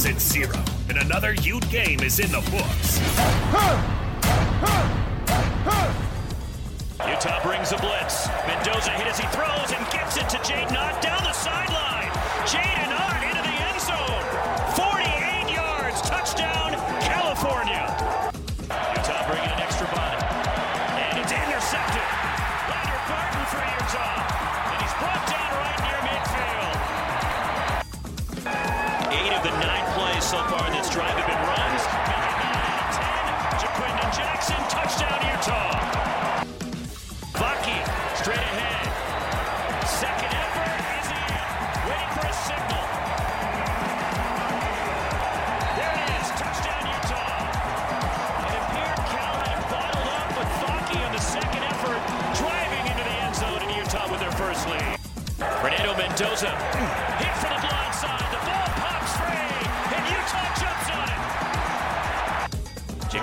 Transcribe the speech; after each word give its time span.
is 0.00 0.06
at 0.06 0.20
zero, 0.20 0.64
and 0.88 0.96
another 0.98 1.34
Ute 1.34 1.68
game 1.68 2.00
is 2.00 2.20
in 2.20 2.30
the 2.30 2.40
books. 2.50 2.98
Utah 7.06 7.42
brings 7.42 7.72
a 7.72 7.76
blitz. 7.76 8.28
Mendoza 8.46 8.90
hit 8.92 9.06
as 9.08 9.18
he 9.18 9.26
throws 9.28 9.72
and 9.76 9.90
gets 9.92 10.16
it 10.16 10.28
to 10.30 10.38
Jaydn 10.38 10.76
Ott 10.76 11.02
down 11.02 11.22
the 11.22 11.32
sideline. 11.32 11.69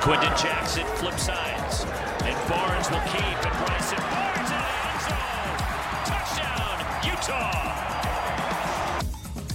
Ja'Quinden 0.07 0.41
Jackson 0.41 0.85
flip 0.95 1.19
sides. 1.19 1.83
And 2.23 2.49
Barnes 2.49 2.89
will 2.89 3.01
keep. 3.11 3.37
And 3.43 3.65
Bryson 3.65 3.99
Barnes 4.09 4.51
in 4.51 4.55
the 4.55 4.71
end 4.87 5.01
zone. 5.03 5.57
Touchdown, 6.07 6.75
Utah. 7.03 7.75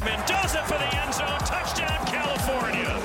Mendoza 0.04 0.62
for 0.64 0.76
the 0.76 0.94
end 1.00 1.14
zone. 1.14 1.38
Touchdown, 1.46 2.06
California. 2.06 3.00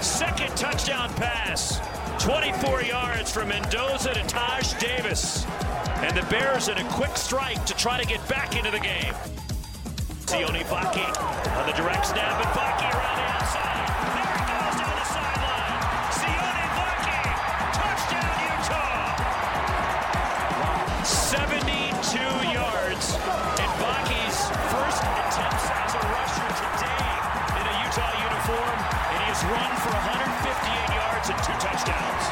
Second 0.00 0.56
touchdown 0.56 1.12
pass. 1.14 1.80
24 2.22 2.82
yards 2.82 3.32
from 3.32 3.48
Mendoza 3.48 4.14
to 4.14 4.22
Taj 4.28 4.74
Davis. 4.74 5.44
And 5.96 6.16
the 6.16 6.22
Bears 6.30 6.68
in 6.68 6.78
a 6.78 6.88
quick 6.90 7.16
strike 7.16 7.66
to 7.66 7.74
try 7.74 8.00
to 8.00 8.06
get 8.06 8.26
back 8.28 8.54
into 8.56 8.70
the 8.70 8.78
game. 8.78 9.14
Sione 10.26 10.62
Vaki 10.66 11.02
on 11.58 11.66
the 11.66 11.72
direct 11.72 12.06
snap, 12.06 12.40
and 12.40 12.50
Vaki 12.54 13.03
in 23.60 23.70
Vaki's 23.78 24.38
first 24.74 25.02
attempts 25.02 25.66
as 25.70 25.94
a 25.94 26.02
rusher 26.10 26.50
today 26.58 27.06
in 27.54 27.64
a 27.70 27.74
Utah 27.86 28.14
uniform, 28.18 28.78
and 29.10 29.18
he 29.22 29.26
has 29.30 29.40
run 29.46 29.72
for 29.78 29.94
158 29.94 30.90
yards 30.98 31.26
and 31.30 31.38
two 31.46 31.56
touchdowns. 31.62 32.24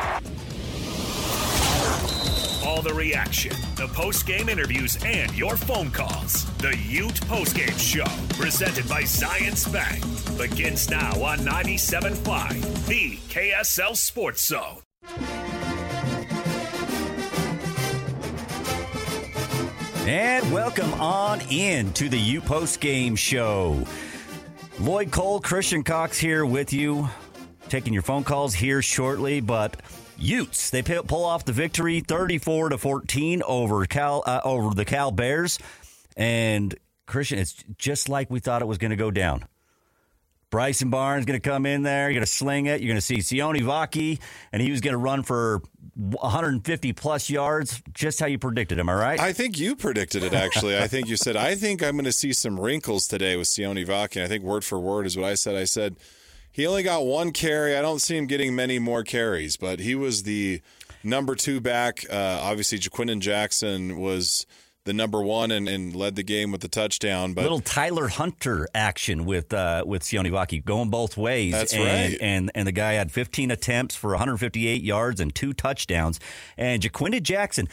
All 2.67 2.83
the 2.83 2.95
reaction, 2.95 3.55
the 3.77 3.89
post 3.89 4.27
game 4.27 4.49
interviews, 4.49 4.99
and 5.05 5.33
your 5.37 5.57
phone 5.57 5.91
calls. 5.91 6.45
The 6.59 6.77
Ute 6.89 7.21
Post 7.29 7.55
Game 7.57 7.77
Show, 7.77 8.07
presented 8.31 8.89
by 8.89 9.03
Zions 9.03 9.71
Bank, 9.73 10.03
begins 10.37 10.91
now 10.91 11.23
on 11.23 11.39
97.5, 11.39 12.87
the 12.87 13.17
KSL 13.29 13.97
Sports 13.97 14.47
Zone. 14.47 14.82
And 20.05 20.53
welcome 20.53 20.93
on 20.95 21.41
in 21.49 21.93
to 21.93 22.09
the 22.09 22.19
U 22.19 22.41
Post 22.41 22.81
Game 22.81 23.15
Show. 23.15 23.85
Lloyd 24.81 25.13
Cole, 25.13 25.39
Christian 25.41 25.85
Cox 25.85 26.19
here 26.19 26.45
with 26.45 26.73
you, 26.73 27.09
taking 27.69 27.93
your 27.93 28.03
phone 28.03 28.25
calls 28.25 28.53
here 28.53 28.83
shortly. 28.83 29.41
But 29.41 29.77
Utes, 30.19 30.71
they 30.71 30.83
pull 30.83 31.25
off 31.25 31.45
the 31.45 31.53
victory, 31.53 32.01
thirty-four 32.01 32.71
to 32.71 32.79
fourteen 32.79 33.45
over 33.47 33.87
Cal 33.87 34.25
uh, 34.27 34.41
over 34.43 34.75
the 34.75 34.85
Cal 34.85 35.13
Bears. 35.13 35.61
And 36.17 36.75
Christian, 37.07 37.39
it's 37.39 37.55
just 37.79 38.09
like 38.09 38.29
we 38.29 38.41
thought 38.41 38.61
it 38.61 38.67
was 38.67 38.79
going 38.79 38.91
to 38.91 38.97
go 38.97 39.13
down. 39.13 39.45
Bryson 40.53 40.91
Barnes 40.91 41.25
going 41.25 41.41
to 41.41 41.49
come 41.49 41.65
in 41.65 41.83
there. 41.83 42.11
You're 42.11 42.21
going 42.21 42.27
to 42.27 42.31
sling 42.31 42.67
it. 42.67 42.83
You're 42.83 42.89
going 42.89 43.01
to 43.01 43.01
see 43.01 43.17
Sione 43.17 43.63
Vaki, 43.63 44.21
and 44.53 44.61
he 44.61 44.71
was 44.71 44.83
going 44.83 44.93
to 44.93 44.99
run 44.99 45.23
for 45.23 45.63
150 45.95 46.93
plus 46.93 47.31
yards, 47.31 47.83
just 47.95 48.21
how 48.21 48.27
you 48.27 48.39
predicted. 48.39 48.79
Am 48.79 48.91
I 48.91 48.95
right? 48.95 49.19
I 49.19 49.33
think 49.33 49.59
you 49.59 49.75
predicted 49.75 50.23
it, 50.23 50.35
actually. 50.35 50.79
I 50.79 50.89
think 50.89 51.09
you 51.09 51.17
said, 51.17 51.37
I 51.37 51.55
think 51.55 51.83
I'm 51.83 51.93
going 51.93 52.05
to 52.05 52.13
see 52.13 52.35
some 52.35 52.61
wrinkles 52.61 53.09
today 53.09 53.35
with 53.37 53.49
Sione 53.49 53.87
Vaki. 53.87 54.23
I 54.23 54.29
think 54.29 54.45
word 54.45 54.63
for 54.63 54.79
word 54.79 55.07
is 55.07 55.17
what 55.17 55.25
I 55.25 55.35
said. 55.35 55.57
I 55.57 55.65
said, 55.65 55.97
he 56.53 56.67
only 56.67 56.83
got 56.83 57.07
one 57.07 57.33
carry. 57.33 57.75
I 57.75 57.81
don't 57.81 58.01
see 58.01 58.19
him 58.19 58.27
getting 58.27 58.55
many 58.55 58.79
more 58.79 59.05
carries, 59.05 59.57
but 59.57 59.81
he 59.81 59.95
was 59.95 60.25
the 60.25 60.61
number 61.03 61.35
two 61.35 61.63
back. 61.63 62.05
Uh, 62.11 62.41
obviously, 62.43 62.79
Ja'Quinden 62.79 63.21
Jackson 63.21 63.99
was 63.99 64.47
the 64.85 64.93
number 64.93 65.23
one 65.23 65.51
and, 65.51 65.69
and 65.69 65.95
led 65.95 66.17
the 66.17 66.23
game 66.23 66.51
with 66.51 66.61
the 66.61 66.69
touchdown. 66.69 67.35
But 67.35 67.43
little 67.43 67.61
Tyler 67.61 68.09
Hunter 68.09 68.69
action 68.75 69.25
with 69.25 69.53
uh, 69.53 69.85
with 69.87 70.03
Sione 70.03 70.31
Vaki 70.31 70.65
going 70.65 70.91
both 70.91 71.17
ways. 71.17 71.53
That's 71.53 71.73
and, 71.73 71.85
right. 71.85 72.19
And 72.21 72.51
and 72.55 72.67
the 72.67 72.73
guy 72.73 72.95
had 72.95 73.13
15 73.13 73.51
attempts 73.51 73.95
for 73.95 74.11
158 74.11 74.83
yards 74.83 75.21
and 75.21 75.35
two 75.35 75.53
touchdowns. 75.53 76.19
And 76.57 76.83
Ja'Quinden 76.83 77.23
Jackson 77.23 77.69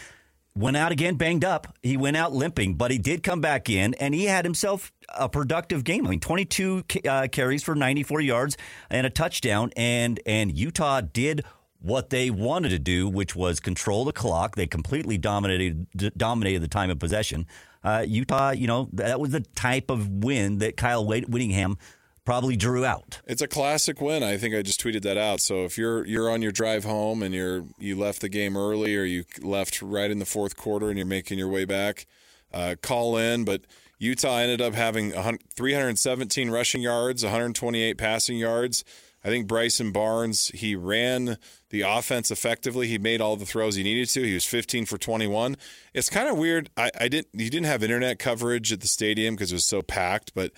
went 0.55 0.77
out 0.77 0.91
again 0.91 1.15
banged 1.15 1.45
up. 1.45 1.75
He 1.81 1.97
went 1.97 2.17
out 2.17 2.33
limping, 2.33 2.75
but 2.75 2.91
he 2.91 2.97
did 2.97 3.23
come 3.23 3.41
back 3.41 3.69
in 3.69 3.93
and 3.95 4.13
he 4.13 4.25
had 4.25 4.45
himself 4.45 4.91
a 5.17 5.29
productive 5.29 5.83
game. 5.83 6.05
I 6.05 6.11
mean, 6.11 6.19
22 6.19 6.83
uh, 7.07 7.27
carries 7.31 7.63
for 7.63 7.75
94 7.75 8.21
yards 8.21 8.57
and 8.89 9.07
a 9.07 9.09
touchdown. 9.09 9.71
And 9.75 10.19
and 10.25 10.55
Utah 10.55 11.01
did 11.01 11.43
what 11.81 12.09
they 12.09 12.29
wanted 12.29 12.69
to 12.69 12.79
do, 12.79 13.07
which 13.07 13.35
was 13.35 13.59
control 13.59 14.05
the 14.05 14.11
clock. 14.13 14.55
They 14.55 14.67
completely 14.67 15.17
dominated 15.17 15.87
dominated 16.17 16.61
the 16.61 16.67
time 16.67 16.89
of 16.89 16.99
possession. 16.99 17.47
Uh, 17.83 18.03
Utah, 18.07 18.51
you 18.51 18.67
know, 18.67 18.89
that 18.93 19.19
was 19.19 19.31
the 19.31 19.41
type 19.55 19.89
of 19.89 20.09
win 20.09 20.57
that 20.57 20.75
Kyle 20.75 21.05
Whit- 21.05 21.29
Whittingham 21.29 21.77
probably 22.25 22.57
drew 22.57 22.85
out. 22.85 23.21
It's 23.25 23.41
a 23.41 23.47
classic 23.47 24.01
win. 24.01 24.21
I 24.21 24.37
think 24.37 24.53
I 24.53 24.61
just 24.61 24.81
tweeted 24.81 25.01
that 25.03 25.17
out. 25.17 25.39
So 25.39 25.63
if 25.63 25.77
you're 25.77 26.05
you're 26.05 26.29
on 26.29 26.41
your 26.41 26.51
drive 26.51 26.83
home 26.83 27.23
and 27.23 27.33
you're 27.33 27.63
you 27.79 27.97
left 27.97 28.21
the 28.21 28.29
game 28.29 28.57
early 28.57 28.95
or 28.95 29.03
you 29.03 29.23
left 29.41 29.81
right 29.81 30.11
in 30.11 30.19
the 30.19 30.25
fourth 30.25 30.57
quarter 30.57 30.89
and 30.89 30.97
you're 30.97 31.07
making 31.07 31.39
your 31.39 31.47
way 31.47 31.65
back, 31.65 32.05
uh, 32.53 32.75
call 32.81 33.17
in. 33.17 33.45
But 33.45 33.61
Utah 33.97 34.37
ended 34.37 34.61
up 34.61 34.73
having 34.73 35.11
317 35.11 36.51
rushing 36.51 36.81
yards, 36.81 37.23
128 37.23 37.97
passing 37.97 38.37
yards. 38.37 38.83
I 39.23 39.27
think 39.27 39.47
Bryson 39.47 39.91
Barnes 39.91 40.47
he 40.53 40.75
ran 40.75 41.37
the 41.69 41.81
offense 41.81 42.31
effectively. 42.31 42.87
He 42.87 42.97
made 42.97 43.21
all 43.21 43.35
the 43.35 43.45
throws 43.45 43.75
he 43.75 43.83
needed 43.83 44.09
to. 44.09 44.23
He 44.23 44.33
was 44.33 44.45
15 44.45 44.85
for 44.85 44.97
21. 44.97 45.57
It's 45.93 46.09
kind 46.09 46.29
of 46.29 46.37
weird. 46.37 46.69
I, 46.77 46.91
I 46.99 47.07
didn't. 47.07 47.29
He 47.33 47.49
didn't 47.49 47.67
have 47.67 47.83
internet 47.83 48.19
coverage 48.19 48.71
at 48.71 48.81
the 48.81 48.87
stadium 48.87 49.35
because 49.35 49.51
it 49.51 49.55
was 49.55 49.65
so 49.65 49.81
packed, 49.81 50.33
but 50.33 50.51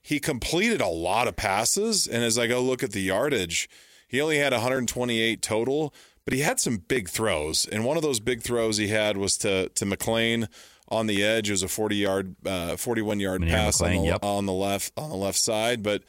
he 0.00 0.18
completed 0.20 0.80
a 0.80 0.88
lot 0.88 1.28
of 1.28 1.36
passes. 1.36 2.06
And 2.06 2.24
as 2.24 2.38
I 2.38 2.46
go 2.46 2.62
look 2.62 2.82
at 2.82 2.92
the 2.92 3.02
yardage, 3.02 3.68
he 4.08 4.20
only 4.20 4.38
had 4.38 4.52
128 4.52 5.42
total, 5.42 5.92
but 6.24 6.32
he 6.32 6.40
had 6.40 6.60
some 6.60 6.78
big 6.78 7.08
throws. 7.08 7.66
And 7.66 7.84
one 7.84 7.96
of 7.96 8.02
those 8.02 8.20
big 8.20 8.42
throws 8.42 8.76
he 8.76 8.88
had 8.88 9.16
was 9.16 9.36
to 9.38 9.68
to 9.70 9.84
McLean 9.84 10.48
on 10.88 11.06
the 11.06 11.22
edge. 11.22 11.48
It 11.48 11.52
was 11.52 11.62
a 11.62 11.68
40 11.68 11.96
yard, 11.96 12.36
uh, 12.46 12.76
41 12.76 13.20
yard 13.20 13.42
pass 13.42 13.80
on 13.80 13.90
the, 13.90 13.98
yep. 13.98 14.24
on 14.24 14.46
the 14.46 14.52
left 14.52 14.92
on 14.96 15.10
the 15.10 15.16
left 15.16 15.38
side. 15.38 15.82
But 15.82 16.02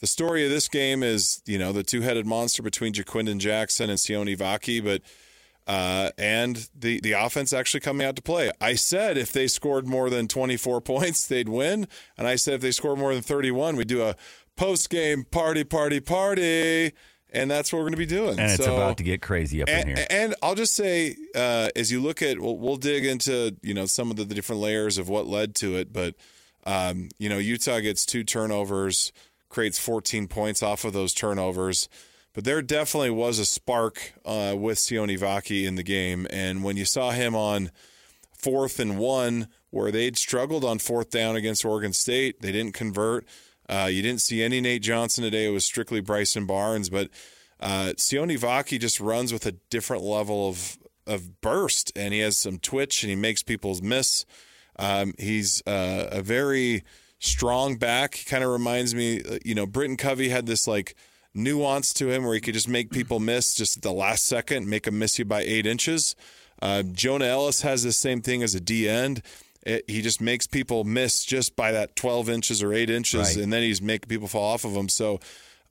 the 0.00 0.06
story 0.06 0.44
of 0.44 0.50
this 0.50 0.68
game 0.68 1.02
is, 1.02 1.42
you 1.46 1.58
know, 1.58 1.72
the 1.72 1.82
two 1.82 2.00
headed 2.02 2.26
monster 2.26 2.62
between 2.62 2.92
Ja'Quinden 2.92 3.38
Jackson 3.38 3.90
and 3.90 3.98
Sione 3.98 4.36
Vaki, 4.36 4.82
but 4.82 5.02
uh, 5.66 6.10
and 6.16 6.68
the 6.78 7.00
the 7.00 7.12
offense 7.12 7.52
actually 7.52 7.80
coming 7.80 8.06
out 8.06 8.16
to 8.16 8.22
play. 8.22 8.50
I 8.60 8.74
said 8.74 9.18
if 9.18 9.32
they 9.32 9.46
scored 9.48 9.86
more 9.86 10.08
than 10.08 10.26
24 10.28 10.80
points, 10.82 11.26
they'd 11.26 11.48
win, 11.48 11.86
and 12.16 12.26
I 12.26 12.36
said 12.36 12.54
if 12.54 12.60
they 12.62 12.70
scored 12.70 12.98
more 12.98 13.12
than 13.12 13.22
31, 13.22 13.76
we'd 13.76 13.88
do 13.88 14.02
a 14.02 14.14
post 14.56 14.88
game 14.90 15.24
party, 15.24 15.64
party, 15.64 16.00
party, 16.00 16.92
and 17.30 17.50
that's 17.50 17.70
what 17.72 17.78
we're 17.80 17.84
going 17.84 17.92
to 17.92 17.98
be 17.98 18.06
doing. 18.06 18.38
And 18.38 18.50
it's 18.52 18.64
So- 18.64 18.76
about 18.76 18.96
to 18.96 19.02
get 19.02 19.20
crazy 19.20 19.60
up 19.62 19.68
in 19.68 19.88
here. 19.88 20.06
and 20.08 20.34
I'll 20.42 20.54
just 20.54 20.74
say, 20.74 21.14
uh, 21.34 21.68
as 21.76 21.92
you 21.92 22.00
look 22.00 22.22
at, 22.22 22.40
we'll, 22.40 22.56
we'll 22.56 22.76
dig 22.76 23.04
into 23.04 23.54
you 23.62 23.74
know 23.74 23.84
some 23.86 24.10
of 24.10 24.16
the, 24.16 24.24
the 24.24 24.34
different 24.34 24.62
layers 24.62 24.96
of 24.96 25.08
what 25.10 25.26
led 25.26 25.54
to 25.56 25.76
it, 25.76 25.92
but 25.92 26.14
um, 26.64 27.10
you 27.18 27.28
know 27.28 27.36
Utah 27.38 27.80
gets 27.80 28.06
two 28.06 28.24
turnovers, 28.24 29.12
creates 29.48 29.78
14 29.78 30.28
points 30.28 30.62
off 30.62 30.84
of 30.84 30.92
those 30.92 31.14
turnovers, 31.14 31.88
but 32.34 32.44
there 32.44 32.62
definitely 32.62 33.10
was 33.10 33.38
a 33.38 33.46
spark 33.46 34.12
uh, 34.24 34.54
with 34.56 34.78
Sione 34.78 35.18
Vaki 35.18 35.64
in 35.66 35.74
the 35.74 35.82
game, 35.82 36.26
and 36.30 36.62
when 36.62 36.76
you 36.76 36.84
saw 36.84 37.10
him 37.10 37.34
on 37.34 37.70
fourth 38.32 38.78
and 38.78 38.98
one, 38.98 39.48
where 39.70 39.90
they'd 39.90 40.16
struggled 40.16 40.64
on 40.64 40.78
fourth 40.78 41.10
down 41.10 41.36
against 41.36 41.64
Oregon 41.64 41.92
State, 41.92 42.40
they 42.40 42.52
didn't 42.52 42.74
convert. 42.74 43.26
Uh, 43.68 43.88
you 43.90 44.00
didn't 44.02 44.22
see 44.22 44.42
any 44.42 44.60
Nate 44.60 44.82
Johnson 44.82 45.24
today. 45.24 45.46
It 45.46 45.50
was 45.50 45.64
strictly 45.64 46.00
Bryson 46.00 46.46
Barnes, 46.46 46.88
but 46.88 47.10
uh, 47.60 47.92
Sione 47.96 48.38
Vaki 48.38 48.78
just 48.78 49.00
runs 49.00 49.32
with 49.32 49.44
a 49.46 49.52
different 49.52 50.02
level 50.02 50.48
of 50.48 50.78
of 51.06 51.40
burst, 51.40 51.90
and 51.96 52.12
he 52.12 52.20
has 52.20 52.36
some 52.36 52.58
twitch, 52.58 53.02
and 53.02 53.10
he 53.10 53.16
makes 53.16 53.42
people 53.42 53.76
miss. 53.82 54.26
Um, 54.78 55.14
he's 55.18 55.62
uh, 55.66 56.08
a 56.12 56.22
very 56.22 56.84
strong 57.18 57.76
back. 57.76 58.24
Kind 58.26 58.44
of 58.44 58.50
reminds 58.50 58.94
me, 58.94 59.22
uh, 59.22 59.38
you 59.44 59.54
know, 59.54 59.66
Britton 59.66 59.96
Covey 59.96 60.28
had 60.28 60.46
this 60.46 60.66
like 60.66 60.94
nuance 61.34 61.92
to 61.94 62.10
him 62.10 62.24
where 62.24 62.34
he 62.34 62.40
could 62.40 62.54
just 62.54 62.68
make 62.68 62.90
people 62.90 63.20
miss 63.20 63.54
just 63.54 63.76
at 63.76 63.82
the 63.82 63.92
last 63.92 64.24
second, 64.26 64.68
make 64.68 64.84
them 64.84 64.98
miss 64.98 65.18
you 65.18 65.24
by 65.24 65.42
eight 65.42 65.66
inches. 65.66 66.16
Uh, 66.60 66.82
Jonah 66.82 67.26
Ellis 67.26 67.62
has 67.62 67.82
the 67.82 67.92
same 67.92 68.20
thing 68.20 68.42
as 68.42 68.54
a 68.54 68.60
D 68.60 68.88
end. 68.88 69.22
It, 69.62 69.84
he 69.88 70.02
just 70.02 70.20
makes 70.20 70.46
people 70.46 70.84
miss 70.84 71.24
just 71.24 71.54
by 71.54 71.72
that 71.72 71.94
12 71.96 72.28
inches 72.30 72.62
or 72.62 72.72
eight 72.72 72.90
inches, 72.90 73.20
Right. 73.20 73.44
and 73.44 73.52
then 73.52 73.62
he's 73.62 73.82
making 73.82 74.08
people 74.08 74.28
fall 74.28 74.54
off 74.54 74.64
of 74.64 74.72
him. 74.72 74.88
So, 74.88 75.20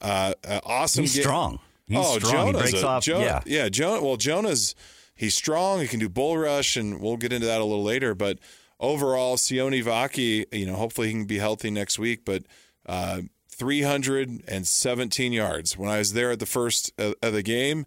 uh, 0.01 0.33
uh, 0.47 0.59
awesome. 0.65 1.03
He's 1.03 1.19
strong. 1.19 1.59
He's 1.88 1.97
oh, 1.99 2.19
strong. 2.19 2.53
Jonah's 2.53 2.73
a- 2.73 2.88
off. 2.88 3.03
Jonah- 3.03 3.23
yeah. 3.23 3.41
yeah. 3.45 3.69
Jonah. 3.69 4.03
Well, 4.03 4.17
Jonah's 4.17 4.75
he's 5.15 5.33
strong. 5.35 5.79
He 5.79 5.88
can 5.88 5.99
do 5.99 6.09
bull 6.09 6.38
rush, 6.38 6.77
and 6.77 7.01
we'll 7.01 7.17
get 7.17 7.33
into 7.33 7.47
that 7.47 7.59
a 7.59 7.63
little 7.63 7.83
later. 7.83 8.13
But 8.13 8.39
overall, 8.79 9.38
Sione 9.38 9.83
Vaki, 9.83 10.45
you 10.51 10.65
know, 10.65 10.75
hopefully 10.75 11.07
he 11.07 11.13
can 11.13 11.25
be 11.25 11.39
healthy 11.39 11.69
next 11.69 11.97
week. 12.00 12.25
But 12.25 12.44
uh, 12.85 13.21
317 13.50 15.33
yards. 15.33 15.77
When 15.77 15.89
I 15.89 15.97
was 15.97 16.13
there 16.13 16.31
at 16.31 16.39
the 16.39 16.45
first 16.45 16.91
of, 17.00 17.15
of 17.21 17.33
the 17.33 17.44
game, 17.44 17.85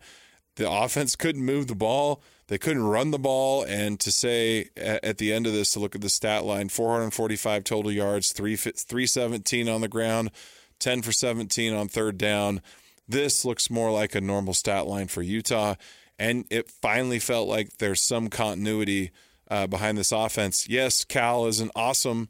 the 0.57 0.71
offense 0.71 1.15
couldn't 1.17 1.45
move 1.45 1.69
the 1.69 1.77
ball. 1.77 2.23
They 2.49 2.59
couldn't 2.59 2.83
run 2.83 3.13
the 3.13 3.19
ball. 3.19 3.63
And 3.63 4.01
to 4.01 4.11
say 4.11 4.69
at, 4.77 5.05
at 5.05 5.19
the 5.19 5.33
end 5.33 5.47
of 5.47 5.53
this, 5.53 5.73
to 5.73 5.79
look 5.79 5.95
at 5.95 6.01
the 6.01 6.11
stat 6.11 6.45
line, 6.45 6.69
445 6.69 7.63
total 7.65 7.93
yards, 7.93 8.33
three 8.33 8.57
317 8.57 9.69
on 9.69 9.81
the 9.81 9.89
ground, 9.89 10.33
10 10.81 11.03
for 11.03 11.13
17 11.13 11.73
on 11.73 11.89
third 11.89 12.19
down. 12.19 12.61
This 13.09 13.45
looks 13.45 13.71
more 13.71 13.93
like 13.93 14.15
a 14.15 14.21
normal 14.21 14.55
stat 14.55 14.87
line 14.87 15.07
for 15.07 15.23
Utah. 15.23 15.77
And 16.19 16.45
it 16.51 16.69
finally 16.69 17.21
felt 17.21 17.49
like 17.49 17.79
there's 17.79 18.03
some 18.03 18.29
continuity 18.29 19.13
uh, 19.51 19.67
behind 19.67 19.99
this 19.99 20.13
offense. 20.13 20.69
Yes, 20.69 21.05
Cal 21.05 21.47
isn't 21.47 21.73
awesome, 21.75 22.29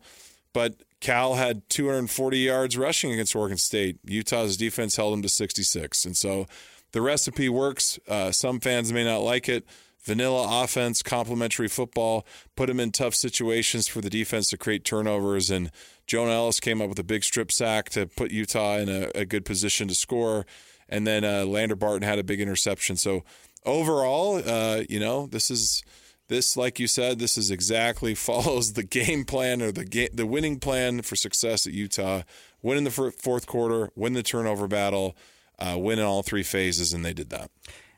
but 0.52 0.82
Cal 1.00 1.34
had 1.34 1.69
240 1.69 2.38
yards 2.38 2.76
rushing 2.76 3.12
against 3.12 3.37
Oregon 3.37 3.58
State. 3.58 3.99
Utah's 4.05 4.56
defense 4.56 4.96
held 4.96 5.12
them 5.12 5.22
to 5.22 5.28
66. 5.28 6.05
And 6.05 6.17
so 6.17 6.46
the 6.93 7.00
recipe 7.00 7.49
works. 7.49 7.99
Uh, 8.08 8.32
some 8.32 8.61
fans 8.61 8.93
may 8.93 9.05
not 9.05 9.19
like 9.19 9.49
it. 9.49 9.64
Vanilla 10.02 10.64
offense, 10.64 11.02
complementary 11.02 11.69
football, 11.69 12.26
put 12.56 12.69
them 12.69 12.81
in 12.81 12.90
tough 12.90 13.14
situations 13.14 13.87
for 13.87 14.00
the 14.00 14.08
defense 14.08 14.49
to 14.49 14.56
create 14.56 14.84
turnovers. 14.84 15.50
And 15.50 15.70
Jonah 16.06 16.32
Ellis 16.32 16.58
came 16.58 16.81
up 16.81 16.88
with 16.88 16.99
a 16.99 17.05
big 17.05 17.22
strip 17.22 17.52
sack 17.52 17.90
to 17.90 18.06
put 18.06 18.31
Utah 18.31 18.78
in 18.78 18.88
a, 18.88 19.11
a 19.14 19.25
good 19.26 19.44
position 19.44 19.88
to 19.88 19.94
score. 19.94 20.46
And 20.88 21.06
then 21.06 21.25
uh, 21.25 21.44
Lander 21.44 21.76
Barton 21.76 22.02
had 22.02 22.19
a 22.19 22.25
big 22.25 22.40
interception. 22.40 22.96
So 22.96 23.25
overall, 23.67 24.43
uh, 24.44 24.82
you 24.88 24.99
know, 24.99 25.26
this 25.26 25.50
is 25.50 25.82
this, 26.31 26.56
like 26.56 26.81
you 26.81 26.87
said, 26.87 27.19
this 27.19 27.37
is 27.37 27.50
exactly 27.50 28.15
follows 28.31 28.73
the 28.73 28.82
game 28.82 29.25
plan 29.27 29.61
or 29.61 29.71
the 29.71 29.85
game, 29.85 30.09
the 30.15 30.25
winning 30.27 30.59
plan 30.59 31.03
for 31.03 31.17
success 31.17 31.67
at 31.67 31.75
Utah. 31.75 32.23
Win 32.62 32.79
in 32.79 32.85
the 32.85 32.91
fourth 32.91 33.47
quarter, 33.47 33.91
win 33.94 34.15
the 34.15 34.23
turnover 34.23 34.67
battle, 34.67 35.17
uh, 35.59 35.77
win 35.79 35.99
in 35.99 36.05
all 36.05 36.23
three 36.23 36.43
phases, 36.43 36.93
and 36.93 37.05
they 37.05 37.12
did 37.12 37.31
that. 37.31 37.50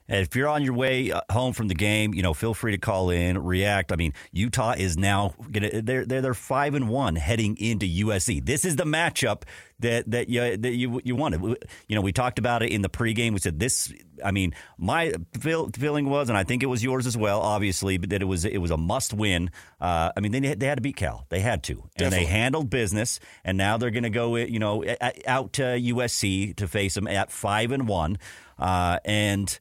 And 0.08 0.20
if 0.20 0.34
you're 0.36 0.48
on 0.48 0.62
your 0.62 0.74
way 0.74 1.10
uh, 1.12 1.20
home 1.30 1.52
from 1.52 1.68
the 1.68 1.74
game, 1.74 2.14
you 2.14 2.22
know, 2.22 2.34
feel 2.34 2.54
free 2.54 2.72
to 2.72 2.78
call 2.78 3.10
in, 3.10 3.38
react. 3.42 3.92
I 3.92 3.96
mean, 3.96 4.12
Utah 4.32 4.74
is 4.76 4.96
now 4.96 5.34
gonna 5.50 5.82
they're 5.82 6.04
they're 6.04 6.20
they're 6.20 6.34
five 6.34 6.74
and 6.74 6.88
one 6.88 7.16
heading 7.16 7.56
into 7.56 7.86
USC. 7.86 8.44
This 8.44 8.64
is 8.64 8.76
the 8.76 8.84
matchup 8.84 9.42
that 9.82 10.10
that 10.10 10.28
you 10.28 10.56
that 10.56 10.72
you 10.72 11.00
you 11.04 11.14
wanted. 11.14 11.42
You 11.88 11.94
know, 11.94 12.00
we 12.00 12.12
talked 12.12 12.38
about 12.38 12.62
it 12.62 12.70
in 12.70 12.82
the 12.82 12.88
pregame. 12.88 13.32
We 13.32 13.38
said 13.38 13.58
this. 13.58 13.92
I 14.24 14.30
mean, 14.30 14.54
my 14.78 15.14
feel, 15.40 15.68
feeling 15.70 16.08
was, 16.08 16.28
and 16.28 16.38
I 16.38 16.44
think 16.44 16.62
it 16.62 16.66
was 16.66 16.82
yours 16.82 17.06
as 17.06 17.16
well, 17.16 17.40
obviously, 17.40 17.98
but 17.98 18.10
that 18.10 18.22
it 18.22 18.26
was 18.26 18.44
it 18.44 18.58
was 18.58 18.70
a 18.70 18.76
must 18.76 19.12
win. 19.12 19.50
Uh, 19.80 20.12
I 20.16 20.20
mean, 20.20 20.32
they 20.32 20.40
they 20.54 20.66
had 20.66 20.78
to 20.78 20.82
beat 20.82 20.96
Cal. 20.96 21.26
They 21.28 21.40
had 21.40 21.62
to, 21.64 21.88
and 21.96 22.12
they 22.12 22.24
handled 22.24 22.70
business. 22.70 23.20
And 23.44 23.58
now 23.58 23.76
they're 23.76 23.90
going 23.90 24.04
to 24.04 24.10
go, 24.10 24.36
you 24.36 24.58
know, 24.58 24.84
out 25.26 25.54
to 25.54 25.62
USC 25.62 26.56
to 26.56 26.68
face 26.68 26.94
them 26.94 27.06
at 27.06 27.30
five 27.30 27.72
and 27.72 27.86
one, 27.86 28.18
uh, 28.58 28.98
and. 29.04 29.58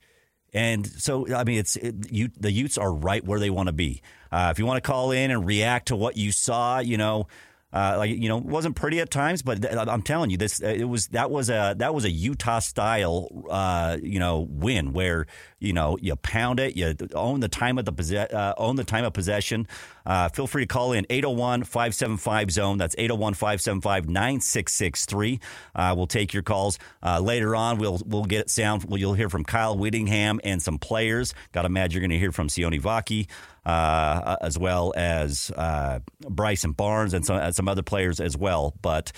And 0.53 0.86
so, 0.86 1.33
I 1.33 1.44
mean, 1.44 1.59
it's 1.59 1.75
it, 1.77 2.12
you, 2.12 2.30
the 2.39 2.51
Utes 2.51 2.77
are 2.77 2.92
right 2.92 3.24
where 3.24 3.39
they 3.39 3.50
want 3.50 3.68
to 3.68 3.74
be. 3.74 4.01
Uh, 4.31 4.50
if 4.51 4.59
you 4.59 4.65
want 4.65 4.83
to 4.83 4.88
call 4.88 5.12
in 5.12 5.31
and 5.31 5.45
react 5.45 5.89
to 5.89 5.95
what 5.95 6.18
you 6.18 6.31
saw, 6.31 6.80
you 6.80 6.98
know, 6.98 7.27
uh, 7.73 7.95
like 7.97 8.12
you 8.12 8.27
know, 8.27 8.38
wasn't 8.38 8.75
pretty 8.75 9.00
at 9.00 9.09
times, 9.09 9.41
but 9.41 9.62
th- 9.62 9.73
I'm 9.75 10.01
telling 10.01 10.29
you, 10.29 10.38
this 10.38 10.59
it 10.59 10.83
was 10.83 11.07
that 11.09 11.31
was 11.31 11.50
a 11.50 11.75
that 11.77 11.94
was 11.94 12.03
a 12.03 12.09
Utah 12.09 12.59
style, 12.59 13.45
uh, 13.50 13.97
you 14.01 14.19
know, 14.19 14.45
win 14.50 14.91
where 14.91 15.27
you 15.59 15.73
know 15.73 15.97
you 16.01 16.15
pound 16.18 16.59
it, 16.59 16.75
you 16.75 16.94
own 17.13 17.39
the 17.39 17.47
time 17.47 17.77
of 17.77 17.85
the 17.85 17.94
possess, 17.94 18.33
uh, 18.33 18.53
own 18.57 18.75
the 18.75 18.83
time 18.83 19.06
of 19.06 19.13
possession. 19.13 19.68
Uh, 20.06 20.29
feel 20.29 20.47
free 20.47 20.63
to 20.63 20.68
call 20.68 20.94
in 20.94 21.06
801-575 21.06 22.51
zone. 22.51 22.79
That's 22.79 22.95
801-575-9663. 22.95 25.39
Uh, 25.75 25.94
we'll 25.95 26.07
take 26.07 26.33
your 26.33 26.41
calls 26.44 26.79
uh, 27.03 27.19
later 27.19 27.56
on. 27.56 27.77
We'll 27.77 28.01
we'll 28.06 28.25
get 28.25 28.50
sound. 28.50 28.85
Well, 28.85 29.00
you'll 29.00 29.13
hear 29.13 29.29
from 29.29 29.45
Kyle 29.45 29.77
Whittingham 29.77 30.41
and 30.44 30.62
some 30.62 30.77
players. 30.77 31.33
Got 31.53 31.62
to 31.62 31.68
imagine 31.68 31.94
you're 31.94 32.01
going 32.07 32.12
to 32.12 32.19
hear 32.19 32.33
from 32.33 32.50
Sione 32.50 32.81
Vaki 32.81 33.27
uh, 33.65 34.37
as 34.41 34.57
well 34.57 34.93
as 34.95 35.51
uh, 35.51 35.99
Bryson 36.29 36.71
Barnes 36.71 37.13
and 37.13 37.25
some 37.25 37.51
some 37.51 37.67
other 37.67 37.83
players 37.83 38.19
as 38.19 38.37
well. 38.37 38.73
But 38.81 39.11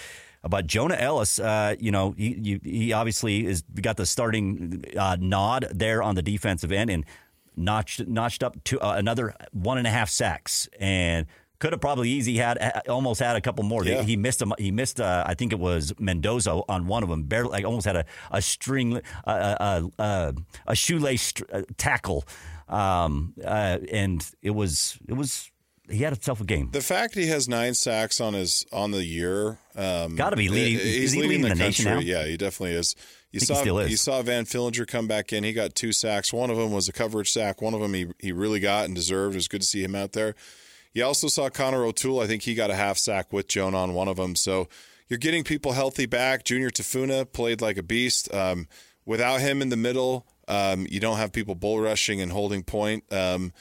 but 0.48 0.68
Jonah 0.68 0.96
Ellis, 0.96 1.40
uh, 1.40 1.76
you 1.80 1.92
know, 1.92 2.12
he, 2.18 2.60
he 2.64 2.94
obviously 2.94 3.46
is 3.46 3.64
got 3.82 3.98
the 3.98 4.06
starting 4.06 4.84
uh, 4.98 5.18
nod 5.20 5.68
there 5.72 6.04
on 6.04 6.16
the 6.16 6.22
defensive 6.22 6.72
end 6.72 6.90
and 6.90 7.06
notched 7.56 8.08
notched 8.08 8.44
up 8.44 8.62
to 8.66 8.80
uh, 8.80 8.96
another 8.96 9.36
one 9.52 9.78
and 9.78 9.88
a 9.88 9.92
half 9.92 10.10
sacks 10.10 10.68
and. 10.80 11.26
Could 11.60 11.72
have 11.72 11.80
probably 11.80 12.10
easy 12.10 12.36
had 12.36 12.58
almost 12.90 13.22
had 13.22 13.38
a 13.38 13.42
couple 13.42 13.64
more. 13.64 13.86
Yeah. 13.86 14.02
He 14.02 14.18
missed 14.18 14.42
him. 14.42 14.52
He 14.58 14.70
missed. 14.70 15.00
Uh, 15.00 15.24
I 15.26 15.34
think 15.34 15.54
it 15.54 15.60
was 15.60 15.94
Mendoza 15.98 16.62
on 16.68 16.88
one 16.88 17.04
of 17.04 17.10
them. 17.10 17.24
Barely, 17.24 17.52
like 17.52 17.64
almost 17.64 17.86
had 17.86 17.96
a 17.96 18.06
a 18.32 18.42
string, 18.42 19.00
uh, 19.26 19.30
uh, 19.30 19.82
uh, 19.98 20.32
a 20.68 20.76
shoelace 20.76 21.32
uh, 21.54 21.62
tackle, 21.78 22.26
um, 22.74 23.34
uh, 23.44 23.78
and 23.92 24.26
it 24.42 24.52
was 24.52 24.98
it 25.08 25.14
was. 25.14 25.50
He 25.90 25.98
had 25.98 26.14
himself 26.14 26.40
a 26.40 26.46
game. 26.46 26.70
The 26.72 26.80
fact 26.82 27.14
he 27.14 27.28
has 27.28 27.50
nine 27.50 27.74
sacks 27.74 28.22
on 28.22 28.34
his 28.34 28.66
on 28.72 28.92
the 28.92 29.04
year, 29.04 29.58
um, 29.76 30.16
Gotta 30.16 30.38
be 30.38 30.48
leading- 30.48 30.80
He's 30.80 31.12
he 31.12 31.22
leading, 31.22 31.30
leading 31.30 31.42
the, 31.44 31.50
the 31.50 31.56
nation 31.56 31.86
country. 31.86 32.06
now? 32.10 32.20
Yeah, 32.20 32.26
he 32.26 32.38
definitely 32.38 32.78
is. 32.78 32.96
You 33.32 33.42
he 33.42 33.46
saw 33.46 33.56
still 33.56 33.80
is. 33.80 33.92
you 33.92 33.98
saw 33.98 34.22
Van 34.22 34.46
Fillinger 34.46 34.88
come 34.88 35.08
back 35.08 35.34
in. 35.34 35.44
He 35.44 35.52
got 35.52 35.76
two 35.76 35.92
sacks. 35.92 36.32
One 36.32 36.50
of 36.50 36.56
them 36.56 36.72
was 36.72 36.88
a 36.88 36.94
coverage 36.94 37.32
sack. 37.34 37.62
One 37.62 37.74
of 37.74 37.82
them 37.82 37.94
he 37.94 38.08
he 38.20 38.32
really 38.32 38.62
got 38.62 38.86
and 38.86 38.96
deserved. 38.96 39.36
It 39.36 39.40
was 39.40 39.50
good 39.50 39.60
to 39.62 39.68
see 39.68 39.84
him 39.84 39.94
out 39.94 40.14
there. 40.14 40.36
You 40.94 41.04
also 41.04 41.28
saw 41.28 41.50
Connor 41.50 41.84
O'Toole. 41.84 42.22
I 42.22 42.28
think 42.28 42.44
he 42.44 42.54
got 42.56 42.72
a 42.72 42.76
half 42.76 42.98
sack 42.98 43.34
with 43.34 43.48
Jonah 43.50 43.78
on 43.80 43.94
one 43.94 44.08
of 44.08 44.16
them. 44.16 44.36
So 44.36 44.70
you're 45.10 45.18
getting 45.20 45.44
people 45.44 45.74
healthy 45.74 46.06
back. 46.06 46.46
Junior 46.46 46.70
Tafuna 46.70 47.30
played 47.30 47.60
like 47.60 47.78
a 47.78 47.84
beast. 47.84 48.34
Um, 48.34 48.68
without 49.06 49.42
him 49.42 49.62
in 49.62 49.68
the 49.70 49.76
middle, 49.78 50.26
um, 50.48 50.88
you 50.90 51.00
don't 51.00 51.18
have 51.18 51.32
people 51.32 51.56
bull 51.56 51.80
rushing 51.80 52.22
and 52.22 52.32
holding 52.32 52.64
point. 52.64 53.04
Um, 53.12 53.54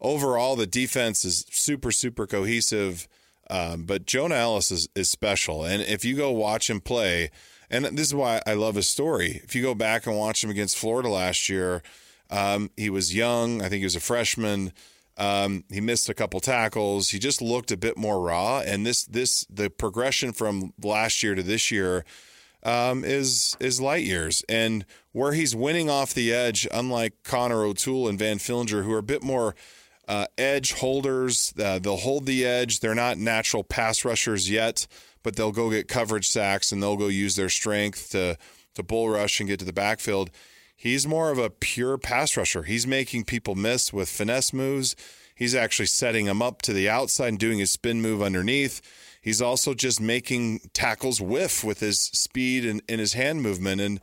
overall, 0.00 0.56
the 0.56 0.66
defense 0.66 1.24
is 1.24 1.46
super, 1.50 1.92
super 1.92 2.26
cohesive. 2.26 3.08
Um, 3.50 3.82
but 3.82 4.06
Jonah 4.06 4.36
Ellis 4.36 4.70
is, 4.70 4.88
is 4.94 5.10
special. 5.10 5.64
And 5.64 5.82
if 5.82 6.04
you 6.04 6.16
go 6.16 6.30
watch 6.30 6.70
him 6.70 6.80
play, 6.80 7.30
and 7.68 7.84
this 7.84 8.06
is 8.06 8.14
why 8.14 8.40
I 8.46 8.54
love 8.54 8.76
his 8.76 8.88
story. 8.88 9.40
If 9.44 9.54
you 9.54 9.62
go 9.62 9.74
back 9.74 10.06
and 10.06 10.16
watch 10.16 10.42
him 10.42 10.50
against 10.50 10.78
Florida 10.78 11.08
last 11.08 11.48
year, 11.48 11.82
um, 12.30 12.70
he 12.76 12.90
was 12.90 13.14
young. 13.14 13.60
I 13.60 13.68
think 13.68 13.80
he 13.80 13.84
was 13.84 13.96
a 13.96 14.00
freshman. 14.00 14.72
Um, 15.18 15.64
he 15.70 15.80
missed 15.80 16.08
a 16.08 16.14
couple 16.14 16.40
tackles. 16.40 17.10
He 17.10 17.18
just 17.18 17.42
looked 17.42 17.72
a 17.72 17.76
bit 17.76 17.98
more 17.98 18.20
raw. 18.20 18.60
And 18.60 18.86
this, 18.86 19.04
this, 19.04 19.44
the 19.50 19.68
progression 19.68 20.32
from 20.32 20.72
last 20.82 21.22
year 21.22 21.34
to 21.34 21.42
this 21.42 21.70
year 21.70 22.04
um, 22.62 23.04
is 23.04 23.56
is 23.60 23.80
light 23.80 24.04
years. 24.04 24.44
And 24.48 24.84
where 25.12 25.32
he's 25.32 25.54
winning 25.56 25.90
off 25.90 26.14
the 26.14 26.32
edge, 26.32 26.66
unlike 26.72 27.14
Connor 27.24 27.64
O'Toole 27.64 28.08
and 28.08 28.18
Van 28.18 28.38
Fillinger, 28.38 28.84
who 28.84 28.92
are 28.92 28.98
a 28.98 29.02
bit 29.02 29.22
more 29.22 29.54
uh, 30.06 30.26
edge 30.38 30.74
holders, 30.74 31.52
uh, 31.62 31.78
they'll 31.78 31.96
hold 31.96 32.26
the 32.26 32.44
edge. 32.44 32.80
They're 32.80 32.94
not 32.94 33.18
natural 33.18 33.64
pass 33.64 34.04
rushers 34.04 34.50
yet, 34.50 34.86
but 35.22 35.36
they'll 35.36 35.52
go 35.52 35.70
get 35.70 35.88
coverage 35.88 36.28
sacks 36.28 36.72
and 36.72 36.82
they'll 36.82 36.96
go 36.96 37.08
use 37.08 37.36
their 37.36 37.48
strength 37.48 38.10
to 38.10 38.36
to 38.74 38.82
bull 38.82 39.08
rush 39.08 39.40
and 39.40 39.48
get 39.48 39.58
to 39.58 39.64
the 39.64 39.72
backfield. 39.72 40.30
He's 40.76 41.06
more 41.06 41.30
of 41.30 41.38
a 41.38 41.50
pure 41.50 41.98
pass 41.98 42.36
rusher. 42.36 42.62
He's 42.62 42.86
making 42.86 43.24
people 43.24 43.54
miss 43.54 43.92
with 43.92 44.08
finesse 44.08 44.52
moves. 44.52 44.96
He's 45.34 45.54
actually 45.54 45.86
setting 45.86 46.26
them 46.26 46.40
up 46.40 46.62
to 46.62 46.72
the 46.72 46.88
outside 46.88 47.28
and 47.28 47.38
doing 47.38 47.58
his 47.58 47.70
spin 47.70 48.00
move 48.00 48.22
underneath. 48.22 48.80
He's 49.20 49.42
also 49.42 49.74
just 49.74 50.00
making 50.00 50.60
tackles 50.72 51.20
whiff 51.20 51.62
with 51.62 51.80
his 51.80 52.00
speed 52.00 52.64
and, 52.64 52.80
and 52.88 53.00
his 53.00 53.12
hand 53.12 53.42
movement. 53.42 53.80
And 53.80 54.00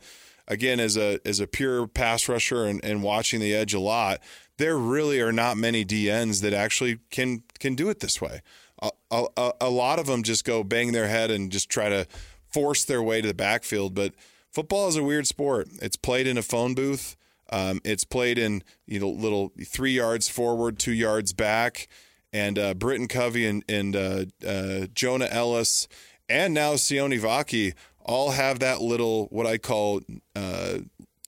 again, 0.48 0.80
as 0.80 0.96
a 0.96 1.20
as 1.24 1.38
a 1.38 1.46
pure 1.46 1.86
pass 1.86 2.28
rusher 2.28 2.64
and, 2.64 2.84
and 2.84 3.02
watching 3.02 3.40
the 3.40 3.54
edge 3.54 3.74
a 3.74 3.80
lot, 3.80 4.20
there 4.56 4.76
really 4.76 5.20
are 5.20 5.32
not 5.32 5.56
many 5.56 5.84
DNs 5.84 6.42
that 6.42 6.52
actually 6.52 6.98
can 7.10 7.44
can 7.60 7.74
do 7.74 7.88
it 7.88 8.00
this 8.00 8.20
way. 8.20 8.40
A, 8.80 8.90
a, 9.36 9.52
a 9.60 9.70
lot 9.70 9.98
of 9.98 10.06
them 10.06 10.22
just 10.22 10.44
go 10.44 10.62
bang 10.62 10.92
their 10.92 11.08
head 11.08 11.32
and 11.32 11.50
just 11.50 11.68
try 11.68 11.88
to 11.88 12.06
force 12.46 12.84
their 12.84 13.02
way 13.02 13.20
to 13.20 13.26
the 13.26 13.34
backfield. 13.34 13.92
But 13.94 14.14
football 14.50 14.86
is 14.88 14.96
a 14.96 15.02
weird 15.02 15.26
sport. 15.26 15.68
It's 15.82 15.96
played 15.96 16.26
in 16.26 16.38
a 16.38 16.42
phone 16.42 16.74
booth. 16.74 17.16
Um, 17.50 17.80
it's 17.84 18.04
played 18.04 18.38
in 18.38 18.62
you 18.86 19.00
know 19.00 19.08
little 19.08 19.52
three 19.64 19.92
yards 19.92 20.28
forward, 20.28 20.78
two 20.78 20.92
yards 20.92 21.32
back, 21.32 21.88
and 22.32 22.58
uh, 22.58 22.74
Britton 22.74 23.08
Covey 23.08 23.46
and, 23.46 23.64
and 23.68 23.96
uh, 23.96 24.24
uh, 24.46 24.86
Jonah 24.94 25.28
Ellis, 25.30 25.88
and 26.28 26.52
now 26.52 26.74
Sione 26.74 27.18
Vaki 27.18 27.74
all 28.08 28.30
have 28.30 28.58
that 28.60 28.80
little 28.80 29.26
what 29.26 29.46
I 29.46 29.58
call 29.58 30.00
uh, 30.34 30.78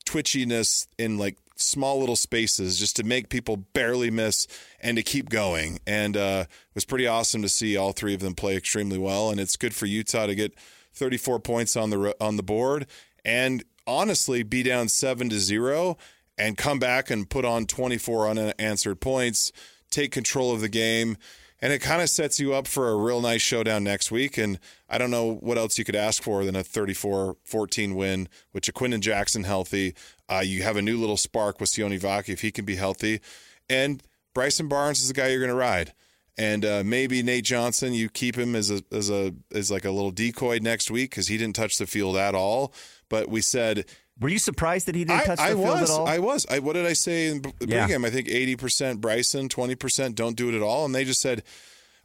twitchiness 0.07 0.89
in 0.99 1.19
like 1.19 1.37
small 1.55 2.01
little 2.01 2.17
spaces 2.17 2.79
just 2.79 2.97
to 2.97 3.05
make 3.05 3.29
people 3.29 3.59
barely 3.59 4.11
miss 4.11 4.49
and 4.81 4.97
to 4.97 5.03
keep 5.03 5.29
going. 5.29 5.79
And 5.87 6.17
uh, 6.17 6.45
it 6.49 6.75
was 6.75 6.87
pretty 6.87 7.07
awesome 7.07 7.43
to 7.43 7.49
see 7.51 7.77
all 7.77 7.93
three 7.93 8.15
of 8.15 8.21
them 8.21 8.35
play 8.35 8.57
extremely 8.57 8.97
well. 8.97 9.31
And 9.31 9.39
it's 9.39 9.57
good 9.57 9.75
for 9.75 9.85
Utah 9.85 10.27
to 10.27 10.35
get 10.35 10.55
34 10.95 11.39
points 11.41 11.77
on 11.77 11.91
the 11.91 12.17
on 12.21 12.37
the 12.37 12.43
board 12.43 12.87
and 13.25 13.63
honestly 13.87 14.43
be 14.43 14.63
down 14.63 14.89
seven 14.89 15.29
to 15.29 15.39
zero 15.39 15.99
and 16.39 16.57
come 16.57 16.79
back 16.79 17.11
and 17.11 17.29
put 17.29 17.45
on 17.45 17.67
24 17.67 18.29
unanswered 18.29 19.01
points, 19.01 19.53
take 19.91 20.13
control 20.13 20.53
of 20.53 20.63
the 20.63 20.69
game. 20.69 21.19
And 21.61 21.75
it 21.75 21.81
kind 21.81 22.01
of 22.01 22.09
sets 22.09 22.41
you 22.41 22.55
up 22.55 22.67
for 22.67 22.89
a 22.89 22.97
real 22.97 23.21
nice 23.21 23.43
showdown 23.43 23.85
next 23.85 24.11
week. 24.11 24.39
And 24.39 24.59
I 24.91 24.99
don't 24.99 25.11
know 25.11 25.35
what 25.35 25.57
else 25.57 25.79
you 25.79 25.85
could 25.85 25.97
ask 25.97 26.23
for 26.23 26.45
than 26.45 26.57
a 26.57 26.65
34 26.65 27.37
14 27.45 27.95
win 27.95 28.29
with 28.53 28.65
Ja'Quinden 28.65 29.01
Jackson 29.01 29.45
healthy. 29.45 29.95
Uh, 30.29 30.43
you 30.45 30.63
have 30.63 30.77
a 30.77 30.83
new 30.83 30.99
little 30.99 31.17
spark 31.17 31.61
with 31.61 31.71
Sione 31.71 31.99
Vaki 31.99 32.31
if 32.33 32.41
he 32.41 32.51
can 32.51 32.65
be 32.65 32.77
healthy. 32.77 33.21
And 33.69 34.03
Bryson 34.35 34.69
Barnes 34.69 35.01
is 35.01 35.09
the 35.09 35.15
guy 35.15 35.29
you're 35.29 35.39
going 35.39 35.49
to 35.49 35.55
ride. 35.55 35.93
And 36.37 36.65
uh, 36.65 36.83
maybe 36.85 37.23
Nate 37.23 37.45
Johnson, 37.45 37.93
you 37.93 38.09
keep 38.09 38.37
him 38.37 38.55
as 38.57 38.71
a 38.71 38.83
as 38.91 39.11
a 39.11 39.35
as 39.53 39.71
like 39.71 39.85
a 39.85 39.91
little 39.91 40.11
decoy 40.11 40.59
next 40.61 40.91
week 40.91 41.11
because 41.11 41.29
he 41.29 41.37
didn't 41.37 41.57
touch 41.57 41.77
the 41.79 41.87
field 41.87 42.17
at 42.17 42.35
all. 42.35 42.73
But 43.09 43.29
we 43.29 43.41
said 43.41 43.85
were 44.21 44.29
you 44.29 44.39
surprised 44.39 44.87
that 44.87 44.95
he 44.95 45.05
didn't 45.05 45.25
touch 45.25 45.39
I, 45.39 45.55
the 45.55 45.61
I 45.61 45.65
field 45.65 45.81
was, 45.81 45.91
at 45.91 45.99
all? 45.99 46.07
I 46.07 46.19
was. 46.19 46.47
I, 46.51 46.59
what 46.59 46.75
did 46.75 46.85
I 46.85 46.93
say 46.93 47.29
in 47.29 47.43
the 47.43 47.53
Yeah. 47.67 47.89
pregame? 47.89 48.07
I 48.07 48.11
think 48.11 48.29
80% 48.29 49.01
Bryson, 49.01 49.49
20% 49.49 50.15
don't 50.15 50.37
do 50.37 50.51
it 50.51 50.55
at 50.55 50.61
all. 50.63 50.85
And 50.85 50.95
they 50.95 51.05
just 51.05 51.23
said, 51.23 51.43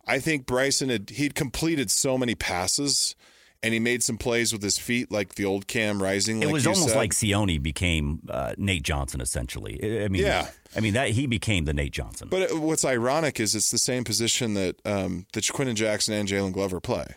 I 0.08 0.20
think 0.20 0.46
Bryson 0.46 0.90
had 0.90 1.10
he'd 1.12 1.36
completed 1.36 1.90
so 1.92 2.18
many 2.18 2.36
passes 2.36 3.16
and 3.64 3.74
he 3.74 3.80
made 3.80 4.04
some 4.04 4.18
plays 4.18 4.54
with 4.54 4.62
his 4.62 4.78
feet 4.78 5.12
like 5.12 5.36
the 5.36 5.46
old 5.46 5.66
Cam 5.68 6.02
Rising. 6.04 6.44
it 6.44 6.46
like 6.48 6.54
was 6.54 6.68
almost 6.68 6.90
said. 6.90 6.98
like 6.98 7.12
Sione 7.14 7.62
became 7.62 8.20
uh, 8.30 8.54
Nate 8.58 8.84
Johnson 8.84 9.22
essentially. 9.22 10.04
I 10.04 10.08
mean, 10.08 10.22
Yeah. 10.22 10.50
I 10.76 10.82
mean 10.82 10.94
that 10.94 11.10
he 11.12 11.26
became 11.26 11.66
the 11.66 11.74
Nate 11.74 11.94
Johnson. 11.94 12.28
But 12.30 12.42
it- 12.44 12.58
what's 12.60 12.86
ironic 12.86 13.40
is 13.40 13.56
it's 13.56 13.72
the 13.72 13.78
same 13.78 14.04
position 14.04 14.54
that 14.56 14.76
um, 14.86 15.26
that 15.34 15.52
Quinton 15.52 15.76
Jackson 15.76 16.14
and 16.14 16.28
Jaylon 16.30 16.52
Glover 16.54 16.80
play. 16.80 17.08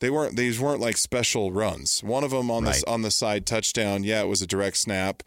They 0.00 0.10
weren't 0.10 0.36
these 0.36 0.60
weren't 0.60 0.80
like 0.80 0.98
special 0.98 1.52
runs. 1.52 2.02
One 2.04 2.22
of 2.24 2.30
them 2.30 2.50
on 2.50 2.64
Right. 2.64 2.74
this 2.74 2.84
on 2.84 3.00
the 3.00 3.10
side 3.10 3.46
touchdown, 3.46 4.04
yeah, 4.04 4.20
it 4.20 4.26
was 4.28 4.42
a 4.42 4.46
direct 4.46 4.76
snap. 4.76 5.22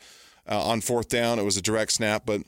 Uh, 0.47 0.61
on 0.63 0.81
fourth 0.81 1.09
down, 1.09 1.39
it 1.39 1.43
was 1.43 1.57
a 1.57 1.61
direct 1.61 1.91
snap, 1.93 2.23
but 2.25 2.41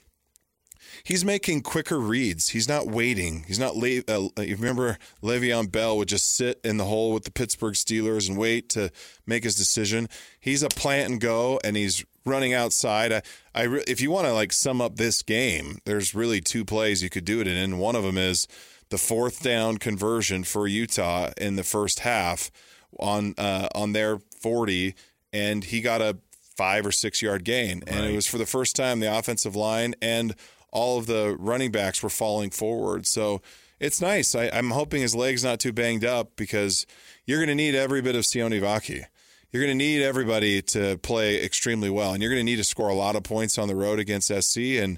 he's 1.03 1.25
making 1.25 1.61
quicker 1.61 1.99
reads. 1.99 2.49
He's 2.49 2.67
not 2.67 2.87
waiting. 2.87 3.43
He's 3.47 3.59
not 3.59 3.75
late. 3.75 4.09
Uh, 4.09 4.29
you 4.37 4.55
remember 4.55 4.97
Le'Veon 5.21 5.71
Bell 5.71 5.97
would 5.97 6.07
just 6.07 6.35
sit 6.35 6.59
in 6.63 6.77
the 6.77 6.85
hole 6.85 7.13
with 7.13 7.23
the 7.23 7.31
Pittsburgh 7.31 7.73
Steelers 7.73 8.29
and 8.29 8.37
wait 8.37 8.69
to 8.69 8.91
make 9.25 9.43
his 9.43 9.55
decision. 9.55 10.07
He's 10.39 10.63
a 10.63 10.69
plant 10.69 11.11
and 11.11 11.21
go, 11.21 11.59
and 11.63 11.75
he's 11.75 12.05
running 12.25 12.53
outside. 12.53 13.11
I, 13.11 13.21
I 13.53 13.63
re- 13.63 13.83
if 13.87 14.01
you 14.01 14.11
want 14.11 14.27
to 14.27 14.33
like 14.33 14.53
sum 14.53 14.81
up 14.81 14.95
this 14.95 15.21
game, 15.21 15.79
there's 15.85 16.15
really 16.15 16.41
two 16.41 16.65
plays 16.65 17.03
you 17.03 17.09
could 17.09 17.25
do 17.25 17.41
it 17.41 17.47
in, 17.47 17.57
and 17.57 17.79
one 17.79 17.95
of 17.95 18.03
them 18.03 18.17
is 18.17 18.47
the 18.89 18.97
fourth 18.97 19.41
down 19.41 19.77
conversion 19.77 20.43
for 20.43 20.67
Utah 20.67 21.31
in 21.37 21.55
the 21.55 21.63
first 21.63 21.99
half 21.99 22.51
on 22.99 23.33
uh, 23.37 23.69
on 23.73 23.93
their 23.93 24.19
40, 24.41 24.93
and 25.33 25.63
he 25.63 25.81
got 25.81 26.01
a 26.01 26.17
five 26.55 26.85
or 26.85 26.91
six 26.91 27.21
yard 27.21 27.43
gain, 27.43 27.83
and 27.87 28.05
it 28.05 28.15
was 28.15 28.27
for 28.27 28.37
the 28.37 28.45
first 28.45 28.75
time 28.75 28.99
the 28.99 29.17
offensive 29.17 29.55
line 29.55 29.95
and 30.01 30.35
all 30.71 30.97
of 30.97 31.05
the 31.05 31.35
running 31.39 31.71
backs 31.71 32.01
were 32.01 32.09
falling 32.09 32.49
forward. 32.49 33.05
So 33.05 33.41
it's 33.79 34.01
nice. 34.01 34.35
I, 34.35 34.49
I'm 34.53 34.71
hoping 34.71 35.01
his 35.01 35.15
leg's 35.15 35.43
not 35.43 35.59
too 35.59 35.73
banged 35.73 36.05
up 36.05 36.35
because 36.35 36.85
you're 37.25 37.39
going 37.39 37.49
to 37.49 37.55
need 37.55 37.75
every 37.75 38.01
bit 38.01 38.15
of 38.15 38.23
Sione 38.23 38.61
Vaki. 38.61 39.05
You're 39.51 39.63
going 39.63 39.77
to 39.77 39.83
need 39.83 40.01
everybody 40.01 40.61
to 40.61 40.97
play 40.99 41.43
extremely 41.43 41.89
well, 41.89 42.13
and 42.13 42.21
you're 42.21 42.31
going 42.31 42.39
to 42.45 42.49
need 42.49 42.57
to 42.57 42.63
score 42.63 42.87
a 42.87 42.93
lot 42.93 43.17
of 43.17 43.23
points 43.23 43.57
on 43.57 43.67
the 43.67 43.75
road 43.75 43.99
against 43.99 44.31
SC. 44.33 44.57
And 44.79 44.97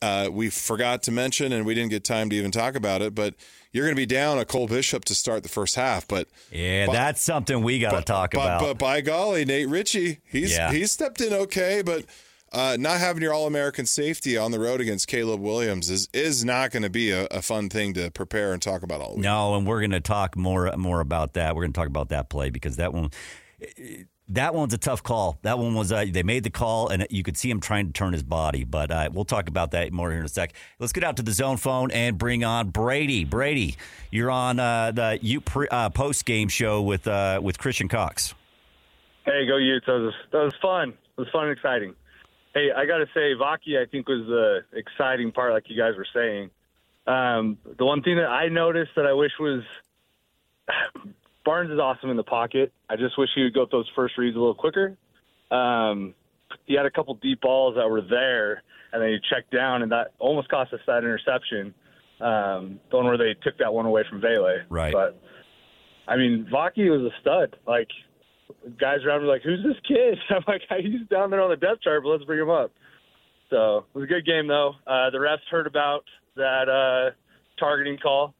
uh, 0.00 0.28
we 0.32 0.48
forgot 0.48 1.02
to 1.02 1.12
mention, 1.12 1.52
and 1.52 1.66
we 1.66 1.74
didn't 1.74 1.90
get 1.90 2.04
time 2.04 2.30
to 2.30 2.36
even 2.36 2.50
talk 2.50 2.74
about 2.74 3.02
it, 3.02 3.14
but 3.14 3.34
you're 3.72 3.84
going 3.84 3.94
to 3.94 4.00
be 4.00 4.06
down 4.06 4.38
a 4.38 4.44
Cole 4.44 4.66
Bishop 4.66 5.04
to 5.06 5.14
start 5.14 5.42
the 5.42 5.48
first 5.48 5.74
half. 5.74 6.06
But 6.08 6.28
yeah, 6.50 6.86
but- 6.86 6.92
that's 6.92 7.22
something 7.22 7.62
we 7.62 7.80
got 7.80 7.90
to 7.90 8.02
talk 8.02 8.32
but, 8.32 8.40
about. 8.40 8.60
But 8.60 8.78
by 8.78 9.00
golly, 9.02 9.44
Nate 9.44 9.68
Ritchie, 9.68 10.20
he's 10.24 10.52
Yeah. 10.52 10.72
he's 10.72 10.92
stepped 10.92 11.20
in 11.20 11.32
okay, 11.32 11.82
but 11.84 12.04
uh, 12.52 12.76
not 12.78 13.00
having 13.00 13.22
your 13.22 13.32
All 13.32 13.46
American 13.46 13.86
safety 13.86 14.36
on 14.36 14.50
the 14.50 14.60
road 14.60 14.80
against 14.80 15.08
Caleb 15.08 15.40
Williams 15.40 15.90
is 15.90 16.08
is 16.12 16.44
not 16.44 16.70
going 16.70 16.82
to 16.82 16.90
be 16.90 17.10
a, 17.10 17.26
a 17.26 17.42
fun 17.42 17.68
thing 17.68 17.94
to 17.94 18.10
prepare 18.10 18.52
and 18.52 18.60
talk 18.60 18.82
about 18.82 19.00
all 19.00 19.16
week. 19.16 19.24
No, 19.24 19.54
and 19.54 19.66
we're 19.66 19.80
going 19.80 19.92
to 19.92 20.00
talk 20.00 20.36
more 20.36 20.70
more 20.76 21.00
about 21.00 21.34
that. 21.34 21.54
We're 21.56 21.62
going 21.62 21.72
to 21.72 21.78
talk 21.78 21.88
about 21.88 22.10
that 22.10 22.28
play 22.28 22.50
because 22.50 22.76
that 22.76 22.92
one 22.92 23.10
that 24.28 24.54
one's 24.54 24.72
a 24.72 24.78
tough 24.78 25.02
call. 25.02 25.38
That 25.42 25.58
one 25.58 25.74
was 25.74 25.92
uh, 25.92 26.06
they 26.10 26.22
made 26.22 26.44
the 26.44 26.50
call 26.50 26.88
and 26.88 27.06
you 27.10 27.22
could 27.22 27.36
see 27.36 27.50
him 27.50 27.60
trying 27.60 27.86
to 27.86 27.92
turn 27.92 28.12
his 28.12 28.22
body, 28.22 28.64
but 28.64 28.90
uh, 28.90 29.10
we'll 29.12 29.24
talk 29.24 29.48
about 29.48 29.72
that 29.72 29.92
more 29.92 30.10
here 30.10 30.20
in 30.20 30.24
a 30.24 30.28
sec. 30.28 30.54
Let's 30.78 30.92
get 30.92 31.04
out 31.04 31.16
to 31.16 31.22
the 31.22 31.32
zone 31.32 31.58
phone 31.58 31.90
and 31.90 32.16
bring 32.16 32.44
on 32.44 32.70
Brady. 32.70 33.24
Brady, 33.24 33.76
you're 34.10 34.30
on 34.30 34.58
uh, 34.58 34.92
the 34.92 35.18
U 35.22 35.40
pre, 35.40 35.68
uh, 35.68 35.90
post 35.90 36.24
game 36.24 36.48
show 36.48 36.80
with 36.82 37.06
uh, 37.06 37.40
with 37.42 37.58
Christian 37.58 37.88
Cox. 37.88 38.34
Hey, 39.24 39.46
go 39.46 39.56
Utes. 39.56 39.86
That 39.86 39.92
was, 39.92 40.14
that 40.32 40.38
was 40.38 40.54
fun. 40.60 40.90
It 40.90 41.20
was 41.20 41.28
fun 41.30 41.44
and 41.44 41.52
exciting. 41.52 41.94
Hey, 42.54 42.68
I 42.74 42.84
got 42.86 42.98
to 42.98 43.06
say, 43.14 43.34
Vaki, 43.34 43.80
I 43.80 43.86
think, 43.90 44.08
was 44.08 44.26
the 44.26 44.78
exciting 44.78 45.32
part, 45.32 45.52
like 45.52 45.64
you 45.68 45.76
guys 45.76 45.94
were 45.96 46.06
saying. 46.12 46.50
Um, 47.06 47.58
the 47.78 47.84
one 47.84 48.02
thing 48.02 48.16
that 48.16 48.28
I 48.28 48.48
noticed 48.48 48.92
that 48.96 49.06
I 49.06 49.12
wish 49.12 49.32
was 49.40 49.62
Barnes 51.44 51.70
is 51.70 51.78
awesome 51.78 52.10
in 52.10 52.16
the 52.16 52.22
pocket. 52.22 52.72
I 52.88 52.96
just 52.96 53.18
wish 53.18 53.30
he 53.34 53.42
would 53.42 53.54
go 53.54 53.62
with 53.62 53.70
those 53.70 53.90
first 53.96 54.16
reads 54.18 54.36
a 54.36 54.38
little 54.38 54.54
quicker. 54.54 54.96
Um, 55.50 56.14
he 56.66 56.74
had 56.74 56.86
a 56.86 56.90
couple 56.90 57.14
deep 57.14 57.40
balls 57.40 57.76
that 57.76 57.88
were 57.88 58.02
there, 58.02 58.62
and 58.92 59.02
then 59.02 59.08
he 59.08 59.18
checked 59.28 59.50
down, 59.50 59.82
and 59.82 59.90
that 59.92 60.12
almost 60.18 60.48
cost 60.48 60.72
us 60.72 60.80
that 60.86 60.98
interception. 60.98 61.74
Um, 62.20 62.78
the 62.90 62.96
one 62.96 63.06
where 63.06 63.18
they 63.18 63.34
took 63.42 63.58
that 63.58 63.72
one 63.72 63.86
away 63.86 64.04
from 64.08 64.20
Vele. 64.20 64.60
Right. 64.68 64.92
But, 64.92 65.20
I 66.06 66.16
mean, 66.16 66.46
Vaki 66.52 66.88
was 66.88 67.00
a 67.00 67.20
stud. 67.20 67.56
Like, 67.66 67.88
guys 68.78 68.98
around 69.04 69.20
me 69.20 69.26
were 69.26 69.32
like, 69.32 69.42
"Who's 69.42 69.62
this 69.62 69.76
kid?" 69.86 70.18
I'm 70.30 70.42
like, 70.46 70.62
"He's 70.80 71.06
down 71.08 71.30
there 71.30 71.40
on 71.40 71.50
the 71.50 71.56
depth 71.56 71.82
chart, 71.82 72.02
but 72.02 72.10
let's 72.10 72.24
bring 72.24 72.40
him 72.40 72.50
up." 72.50 72.72
So 73.50 73.78
it 73.78 73.84
was 73.94 74.04
a 74.04 74.06
good 74.06 74.24
game, 74.26 74.46
though. 74.48 74.74
Uh, 74.86 75.10
the 75.10 75.18
refs 75.18 75.46
heard 75.50 75.66
about 75.66 76.04
that 76.36 76.68
uh, 76.68 77.10
targeting 77.58 77.98
call. 77.98 78.34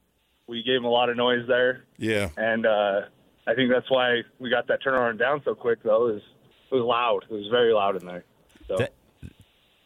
We 0.46 0.62
gave 0.62 0.76
him 0.76 0.84
a 0.84 0.90
lot 0.90 1.08
of 1.10 1.16
noise 1.16 1.46
there, 1.46 1.84
Yeah, 1.98 2.28
and 2.36 2.66
uh, 2.66 3.02
I 3.46 3.54
think 3.54 3.70
that's 3.70 3.90
why 3.90 4.22
we 4.38 4.50
got 4.50 4.66
that 4.68 4.82
turnaround 4.82 5.18
down 5.18 5.40
so 5.44 5.54
quick. 5.54 5.82
Though 5.82 6.08
it 6.08 6.12
was 6.14 6.22
it 6.70 6.74
was 6.74 6.84
loud. 6.84 7.24
It 7.30 7.34
was 7.34 7.46
very 7.50 7.72
loud 7.72 7.96
in 8.00 8.06
there. 8.06 8.24
So. 8.68 8.76
That- 8.78 8.92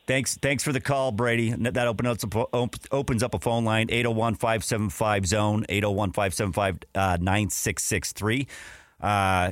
Thanks, 0.07 0.37
thanks 0.37 0.63
for 0.63 0.73
the 0.73 0.81
call, 0.81 1.11
Brady. 1.11 1.51
That 1.51 1.89
opens 1.89 2.23
up, 2.23 2.33
opens 2.93 3.23
up 3.25 3.35
a 3.35 3.41
phone 3.41 3.65
line 3.65 3.89
801-575 3.89 5.27
zone 5.27 5.65
801-575-9663. 5.69 8.47
Uh, 9.01 9.51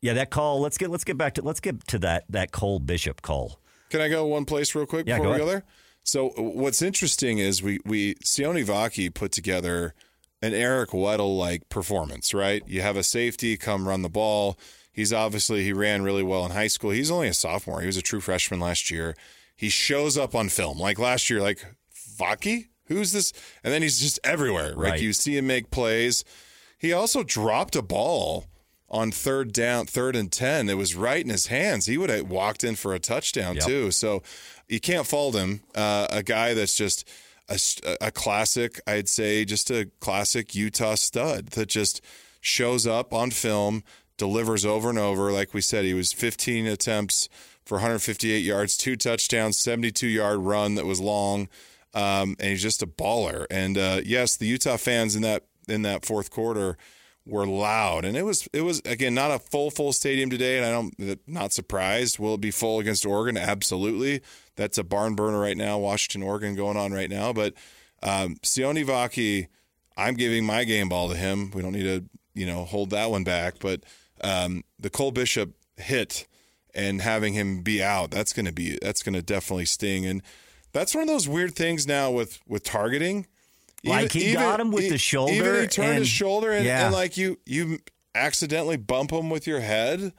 yeah, 0.00 0.14
that 0.14 0.30
call. 0.30 0.60
Let's 0.60 0.78
get 0.78 0.90
let's 0.90 1.04
get 1.04 1.18
back 1.18 1.34
to 1.34 1.42
let's 1.42 1.60
get 1.60 1.86
to 1.88 1.98
that 2.00 2.24
that 2.28 2.52
Cole 2.52 2.78
Bishop 2.78 3.22
call. 3.22 3.60
Can 3.90 4.00
I 4.00 4.08
go 4.08 4.26
one 4.26 4.44
place 4.44 4.74
real 4.74 4.86
quick 4.86 5.06
Yeah, 5.06 5.18
before 5.18 5.32
we 5.32 5.38
go 5.38 5.46
there? 5.46 5.64
So 6.02 6.28
what's 6.36 6.80
interesting 6.80 7.38
is 7.38 7.62
we 7.62 7.80
we 7.84 8.14
Sione 8.16 8.64
Vaki 8.64 9.12
put 9.12 9.32
together 9.32 9.94
an 10.42 10.54
Eric 10.54 10.90
Weddle 10.90 11.36
like 11.36 11.68
performance, 11.68 12.32
right? 12.32 12.62
You 12.66 12.80
have 12.82 12.96
a 12.96 13.02
safety 13.02 13.56
come 13.56 13.86
run 13.86 14.02
the 14.02 14.08
ball. 14.08 14.58
He's 14.92 15.12
obviously 15.12 15.62
he 15.64 15.72
ran 15.72 16.02
really 16.02 16.22
well 16.22 16.44
in 16.44 16.52
high 16.52 16.66
school. 16.66 16.90
He's 16.90 17.10
only 17.10 17.28
a 17.28 17.34
sophomore. 17.34 17.80
He 17.80 17.86
was 17.86 17.96
a 17.96 18.02
true 18.02 18.20
freshman 18.20 18.60
last 18.60 18.90
year. 18.90 19.14
He 19.56 19.68
shows 19.68 20.16
up 20.16 20.34
on 20.34 20.48
film 20.48 20.78
like 20.78 20.98
last 20.98 21.28
year, 21.28 21.42
like 21.42 21.64
Vaki, 22.18 22.68
who's 22.86 23.12
this? 23.12 23.32
And 23.62 23.72
then 23.72 23.82
he's 23.82 24.00
just 24.00 24.18
everywhere. 24.24 24.74
Right. 24.74 24.92
Like 24.92 25.00
you 25.02 25.12
see 25.12 25.36
him 25.36 25.46
make 25.46 25.70
plays. 25.70 26.24
He 26.78 26.92
also 26.92 27.22
dropped 27.22 27.76
a 27.76 27.82
ball 27.82 28.46
on 28.90 29.10
third 29.12 29.52
down, 29.52 29.86
third 29.86 30.16
and 30.16 30.30
10. 30.32 30.68
It 30.68 30.76
was 30.76 30.94
right 30.96 31.22
in 31.22 31.30
his 31.30 31.46
hands. 31.46 31.86
He 31.86 31.96
would 31.96 32.10
have 32.10 32.28
walked 32.28 32.64
in 32.64 32.74
for 32.74 32.92
a 32.94 32.98
touchdown, 32.98 33.54
Yep. 33.56 33.64
too. 33.64 33.90
So 33.92 34.22
you 34.68 34.80
can't 34.80 35.06
fault 35.06 35.34
him. 35.34 35.60
Uh, 35.74 36.06
a 36.10 36.22
guy 36.22 36.54
that's 36.54 36.74
just 36.76 37.08
a, 37.48 37.58
a 38.00 38.10
classic, 38.10 38.80
I'd 38.86 39.08
say, 39.08 39.44
just 39.44 39.70
a 39.70 39.88
classic 40.00 40.54
Utah 40.54 40.96
stud 40.96 41.48
that 41.50 41.68
just 41.68 42.00
shows 42.40 42.86
up 42.86 43.12
on 43.12 43.30
film, 43.30 43.84
delivers 44.16 44.64
over 44.66 44.90
and 44.90 44.98
over. 44.98 45.30
Like 45.32 45.54
we 45.54 45.60
said, 45.60 45.84
he 45.84 45.94
was 45.94 46.12
15 46.12 46.66
attempts 46.66 47.28
for 47.64 47.76
158 47.76 48.38
yards, 48.38 48.76
two 48.76 48.96
touchdowns, 48.96 49.56
72 49.56 50.06
yard 50.08 50.38
run 50.40 50.74
that 50.74 50.86
was 50.86 51.00
long. 51.00 51.48
Um, 51.94 52.36
and 52.38 52.50
he's 52.50 52.62
just 52.62 52.82
a 52.82 52.86
baller. 52.86 53.46
And 53.50 53.76
uh, 53.78 54.00
yes, 54.04 54.36
the 54.36 54.46
Utah 54.46 54.76
fans 54.76 55.14
in 55.16 55.22
that 55.22 55.44
in 55.68 55.82
that 55.82 56.04
fourth 56.04 56.30
quarter 56.30 56.76
were 57.30 57.46
loud, 57.46 58.04
and 58.04 58.16
it 58.16 58.24
was 58.24 58.48
it 58.52 58.62
was 58.62 58.80
again 58.84 59.14
not 59.14 59.30
a 59.30 59.38
full 59.38 59.70
full 59.70 59.92
stadium 59.92 60.28
today, 60.28 60.58
and 60.58 60.66
I 60.66 60.70
don't 60.70 61.28
not 61.28 61.52
surprised. 61.52 62.18
Will 62.18 62.34
it 62.34 62.40
be 62.40 62.50
full 62.50 62.80
against 62.80 63.06
Oregon? 63.06 63.36
Absolutely. 63.36 64.20
That's 64.56 64.76
a 64.76 64.84
barn 64.84 65.14
burner 65.14 65.38
right 65.38 65.56
now. 65.56 65.78
Washington, 65.78 66.22
Oregon, 66.22 66.54
going 66.54 66.76
on 66.76 66.92
right 66.92 67.08
now. 67.08 67.32
But 67.32 67.54
um, 68.02 68.36
Sione 68.42 68.84
Vaki, 68.84 69.46
I'm 69.96 70.14
giving 70.14 70.44
my 70.44 70.64
game 70.64 70.88
ball 70.88 71.08
to 71.08 71.16
him. 71.16 71.50
We 71.52 71.62
don't 71.62 71.72
need 71.72 71.84
to 71.84 72.04
you 72.34 72.46
know 72.46 72.64
hold 72.64 72.90
that 72.90 73.10
one 73.10 73.24
back, 73.24 73.54
but 73.60 73.84
um, 74.22 74.64
the 74.78 74.90
Cole 74.90 75.12
Bishop 75.12 75.52
hit 75.76 76.26
and 76.74 77.00
having 77.00 77.32
him 77.34 77.62
be 77.62 77.82
out, 77.82 78.10
that's 78.10 78.32
going 78.32 78.46
to 78.46 78.52
be 78.52 78.78
that's 78.82 79.02
going 79.02 79.14
to 79.14 79.22
definitely 79.22 79.66
sting. 79.66 80.04
And 80.04 80.22
that's 80.72 80.94
one 80.94 81.02
of 81.02 81.08
those 81.08 81.28
weird 81.28 81.54
things 81.54 81.86
now 81.86 82.10
with 82.10 82.40
with 82.46 82.64
targeting 82.64 83.26
like 83.84 84.12
he 84.12 84.30
even, 84.30 84.34
got 84.34 84.60
him 84.60 84.70
with 84.70 84.84
he, 84.84 84.90
the 84.90 84.98
shoulder. 84.98 85.32
Even 85.32 85.60
he 85.62 85.66
turned 85.66 85.88
and, 85.88 85.98
his 85.98 86.08
shoulder 86.08 86.52
and, 86.52 86.64
yeah. 86.64 86.86
and, 86.86 86.94
like 86.94 87.16
you 87.16 87.38
you 87.46 87.78
accidentally 88.14 88.76
bump 88.76 89.12
him 89.12 89.30
with 89.30 89.46
your 89.46 89.60
head. 89.60 90.12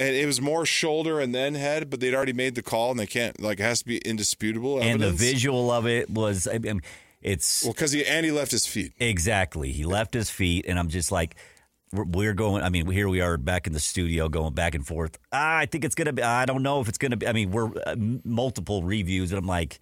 And 0.00 0.16
it 0.16 0.26
was 0.26 0.40
more 0.40 0.66
shoulder 0.66 1.20
and 1.20 1.32
then 1.32 1.54
head, 1.54 1.88
but 1.88 2.00
they'd 2.00 2.14
already 2.14 2.32
made 2.32 2.56
the 2.56 2.62
call 2.62 2.90
and 2.90 2.98
they 2.98 3.06
can't 3.06 3.40
like 3.40 3.60
it 3.60 3.62
has 3.62 3.80
to 3.80 3.84
be 3.84 3.98
indisputable. 3.98 4.78
Evidence. 4.78 5.02
And 5.02 5.12
the 5.12 5.16
visual 5.16 5.70
of 5.70 5.86
it 5.86 6.10
was 6.10 6.48
I 6.48 6.58
mean, 6.58 6.80
it's 7.20 7.62
well 7.62 7.72
because 7.72 7.92
he 7.92 8.04
and 8.04 8.26
he 8.26 8.32
left 8.32 8.50
his 8.50 8.66
feet 8.66 8.92
exactly. 8.98 9.70
He 9.70 9.84
left 9.84 10.12
his 10.12 10.28
feet, 10.28 10.64
and 10.66 10.78
I'm 10.78 10.88
just 10.88 11.12
like 11.12 11.36
we're 11.92 12.32
going. 12.32 12.62
I 12.62 12.70
mean, 12.70 12.90
here 12.90 13.08
we 13.08 13.20
are 13.20 13.36
back 13.36 13.66
in 13.66 13.72
the 13.72 13.80
studio, 13.80 14.28
going 14.28 14.54
back 14.54 14.74
and 14.74 14.86
forth. 14.86 15.18
Ah, 15.32 15.58
I 15.58 15.66
think 15.66 15.84
it's 15.84 15.94
gonna 15.94 16.12
be. 16.12 16.22
I 16.22 16.46
don't 16.46 16.62
know 16.62 16.80
if 16.80 16.88
it's 16.88 16.98
gonna 16.98 17.16
be. 17.16 17.28
I 17.28 17.32
mean, 17.32 17.50
we're 17.50 17.70
uh, 17.86 17.94
multiple 18.24 18.82
reviews, 18.82 19.30
and 19.30 19.38
I'm 19.38 19.46
like, 19.46 19.78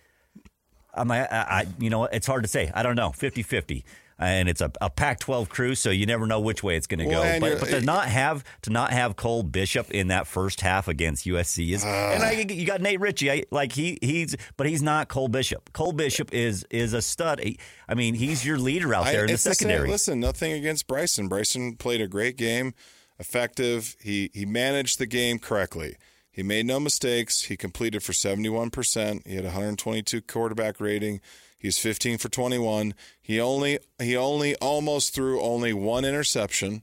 I'm, 0.95 1.11
I, 1.11 1.27
I, 1.31 1.67
you 1.79 1.91
know, 1.91 2.05
it's 2.05 2.27
hard 2.27 2.43
to 2.43 2.49
say. 2.49 2.71
I 2.75 2.83
don't 2.83 2.97
know, 2.97 3.13
50 3.13 3.43
50. 3.43 3.85
And 4.19 4.51
it's 4.51 4.61
a, 4.61 4.71
a 4.83 4.91
Pac-12 4.91 5.49
crew, 5.49 5.75
so 5.75 5.89
you 5.89 6.05
never 6.05 6.27
know 6.27 6.41
which 6.41 6.63
way 6.63 6.77
it's 6.77 6.87
going 6.87 7.01
to 7.01 7.07
well, 7.07 7.23
go. 7.23 7.41
But, 7.41 7.61
but 7.61 7.71
to 7.71 7.81
not 7.81 8.07
have 8.07 8.45
to 8.63 8.71
not 8.71 8.93
have 8.93 9.17
Cole 9.17 9.43
Bishop 9.43 9.91
in 9.91 10.09
that 10.09 10.27
first 10.27 10.61
half 10.61 10.89
against 10.89 11.25
USC 11.25 11.73
is, 11.73 11.83
uh, 11.83 11.89
and 11.89 12.23
I, 12.23 12.33
you 12.33 12.67
got 12.67 12.83
Nate 12.83 13.01
Ritchie, 13.01 13.31
I, 13.31 13.45
like 13.51 13.73
he 13.73 13.99
he's, 14.03 14.37
but 14.59 14.67
he's 14.67 14.83
not 14.83 15.09
Cole 15.09 15.29
Bishop. 15.29 15.73
Cole 15.73 15.93
Bishop 15.93 16.35
is 16.35 16.67
is 16.69 16.93
a 16.93 17.01
stud. 17.01 17.41
I 17.89 17.95
mean, 17.95 18.13
he's 18.13 18.45
your 18.45 18.59
leader 18.59 18.95
out 18.95 19.07
there 19.07 19.25
in 19.25 19.31
the 19.31 19.39
secondary. 19.39 19.87
The 19.87 19.93
listen, 19.93 20.21
nothing 20.21 20.53
against 20.53 20.87
Bryson. 20.87 21.29
Bryson 21.29 21.77
played 21.77 22.03
a 22.03 22.07
great 22.07 22.37
game, 22.37 22.75
effective. 23.19 23.97
He 24.03 24.31
he 24.35 24.45
managed 24.45 24.99
the 24.99 25.07
game 25.07 25.39
correctly. 25.39 25.97
He 26.31 26.43
made 26.43 26.67
no 26.67 26.79
mistakes. 26.79 27.45
He 27.45 27.57
completed 27.57 28.03
for 28.03 28.13
71%. 28.13 29.27
He 29.27 29.35
had 29.35 29.45
122 29.45 30.23
quarterback 30.23 30.81
rating. 30.81 31.21
He's 31.59 31.79
15 31.79 32.19
for 32.19 32.29
21. 32.29 32.95
He 33.21 33.39
only 33.39 33.79
he 33.99 34.17
only 34.17 34.55
almost 34.57 35.15
threw 35.15 35.41
only 35.41 35.73
one 35.73 36.05
interception, 36.05 36.83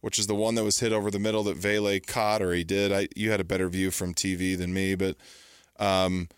which 0.00 0.18
is 0.18 0.26
the 0.26 0.34
one 0.34 0.56
that 0.56 0.64
was 0.64 0.80
hit 0.80 0.92
over 0.92 1.10
the 1.10 1.20
middle 1.20 1.44
that 1.44 1.56
Vele 1.56 2.00
caught 2.00 2.42
or 2.42 2.52
he 2.52 2.64
did. 2.64 2.92
I 2.92 3.08
you 3.14 3.30
had 3.30 3.40
a 3.40 3.44
better 3.44 3.68
view 3.68 3.90
from 3.92 4.14
TV 4.14 4.58
than 4.58 4.74
me, 4.74 4.96
but 4.96 5.16
um, 5.78 6.28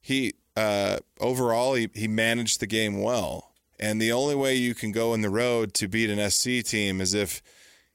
he 0.00 0.34
uh, 0.56 0.98
overall 1.18 1.74
he, 1.74 1.88
he 1.94 2.06
managed 2.06 2.60
the 2.60 2.66
game 2.66 3.02
well. 3.02 3.50
And 3.80 4.00
the 4.00 4.12
only 4.12 4.36
way 4.36 4.54
you 4.54 4.76
can 4.76 4.92
go 4.92 5.12
in 5.12 5.22
the 5.22 5.30
road 5.30 5.74
to 5.74 5.88
beat 5.88 6.10
an 6.10 6.30
SC 6.30 6.64
team 6.64 7.00
is 7.00 7.14
if 7.14 7.42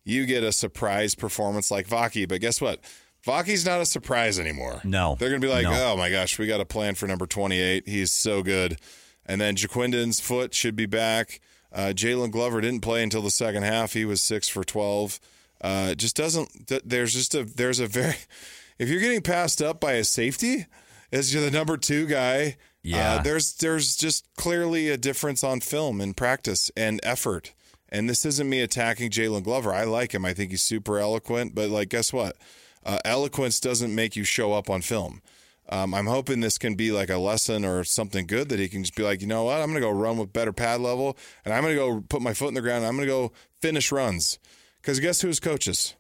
you 0.04 0.26
get 0.26 0.44
a 0.44 0.52
surprise 0.52 1.16
performance 1.16 1.72
like 1.72 1.88
Vaki. 1.88 2.28
But 2.28 2.42
guess 2.42 2.60
what? 2.60 2.82
Vaki's 3.28 3.66
not 3.66 3.82
a 3.82 3.86
surprise 3.86 4.40
anymore. 4.40 4.80
No. 4.86 5.16
They're 5.20 5.28
going 5.28 5.42
to 5.42 5.46
be 5.46 5.52
like, 5.54 5.66
no. 5.66 5.92
oh 5.92 5.98
my 5.98 6.10
gosh, 6.10 6.40
we 6.40 6.48
got 6.48 6.62
a 6.62 6.66
plan 6.66 6.96
for 6.96 7.08
number 7.08 7.28
28. 7.28 7.86
He's 7.86 8.10
so 8.10 8.42
good. 8.42 8.80
And 9.26 9.42
then 9.42 9.58
Ja'Quinden 9.58 10.20
foot 10.22 10.54
should 10.54 10.78
be 10.78 10.86
back. 10.86 11.42
Uh, 11.74 11.92
Jaylon 11.94 12.32
Glover 12.32 12.62
didn't 12.62 12.80
play 12.80 13.04
until 13.04 13.22
the 13.22 13.30
second 13.30 13.64
half. 13.64 13.92
He 13.92 14.06
was 14.06 14.22
six 14.22 14.48
for 14.48 14.64
12. 14.64 15.20
Uh, 15.60 15.94
just 15.94 16.16
doesn't, 16.16 16.72
there's 16.88 17.14
just 17.14 17.36
a, 17.36 17.44
there's 17.44 17.82
a 17.82 17.88
very, 17.88 18.16
if 18.80 18.88
you're 18.88 19.02
getting 19.02 19.22
passed 19.22 19.62
up 19.62 19.82
by 19.82 19.94
a 19.94 20.06
safety 20.06 20.66
as 21.12 21.34
you're 21.34 21.44
the 21.44 21.52
number 21.52 21.76
two 21.76 22.08
guy, 22.08 22.56
yeah. 22.82 23.16
Uh, 23.16 23.22
there's, 23.24 23.54
there's 23.56 23.98
just 23.98 24.26
clearly 24.38 24.88
a 24.88 24.96
difference 24.96 25.44
on 25.44 25.60
film 25.60 26.00
and 26.00 26.16
practice 26.16 26.72
and 26.78 27.02
effort. 27.04 27.54
And 27.90 28.10
this 28.10 28.26
isn't 28.26 28.48
me 28.50 28.62
attacking 28.62 29.12
Jaylon 29.12 29.44
Glover. 29.44 29.74
I 29.74 29.84
like 29.84 30.14
him. 30.14 30.24
I 30.24 30.34
think 30.34 30.52
he's 30.52 30.62
super 30.62 30.98
eloquent. 30.98 31.54
But 31.54 31.70
like, 31.70 31.90
guess 31.90 32.14
what? 32.14 32.38
Uh, 32.88 33.00
eloquence 33.04 33.60
doesn't 33.60 33.94
make 33.94 34.16
you 34.16 34.24
show 34.24 34.54
up 34.54 34.70
on 34.70 34.82
film. 34.82 35.22
Um, 35.70 35.94
I'm 35.94 36.08
hoping 36.08 36.40
this 36.40 36.58
can 36.58 36.76
be 36.76 36.92
like 36.92 37.10
a 37.10 37.18
lesson 37.18 37.66
or 37.66 37.84
something 37.84 38.26
good 38.26 38.48
that 38.48 38.60
he 38.60 38.70
can 38.70 38.84
just 38.84 38.96
be 38.96 39.04
like, 39.04 39.20
you 39.20 39.28
know 39.28 39.44
what, 39.44 39.60
I'm 39.60 39.68
going 39.68 39.76
to 39.76 39.82
go 39.82 39.92
run 39.92 40.18
with 40.18 40.32
better 40.32 40.54
pad 40.54 40.80
level, 40.80 41.18
and 41.44 41.54
I'm 41.54 41.64
going 41.64 41.76
to 41.76 41.80
go 41.80 42.04
put 42.08 42.22
my 42.22 42.34
foot 42.34 42.48
in 42.48 42.54
the 42.54 42.62
ground. 42.62 42.86
I'm 42.86 42.96
going 42.96 43.06
to 43.08 43.14
go 43.14 43.34
finish 43.62 43.92
runs. 43.92 44.40
Because 44.82 45.02
guess 45.02 45.20
who's 45.20 45.42
coaches? 45.42 45.96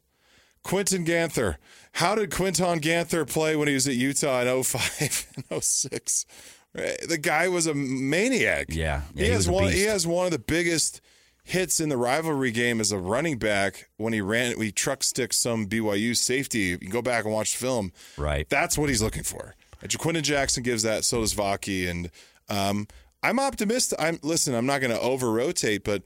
Quinton 0.64 1.04
Ganther. 1.04 1.58
How 1.94 2.16
did 2.16 2.32
Quinton 2.32 2.80
Ganther 2.80 3.26
play 3.26 3.58
when 3.58 3.68
he 3.68 3.74
was 3.74 3.88
at 3.88 3.96
Utah 3.96 4.42
in 4.42 4.64
05 4.64 5.28
and 5.52 5.64
06? 5.64 6.26
The 6.74 7.20
guy 7.22 7.50
was 7.50 7.68
a 7.68 7.74
maniac. 7.74 8.68
Yeah, 8.70 9.02
yeah 9.14 9.24
he, 9.24 9.26
he 9.26 9.32
has 9.32 9.50
one. 9.50 9.66
beast. 9.66 9.78
He 9.78 9.84
has 9.84 10.08
one 10.08 10.26
of 10.26 10.32
the 10.32 10.40
biggest 10.40 11.02
hits 11.48 11.80
in 11.80 11.88
the 11.88 11.96
rivalry 11.96 12.52
game 12.52 12.82
as 12.82 12.92
a 12.92 12.98
running 12.98 13.38
back 13.38 13.88
when 13.96 14.12
he 14.12 14.20
ran. 14.20 14.60
He 14.60 14.70
truck 14.70 15.02
stick 15.02 15.32
some 15.32 15.66
BYU 15.66 16.16
safety. 16.16 16.60
You 16.60 16.78
can 16.78 16.90
go 16.90 17.02
back 17.02 17.24
and 17.24 17.34
watch 17.34 17.54
the 17.54 17.60
film. 17.60 17.94
Right. 18.18 18.48
That's 18.50 18.78
what 18.78 18.90
he's 18.90 19.02
looking 19.02 19.24
for. 19.24 19.56
And 19.82 19.90
Ja'Quinden 19.90 20.24
Jackson 20.24 20.62
gives 20.62 20.84
that. 20.84 21.06
So 21.06 21.22
does 21.22 21.34
Vaki. 21.34 21.90
And 21.90 22.12
um, 22.50 22.88
I'm 23.24 23.40
optimistic. 23.40 23.98
I'm 24.02 24.20
listen. 24.24 24.56
I'm 24.56 24.66
not 24.66 24.82
going 24.82 24.92
to 24.92 25.00
over 25.00 25.32
rotate, 25.32 25.86
but 25.86 26.04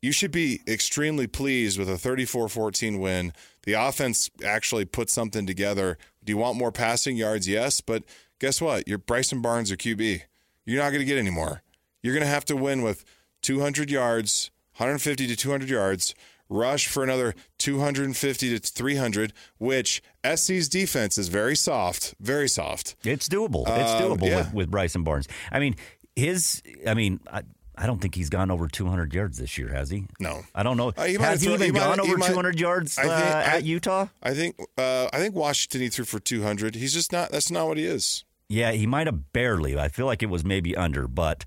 you 0.00 0.12
should 0.12 0.30
be 0.30 0.60
extremely 0.68 1.26
pleased 1.26 1.76
with 1.76 1.88
a 1.88 1.94
34-14 1.94 3.00
win. 3.00 3.32
The 3.64 3.72
offense 3.72 4.30
actually 4.44 4.84
put 4.84 5.10
something 5.10 5.44
together. 5.44 5.98
Do 6.24 6.30
you 6.30 6.36
want 6.36 6.56
more 6.56 6.70
passing 6.70 7.16
yards? 7.16 7.48
Yes, 7.48 7.80
but 7.80 8.04
guess 8.38 8.60
what? 8.60 8.86
Your 8.86 8.98
Bryson 8.98 9.42
Barnes 9.42 9.72
or 9.72 9.76
QB. 9.76 10.22
You're 10.64 10.82
not 10.82 10.90
going 10.90 11.00
to 11.00 11.04
get 11.04 11.18
any 11.18 11.30
more. 11.30 11.62
You're 12.00 12.14
going 12.14 12.24
to 12.24 12.30
have 12.30 12.44
to 12.44 12.56
win 12.56 12.82
with 12.82 13.04
200 13.42 13.90
yards, 13.90 14.50
150 14.78 15.26
to 15.26 15.36
200 15.36 15.68
yards, 15.68 16.14
rush 16.48 16.86
for 16.86 17.02
another 17.04 17.34
250 17.58 18.58
to 18.58 18.72
300, 18.72 19.32
which 19.58 20.02
SC's 20.24 20.68
defense 20.68 21.18
is 21.18 21.28
very 21.28 21.54
soft, 21.56 22.14
very 22.20 22.48
soft. 22.48 22.96
It's 23.04 23.28
doable. 23.28 23.62
It's 23.68 23.90
Um, 23.92 24.02
doable 24.18 24.28
yeah. 24.28 24.36
with, 24.38 24.54
with 24.54 24.70
Bryson 24.70 25.04
Barnes. 25.04 25.28
I 25.52 25.58
mean, 25.58 25.76
his, 26.16 26.62
I 26.86 26.94
mean, 26.94 27.20
I, 27.30 27.42
I 27.76 27.86
don't 27.86 28.00
think 28.00 28.14
he's 28.14 28.28
gone 28.30 28.50
over 28.50 28.66
200 28.66 29.12
yards 29.14 29.38
this 29.38 29.56
year, 29.58 29.68
has 29.68 29.90
he? 29.90 30.06
No. 30.18 30.42
I 30.54 30.62
don't 30.62 30.76
know. 30.76 30.92
Uh, 30.96 31.04
he 31.04 31.14
has 31.14 31.42
he 31.42 31.52
even 31.52 31.66
he 31.66 31.70
gone 31.72 32.00
over 32.00 32.16
might- 32.16 32.28
200 32.28 32.58
yards 32.58 32.98
I 32.98 33.02
think- 33.02 33.12
uh, 33.12 33.16
I- 33.16 33.42
at 33.58 33.64
Utah? 33.64 34.06
I 34.22 34.34
think 34.34 34.56
uh, 34.76 35.08
I 35.12 35.18
think 35.18 35.34
Washington 35.34 35.82
he 35.82 35.88
threw 35.88 36.04
for 36.04 36.18
200. 36.18 36.74
He's 36.74 36.92
just 36.94 37.12
not. 37.12 37.30
That's 37.30 37.50
not 37.50 37.68
what 37.68 37.76
he 37.78 37.84
is. 37.84 38.24
Yeah, 38.48 38.72
he 38.72 38.86
might 38.86 39.06
have 39.06 39.32
barely. 39.32 39.78
I 39.78 39.88
feel 39.88 40.06
like 40.06 40.22
it 40.22 40.30
was 40.30 40.44
maybe 40.44 40.74
under, 40.74 41.06
but 41.06 41.44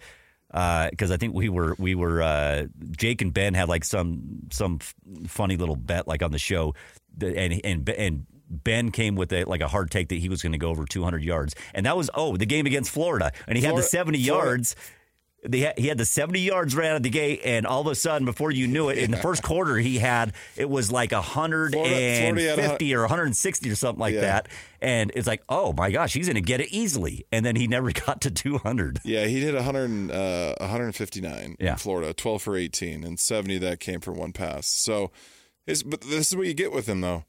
because 0.51 1.11
I 1.11 1.17
think 1.17 1.33
we 1.33 1.49
were 1.49 1.75
we 1.79 1.95
were 1.95 2.21
uh, 2.21 2.67
Jake 2.97 3.21
and 3.21 3.33
Ben 3.33 3.53
had 3.53 3.69
like 3.69 3.83
some 3.85 4.21
some 4.51 4.79
f- 4.81 4.93
funny 5.27 5.55
little 5.57 5.75
bet 5.75 6.07
like 6.07 6.21
on 6.23 6.31
the 6.31 6.39
show, 6.39 6.73
that- 7.17 7.35
and 7.37 7.61
and 7.63 7.89
and 7.89 8.25
Ben 8.49 8.91
came 8.91 9.15
with 9.15 9.31
a 9.31 9.45
like 9.45 9.61
a 9.61 9.67
hard 9.69 9.91
take 9.91 10.09
that 10.09 10.15
he 10.19 10.27
was 10.27 10.41
going 10.41 10.51
to 10.51 10.57
go 10.57 10.69
over 10.69 10.85
200 10.85 11.23
yards, 11.23 11.55
and 11.73 11.85
that 11.85 11.95
was 11.95 12.09
oh 12.13 12.35
the 12.35 12.45
game 12.45 12.65
against 12.65 12.91
Florida, 12.91 13.31
and 13.47 13.57
he 13.57 13.63
had 13.63 13.77
the 13.77 13.81
70 13.83 14.21
Florida- 14.23 14.45
yards. 14.49 14.75
They 15.43 15.61
had, 15.61 15.79
he 15.79 15.87
had 15.87 15.97
the 15.97 16.05
70 16.05 16.39
yards 16.39 16.75
right 16.75 16.89
out 16.91 16.97
of 16.97 17.03
the 17.03 17.09
gate, 17.09 17.41
and 17.43 17.65
all 17.65 17.81
of 17.81 17.87
a 17.87 17.95
sudden, 17.95 18.25
before 18.25 18.51
you 18.51 18.67
knew 18.67 18.89
it, 18.89 18.99
in 18.99 19.09
the 19.09 19.17
first 19.17 19.41
quarter, 19.41 19.75
he 19.77 19.97
had 19.97 20.33
it 20.55 20.69
was 20.69 20.91
like 20.91 21.11
150 21.11 21.89
Florida 21.89 22.41
had 22.43 22.59
a 22.59 22.67
hun- 22.67 22.93
or 22.93 23.01
160 23.01 23.69
or 23.71 23.75
something 23.75 23.99
like 23.99 24.13
Yeah. 24.13 24.21
that. 24.21 24.49
And 24.81 25.11
it's 25.15 25.25
like, 25.25 25.41
oh 25.49 25.73
my 25.73 25.89
gosh, 25.89 26.13
he's 26.13 26.27
going 26.27 26.35
to 26.35 26.41
get 26.41 26.61
it 26.61 26.67
easily. 26.71 27.25
And 27.31 27.43
then 27.43 27.55
he 27.55 27.65
never 27.67 27.91
got 28.05 28.21
to 28.21 28.29
200. 28.31 28.99
Yeah, 29.03 29.25
he 29.25 29.39
did 29.39 29.55
100, 29.55 30.11
uh, 30.11 30.55
159 30.59 31.55
Yeah. 31.59 31.71
in 31.71 31.77
Florida, 31.77 32.13
12 32.13 32.41
for 32.43 32.55
18, 32.55 33.03
and 33.03 33.19
70 33.19 33.57
that 33.59 33.79
came 33.79 33.99
from 33.99 34.17
one 34.17 34.33
pass. 34.33 34.67
So, 34.67 35.11
but 35.65 36.01
this 36.01 36.29
is 36.29 36.35
what 36.35 36.45
you 36.45 36.53
get 36.53 36.71
with 36.71 36.87
him, 36.87 37.01
though 37.01 37.25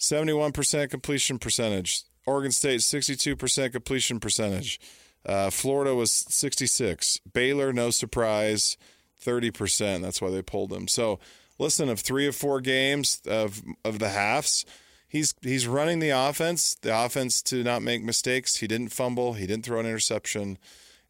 71% 0.00 0.90
completion 0.90 1.38
percentage. 1.38 2.02
Oregon 2.26 2.52
State, 2.52 2.80
62% 2.80 3.72
completion 3.72 4.20
percentage. 4.20 4.80
Uh, 5.26 5.50
Florida 5.50 5.94
was 5.94 6.10
66. 6.10 7.20
Baylor, 7.32 7.72
no 7.72 7.90
surprise, 7.90 8.76
30%. 9.22 10.02
That's 10.02 10.22
why 10.22 10.30
they 10.30 10.42
pulled 10.42 10.72
him. 10.72 10.88
So, 10.88 11.18
listen, 11.58 11.88
of 11.88 12.00
three 12.00 12.26
of 12.26 12.34
four 12.34 12.60
games 12.60 13.20
of 13.26 13.62
of 13.84 13.98
the 13.98 14.10
halves, 14.10 14.64
he's 15.08 15.34
he's 15.42 15.66
running 15.66 15.98
the 15.98 16.10
offense. 16.10 16.76
The 16.80 17.04
offense 17.04 17.42
to 17.42 17.62
not 17.62 17.82
make 17.82 18.02
mistakes. 18.02 18.56
He 18.56 18.66
didn't 18.66 18.88
fumble. 18.88 19.34
He 19.34 19.46
didn't 19.46 19.64
throw 19.66 19.80
an 19.80 19.86
interception, 19.86 20.58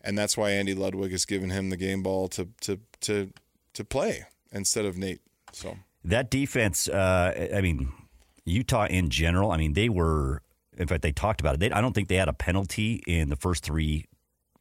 and 0.01 0.16
that's 0.18 0.37
why 0.37 0.51
Andy 0.51 0.75
Ludwig 0.75 1.12
has 1.12 1.25
given 1.25 1.51
him 1.51 1.71
the 1.71 1.77
game 1.77 2.03
ball 2.03 2.29
to 2.29 2.49
to 2.62 2.81
to 3.03 3.33
to 3.75 3.85
play 3.85 4.25
instead 4.51 4.85
of 4.85 4.97
Nate. 4.97 5.21
So 5.53 5.77
That 6.05 6.31
defense, 6.31 6.88
uh, 6.88 7.51
I 7.55 7.61
mean, 7.61 7.92
Utah 8.44 8.87
in 8.87 9.11
general, 9.11 9.51
I 9.51 9.57
mean, 9.59 9.75
they 9.75 9.88
were, 9.88 10.42
in 10.79 10.87
fact, 10.87 11.03
they 11.03 11.12
talked 11.12 11.41
about 11.41 11.55
it. 11.55 11.61
They, 11.61 11.71
I 11.71 11.81
don't 11.81 11.93
think 11.93 12.09
they 12.09 12.17
had 12.17 12.29
a 12.29 12.33
penalty 12.33 13.03
in 13.07 13.29
the 13.29 13.37
first 13.37 13.64
three. 13.64 14.07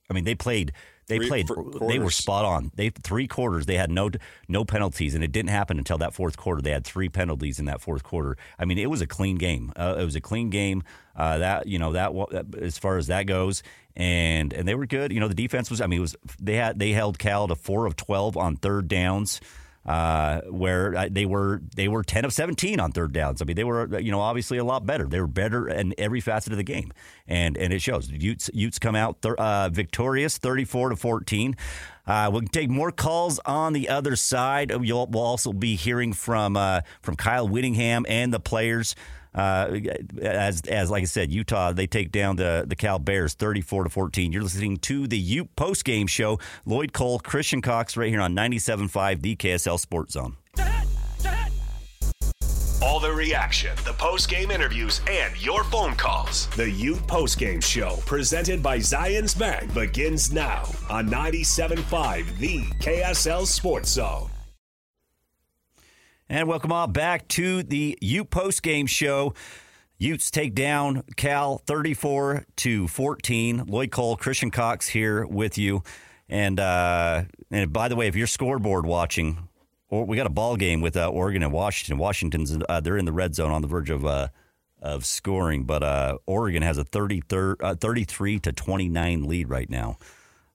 I 0.09 0.13
mean, 0.13 0.23
they 0.23 0.35
played 0.35 0.71
They 1.07 1.17
Three 1.17 1.27
played. 1.27 1.47
They 1.87 1.99
were 1.99 2.11
spot 2.11 2.43
on. 2.43 2.71
They 2.75 2.89
three 2.89 3.27
quarters. 3.27 3.65
They 3.65 3.77
had 3.77 3.89
no 3.89 4.09
no 4.47 4.65
penalties, 4.65 5.15
and 5.15 5.23
it 5.23 5.31
didn't 5.31 5.49
happen 5.49 5.77
until 5.77 5.97
that 5.99 6.13
fourth 6.13 6.35
quarter. 6.35 6.61
They 6.61 6.71
had 6.71 6.85
three 6.85 7.07
penalties 7.07 7.59
in 7.59 7.65
that 7.65 7.81
fourth 7.81 8.03
quarter. 8.03 8.37
I 8.59 8.65
mean, 8.65 8.77
it 8.77 8.89
was 8.89 9.01
a 9.01 9.07
clean 9.07 9.37
game. 9.37 9.71
Uh, 9.75 9.95
it 9.97 10.03
was 10.03 10.15
a 10.15 10.21
clean 10.21 10.49
game. 10.49 10.83
Uh, 11.15 11.37
that 11.37 11.67
you 11.67 11.79
know 11.79 11.93
that 11.93 12.11
as 12.59 12.77
far 12.77 12.97
as 12.97 13.07
that 13.07 13.23
goes, 13.23 13.63
and 13.95 14.51
and 14.53 14.67
they 14.67 14.75
were 14.75 14.85
good. 14.85 15.13
You 15.13 15.19
know, 15.19 15.29
the 15.29 15.33
defense 15.33 15.69
was. 15.69 15.79
I 15.81 15.87
mean, 15.87 15.99
it 15.99 16.01
was 16.01 16.15
they 16.41 16.55
had 16.55 16.77
they 16.77 16.91
held 16.91 17.19
Cal 17.19 17.47
to 17.47 17.55
four 17.55 17.85
of 17.85 17.95
twelve 17.95 18.35
on 18.35 18.57
third 18.57 18.87
downs 18.87 19.39
uh, 19.87 20.41
where 20.49 20.95
uh, 20.95 21.07
they 21.09 21.25
were 21.25 21.61
they 21.75 21.87
were 21.87 22.03
ten 22.03 22.25
of 22.25 22.33
seventeen 22.33 22.79
on 22.79 22.91
third 22.91 23.13
downs. 23.13 23.41
I 23.41 23.45
mean, 23.45 23.55
they 23.55 23.63
were 23.63 23.99
you 23.99 24.11
know 24.11 24.19
obviously 24.19 24.57
a 24.57 24.63
lot 24.63 24.85
better. 24.85 25.05
They 25.05 25.21
were 25.21 25.27
better 25.27 25.67
in 25.67 25.93
every 25.97 26.19
facet 26.19 26.51
of 26.51 26.57
the 26.57 26.63
game, 26.63 26.91
and 27.27 27.57
and 27.57 27.73
it 27.73 27.81
shows. 27.81 28.09
Utes 28.09 28.49
Utes 28.53 28.79
come 28.79 28.95
out 28.95 29.25
uh, 29.25 29.69
victorious, 29.69 30.37
thirty 30.37 30.65
four 30.65 30.89
to 30.89 30.95
fourteen. 30.95 31.55
Uh, 32.05 32.29
we'll 32.31 32.41
take 32.41 32.69
more 32.69 32.91
calls 32.91 33.37
on 33.45 33.73
the 33.73 33.89
other 33.89 34.15
side. 34.15 34.71
You'll, 34.71 35.07
we'll 35.07 35.23
also 35.23 35.51
be 35.51 35.75
hearing 35.75 36.13
from 36.13 36.55
uh, 36.55 36.81
from 37.01 37.15
Kyle 37.15 37.47
Whittingham 37.47 38.05
and 38.07 38.33
the 38.33 38.39
players. 38.39 38.95
Uh, 39.37 39.79
as 40.19 40.61
as 40.61 40.89
like 40.89 41.03
I 41.03 41.05
said, 41.05 41.31
Utah 41.31 41.71
they 41.71 41.85
take 41.85 42.11
down 42.11 42.37
the 42.37 42.65
the 42.67 42.75
Cal 42.75 42.97
Bears 42.97 43.35
thirty 43.35 43.61
four 43.61 43.83
to 43.83 43.89
fourteen. 43.89 44.31
You're 44.31 44.41
listening 44.41 44.77
to 44.77 45.07
the 45.07 45.17
Ute 45.17 45.55
post 45.55 45.85
game 45.85 46.07
show. 46.07 46.39
Lloyd 46.65 46.91
Cole, 46.91 47.19
Christian 47.19 47.61
Cox, 47.61 47.95
right 47.95 48.09
here 48.09 48.21
on 48.21 48.35
97.5 48.35 49.21
the 49.21 49.35
KSL 49.35 49.79
Sports 49.79 50.13
Zone. 50.13 50.37
All 52.81 52.99
the 52.99 53.11
reaction, 53.11 53.75
the 53.85 53.93
post 53.93 54.29
game 54.29 54.49
interviews, 54.49 55.01
and 55.09 55.39
your 55.43 55.63
phone 55.65 55.93
calls. 55.95 56.47
The 56.55 56.69
Ute 56.69 57.05
Post 57.07 57.37
Game 57.37 57.59
Show, 57.59 57.97
presented 58.05 58.63
by 58.63 58.77
Zions 58.77 59.37
Bank, 59.37 59.73
begins 59.73 60.31
now 60.31 60.63
on 60.89 61.09
97.5 61.09 62.37
The 62.37 62.61
KSL 62.79 63.45
Sports 63.45 63.89
Zone. 63.89 64.29
And 66.29 66.49
welcome 66.49 66.73
all 66.73 66.87
back 66.87 67.25
to 67.29 67.63
the 67.63 67.97
Ute 68.01 68.29
post 68.29 68.61
game 68.61 68.85
show. 68.85 69.33
Utes 69.97 70.29
take 70.29 70.53
down 70.53 71.03
Cal 71.15 71.59
34 71.59 72.45
to 72.57 72.87
14. 72.89 73.63
Lloyd 73.65 73.91
Cole, 73.91 74.17
Christian 74.17 74.51
Cox 74.51 74.89
here 74.89 75.25
with 75.25 75.57
you. 75.57 75.83
And 76.27 76.59
uh, 76.59 77.23
and 77.49 77.71
by 77.71 77.87
the 77.87 77.95
way, 77.95 78.07
if 78.07 78.15
you're 78.17 78.27
scoreboard 78.27 78.85
watching, 78.85 79.47
we 79.89 80.17
got 80.17 80.27
a 80.27 80.29
ball 80.29 80.57
game 80.57 80.81
with 80.81 80.97
uh, 80.97 81.07
Oregon 81.07 81.43
and 81.43 81.53
Washington. 81.53 81.97
Washington's 81.97 82.57
uh, 82.67 82.81
they're 82.81 82.97
in 82.97 83.05
the 83.05 83.13
red 83.13 83.33
zone 83.33 83.51
on 83.51 83.61
the 83.61 83.69
verge 83.69 83.89
of 83.89 84.05
uh, 84.05 84.27
of 84.81 85.05
scoring, 85.05 85.63
but 85.63 85.81
uh, 85.81 86.17
Oregon 86.25 86.61
has 86.61 86.77
a 86.77 86.83
30, 86.83 87.23
uh, 87.61 87.75
33 87.75 88.39
to 88.39 88.51
29 88.51 89.23
lead 89.23 89.49
right 89.49 89.69
now. 89.69 89.97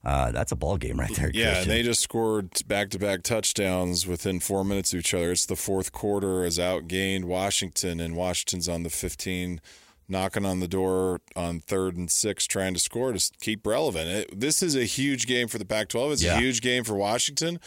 Uh, 0.04 0.32
that's 0.32 0.50
a 0.50 0.56
ball 0.56 0.76
game 0.76 0.98
right 0.98 1.14
there. 1.14 1.30
Yeah, 1.32 1.52
Christian. 1.52 1.62
and 1.62 1.70
they 1.70 1.82
just 1.84 2.00
scored 2.00 2.50
back 2.66 2.90
to 2.90 2.98
back 2.98 3.22
touchdowns 3.22 4.06
within 4.06 4.40
four 4.40 4.64
minutes 4.64 4.92
of 4.92 4.98
each 5.00 5.14
other. 5.14 5.30
It's 5.30 5.46
the 5.46 5.54
fourth 5.56 5.92
quarter 5.92 6.42
has 6.44 6.58
outgained 6.58 7.24
Washington, 7.24 8.00
and 8.00 8.16
Washington's 8.16 8.68
on 8.68 8.82
the 8.82 8.90
15, 8.90 9.60
knocking 10.08 10.44
on 10.44 10.58
the 10.58 10.66
door 10.66 11.20
on 11.36 11.60
third 11.60 11.96
and 11.96 12.10
six, 12.10 12.46
trying 12.46 12.74
to 12.74 12.80
score 12.80 13.12
to 13.12 13.30
keep 13.40 13.64
relevant. 13.64 14.08
It, 14.08 14.40
this 14.40 14.60
is 14.60 14.74
a 14.74 14.84
huge 14.84 15.26
game 15.28 15.46
for 15.46 15.58
the 15.58 15.64
Pac 15.64 15.88
12. 15.88 16.12
It's 16.12 16.22
Yeah. 16.24 16.36
a 16.36 16.40
huge 16.40 16.60
game 16.62 16.82
for 16.82 16.94
Washington. 16.94 17.60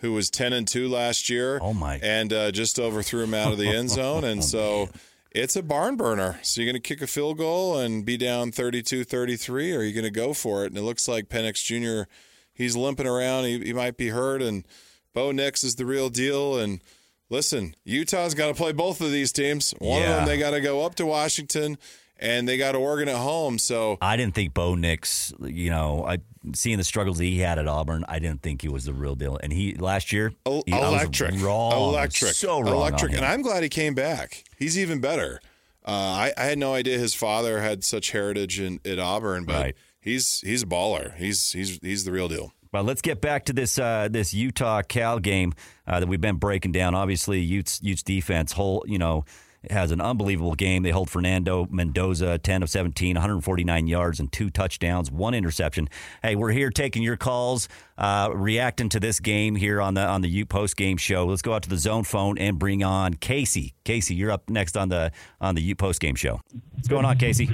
Who 0.00 0.12
was 0.12 0.30
ten 0.30 0.52
and 0.52 0.68
two 0.68 0.88
last 0.88 1.28
year? 1.30 1.58
Oh, 1.62 1.72
my. 1.72 1.98
And 2.02 2.32
uh, 2.32 2.52
just 2.52 2.78
overthrew 2.78 3.22
him 3.24 3.34
out 3.34 3.50
of 3.52 3.58
the 3.58 3.68
end 3.68 3.88
zone, 3.98 4.22
and 4.24 4.44
so 4.44 4.90
it's 5.30 5.56
a 5.56 5.62
barn 5.62 5.96
burner. 5.96 6.38
So 6.42 6.60
you're 6.60 6.70
going 6.70 6.80
to 6.80 6.88
kick 6.88 7.02
a 7.02 7.06
field 7.06 7.38
goal 7.38 7.78
and 7.78 8.04
be 8.04 8.16
down 8.16 8.50
32-33, 8.50 9.74
or 9.74 9.78
are 9.78 9.82
you 9.82 9.92
going 9.92 10.04
to 10.04 10.10
go 10.10 10.32
for 10.32 10.64
it? 10.64 10.68
And 10.68 10.78
it 10.78 10.82
looks 10.82 11.08
like 11.08 11.28
Penix 11.28 11.62
Jr. 11.64 12.10
He's 12.52 12.76
limping 12.76 13.06
around. 13.06 13.44
He, 13.44 13.58
he 13.58 13.72
might 13.72 13.96
be 13.96 14.08
hurt, 14.08 14.42
and 14.42 14.64
Bo 15.12 15.32
Nix 15.32 15.64
is 15.64 15.76
the 15.76 15.86
real 15.86 16.08
deal. 16.08 16.58
And 16.58 16.82
listen, 17.30 17.74
Utah's 17.84 18.34
got 18.34 18.48
to 18.48 18.54
play 18.54 18.72
both 18.72 19.00
of 19.00 19.12
these 19.12 19.32
teams. 19.32 19.72
One 19.78 20.02
of 20.02 20.08
them 20.08 20.26
they 20.26 20.38
got 20.38 20.50
to 20.50 20.60
go 20.60 20.84
up 20.84 20.94
to 20.96 21.06
Washington, 21.06 21.78
and 22.18 22.48
they 22.48 22.56
got 22.56 22.74
Oregon 22.74 23.08
at 23.08 23.16
home. 23.16 23.58
So 23.58 23.98
I 24.00 24.16
didn't 24.16 24.34
think 24.34 24.54
Bo 24.54 24.74
Nix, 24.74 25.32
you 25.40 25.70
know, 25.70 26.04
I 26.06 26.18
seeing 26.54 26.78
the 26.78 26.84
struggles 26.84 27.18
that 27.18 27.24
he 27.24 27.38
had 27.38 27.58
at 27.58 27.68
Auburn, 27.68 28.04
I 28.08 28.18
didn't 28.18 28.42
think 28.42 28.62
he 28.62 28.68
was 28.68 28.84
the 28.84 28.94
real 28.94 29.14
deal. 29.14 29.38
And 29.42 29.52
he 29.52 29.74
last 29.74 30.12
year, 30.12 30.32
he, 30.46 30.62
electric, 30.66 31.40
wrong, 31.42 31.72
electric, 31.72 32.32
so 32.32 32.60
wrong, 32.60 32.72
electric. 32.72 33.12
And 33.14 33.24
I'm 33.24 33.42
glad 33.42 33.62
he 33.62 33.68
came 33.68 33.94
back. 33.94 34.44
He's 34.58 34.78
even 34.78 35.00
better. 35.00 35.40
Uh, 35.86 35.90
I, 35.90 36.32
I 36.36 36.44
had 36.44 36.58
no 36.58 36.74
idea 36.74 36.98
his 36.98 37.14
father 37.14 37.60
had 37.60 37.82
such 37.82 38.10
heritage 38.10 38.60
in, 38.60 38.78
at 38.84 38.98
Auburn, 38.98 39.44
but 39.44 39.54
Right. 39.62 39.76
he's 40.00 40.40
he's 40.42 40.62
a 40.62 40.66
baller. 40.66 41.16
He's 41.16 41.52
he's 41.52 41.78
he's 41.82 42.04
the 42.04 42.12
real 42.12 42.28
deal. 42.28 42.52
But 42.70 42.84
let's 42.84 43.00
get 43.00 43.22
back 43.22 43.46
to 43.46 43.54
this 43.54 43.78
uh, 43.78 44.08
this 44.10 44.34
Utah 44.34 44.82
Cal 44.82 45.18
game 45.18 45.54
uh, 45.86 46.00
that 46.00 46.06
we've 46.06 46.20
been 46.20 46.36
breaking 46.36 46.72
down. 46.72 46.94
Obviously, 46.94 47.40
Utes 47.40 47.80
Utes 47.82 48.02
defense 48.02 48.52
whole 48.52 48.84
you 48.86 48.98
know 48.98 49.24
has 49.70 49.90
an 49.90 50.00
unbelievable 50.00 50.54
game. 50.54 50.82
They 50.82 50.90
hold 50.90 51.10
Fernando 51.10 51.66
Mendoza 51.70 52.38
10 52.38 52.62
of 52.62 52.70
17, 52.70 53.16
149 53.16 53.86
yards 53.86 54.20
and 54.20 54.30
two 54.30 54.50
touchdowns, 54.50 55.10
one 55.10 55.34
interception. 55.34 55.88
Hey, 56.22 56.36
we're 56.36 56.52
here 56.52 56.70
taking 56.70 57.02
your 57.02 57.16
calls, 57.16 57.68
uh, 57.96 58.30
reacting 58.32 58.88
to 58.90 59.00
this 59.00 59.20
game 59.20 59.56
here 59.56 59.80
on 59.80 59.94
the 59.94 60.06
on 60.06 60.20
the 60.20 60.28
Ute 60.28 60.48
post 60.48 60.76
game 60.76 60.96
show. 60.96 61.26
Let's 61.26 61.42
go 61.42 61.54
out 61.54 61.62
to 61.64 61.68
the 61.68 61.78
zone 61.78 62.04
phone 62.04 62.38
and 62.38 62.58
bring 62.58 62.82
on 62.82 63.14
Casey. 63.14 63.74
Casey, 63.84 64.14
you're 64.14 64.30
up 64.30 64.48
next 64.48 64.76
on 64.76 64.88
the 64.88 65.12
on 65.40 65.54
the 65.54 65.62
Ute 65.62 65.78
post 65.78 66.00
game 66.00 66.14
show. 66.14 66.40
What's 66.74 66.88
going 66.88 67.04
on, 67.04 67.18
Casey? 67.18 67.50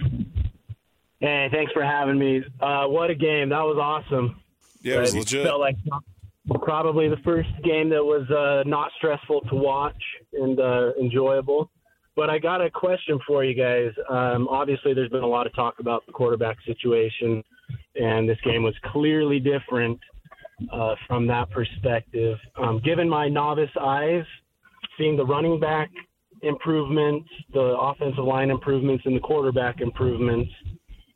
Hey, 1.20 1.48
thanks 1.50 1.72
for 1.72 1.82
having 1.82 2.18
me. 2.18 2.44
Uh, 2.60 2.86
what 2.86 3.10
a 3.10 3.14
game! 3.14 3.48
That 3.48 3.62
was 3.62 3.78
awesome. 3.80 4.40
Yeah, 4.82 4.96
it 4.96 5.00
was 5.00 5.16
legit. 5.16 5.46
Felt 5.46 5.60
like 5.60 5.76
probably 6.62 7.08
the 7.08 7.16
first 7.24 7.48
game 7.62 7.88
that 7.88 8.04
was 8.04 8.28
uh, 8.30 8.68
not 8.68 8.90
stressful 8.98 9.40
to 9.42 9.54
watch 9.54 9.96
and 10.34 10.60
uh, 10.60 10.92
enjoyable. 11.00 11.70
But 12.16 12.31
I 12.31 12.38
got 12.38 12.61
a 12.61 12.70
question 12.70 13.18
for 13.27 13.44
you 13.44 13.55
guys. 13.55 13.90
Um, 14.09 14.46
obviously, 14.48 14.94
there's 14.94 15.11
been 15.11 15.24
a 15.24 15.29
lot 15.29 15.46
of 15.46 15.55
talk 15.55 15.81
about 15.81 16.07
the 16.07 16.12
quarterback 16.12 16.59
situation, 16.64 17.42
and 17.96 18.29
this 18.29 18.38
game 18.44 18.62
was 18.62 18.74
clearly 18.92 19.40
different 19.40 19.98
uh, 20.72 20.94
from 21.09 21.27
that 21.27 21.50
perspective. 21.50 22.38
Um, 22.57 22.81
given 22.85 23.09
my 23.09 23.29
novice 23.29 23.70
eyes, 23.81 24.24
seeing 24.96 25.16
the 25.16 25.27
running 25.27 25.59
back 25.59 25.90
improvements, 26.42 27.29
the 27.53 27.77
offensive 27.79 28.24
line 28.24 28.50
improvements, 28.50 29.05
and 29.07 29.16
the 29.16 29.20
quarterback 29.20 29.81
improvements, 29.81 30.50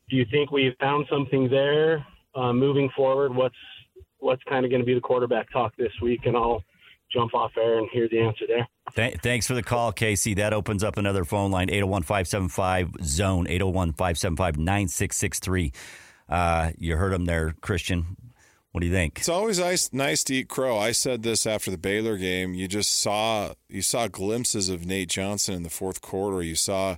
do 0.09 0.15
you 0.15 0.25
think 0.31 0.51
we've 0.51 0.75
found 0.79 1.05
something 1.09 1.49
there 1.49 2.05
uh, 2.35 2.51
moving 2.51 2.89
forward? 2.95 3.33
What's 3.33 3.55
what's 4.17 4.43
kind 4.49 4.65
of 4.65 4.71
going 4.71 4.81
to 4.81 4.85
be 4.85 4.93
the 4.93 4.99
quarterback 4.99 5.49
talk 5.51 5.73
this 5.77 5.93
week? 6.01 6.21
And 6.25 6.35
I'll 6.35 6.63
jump 7.11 7.33
off 7.33 7.51
air 7.57 7.79
and 7.79 7.89
hear 7.91 8.07
the 8.09 8.19
answer 8.19 8.45
there. 8.47 8.67
Th- 8.95 9.17
thanks 9.21 9.47
for 9.47 9.53
the 9.53 9.63
call, 9.63 9.91
Casey. 9.91 10.33
That 10.35 10.53
opens 10.53 10.83
up 10.83 10.97
another 10.97 11.25
phone 11.25 11.51
line 11.51 11.69
801 11.69 12.03
575 12.03 12.91
zone, 13.03 13.47
801 13.47 13.93
575 13.93 14.57
9663. 14.57 15.71
Uh, 16.27 16.71
You 16.77 16.95
heard 16.97 17.13
him 17.13 17.25
there, 17.25 17.55
Christian. 17.61 18.17
What 18.71 18.81
do 18.81 18.87
you 18.87 18.93
think? 18.93 19.17
It's 19.17 19.29
always 19.29 19.57
nice, 19.59 19.91
nice 19.91 20.23
to 20.25 20.35
eat 20.35 20.47
crow. 20.47 20.77
I 20.77 20.91
said 20.91 21.23
this 21.23 21.47
after 21.47 21.71
the 21.71 21.77
Baylor 21.77 22.17
game. 22.17 22.53
You 22.53 22.67
just 22.67 23.01
saw 23.01 23.53
you 23.67 23.81
saw 23.81 24.07
glimpses 24.07 24.69
of 24.69 24.85
Nate 24.85 25.09
Johnson 25.09 25.55
in 25.55 25.63
the 25.63 25.71
fourth 25.71 26.01
quarter. 26.01 26.43
You 26.43 26.53
saw 26.53 26.97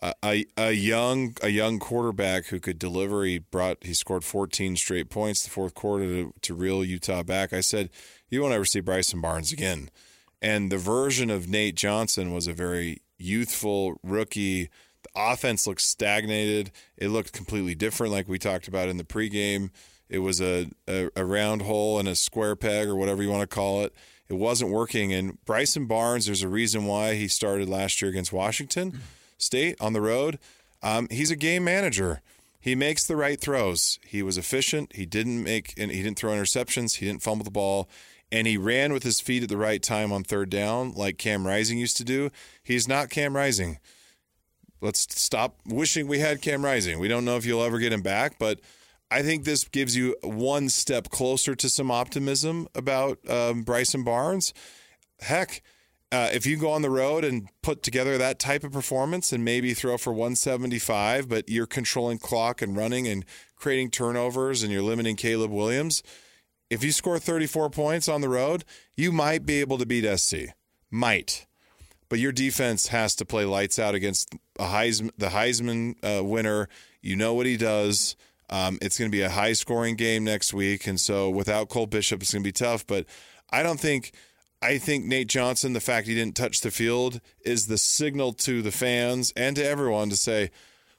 a, 0.00 0.14
a, 0.24 0.46
a 0.56 0.72
young 0.72 1.36
a 1.42 1.50
young 1.50 1.78
quarterback 1.78 2.46
who 2.46 2.58
could 2.58 2.78
deliver. 2.78 3.24
He 3.24 3.38
brought 3.38 3.84
he 3.84 3.92
scored 3.92 4.24
14 4.24 4.76
straight 4.76 5.10
points 5.10 5.44
the 5.44 5.50
fourth 5.50 5.74
quarter 5.74 6.06
to, 6.06 6.32
to 6.40 6.54
reel 6.54 6.82
Utah 6.82 7.22
back. 7.22 7.52
I 7.52 7.60
said 7.60 7.90
you 8.34 8.42
won't 8.42 8.52
ever 8.52 8.64
see 8.64 8.80
Bryson 8.80 9.20
Barnes 9.20 9.52
again. 9.52 9.88
And 10.42 10.70
the 10.70 10.76
version 10.76 11.30
of 11.30 11.48
Nate 11.48 11.74
Johnson 11.74 12.34
was 12.34 12.46
a 12.46 12.52
very 12.52 13.00
youthful 13.16 13.98
rookie. 14.02 14.68
The 15.02 15.08
offense 15.16 15.66
looked 15.66 15.80
stagnated. 15.80 16.70
It 16.98 17.08
looked 17.08 17.32
completely 17.32 17.74
different, 17.74 18.12
like 18.12 18.28
we 18.28 18.38
talked 18.38 18.68
about 18.68 18.88
in 18.88 18.98
the 18.98 19.04
pregame. 19.04 19.70
It 20.08 20.18
was 20.18 20.40
a, 20.40 20.68
a, 20.86 21.08
a 21.16 21.24
round 21.24 21.62
hole 21.62 21.98
and 21.98 22.08
a 22.08 22.14
square 22.14 22.56
peg, 22.56 22.88
or 22.88 22.96
whatever 22.96 23.22
you 23.22 23.30
want 23.30 23.48
to 23.48 23.54
call 23.54 23.84
it. 23.84 23.94
It 24.28 24.34
wasn't 24.34 24.70
working. 24.70 25.12
And 25.12 25.42
Bryson 25.44 25.86
Barnes, 25.86 26.26
there's 26.26 26.42
a 26.42 26.48
reason 26.48 26.86
why 26.86 27.14
he 27.14 27.28
started 27.28 27.68
last 27.68 28.02
year 28.02 28.10
against 28.10 28.32
Washington 28.32 29.00
State 29.38 29.76
on 29.80 29.92
the 29.92 30.00
road. 30.00 30.38
Um, 30.82 31.08
he's 31.10 31.30
a 31.30 31.36
game 31.36 31.64
manager. 31.64 32.20
He 32.60 32.74
makes 32.74 33.06
the 33.06 33.16
right 33.16 33.38
throws. 33.38 33.98
He 34.06 34.22
was 34.22 34.38
efficient. 34.38 34.94
He 34.94 35.04
didn't 35.04 35.42
make 35.42 35.74
and 35.76 35.90
he 35.90 36.02
didn't 36.02 36.18
throw 36.18 36.32
interceptions. 36.32 36.96
He 36.96 37.06
didn't 37.06 37.22
fumble 37.22 37.44
the 37.44 37.50
ball, 37.50 37.88
and 38.32 38.46
he 38.46 38.56
ran 38.56 38.92
with 38.92 39.02
his 39.02 39.20
feet 39.20 39.42
at 39.42 39.48
the 39.48 39.56
right 39.56 39.82
time 39.82 40.12
on 40.12 40.24
third 40.24 40.50
down, 40.50 40.92
like 40.92 41.18
Cam 41.18 41.46
Rising 41.46 41.78
used 41.78 41.96
to 41.98 42.04
do. 42.04 42.30
He's 42.62 42.88
not 42.88 43.10
Cam 43.10 43.36
Rising. 43.36 43.78
Let's 44.80 45.06
stop 45.20 45.58
wishing 45.66 46.06
we 46.06 46.18
had 46.18 46.42
Cam 46.42 46.64
Rising. 46.64 46.98
We 46.98 47.08
don't 47.08 47.24
know 47.24 47.36
if 47.36 47.46
you'll 47.46 47.64
ever 47.64 47.78
get 47.78 47.92
him 47.92 48.02
back, 48.02 48.38
but 48.38 48.60
I 49.10 49.22
think 49.22 49.44
this 49.44 49.64
gives 49.64 49.96
you 49.96 50.16
one 50.22 50.68
step 50.68 51.10
closer 51.10 51.54
to 51.54 51.68
some 51.68 51.90
optimism 51.90 52.68
about 52.74 53.18
um, 53.30 53.62
Bryson 53.62 54.02
Barnes. 54.02 54.52
Heck, 55.20 55.62
uh, 56.10 56.30
if 56.32 56.46
you 56.46 56.56
go 56.56 56.70
on 56.70 56.82
the 56.82 56.90
road 56.90 57.24
and 57.24 57.48
put 57.62 57.82
together 57.82 58.18
that 58.18 58.38
type 58.38 58.62
of 58.62 58.72
performance 58.72 59.32
and 59.32 59.44
maybe 59.44 59.74
throw 59.74 59.96
for 59.96 60.12
175, 60.12 61.28
but 61.28 61.48
you're 61.48 61.66
controlling 61.66 62.18
clock 62.18 62.62
and 62.62 62.76
running 62.76 63.08
and 63.08 63.24
creating 63.56 63.90
turnovers 63.90 64.62
and 64.62 64.72
you're 64.72 64.82
limiting 64.82 65.16
Caleb 65.16 65.50
Williams, 65.50 66.02
if 66.74 66.82
you 66.82 66.92
score 66.92 67.18
34 67.18 67.70
points 67.70 68.08
on 68.08 68.20
the 68.20 68.28
road, 68.28 68.64
you 68.96 69.12
might 69.12 69.46
be 69.46 69.60
able 69.60 69.78
to 69.78 69.86
beat 69.86 70.04
SC. 70.18 70.48
Might. 70.90 71.46
But 72.08 72.18
your 72.18 72.32
defense 72.32 72.88
has 72.88 73.14
to 73.16 73.24
play 73.24 73.44
lights 73.44 73.78
out 73.78 73.94
against 73.94 74.34
Heisman, 74.58 75.10
the 75.16 75.28
Heisman 75.28 75.94
uh, 76.02 76.22
winner. 76.22 76.68
You 77.00 77.16
know 77.16 77.34
what 77.34 77.46
he 77.46 77.56
does. 77.56 78.16
Um, 78.50 78.78
it's 78.82 78.98
going 78.98 79.10
to 79.10 79.16
be 79.16 79.22
a 79.22 79.30
high 79.30 79.52
scoring 79.52 79.94
game 79.94 80.24
next 80.24 80.52
week. 80.52 80.86
And 80.86 81.00
so 81.00 81.30
without 81.30 81.68
Cole 81.68 81.86
Bishop, 81.86 82.20
it's 82.20 82.32
going 82.32 82.42
to 82.42 82.48
be 82.48 82.52
tough. 82.52 82.86
But 82.86 83.06
I 83.50 83.62
don't 83.62 83.80
think 83.80 84.12
I 84.60 84.78
think 84.78 85.04
Nate 85.04 85.28
Johnson, 85.28 85.74
the 85.74 85.80
fact 85.80 86.08
he 86.08 86.14
didn't 86.14 86.36
touch 86.36 86.60
the 86.60 86.70
field, 86.70 87.20
is 87.44 87.66
the 87.66 87.78
signal 87.78 88.32
to 88.32 88.62
the 88.62 88.72
fans 88.72 89.32
and 89.36 89.56
to 89.56 89.64
everyone 89.64 90.08
to 90.10 90.16
say, 90.16 90.50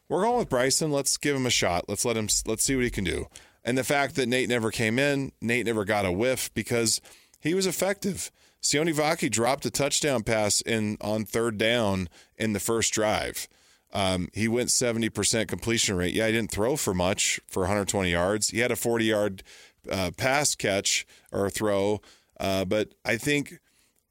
"We're 0.08 0.22
going 0.22 0.38
with 0.38 0.50
Bryson. 0.50 0.92
Let's 0.92 1.18
give 1.18 1.36
him 1.36 1.48
a 1.48 1.52
shot. 1.52 1.90
Let's 1.90 2.06
let 2.06 2.16
him. 2.16 2.28
Let's 2.46 2.64
see 2.64 2.76
what 2.76 2.86
he 2.86 2.92
can 2.92 3.04
do." 3.04 3.28
And 3.66 3.78
the 3.78 3.84
fact 3.84 4.16
that 4.16 4.30
Nate 4.30 4.48
never 4.48 4.72
came 4.72 4.98
in, 5.00 5.32
Nate 5.42 5.66
never 5.66 5.84
got 5.84 6.06
a 6.06 6.12
whiff 6.12 6.54
because 6.54 7.02
he 7.40 7.54
was 7.54 7.68
effective. 7.68 8.32
Sione 8.62 8.94
Vaki 8.94 9.30
dropped 9.30 9.66
a 9.66 9.72
touchdown 9.72 10.24
pass 10.24 10.62
in 10.62 10.98
on 11.02 11.26
third 11.26 11.58
down 11.58 12.08
in 12.38 12.54
the 12.54 12.60
first 12.60 12.94
drive. 12.94 13.48
Um, 13.92 14.30
he 14.34 14.48
went 14.48 14.70
70% 14.70 15.48
completion 15.48 15.98
rate. 15.98 16.14
Yeah, 16.14 16.28
he 16.28 16.34
didn't 16.34 16.52
throw 16.52 16.76
for 16.76 16.94
much 16.94 17.40
for 17.48 17.62
120 17.62 18.12
yards. 18.12 18.50
He 18.50 18.60
had 18.60 18.72
a 18.72 18.76
40 18.76 19.06
yard 19.06 19.44
uh, 19.92 20.12
pass 20.16 20.56
catch 20.56 21.06
or 21.32 21.50
throw 21.50 22.02
uh, 22.40 22.66
but 22.66 22.94
I 23.04 23.18
think 23.18 23.60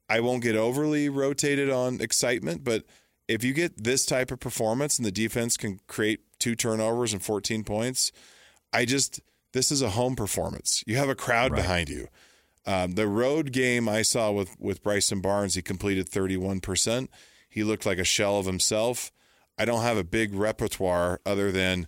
I 0.09 0.19
won't 0.19 0.43
get 0.43 0.55
overly 0.55 1.09
rotated 1.09 1.69
on 1.69 2.01
excitement. 2.01 2.63
But 2.63 2.83
if 3.27 3.43
you 3.43 3.53
get 3.53 3.83
this 3.83 4.05
type 4.05 4.31
of 4.31 4.39
performance 4.39 4.97
and 4.97 5.05
the 5.05 5.11
defense 5.11 5.57
can 5.57 5.79
create 5.87 6.21
two 6.39 6.55
turnovers 6.55 7.13
and 7.13 7.21
14 7.21 7.63
points, 7.63 8.11
I 8.73 8.85
just 8.85 9.19
this 9.55 9.71
is 9.71 9.81
a 9.81 9.91
home 9.91 10.17
performance. 10.17 10.83
You 10.85 10.97
have 10.97 11.07
a 11.07 11.15
crowd 11.15 11.53
right. 11.53 11.61
behind 11.61 11.87
you. 11.87 12.09
Um, 12.65 12.91
the 12.91 13.07
road 13.07 13.53
game 13.53 13.87
I 13.87 14.01
saw 14.01 14.29
with 14.29 14.59
with 14.59 14.83
Bryson 14.83 15.21
Barnes, 15.21 15.55
he 15.55 15.61
completed 15.61 16.09
31 16.09 16.59
percent. 16.59 17.09
He 17.47 17.63
looked 17.63 17.85
like 17.85 17.97
a 17.97 18.03
shell 18.03 18.37
of 18.37 18.45
himself. 18.45 19.13
I 19.57 19.63
don't 19.63 19.81
have 19.81 19.97
a 19.97 20.03
big 20.03 20.35
repertoire 20.35 21.21
other 21.25 21.53
than 21.53 21.87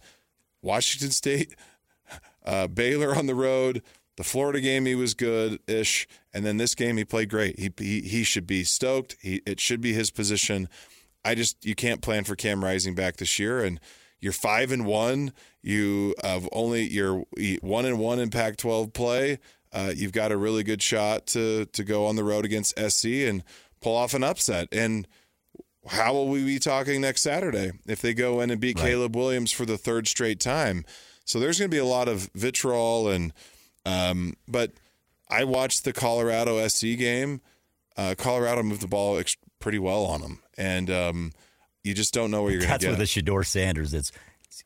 Washington 0.62 1.12
State, 1.12 1.56
uh, 2.46 2.68
Baylor 2.68 3.14
on 3.14 3.26
the 3.26 3.36
road, 3.36 3.84
the 4.16 4.24
Florida 4.24 4.62
game 4.62 4.86
he 4.86 4.96
was 4.96 5.14
good 5.14 5.60
ish, 5.68 6.08
and 6.34 6.46
then 6.46 6.56
this 6.56 6.74
game 6.74 6.96
he 6.96 7.04
played 7.04 7.30
great. 7.30 7.60
He 7.60 7.70
he, 7.78 8.00
he 8.00 8.24
should 8.24 8.48
be 8.48 8.64
stoked. 8.64 9.18
He 9.22 9.42
it 9.46 9.60
should 9.60 9.82
be 9.82 9.92
his 9.92 10.10
position. 10.10 10.70
I 11.26 11.36
just 11.36 11.66
you 11.66 11.76
can't 11.76 12.02
plan 12.02 12.24
for 12.24 12.38
Cam 12.38 12.64
Rising 12.64 12.96
back 12.96 13.18
this 13.18 13.38
year, 13.40 13.62
and 13.62 13.82
you're 14.20 14.34
five 14.34 14.72
and 14.72 14.86
one. 14.86 15.32
You 15.62 16.16
have 16.24 16.48
only 16.52 16.88
you're 16.88 17.24
one 17.62 17.86
and 17.86 18.00
one 18.00 18.20
in 18.20 18.30
Pac-12 18.30 18.94
play. 18.94 19.40
Uh, 19.72 19.92
you've 19.96 20.12
got 20.12 20.32
a 20.32 20.38
really 20.38 20.64
good 20.64 20.82
shot 20.82 21.28
to 21.28 21.66
to 21.66 21.84
go 21.84 22.06
on 22.06 22.16
the 22.16 22.24
road 22.24 22.46
against 22.46 22.78
SC 22.80 23.06
and 23.06 23.44
pull 23.82 23.96
off 23.96 24.14
an 24.14 24.24
upset. 24.24 24.68
And 24.72 25.08
how 25.88 26.14
will 26.14 26.28
we 26.28 26.44
be 26.44 26.60
talking 26.60 27.02
next 27.02 27.22
Saturday 27.22 27.72
if 27.86 28.02
they 28.02 28.14
go 28.14 28.42
in 28.42 28.50
and 28.50 28.60
beat 28.60 28.78
right. 28.80 28.88
Caleb 28.88 29.16
Williams 29.16 29.52
for 29.52 29.66
the 29.66 29.78
third 29.78 30.08
straight 30.08 30.40
time? 30.40 30.86
So 31.26 31.40
there's 31.40 31.60
going 31.60 31.70
to 31.70 31.76
be 31.76 31.80
a 31.80 31.86
lot 31.86 32.08
of 32.08 32.30
vitriol 32.34 33.10
and 33.10 33.34
um, 33.86 34.34
but 34.48 34.72
I 35.30 35.46
watched 35.46 35.86
the 35.86 35.94
Colorado 35.94 36.66
SC 36.68 36.98
game. 36.98 37.42
Uh, 37.96 38.16
Colorado 38.18 38.64
moved 38.64 38.82
the 38.82 38.88
ball 38.88 39.18
ex- 39.18 39.38
pretty 39.60 39.80
well 39.80 40.06
on 40.06 40.22
them, 40.22 40.40
and 40.58 40.90
um, 40.90 41.32
you 41.88 41.94
just 41.94 42.14
don't 42.14 42.32
know 42.32 42.44
where 42.44 42.52
you're 42.52 42.62
going 42.62 42.80
to 42.80 42.86
get. 42.86 42.98
That's 42.98 43.00
with 43.00 43.26
the 43.26 43.32
Shedeur 43.32 43.46
Sanders. 43.46 43.94
It's 43.94 44.12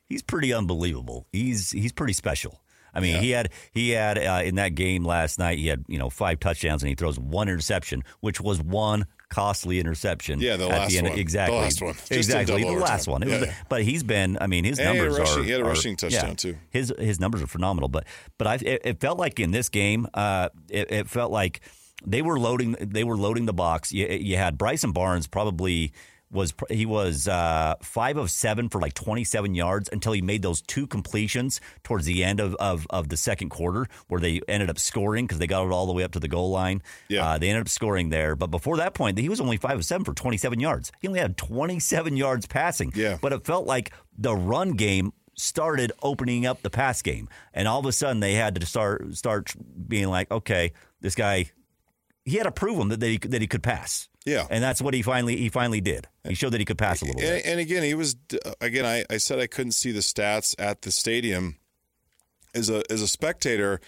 he's 0.07 0.21
pretty 0.21 0.53
unbelievable. 0.53 1.27
He's 1.31 1.71
he's 1.71 1.91
pretty 1.91 2.13
special. 2.13 2.61
I 2.93 2.99
mean, 2.99 3.15
yeah. 3.15 3.21
he 3.21 3.29
had 3.31 3.49
he 3.71 3.89
had 3.91 4.17
uh, 4.17 4.41
in 4.43 4.55
that 4.55 4.75
game 4.75 5.05
last 5.05 5.39
night. 5.39 5.57
He 5.57 5.67
had 5.67 5.85
you 5.87 5.97
know 5.97 6.09
five 6.09 6.39
touchdowns 6.39 6.83
and 6.83 6.89
he 6.89 6.95
throws 6.95 7.17
one 7.17 7.47
interception, 7.47 8.03
which 8.19 8.41
was 8.41 8.61
one 8.61 9.05
costly 9.29 9.79
interception. 9.79 10.39
Yeah, 10.39 10.57
the 10.57 10.67
last 10.67 10.91
the 10.91 11.01
one. 11.01 11.11
Exactly. 11.13 11.57
The 11.57 11.63
last 11.63 11.81
one. 11.81 11.93
Just 11.93 12.11
exactly. 12.11 12.63
The 12.63 12.71
last 12.71 13.07
one. 13.07 13.27
Yeah. 13.27 13.39
Was, 13.39 13.49
but 13.69 13.83
he's 13.83 14.03
been. 14.03 14.37
I 14.41 14.47
mean, 14.47 14.65
his 14.65 14.77
and 14.77 14.97
numbers 14.97 15.17
rushing, 15.17 15.39
are. 15.39 15.43
He 15.43 15.51
had 15.51 15.61
a 15.61 15.65
rushing 15.65 15.93
are, 15.93 15.97
touchdown 15.97 16.29
yeah, 16.29 16.35
too. 16.35 16.57
His 16.69 16.93
his 16.99 17.19
numbers 17.19 17.41
are 17.41 17.47
phenomenal. 17.47 17.87
But 17.87 18.05
but 18.37 18.47
I 18.47 18.55
it, 18.55 18.81
it 18.83 18.99
felt 18.99 19.17
like 19.17 19.39
in 19.39 19.51
this 19.51 19.69
game, 19.69 20.07
uh, 20.13 20.49
it, 20.69 20.91
it 20.91 21.09
felt 21.09 21.31
like 21.31 21.61
they 22.05 22.21
were 22.21 22.39
loading 22.39 22.75
they 22.79 23.03
were 23.03 23.17
loading 23.17 23.45
the 23.45 23.53
box. 23.53 23.91
You, 23.91 24.07
you 24.07 24.37
had 24.37 24.57
Bryson 24.57 24.91
Barnes 24.91 25.27
probably 25.27 25.93
was 26.31 26.53
he 26.69 26.85
was 26.85 27.27
uh, 27.27 27.75
five 27.81 28.17
of 28.17 28.31
seven 28.31 28.69
for 28.69 28.79
like 28.79 28.93
27 28.93 29.53
yards 29.53 29.89
until 29.91 30.13
he 30.13 30.21
made 30.21 30.41
those 30.41 30.61
two 30.61 30.87
completions 30.87 31.59
towards 31.83 32.05
the 32.05 32.23
end 32.23 32.39
of, 32.39 32.55
of, 32.55 32.87
of 32.89 33.09
the 33.09 33.17
second 33.17 33.49
quarter 33.49 33.87
where 34.07 34.21
they 34.21 34.41
ended 34.47 34.69
up 34.69 34.79
scoring 34.79 35.25
because 35.25 35.39
they 35.39 35.47
got 35.47 35.65
it 35.65 35.71
all 35.71 35.85
the 35.85 35.93
way 35.93 36.03
up 36.03 36.11
to 36.13 36.19
the 36.19 36.27
goal 36.27 36.49
line. 36.51 36.81
Yeah. 37.09 37.25
Uh, 37.25 37.37
they 37.37 37.49
ended 37.49 37.61
up 37.61 37.69
scoring 37.69 38.09
there. 38.09 38.35
But 38.35 38.47
before 38.47 38.77
that 38.77 38.93
point, 38.93 39.17
he 39.17 39.29
was 39.29 39.41
only 39.41 39.57
five 39.57 39.77
of 39.77 39.85
seven 39.85 40.05
for 40.05 40.13
27 40.13 40.59
yards. 40.59 40.91
He 41.01 41.07
only 41.07 41.19
had 41.19 41.37
27 41.37 42.15
yards 42.17 42.45
passing. 42.45 42.91
Yeah. 42.95 43.17
But 43.21 43.33
it 43.33 43.45
felt 43.45 43.65
like 43.65 43.91
the 44.17 44.35
run 44.35 44.73
game 44.73 45.13
started 45.35 45.91
opening 46.03 46.45
up 46.45 46.61
the 46.61 46.69
pass 46.69 47.01
game. 47.01 47.27
And 47.53 47.67
all 47.67 47.79
of 47.79 47.85
a 47.85 47.91
sudden 47.91 48.19
they 48.19 48.33
had 48.33 48.55
to 48.55 48.65
start 48.65 49.15
start 49.15 49.53
being 49.87 50.07
like, 50.07 50.29
okay, 50.31 50.73
this 51.01 51.15
guy 51.15 51.51
he 52.25 52.37
had 52.37 52.43
to 52.43 52.51
prove 52.51 52.77
him 52.77 52.89
that, 52.89 52.99
that 52.99 53.07
he 53.07 53.17
that 53.17 53.41
he 53.41 53.47
could 53.47 53.63
pass. 53.63 54.07
Yeah, 54.25 54.45
and 54.49 54.63
that's 54.63 54.81
what 54.81 54.93
he 54.93 55.01
finally 55.01 55.37
he 55.37 55.49
finally 55.49 55.81
did. 55.81 56.07
He 56.27 56.35
showed 56.35 56.51
that 56.51 56.59
he 56.59 56.65
could 56.65 56.77
pass 56.77 57.01
a 57.01 57.05
little 57.05 57.21
and, 57.21 57.43
bit. 57.43 57.45
And 57.45 57.59
again, 57.59 57.83
he 57.83 57.95
was 57.95 58.15
again. 58.59 58.85
I, 58.85 59.03
I 59.09 59.17
said 59.17 59.39
I 59.39 59.47
couldn't 59.47 59.71
see 59.71 59.91
the 59.91 59.99
stats 60.01 60.55
at 60.59 60.83
the 60.83 60.91
stadium. 60.91 61.57
As 62.53 62.69
a 62.69 62.83
as 62.91 63.01
a 63.01 63.07
spectator, 63.07 63.79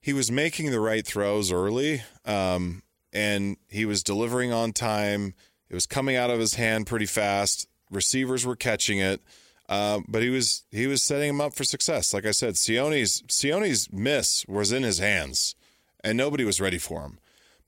he 0.00 0.12
was 0.12 0.30
making 0.30 0.70
the 0.70 0.80
right 0.80 1.06
throws 1.06 1.50
early, 1.50 2.02
um, 2.26 2.82
and 3.12 3.56
he 3.68 3.86
was 3.86 4.02
delivering 4.02 4.52
on 4.52 4.72
time. 4.72 5.34
It 5.70 5.74
was 5.74 5.86
coming 5.86 6.16
out 6.16 6.28
of 6.28 6.40
his 6.40 6.54
hand 6.54 6.86
pretty 6.86 7.06
fast. 7.06 7.68
Receivers 7.90 8.44
were 8.44 8.56
catching 8.56 8.98
it, 8.98 9.22
uh, 9.68 10.00
but 10.08 10.22
he 10.22 10.28
was 10.28 10.64
he 10.70 10.86
was 10.86 11.02
setting 11.02 11.30
him 11.30 11.40
up 11.40 11.54
for 11.54 11.64
success. 11.64 12.12
Like 12.12 12.26
I 12.26 12.32
said, 12.32 12.58
Sione's 12.58 13.22
Sione's 13.28 13.90
miss 13.92 14.44
was 14.46 14.72
in 14.72 14.82
his 14.82 14.98
hands, 14.98 15.54
and 16.02 16.18
nobody 16.18 16.44
was 16.44 16.60
ready 16.60 16.78
for 16.78 17.02
him. 17.02 17.18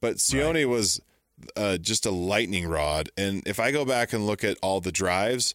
But 0.00 0.16
Sione 0.16 0.54
right. 0.54 0.68
was 0.68 1.00
uh, 1.56 1.78
just 1.78 2.06
a 2.06 2.10
lightning 2.10 2.66
rod. 2.66 3.10
And 3.16 3.42
if 3.46 3.60
I 3.60 3.70
go 3.70 3.84
back 3.84 4.12
and 4.12 4.26
look 4.26 4.44
at 4.44 4.56
all 4.62 4.80
the 4.80 4.92
drives, 4.92 5.54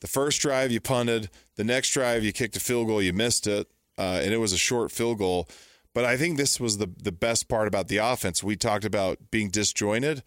the 0.00 0.06
first 0.06 0.40
drive 0.40 0.70
you 0.70 0.80
punted, 0.80 1.30
the 1.56 1.64
next 1.64 1.90
drive 1.90 2.22
you 2.24 2.32
kicked 2.32 2.56
a 2.56 2.60
field 2.60 2.88
goal, 2.88 3.02
you 3.02 3.12
missed 3.12 3.46
it, 3.46 3.68
uh, 3.98 4.20
and 4.22 4.32
it 4.32 4.38
was 4.38 4.52
a 4.52 4.58
short 4.58 4.92
field 4.92 5.18
goal. 5.18 5.48
But 5.94 6.04
I 6.04 6.18
think 6.18 6.36
this 6.36 6.60
was 6.60 6.76
the 6.76 6.90
the 7.02 7.12
best 7.12 7.48
part 7.48 7.66
about 7.66 7.88
the 7.88 7.96
offense. 7.96 8.42
We 8.42 8.56
talked 8.56 8.84
about 8.84 9.30
being 9.30 9.48
disjointed. 9.48 10.22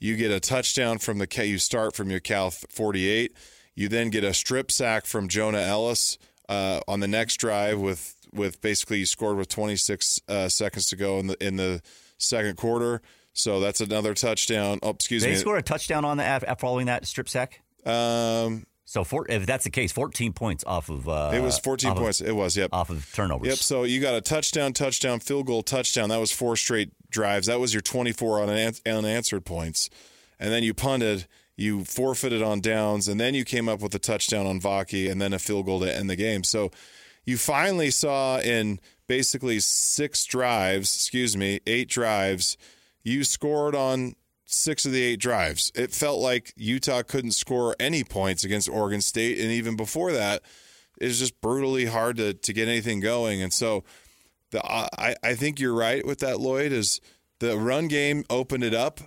You 0.00 0.16
get 0.16 0.32
a 0.32 0.40
touchdown 0.40 0.98
from 0.98 1.18
the 1.18 1.44
you 1.46 1.58
start 1.58 1.94
from 1.94 2.10
your 2.10 2.18
Cal 2.18 2.50
48. 2.50 3.32
You 3.76 3.88
then 3.88 4.10
get 4.10 4.24
a 4.24 4.34
strip 4.34 4.72
sack 4.72 5.06
from 5.06 5.28
Jonah 5.28 5.60
Ellis 5.60 6.18
uh, 6.48 6.80
on 6.88 6.98
the 6.98 7.06
next 7.06 7.36
drive 7.36 7.78
with 7.78 8.16
with 8.32 8.60
basically 8.60 8.98
you 8.98 9.06
scored 9.06 9.36
with 9.36 9.48
26 9.48 10.20
uh, 10.28 10.48
seconds 10.48 10.86
to 10.86 10.96
go 10.96 11.20
in 11.20 11.28
the 11.28 11.46
in 11.46 11.54
the 11.54 11.82
second 12.22 12.56
quarter. 12.56 13.02
So 13.34 13.60
that's 13.60 13.80
another 13.80 14.14
touchdown. 14.14 14.78
Oh, 14.82 14.90
excuse 14.90 15.22
they 15.22 15.30
me. 15.30 15.34
They 15.34 15.40
scored 15.40 15.58
a 15.58 15.62
touchdown 15.62 16.04
on 16.04 16.18
that 16.18 16.60
following 16.60 16.86
that 16.86 17.06
strip 17.06 17.28
sack. 17.28 17.62
Um. 17.84 18.66
So 18.84 19.04
for, 19.04 19.26
if 19.30 19.46
that's 19.46 19.64
the 19.64 19.70
case, 19.70 19.90
14 19.90 20.34
points 20.34 20.64
off 20.66 20.90
of. 20.90 21.08
Uh, 21.08 21.30
it 21.32 21.40
was 21.40 21.58
14 21.58 21.94
points. 21.94 22.20
Of, 22.20 22.28
it 22.28 22.36
was. 22.36 22.58
Yep. 22.58 22.70
Off 22.74 22.90
of 22.90 23.10
turnovers. 23.14 23.48
Yep. 23.48 23.56
So 23.56 23.84
you 23.84 24.00
got 24.02 24.14
a 24.14 24.20
touchdown, 24.20 24.74
touchdown, 24.74 25.18
field 25.20 25.46
goal, 25.46 25.62
touchdown. 25.62 26.10
That 26.10 26.20
was 26.20 26.30
four 26.30 26.56
straight 26.56 26.92
drives. 27.08 27.46
That 27.46 27.58
was 27.58 27.72
your 27.72 27.80
24 27.80 28.42
on 28.42 28.50
unanswered 28.84 29.46
points, 29.46 29.88
and 30.38 30.52
then 30.52 30.62
you 30.62 30.74
punted. 30.74 31.26
You 31.56 31.84
forfeited 31.84 32.42
on 32.42 32.60
downs, 32.60 33.08
and 33.08 33.20
then 33.20 33.34
you 33.34 33.44
came 33.44 33.68
up 33.68 33.80
with 33.80 33.94
a 33.94 33.98
touchdown 33.98 34.46
on 34.46 34.60
Vaki, 34.60 35.10
and 35.10 35.20
then 35.20 35.32
a 35.32 35.38
field 35.38 35.66
goal 35.66 35.80
to 35.80 35.94
end 35.94 36.10
the 36.10 36.16
game. 36.16 36.44
So 36.44 36.70
you 37.24 37.36
finally 37.36 37.90
saw 37.90 38.40
in 38.40 38.80
basically 39.06 39.60
six 39.60 40.24
drives, 40.24 40.94
excuse 40.94 41.36
me, 41.36 41.60
eight 41.66 41.88
drives 41.88 42.56
you 43.04 43.24
scored 43.24 43.74
on 43.74 44.14
six 44.46 44.84
of 44.84 44.92
the 44.92 45.02
eight 45.02 45.20
drives. 45.20 45.72
It 45.74 45.92
felt 45.92 46.20
like 46.20 46.52
Utah 46.56 47.02
couldn't 47.02 47.32
score 47.32 47.74
any 47.80 48.04
points 48.04 48.44
against 48.44 48.68
Oregon 48.68 49.00
State. 49.00 49.38
And 49.38 49.50
even 49.50 49.76
before 49.76 50.12
that, 50.12 50.42
it 51.00 51.06
was 51.06 51.18
just 51.18 51.40
brutally 51.40 51.86
hard 51.86 52.16
to, 52.18 52.34
to 52.34 52.52
get 52.52 52.68
anything 52.68 53.00
going. 53.00 53.42
And 53.42 53.52
so 53.52 53.84
the 54.50 54.64
I, 54.64 55.16
I 55.22 55.34
think 55.34 55.58
you're 55.58 55.74
right 55.74 56.06
with 56.06 56.18
that, 56.20 56.40
Lloyd, 56.40 56.72
is 56.72 57.00
the 57.40 57.56
run 57.56 57.88
game 57.88 58.24
opened 58.30 58.62
it 58.62 58.74
up, 58.74 59.00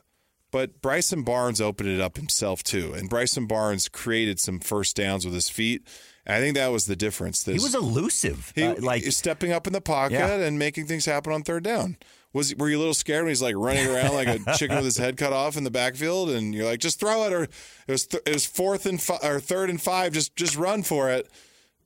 but 0.51 0.81
Bryson 0.81 1.23
Barnes 1.23 1.61
opened 1.61 1.89
it 1.89 2.01
up 2.01 2.17
himself 2.17 2.63
too. 2.63 2.93
And 2.93 3.09
Bryson 3.09 3.45
Barnes 3.45 3.87
created 3.87 4.39
some 4.39 4.59
first 4.59 4.95
downs 4.95 5.25
with 5.25 5.33
his 5.33 5.47
feet. 5.47 5.87
I 6.27 6.39
think 6.39 6.55
that 6.55 6.71
was 6.71 6.85
the 6.85 6.95
difference. 6.95 7.43
This, 7.43 7.55
he 7.55 7.63
was 7.63 7.75
elusive. 7.75 8.51
He 8.55 8.63
uh, 8.63 8.75
like 8.79 9.03
stepping 9.05 9.51
up 9.51 9.67
in 9.67 9.73
the 9.73 9.81
pocket 9.81 10.15
yeah. 10.15 10.33
and 10.35 10.57
making 10.57 10.87
things 10.87 11.05
happen 11.05 11.31
on 11.31 11.43
third 11.43 11.63
down 11.63 11.97
was 12.35 12.53
were 12.57 12.69
you 12.69 12.77
a 12.77 12.79
little 12.79 12.93
scared 12.93 13.23
when 13.23 13.31
he's 13.31 13.41
like 13.41 13.55
running 13.55 13.87
around 13.87 14.13
like 14.13 14.27
a 14.27 14.57
chicken 14.57 14.75
with 14.75 14.83
his 14.83 14.97
head 14.97 15.15
cut 15.15 15.31
off 15.31 15.55
in 15.55 15.63
the 15.63 15.71
backfield, 15.71 16.29
and 16.29 16.53
you're 16.53 16.65
like, 16.65 16.81
just 16.81 16.99
throw 16.99 17.23
it, 17.23 17.31
or 17.31 17.43
it 17.43 17.49
was 17.87 18.05
th- 18.05 18.23
it 18.25 18.33
was 18.33 18.45
fourth 18.45 18.85
and 18.85 19.01
fi- 19.01 19.19
or 19.23 19.39
third 19.39 19.69
and 19.69 19.81
five, 19.81 20.11
just 20.11 20.35
just 20.35 20.57
run 20.57 20.83
for 20.83 21.09
it. 21.09 21.29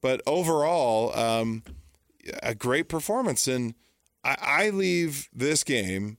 But 0.02 0.22
overall, 0.26 1.16
um, 1.18 1.62
a 2.42 2.56
great 2.56 2.90
performance, 2.90 3.48
and 3.48 3.76
I, 4.24 4.38
I 4.42 4.70
leave 4.72 5.30
this 5.32 5.64
game 5.64 6.18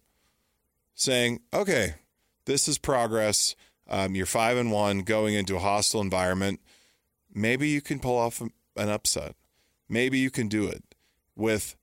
saying, 0.94 1.40
okay, 1.52 1.94
this 2.44 2.68
is 2.68 2.78
progress. 2.78 3.56
Um, 3.88 4.14
you're 4.14 4.26
five 4.26 4.56
and 4.56 4.70
one 4.70 5.00
going 5.00 5.34
into 5.34 5.56
a 5.56 5.60
hostile 5.60 6.00
environment. 6.00 6.60
Maybe 7.32 7.68
you 7.68 7.80
can 7.80 7.98
pull 7.98 8.18
off 8.18 8.40
an 8.40 8.88
upset. 8.88 9.34
Maybe 9.88 10.18
you 10.18 10.30
can 10.30 10.48
do 10.48 10.66
it 10.66 10.84
with 11.36 11.76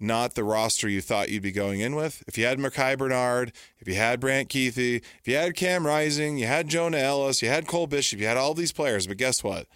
not 0.00 0.34
the 0.34 0.44
roster 0.44 0.88
you 0.88 1.00
thought 1.00 1.30
you'd 1.30 1.42
be 1.42 1.52
going 1.52 1.80
in 1.80 1.94
with. 1.94 2.22
If 2.26 2.36
you 2.36 2.44
had 2.44 2.58
Micah 2.58 2.96
Bernard, 2.96 3.52
if 3.78 3.88
you 3.88 3.94
had 3.94 4.20
Brant 4.20 4.48
Kuithe, 4.48 5.02
if 5.02 5.28
you 5.28 5.36
had 5.36 5.54
Cam 5.54 5.86
Rising, 5.86 6.36
you 6.36 6.46
had 6.46 6.68
Jonah 6.68 6.98
Elliss, 6.98 7.42
you 7.42 7.48
had 7.48 7.66
Cole 7.66 7.86
Bishop, 7.86 8.20
you 8.20 8.26
had 8.26 8.36
all 8.36 8.54
these 8.54 8.72
players, 8.72 9.06
but 9.06 9.16
guess 9.16 9.42
what? 9.42 9.66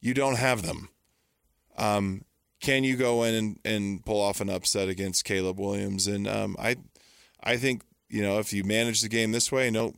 You 0.00 0.14
don't 0.14 0.36
have 0.36 0.62
them. 0.62 0.88
Um, 1.76 2.24
can 2.60 2.84
you 2.84 2.96
go 2.96 3.22
in 3.22 3.34
and, 3.34 3.58
and 3.64 4.04
pull 4.04 4.20
off 4.20 4.40
an 4.40 4.50
upset 4.50 4.88
against 4.88 5.24
Caleb 5.24 5.58
Williams? 5.58 6.06
And 6.06 6.26
um, 6.26 6.56
I, 6.58 6.76
I 7.42 7.56
think 7.56 7.82
you 8.08 8.22
know 8.22 8.38
if 8.38 8.52
you 8.52 8.64
manage 8.64 9.02
the 9.02 9.08
game 9.08 9.32
this 9.32 9.52
way, 9.52 9.70
no, 9.70 9.94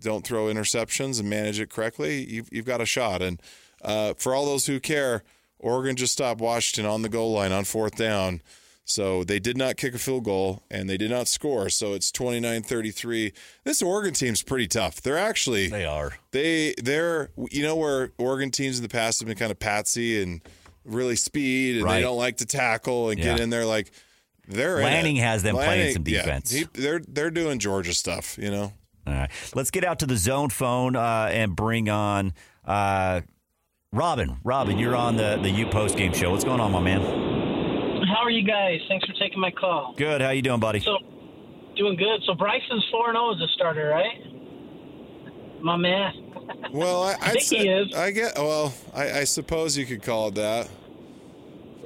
don't 0.00 0.24
throw 0.24 0.46
interceptions 0.46 1.18
and 1.18 1.30
manage 1.30 1.58
it 1.58 1.70
correctly, 1.70 2.24
you've 2.24 2.48
you've 2.52 2.66
got 2.66 2.80
a 2.80 2.86
shot. 2.86 3.22
And 3.22 3.40
uh, 3.82 4.14
for 4.14 4.34
all 4.34 4.44
those 4.46 4.66
who 4.66 4.80
care, 4.80 5.22
Oregon 5.58 5.96
just 5.96 6.12
stopped 6.12 6.40
Washington 6.40 6.90
on 6.90 7.02
the 7.02 7.08
goal 7.08 7.32
line 7.32 7.52
on 7.52 7.64
fourth 7.64 7.96
down. 7.96 8.42
So 8.88 9.24
they 9.24 9.40
did 9.40 9.56
not 9.56 9.76
kick 9.76 9.94
a 9.94 9.98
field 9.98 10.22
goal 10.24 10.62
and 10.70 10.88
they 10.88 10.96
did 10.96 11.10
not 11.10 11.26
score. 11.26 11.68
So 11.70 11.92
it's 11.94 12.12
29-33. 12.12 13.32
This 13.64 13.82
Oregon 13.82 14.14
team's 14.14 14.42
pretty 14.44 14.68
tough. 14.68 15.00
They're 15.00 15.18
actually 15.18 15.68
They 15.68 15.84
are. 15.84 16.16
they 16.30 16.74
they're 16.82 17.30
you 17.50 17.62
know 17.64 17.74
where 17.74 18.12
Oregon 18.18 18.50
teams 18.52 18.78
in 18.78 18.82
the 18.84 18.88
past 18.88 19.18
have 19.20 19.26
been 19.26 19.36
kind 19.36 19.50
of 19.50 19.58
patsy 19.58 20.22
and 20.22 20.40
really 20.84 21.16
speed 21.16 21.76
and 21.76 21.84
Right. 21.84 21.96
they 21.96 22.02
don't 22.02 22.16
like 22.18 22.36
to 22.36 22.46
tackle 22.46 23.10
and 23.10 23.20
get 23.20 23.40
in 23.40 23.50
there 23.50 23.66
like 23.66 23.90
they're. 24.46 24.76
Lanning 24.80 25.16
has 25.16 25.42
them 25.42 25.56
playing 25.56 25.94
some 25.94 26.04
yeah, 26.06 26.22
defense. 26.22 26.52
he- 26.52 26.66
they're 26.74 27.00
they're 27.00 27.32
doing 27.32 27.58
Georgia 27.58 27.92
stuff, 27.92 28.38
you 28.40 28.50
know. 28.52 28.72
All 29.06 29.12
right. 29.14 29.30
Let's 29.54 29.72
get 29.72 29.84
out 29.84 29.98
to 30.00 30.06
the 30.06 30.16
zone 30.16 30.50
phone 30.50 30.94
uh, 30.94 31.28
and 31.32 31.56
bring 31.56 31.88
on 31.88 32.34
uh, 32.64 33.22
Robin. 33.96 34.38
Robin, 34.44 34.78
you're 34.78 34.96
on 34.96 35.16
the, 35.16 35.38
the 35.42 35.50
U 35.50 35.66
Post 35.66 35.96
Game 35.96 36.12
Show. 36.12 36.30
What's 36.30 36.44
going 36.44 36.60
on, 36.60 36.72
my 36.72 36.80
man? 36.80 37.00
How 38.06 38.22
are 38.22 38.30
you 38.30 38.46
guys? 38.46 38.80
Thanks 38.88 39.06
for 39.06 39.12
taking 39.14 39.40
my 39.40 39.50
call. 39.50 39.94
Good. 39.96 40.20
How 40.20 40.30
you 40.30 40.42
doing, 40.42 40.60
buddy? 40.60 40.80
So, 40.80 40.98
doing 41.76 41.96
good. 41.96 42.22
So 42.26 42.34
Bryson's 42.34 42.84
four 42.90 43.08
and 43.08 43.16
zero 43.16 43.34
as 43.34 43.40
a 43.40 43.48
starter, 43.54 43.88
right? 43.88 45.62
My 45.62 45.76
man. 45.76 46.12
Well, 46.72 47.02
I, 47.02 47.12
I'd 47.20 47.32
think 47.32 47.44
say, 47.44 47.58
he 47.58 47.68
is. 47.68 47.94
I 47.94 48.10
get. 48.10 48.36
Well, 48.36 48.74
I, 48.94 49.20
I 49.20 49.24
suppose 49.24 49.76
you 49.76 49.86
could 49.86 50.02
call 50.02 50.28
it 50.28 50.34
that. 50.36 50.68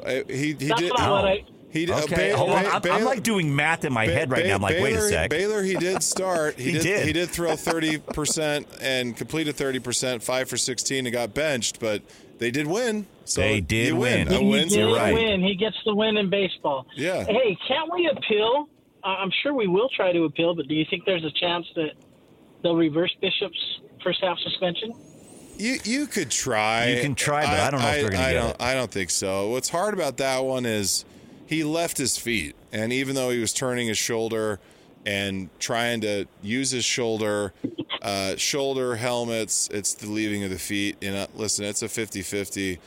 I, 0.05 0.25
he 0.29 0.35
he 0.35 0.53
That's 0.53 0.81
did. 0.81 0.93
not 0.97 1.11
what 1.11 1.25
oh. 1.25 1.29
I. 1.29 1.45
He 1.73 1.87
did- 1.87 1.95
okay, 2.05 2.31
Ba- 2.33 2.37
hold 2.37 2.51
on. 2.51 2.67
I'm, 2.67 2.83
I'm 2.91 3.05
like 3.05 3.23
doing 3.23 3.55
math 3.55 3.85
in 3.85 3.93
my 3.93 4.07
Ba- 4.07 4.13
head 4.13 4.31
right 4.31 4.43
Ba- 4.43 4.49
now. 4.49 4.55
I'm 4.57 4.63
like, 4.63 4.81
wait 4.81 4.93
a 4.93 4.97
Baylor- 4.97 5.09
sec. 5.09 5.31
Baylor, 5.31 5.63
he 5.63 5.75
did 5.77 6.03
start. 6.03 6.59
He, 6.59 6.65
He 6.73 6.73
did, 6.73 6.83
did. 6.83 7.07
He 7.07 7.13
did 7.13 7.29
throw 7.31 7.55
thirty 7.57 7.99
percent 7.99 8.67
and 8.81 9.17
completed 9.17 9.55
thirty 9.57 9.79
percent, 9.79 10.23
five 10.23 10.49
for 10.49 10.57
sixteen, 10.57 11.07
and 11.07 11.13
got 11.13 11.33
benched. 11.35 11.79
But 11.81 12.03
they 12.39 12.51
did 12.51 12.67
win. 12.67 13.07
So 13.25 13.41
They 13.43 13.61
did 13.61 13.89
you 13.89 13.97
win. 13.97 14.27
A 14.29 14.33
He 14.33 14.39
He 14.45 14.51
win's 14.51 14.73
a 14.73 14.77
did 14.79 14.87
win. 14.87 14.95
right. 14.97 15.15
win. 15.15 15.43
He 15.43 15.55
gets 15.55 15.77
the 15.85 15.95
win 15.95 16.17
in 16.17 16.29
baseball. 16.31 16.87
Yeah. 16.97 17.23
Hey, 17.25 17.57
can't 17.69 17.93
we 17.93 18.09
appeal? 18.17 18.69
Uh, 19.05 19.07
I'm 19.07 19.31
sure 19.43 19.55
we 19.55 19.67
will 19.69 19.89
try 19.95 20.13
to 20.13 20.25
appeal, 20.25 20.55
but 20.55 20.67
do 20.69 20.75
you 20.75 20.85
think 20.91 21.05
there's 21.07 21.25
a 21.25 21.31
chance 21.31 21.67
that 21.77 21.91
they'll 22.63 22.75
reverse 22.77 23.15
Bishop's 23.21 23.81
first 24.03 24.21
half 24.23 24.39
suspension? 24.41 24.93
You 25.57 25.77
you 25.85 26.07
could 26.07 26.31
try. 26.31 26.89
You 26.89 27.01
can 27.03 27.15
try, 27.15 27.45
but 27.47 27.61
I 27.61 27.71
don't 27.71 27.81
know 27.81 27.89
if 27.89 28.01
they're 28.01 28.11
gonna 28.11 28.23
I 28.25 28.33
get 28.33 28.41
don't, 28.41 28.51
it. 28.51 28.57
I 28.61 28.75
don't 28.75 28.91
think 28.91 29.11
so. 29.11 29.51
What's 29.51 29.69
hard 29.69 29.95
about 29.95 30.17
that 30.17 30.45
one 30.45 30.67
is 30.67 31.05
he 31.51 31.65
left 31.65 31.99
his 31.99 32.17
feet, 32.17 32.55
and 32.73 32.93
even 32.93 33.17
though 33.17 33.31
he 33.31 33.41
was 33.41 33.53
turning 33.53 33.89
his 33.89 33.99
shoulder 33.99 34.61
and 35.05 35.51
trying 35.59 36.01
to 36.03 36.27
use 36.43 36.71
his 36.71 36.85
shoulder, 36.85 37.53
uh, 38.03 38.37
shoulder 38.37 38.95
helmets, 38.95 39.69
it's 39.73 39.95
the 39.95 40.07
leaving 40.07 40.45
of 40.45 40.51
the 40.51 40.61
feet. 40.61 40.97
You 41.01 41.11
know, 41.11 41.27
listen, 41.35 41.65
it's 41.65 41.83
a 41.83 41.89
50-50. 41.89 42.79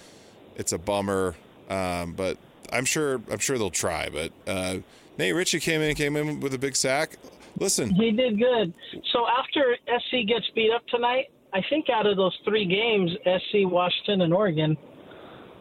It's 0.55 0.71
a 0.71 0.77
bummer, 0.77 1.35
um, 1.69 2.13
but 2.13 2.37
I'm 2.71 2.85
sure 2.85 3.19
I'm 3.29 3.39
sure 3.39 3.57
they'll 3.57 3.69
try. 3.69 4.07
But 4.07 4.31
uh, 4.47 4.77
Nate 5.17 5.35
Ritchie 5.35 5.59
came 5.59 5.81
in 5.81 5.93
came 5.95 6.15
in 6.15 6.39
with 6.39 6.53
a 6.53 6.57
big 6.57 6.77
sack. 6.77 7.17
Listen, 7.59 7.93
He 7.93 8.11
did 8.11 8.39
good. 8.39 8.73
So 9.11 9.27
after 9.27 9.75
SC 9.87 10.25
gets 10.25 10.49
beat 10.55 10.71
up 10.73 10.87
tonight, 10.87 11.31
I 11.53 11.61
think 11.69 11.89
out 11.89 12.05
of 12.05 12.15
those 12.15 12.37
three 12.45 12.65
games, 12.65 13.11
SC, 13.25 13.69
Washington, 13.69 14.21
and 14.21 14.33
Oregon, 14.33 14.77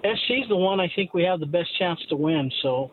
SC's 0.05 0.49
the 0.49 0.57
one 0.57 0.81
I 0.81 0.91
think 0.95 1.15
we 1.15 1.23
have 1.25 1.41
the 1.41 1.47
best 1.47 1.69
chance 1.79 2.01
to 2.09 2.17
win. 2.17 2.51
So 2.63 2.91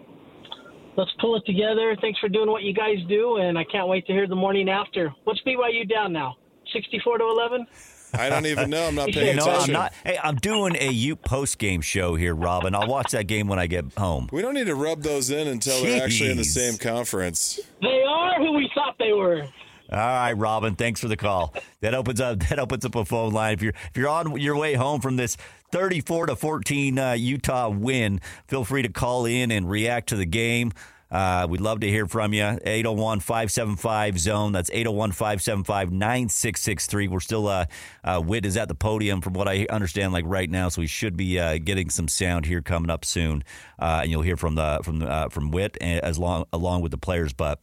let's 0.96 1.12
pull 1.20 1.36
it 1.36 1.44
together. 1.46 1.96
Thanks 2.02 2.20
for 2.20 2.30
doing 2.30 2.50
what 2.50 2.64
you 2.64 2.74
guys 2.74 2.98
do, 3.08 3.38
and 3.38 3.58
I 3.58 3.64
can't 3.64 3.88
wait 3.88 4.06
to 4.08 4.14
hear 4.14 4.28
the 4.28 4.36
morning 4.36 4.70
after. 4.70 5.14
What's 5.24 5.42
BYU 5.42 5.90
down 5.90 6.14
now? 6.14 6.36
64 6.74 7.18
to 7.18 7.24
11? 7.24 7.68
I 8.14 8.30
don't 8.30 8.46
even 8.46 8.70
know. 8.70 8.88
I'm 8.88 8.96
not 8.96 9.10
paying 9.10 9.36
no, 9.36 9.44
attention. 9.44 9.76
I'm 9.76 9.82
not. 9.82 9.94
Hey, 10.04 10.18
I'm 10.24 10.36
doing 10.38 10.76
a 10.80 10.92
U 10.92 11.16
Post 11.16 11.60
Game 11.60 11.82
show 11.82 12.16
here, 12.16 12.34
Robin. 12.34 12.74
I'll 12.74 12.88
watch 12.88 13.12
that 13.12 13.28
game 13.28 13.48
when 13.48 13.60
I 13.60 13.68
get 13.68 13.86
home. 13.98 14.30
We 14.32 14.42
don't 14.42 14.56
need 14.56 14.68
to 14.68 14.76
rub 14.76 15.04
those 15.04 15.30
in 15.30 15.48
until 15.48 15.82
they're 15.84 16.04
actually 16.04 16.32
in 16.32 16.38
the 16.38 16.44
same 16.44 16.78
conference. 16.78 17.60
They 17.82 18.04
are 18.04 18.36
who 18.38 18.54
we 18.54 18.70
thought 18.74 18.96
they 18.98 19.14
were. 19.14 19.44
All 19.92 19.98
right, 19.98 20.34
Robin. 20.34 20.76
Thanks 20.76 21.02
for 21.02 21.08
the 21.08 21.18
call. 21.18 21.54
That 21.82 21.94
opens 21.94 22.22
up. 22.22 22.40
That 22.50 22.60
opens 22.60 22.86
up 22.86 22.96
a 22.96 23.06
phone 23.06 23.34
line. 23.34 23.54
If 23.54 23.62
you're 23.62 23.74
if 23.90 23.98
you're 23.98 24.10
on 24.10 24.40
your 24.40 24.58
way 24.58 24.74
home 24.74 25.02
from 25.02 25.16
this 25.18 25.38
34 25.72 26.28
to 26.28 26.36
14 26.36 27.00
uh, 27.00 27.12
Utah 27.14 27.70
win, 27.70 28.22
feel 28.48 28.64
free 28.64 28.82
to 28.82 28.90
call 28.90 29.26
in 29.26 29.52
and 29.52 29.70
react 29.70 30.10
to 30.10 30.16
the 30.16 30.26
game. 30.26 30.72
Uh, 31.12 31.48
we'd 31.50 31.62
love 31.62 31.80
to 31.80 31.88
hear 31.88 32.06
from 32.06 32.34
you. 32.34 32.44
801 32.44 33.20
575 33.20 34.20
zone. 34.20 34.52
That's 34.52 34.70
801 34.70 35.12
575 35.12 35.92
9663. 35.92 37.08
We're 37.08 37.20
still, 37.20 37.48
uh, 37.48 37.66
uh, 38.04 38.22
Witt 38.24 38.46
is 38.46 38.58
at 38.58 38.68
the 38.68 38.76
podium 38.76 39.22
from 39.22 39.34
what 39.34 39.48
I 39.48 39.66
understand, 39.70 40.14
like 40.14 40.26
right 40.28 40.50
now. 40.50 40.70
So 40.70 40.82
we 40.82 40.88
should 40.88 41.18
be 41.18 41.40
uh, 41.40 41.58
getting 41.58 41.90
some 41.90 42.08
sound 42.08 42.46
here 42.46 42.62
coming 42.62 42.92
up 42.92 43.06
soon. 43.06 43.44
Uh, 43.80 44.02
and 44.04 44.12
you'll 44.12 44.22
hear 44.22 44.38
from 44.38 44.56
the, 44.56 44.82
from, 44.84 45.02
uh, 45.02 45.30
from 45.30 45.50
Witt 45.52 45.78
as 45.82 46.20
long, 46.20 46.46
along 46.54 46.82
with 46.82 46.92
the 46.92 46.98
players. 46.98 47.34
But, 47.34 47.60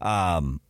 um, 0.00 0.60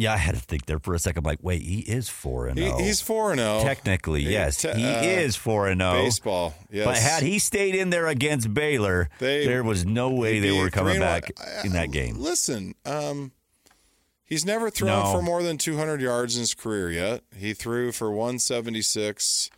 yeah, 0.00 0.14
I 0.14 0.16
had 0.16 0.36
to 0.36 0.40
think 0.40 0.64
there 0.66 0.78
for 0.78 0.94
a 0.94 0.98
second. 0.98 1.18
I'm 1.18 1.24
like, 1.30 1.40
wait, 1.42 1.60
he 1.60 1.80
is 1.80 2.08
four 2.08 2.46
and 2.46 2.56
zero. 2.56 2.78
he's 2.78 3.00
four 3.02 3.32
and 3.32 3.40
zero. 3.40 3.60
Technically, 3.62 4.22
He- 4.22 4.30
yes, 4.30 4.56
te- 4.62 4.72
he 4.72 4.86
uh, 4.86 5.02
is 5.02 5.34
four 5.36 5.66
and 5.68 5.80
zero. 5.80 5.92
Baseball, 6.04 6.54
yes. 6.70 6.86
But 6.86 6.96
had 6.98 7.22
he 7.24 7.38
stayed 7.40 7.74
in 7.74 7.90
there 7.90 8.06
against 8.06 8.54
Baylor, 8.54 9.10
They- 9.18 9.44
there 9.44 9.64
was 9.64 9.84
no 9.84 10.08
way 10.10 10.38
they 10.40 10.52
were 10.52 10.70
coming 10.70 11.00
back 11.00 11.32
I- 11.38 11.66
in 11.66 11.72
that 11.72 11.90
game. 11.90 12.16
Listen, 12.16 12.74
um, 12.86 13.32
he's 14.24 14.44
never 14.46 14.70
thrown 14.70 15.02
No. 15.04 15.12
for 15.12 15.20
more 15.20 15.42
than 15.42 15.58
200 15.58 16.00
yards 16.00 16.36
in 16.36 16.40
his 16.40 16.54
career 16.54 16.90
yet. 16.92 17.22
He 17.36 17.52
threw 17.52 17.90
for 17.92 18.10
176. 18.12 19.50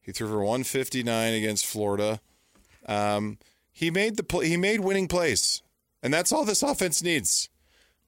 He 0.00 0.12
threw 0.12 0.28
for 0.28 0.42
159 0.42 1.34
against 1.34 1.66
Florida. 1.66 2.20
Um, 2.86 3.38
he 3.72 3.90
made 3.90 4.16
the 4.16 4.40
he 4.40 4.56
made 4.56 4.80
winning 4.80 5.08
plays, 5.08 5.62
and 6.02 6.12
that's 6.12 6.30
all 6.32 6.44
this 6.44 6.62
offense 6.62 7.02
needs. 7.02 7.48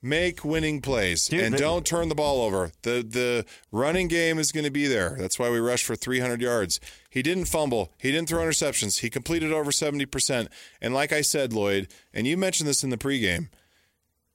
Make 0.07 0.45
winning 0.45 0.81
plays 0.83 1.27
Dude, 1.27 1.41
and 1.41 1.57
don't 1.57 1.85
turn 1.85 2.09
the 2.09 2.15
ball 2.15 2.41
over. 2.43 2.71
The 2.83 3.03
the 3.03 3.45
running 3.73 4.07
game 4.07 4.39
is 4.39 4.53
going 4.53 4.65
to 4.65 4.71
be 4.71 4.87
there. 4.87 5.17
That's 5.19 5.37
why 5.37 5.51
we 5.51 5.59
rushed 5.59 5.85
for 5.85 5.97
300 5.97 6.41
yards. 6.41 6.79
He 7.11 7.23
didn't 7.23 7.47
fumble. 7.47 7.93
He 7.99 8.13
didn't 8.13 8.29
throw 8.29 8.45
interceptions. 8.45 9.01
He 9.01 9.11
completed 9.11 9.53
over 9.53 9.73
70%. 9.73 10.47
And 10.81 10.95
like 10.95 11.13
I 11.13 11.23
said, 11.23 11.53
Lloyd, 11.53 11.89
and 12.15 12.25
you 12.25 12.37
mentioned 12.37 12.69
this 12.69 12.85
in 12.85 12.91
the 12.91 12.97
pregame, 12.97 13.49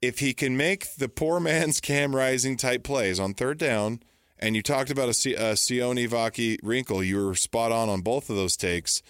if 0.01 0.19
he 0.19 0.33
can 0.33 0.57
make 0.57 0.95
the 0.95 1.07
poor 1.07 1.39
man's 1.39 1.79
Cam 1.81 2.13
Rising 2.13 2.57
type 2.57 2.83
plays 2.83 3.17
on 3.17 3.33
third 3.33 3.57
down, 3.57 4.01
and 4.37 4.57
you 4.57 4.61
talked 4.61 4.89
about 4.89 5.07
a, 5.07 5.13
C- 5.13 5.35
a 5.35 5.53
Sione 5.53 6.09
Vaki 6.09 6.57
wrinkle, 6.61 7.01
you 7.01 7.23
were 7.23 7.35
spot 7.35 7.71
on 7.71 7.87
on 7.87 8.01
both 8.01 8.29
of 8.29 8.35
those 8.35 8.57
takes. 8.57 9.01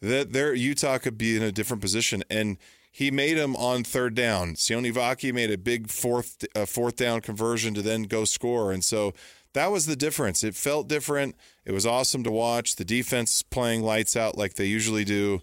That 0.00 0.32
there, 0.32 0.54
Utah 0.54 0.98
could 0.98 1.18
be 1.18 1.36
in 1.36 1.42
a 1.42 1.52
different 1.52 1.82
position, 1.82 2.24
and 2.30 2.56
he 2.96 3.10
made 3.10 3.36
him 3.36 3.56
on 3.56 3.82
third 3.82 4.14
down. 4.14 4.54
Sione 4.54 4.92
Vaki 4.92 5.34
made 5.34 5.50
a 5.50 5.58
big 5.58 5.88
fourth 5.90 6.44
uh, 6.54 6.64
fourth 6.64 6.94
down 6.94 7.22
conversion 7.22 7.74
to 7.74 7.82
then 7.82 8.04
go 8.04 8.24
score, 8.24 8.70
and 8.70 8.84
so 8.84 9.12
that 9.52 9.72
was 9.72 9.86
the 9.86 9.96
difference. 9.96 10.44
It 10.44 10.54
felt 10.54 10.86
different. 10.86 11.34
It 11.64 11.72
was 11.72 11.84
awesome 11.84 12.22
to 12.22 12.30
watch. 12.30 12.76
The 12.76 12.84
defense 12.84 13.42
playing 13.42 13.82
lights 13.82 14.16
out 14.16 14.38
like 14.38 14.54
they 14.54 14.66
usually 14.66 15.04
do, 15.04 15.40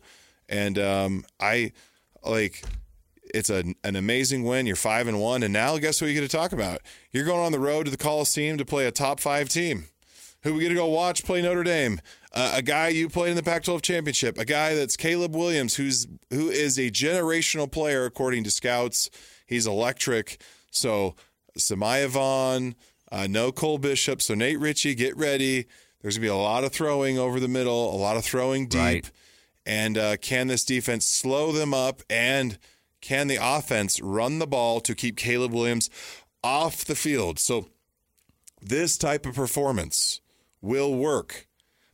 and 0.47 0.79
um, 0.79 1.25
I 1.41 1.73
like 2.23 2.63
it's 3.33 3.49
a, 3.49 3.65
an 3.83 3.97
amazing 3.97 4.45
win. 4.45 4.65
You're 4.65 4.77
five 4.77 5.09
and 5.09 5.19
one, 5.19 5.43
and 5.43 5.51
now 5.51 5.77
guess 5.77 5.99
what 5.99 6.07
you 6.07 6.13
get 6.13 6.21
to 6.21 6.29
talk 6.29 6.53
about? 6.53 6.79
You're 7.11 7.25
going 7.25 7.41
on 7.41 7.51
the 7.51 7.59
road 7.59 7.83
to 7.83 7.91
the 7.91 7.97
Coliseum 7.97 8.59
to 8.59 8.65
play 8.65 8.85
a 8.85 8.91
top 8.91 9.19
five 9.19 9.49
team. 9.49 9.87
Who 10.43 10.55
we 10.55 10.61
get 10.61 10.69
to 10.69 10.75
go 10.75 10.87
watch 10.87 11.23
play 11.23 11.41
Notre 11.41 11.63
Dame? 11.63 12.01
Uh, 12.33 12.53
a 12.55 12.61
guy 12.61 12.87
you 12.87 13.09
played 13.09 13.31
in 13.31 13.35
the 13.35 13.43
Pac-12 13.43 13.81
championship. 13.81 14.37
A 14.37 14.45
guy 14.45 14.73
that's 14.73 14.97
Caleb 14.97 15.35
Williams, 15.35 15.75
who's 15.75 16.07
who 16.31 16.49
is 16.49 16.79
a 16.79 16.89
generational 16.89 17.71
player 17.71 18.05
according 18.05 18.43
to 18.45 18.51
scouts. 18.51 19.09
He's 19.45 19.67
electric. 19.67 20.41
So 20.71 21.15
Samayavan, 21.59 22.73
uh, 23.11 23.27
no 23.29 23.51
Cole 23.51 23.77
Bishop. 23.77 24.21
So 24.21 24.33
Nate 24.33 24.59
Ritchie, 24.59 24.95
get 24.95 25.15
ready. 25.15 25.67
There's 26.01 26.17
going 26.17 26.27
to 26.27 26.33
be 26.33 26.39
a 26.39 26.41
lot 26.41 26.63
of 26.63 26.71
throwing 26.71 27.19
over 27.19 27.39
the 27.39 27.47
middle, 27.47 27.93
a 27.93 27.97
lot 27.97 28.17
of 28.17 28.23
throwing 28.23 28.67
deep. 28.67 28.79
Right. 28.79 29.11
And 29.65 29.97
uh, 29.97 30.17
can 30.17 30.47
this 30.47 30.63
defense 30.63 31.05
slow 31.05 31.51
them 31.51 31.73
up? 31.73 32.01
And 32.09 32.57
can 33.01 33.27
the 33.27 33.37
offense 33.39 34.01
run 34.01 34.39
the 34.39 34.47
ball 34.47 34.79
to 34.81 34.95
keep 34.95 35.17
Caleb 35.17 35.51
Williams 35.51 35.89
off 36.43 36.83
the 36.83 36.95
field? 36.95 37.37
So 37.37 37.67
this 38.59 38.97
type 38.97 39.25
of 39.25 39.35
performance 39.35 40.20
will 40.61 40.93
work. 40.95 41.47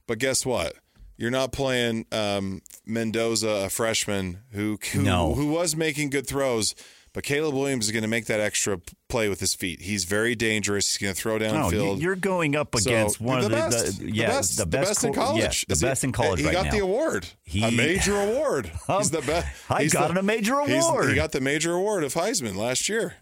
But 0.07 0.20
guess 0.20 0.45
what? 0.45 0.74
You're 1.18 1.32
not 1.32 1.51
playing 1.51 2.05
um, 2.11 2.61
Mendoza, 2.86 3.47
a 3.65 3.70
freshman 3.70 4.39
who 4.51 4.78
who, 4.93 5.01
No. 5.01 5.34
who 5.34 5.47
was 5.51 5.76
making 5.76 6.09
good 6.11 6.28
throws. 6.28 6.76
But 7.13 7.24
Caleb 7.24 7.55
Williams 7.55 7.86
is 7.88 7.91
going 7.91 8.03
to 8.03 8.07
make 8.07 8.28
that 8.28 8.39
extra 8.39 8.80
play 9.09 9.28
with 9.28 9.39
his 9.39 9.55
feet. 9.55 9.82
He's 9.82 10.03
very 10.03 10.36
dangerous. 10.36 10.88
He's 10.95 10.97
going 11.01 11.15
to 11.15 11.20
throw 11.20 11.39
No, 11.39 11.45
downfield. 11.51 11.95
you- 11.97 12.03
you're 12.03 12.15
going 12.15 12.55
up 12.55 12.76
So, 12.78 12.88
against 12.91 13.20
one 13.20 13.39
the 13.39 13.45
of 13.47 13.51
the, 13.51 13.57
best, 13.57 13.99
the 13.99 14.11
yeah 14.13 14.28
best, 14.28 14.57
the 14.57 14.65
best, 14.68 15.03
in 15.03 15.13
co- 15.13 15.22
college. 15.22 15.41
yeah, 15.41 15.49
the 15.68 15.74
Is 15.74 15.82
he- 15.82 15.88
best 15.88 16.03
in 16.03 16.11
college 16.11 16.39
He 16.41 16.45
right 16.45 16.51
got 16.53 16.65
now. 16.65 16.72
the 16.74 16.80
award, 16.80 17.26
He- 17.43 17.63
a 17.63 17.72
major 17.72 18.15
award. 18.22 18.72
He's 18.88 19.09
the 19.09 19.22
best. 19.22 19.47
I 19.68 19.88
got 19.88 20.15
a 20.15 20.22
major 20.22 20.59
award. 20.59 21.09
He 21.09 21.15
got 21.15 21.32
the 21.32 21.41
major 21.41 21.74
award 21.74 22.03
of 22.03 22.13
Heisman 22.13 22.55
last 22.55 22.88
year. 22.88 23.15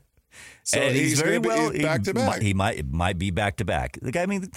So 0.63 0.79
and 0.79 0.93
he's, 0.93 1.21
very 1.21 1.37
well 1.39 1.71
back 1.71 2.03
to 2.03 2.13
back. 2.13 2.41
He 2.41 2.53
might 2.53 2.85
might 2.91 3.17
be 3.17 3.31
back 3.31 3.57
to 3.57 3.65
back. 3.65 3.97
The 4.01 4.11
guy, 4.11 4.23
I 4.23 4.25
mean, 4.25 4.51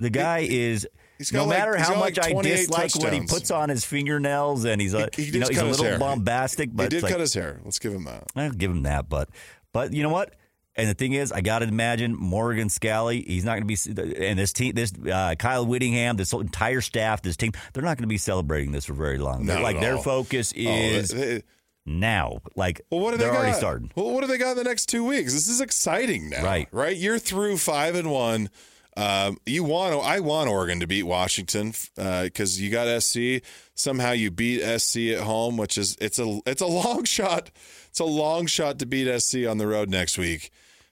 the 0.00 0.10
guy 0.10 0.40
is. 0.40 0.86
he's 1.18 1.32
No 1.32 1.44
like- 1.44 1.58
matter 1.58 1.76
how 1.76 1.94
much 1.98 2.16
like 2.16 2.26
I 2.26 2.32
28 2.32 2.56
dislike 2.56 2.96
what 2.96 3.12
he 3.12 3.20
puts 3.20 3.50
on 3.50 3.68
his 3.68 3.84
fingernails, 3.84 4.64
and 4.64 4.80
he's 4.80 4.94
a 4.94 5.08
He- 5.14 5.24
he 5.24 5.30
you 5.32 5.38
know 5.40 5.46
he's 5.48 5.58
a 5.58 5.64
little 5.64 5.98
bombastic, 5.98 6.70
but 6.72 6.84
he 6.84 6.88
did 6.88 7.02
like, 7.02 7.12
cut 7.12 7.20
his 7.20 7.34
hair. 7.34 7.60
Let's 7.64 7.78
give 7.78 7.92
him 7.92 8.04
that. 8.04 8.24
I'll 8.34 8.50
give 8.50 8.70
him 8.70 8.82
that, 8.84 9.08
but 9.08 9.28
but 9.72 9.92
you 9.92 10.02
know 10.02 10.08
what? 10.08 10.34
And 10.76 10.88
the 10.88 10.94
thing 10.94 11.12
is, 11.12 11.32
I 11.32 11.40
got 11.40 11.58
to 11.58 11.66
imagine 11.66 12.14
Morgan 12.16 12.68
Scalley. 12.68 13.26
He's 13.26 13.44
not 13.44 13.58
going 13.60 13.66
to 13.68 13.92
be, 13.92 14.24
and 14.28 14.38
this 14.38 14.52
team, 14.52 14.72
this 14.74 14.92
uh, 15.12 15.34
Kyle 15.36 15.66
Whittingham, 15.66 16.16
this 16.16 16.30
whole 16.30 16.40
entire 16.40 16.80
staff, 16.80 17.22
this 17.22 17.36
team, 17.36 17.50
they're 17.74 17.82
not 17.82 17.96
going 17.98 18.04
to 18.04 18.08
be 18.08 18.16
celebrating 18.18 18.70
this 18.72 18.86
for 18.86 18.94
very 18.94 19.18
long. 19.18 19.44
Not 19.44 19.62
like 19.62 19.80
their 19.80 19.96
all. 19.96 20.02
focus 20.02 20.54
Oh, 20.56 20.60
is 20.60 21.08
they- 21.10 21.42
now. 21.84 22.38
Like 22.54 22.80
well, 22.90 23.00
what 23.00 23.10
they're 23.18 23.28
they 23.28 23.34
got? 23.34 23.40
already 23.42 23.56
starting. 23.58 23.90
Well, 23.96 24.10
what 24.12 24.20
do 24.22 24.28
they 24.28 24.38
got 24.38 24.52
in 24.52 24.56
the 24.58 24.64
next 24.64 24.86
two 24.86 25.04
weeks? 25.04 25.32
This 25.34 25.48
is 25.48 25.60
exciting 25.60 26.30
now, 26.30 26.44
Right. 26.44 26.68
Right, 26.70 26.96
you're 26.96 27.18
through 27.18 27.58
five 27.58 27.94
and 27.96 28.10
one. 28.10 28.48
Um, 28.96 29.38
you 29.46 29.64
want 29.64 29.94
I 30.04 30.20
want 30.20 30.48
Oregon 30.48 30.80
to 30.80 30.86
beat 30.86 31.04
Washington 31.04 31.74
because 31.94 32.60
you 32.60 32.70
got 32.70 33.02
SC. 33.02 33.42
Somehow 33.74 34.12
you 34.12 34.30
beat 34.30 34.62
SC 34.80 34.98
at 35.08 35.20
home, 35.20 35.56
which 35.56 35.78
is 35.78 35.96
it's 36.00 36.18
a 36.18 36.40
it's 36.46 36.62
a 36.62 36.66
long 36.66 37.04
shot. 37.04 37.50
It's 37.88 38.00
a 38.00 38.04
long 38.04 38.46
shot 38.46 38.78
to 38.80 38.86
beat 38.86 39.20
SC 39.20 39.46
on 39.48 39.58
the 39.58 39.66
road 39.66 39.88
next 39.88 40.18
week, 40.18 40.50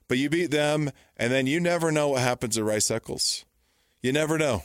but 0.08 0.18
you 0.18 0.30
beat 0.30 0.50
them, 0.50 0.90
and 1.16 1.32
then 1.32 1.46
you 1.46 1.60
never 1.60 1.92
know 1.92 2.08
what 2.08 2.22
happens 2.22 2.56
at 2.56 2.64
Rice 2.64 2.90
Eccles. 2.90 3.44
You 4.02 4.12
never 4.12 4.38
know. 4.38 4.62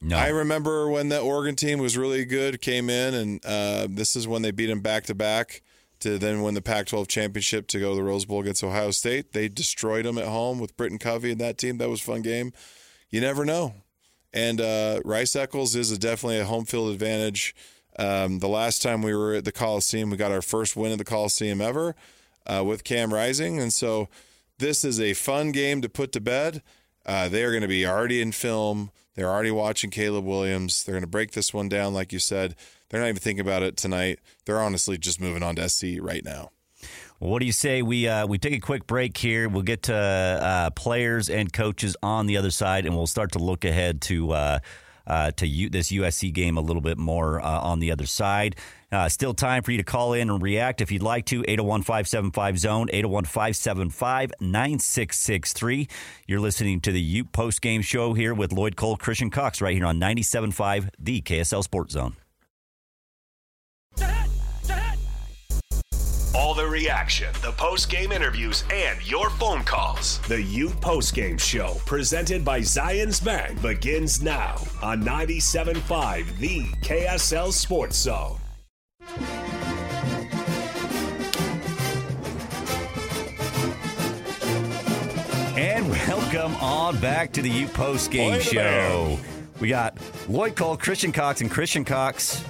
No, 0.00 0.16
I 0.16 0.28
remember 0.28 0.90
when 0.90 1.08
the 1.08 1.18
Oregon 1.20 1.56
team 1.56 1.78
was 1.78 1.96
really 1.96 2.26
good, 2.26 2.60
came 2.60 2.90
in, 2.90 3.14
and 3.14 3.46
uh, 3.46 3.86
this 3.88 4.14
is 4.14 4.28
when 4.28 4.42
they 4.42 4.50
beat 4.50 4.66
them 4.66 4.80
back 4.80 5.04
to 5.04 5.14
back 5.14 5.62
to 6.00 6.18
then 6.18 6.42
win 6.42 6.54
the 6.54 6.62
Pac-12 6.62 7.08
championship 7.08 7.66
to 7.68 7.80
go 7.80 7.90
to 7.90 7.96
the 7.96 8.02
Rose 8.02 8.24
Bowl 8.24 8.40
against 8.40 8.62
Ohio 8.62 8.90
State. 8.90 9.32
They 9.32 9.48
destroyed 9.48 10.04
them 10.04 10.18
at 10.18 10.26
home 10.26 10.58
with 10.58 10.76
Britain 10.76 10.98
Covey 10.98 11.32
and 11.32 11.40
that 11.40 11.58
team. 11.58 11.78
That 11.78 11.88
was 11.88 12.00
fun 12.00 12.22
game. 12.22 12.52
You 13.10 13.20
never 13.20 13.44
know. 13.44 13.74
And 14.32 14.60
uh, 14.60 15.00
Rice 15.04 15.34
Eccles 15.34 15.74
is 15.74 15.90
a, 15.90 15.98
definitely 15.98 16.38
a 16.38 16.44
home 16.44 16.66
field 16.66 16.92
advantage. 16.92 17.54
Um, 17.98 18.40
the 18.40 18.48
last 18.48 18.82
time 18.82 19.00
we 19.00 19.14
were 19.14 19.34
at 19.34 19.44
the 19.44 19.52
Coliseum, 19.52 20.10
we 20.10 20.16
got 20.18 20.32
our 20.32 20.42
first 20.42 20.76
win 20.76 20.92
at 20.92 20.98
the 20.98 21.04
Coliseum 21.04 21.60
ever 21.60 21.94
uh, 22.46 22.62
with 22.64 22.84
Cam 22.84 23.14
Rising, 23.14 23.58
and 23.58 23.72
so 23.72 24.08
this 24.58 24.84
is 24.84 25.00
a 25.00 25.14
fun 25.14 25.52
game 25.52 25.80
to 25.80 25.88
put 25.88 26.12
to 26.12 26.20
bed. 26.20 26.62
Uh, 27.06 27.28
they 27.28 27.44
are 27.44 27.50
going 27.50 27.62
to 27.62 27.68
be 27.68 27.86
already 27.86 28.20
in 28.20 28.32
film. 28.32 28.90
They're 29.14 29.30
already 29.30 29.50
watching 29.50 29.90
Caleb 29.90 30.24
Williams. 30.24 30.84
They're 30.84 30.94
going 30.94 31.02
to 31.02 31.08
break 31.08 31.32
this 31.32 31.54
one 31.54 31.68
down, 31.68 31.94
like 31.94 32.12
you 32.12 32.18
said. 32.18 32.54
They're 32.88 33.00
not 33.00 33.08
even 33.08 33.20
thinking 33.20 33.40
about 33.40 33.62
it 33.62 33.76
tonight. 33.76 34.20
They're 34.44 34.62
honestly 34.62 34.98
just 34.98 35.20
moving 35.20 35.42
on 35.42 35.56
to 35.56 35.68
SC 35.68 35.98
right 36.00 36.24
now. 36.24 36.50
What 37.18 37.40
do 37.40 37.46
you 37.46 37.52
say 37.52 37.80
we 37.80 38.06
uh, 38.06 38.26
we 38.26 38.38
take 38.38 38.52
a 38.52 38.60
quick 38.60 38.86
break 38.86 39.16
here? 39.16 39.48
We'll 39.48 39.62
get 39.62 39.84
to 39.84 39.96
uh, 39.96 40.70
players 40.70 41.30
and 41.30 41.50
coaches 41.50 41.96
on 42.02 42.26
the 42.26 42.36
other 42.36 42.50
side, 42.50 42.84
and 42.84 42.94
we'll 42.94 43.06
start 43.06 43.32
to 43.32 43.38
look 43.38 43.64
ahead 43.64 44.02
to 44.02 44.32
uh, 44.32 44.58
uh, 45.06 45.30
to 45.32 45.46
U- 45.46 45.70
this 45.70 45.90
USC 45.90 46.32
game 46.32 46.58
a 46.58 46.60
little 46.60 46.82
bit 46.82 46.98
more 46.98 47.40
uh, 47.40 47.60
on 47.60 47.78
the 47.78 47.90
other 47.90 48.06
side. 48.06 48.56
Uh, 48.92 49.08
still 49.08 49.34
time 49.34 49.62
for 49.62 49.72
you 49.72 49.78
to 49.78 49.84
call 49.84 50.12
in 50.12 50.30
and 50.30 50.42
react 50.42 50.80
if 50.80 50.92
you'd 50.92 51.02
like 51.02 51.24
to. 51.26 51.42
801 51.48 51.82
575 51.82 52.58
Zone, 52.58 52.88
801 52.90 53.24
575 53.24 54.32
9663. 54.40 55.88
You're 56.26 56.40
listening 56.40 56.80
to 56.82 56.92
the 56.92 57.00
Ute 57.00 57.32
post 57.32 57.62
game 57.62 57.82
show 57.82 58.12
here 58.12 58.34
with 58.34 58.52
Lloyd 58.52 58.76
Cole, 58.76 58.96
Christian 58.96 59.30
Cox, 59.30 59.60
right 59.60 59.74
here 59.74 59.86
on 59.86 59.98
97.5, 59.98 60.90
the 60.98 61.22
KSL 61.22 61.64
Sports 61.64 61.94
Zone. 61.94 62.16
All 66.36 66.52
the 66.52 66.66
reaction, 66.66 67.32
the 67.40 67.52
post 67.52 67.88
game 67.88 68.12
interviews, 68.12 68.62
and 68.70 69.04
your 69.10 69.30
phone 69.30 69.64
calls. 69.64 70.18
The 70.28 70.42
Ute 70.42 70.78
Post 70.82 71.14
Game 71.14 71.38
Show, 71.38 71.80
presented 71.86 72.44
by 72.44 72.60
Zions 72.60 73.24
Bank, 73.24 73.62
begins 73.62 74.22
now 74.22 74.56
on 74.82 75.02
97.5, 75.02 76.36
the 76.36 76.60
KSL 76.86 77.50
Sports 77.52 77.96
Zone. 77.96 78.36
And 85.56 85.88
welcome 85.88 86.54
on 86.56 87.00
back 87.00 87.32
to 87.32 87.40
the 87.40 87.48
U 87.48 87.66
Post 87.68 88.10
Game 88.10 88.40
Show. 88.42 89.16
man. 89.16 89.18
We 89.58 89.68
got 89.68 89.96
Lloyd 90.28 90.54
Cole, 90.54 90.76
Christian 90.76 91.12
Cox, 91.12 91.40
and 91.40 91.50
Christian 91.50 91.82
Cox 91.82 92.44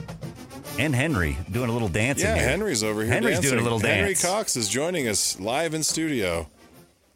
and 0.78 0.94
Henry 0.94 1.36
doing 1.50 1.70
a 1.70 1.72
little 1.72 1.88
dancing. 1.88 2.26
Yeah, 2.28 2.34
here. 2.36 2.48
Henry's 2.48 2.82
over 2.84 3.02
here. 3.02 3.12
Henry's 3.12 3.34
dancing. 3.36 3.50
doing 3.52 3.60
a 3.60 3.64
little 3.64 3.78
dance. 3.78 4.20
Henry. 4.22 4.34
Cox 4.36 4.56
is 4.56 4.68
joining 4.68 5.08
us 5.08 5.38
live 5.40 5.74
in 5.74 5.82
studio. 5.82 6.48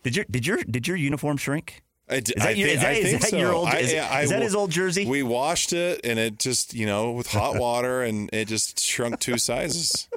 Did 0.02 0.16
your 0.16 0.24
did 0.30 0.46
your 0.46 0.58
did 0.64 0.88
your 0.88 0.96
uniform 0.96 1.36
shrink? 1.36 1.82
I, 2.08 2.18
d- 2.20 2.32
Is 2.36 2.42
that 2.42 2.48
I 2.48 2.50
your- 2.52 2.68
thi- 2.68 2.74
is 2.74 2.80
that- 2.80 3.02
think 3.02 3.20
that 3.20 3.30
so. 3.30 3.36
your 3.38 3.52
old- 3.52 3.68
I- 3.68 3.78
is- 3.78 3.94
I- 3.94 4.22
is 4.22 4.30
that 4.30 4.40
I- 4.40 4.44
his 4.44 4.54
old 4.56 4.70
jersey? 4.72 5.06
We 5.06 5.22
washed 5.22 5.72
it, 5.72 6.00
and 6.02 6.18
it 6.18 6.38
just 6.40 6.74
you 6.74 6.86
know 6.86 7.12
with 7.12 7.28
hot 7.28 7.54
water, 7.60 8.02
and 8.02 8.28
it 8.32 8.48
just 8.48 8.80
shrunk 8.80 9.20
two 9.20 9.38
sizes. 9.38 10.08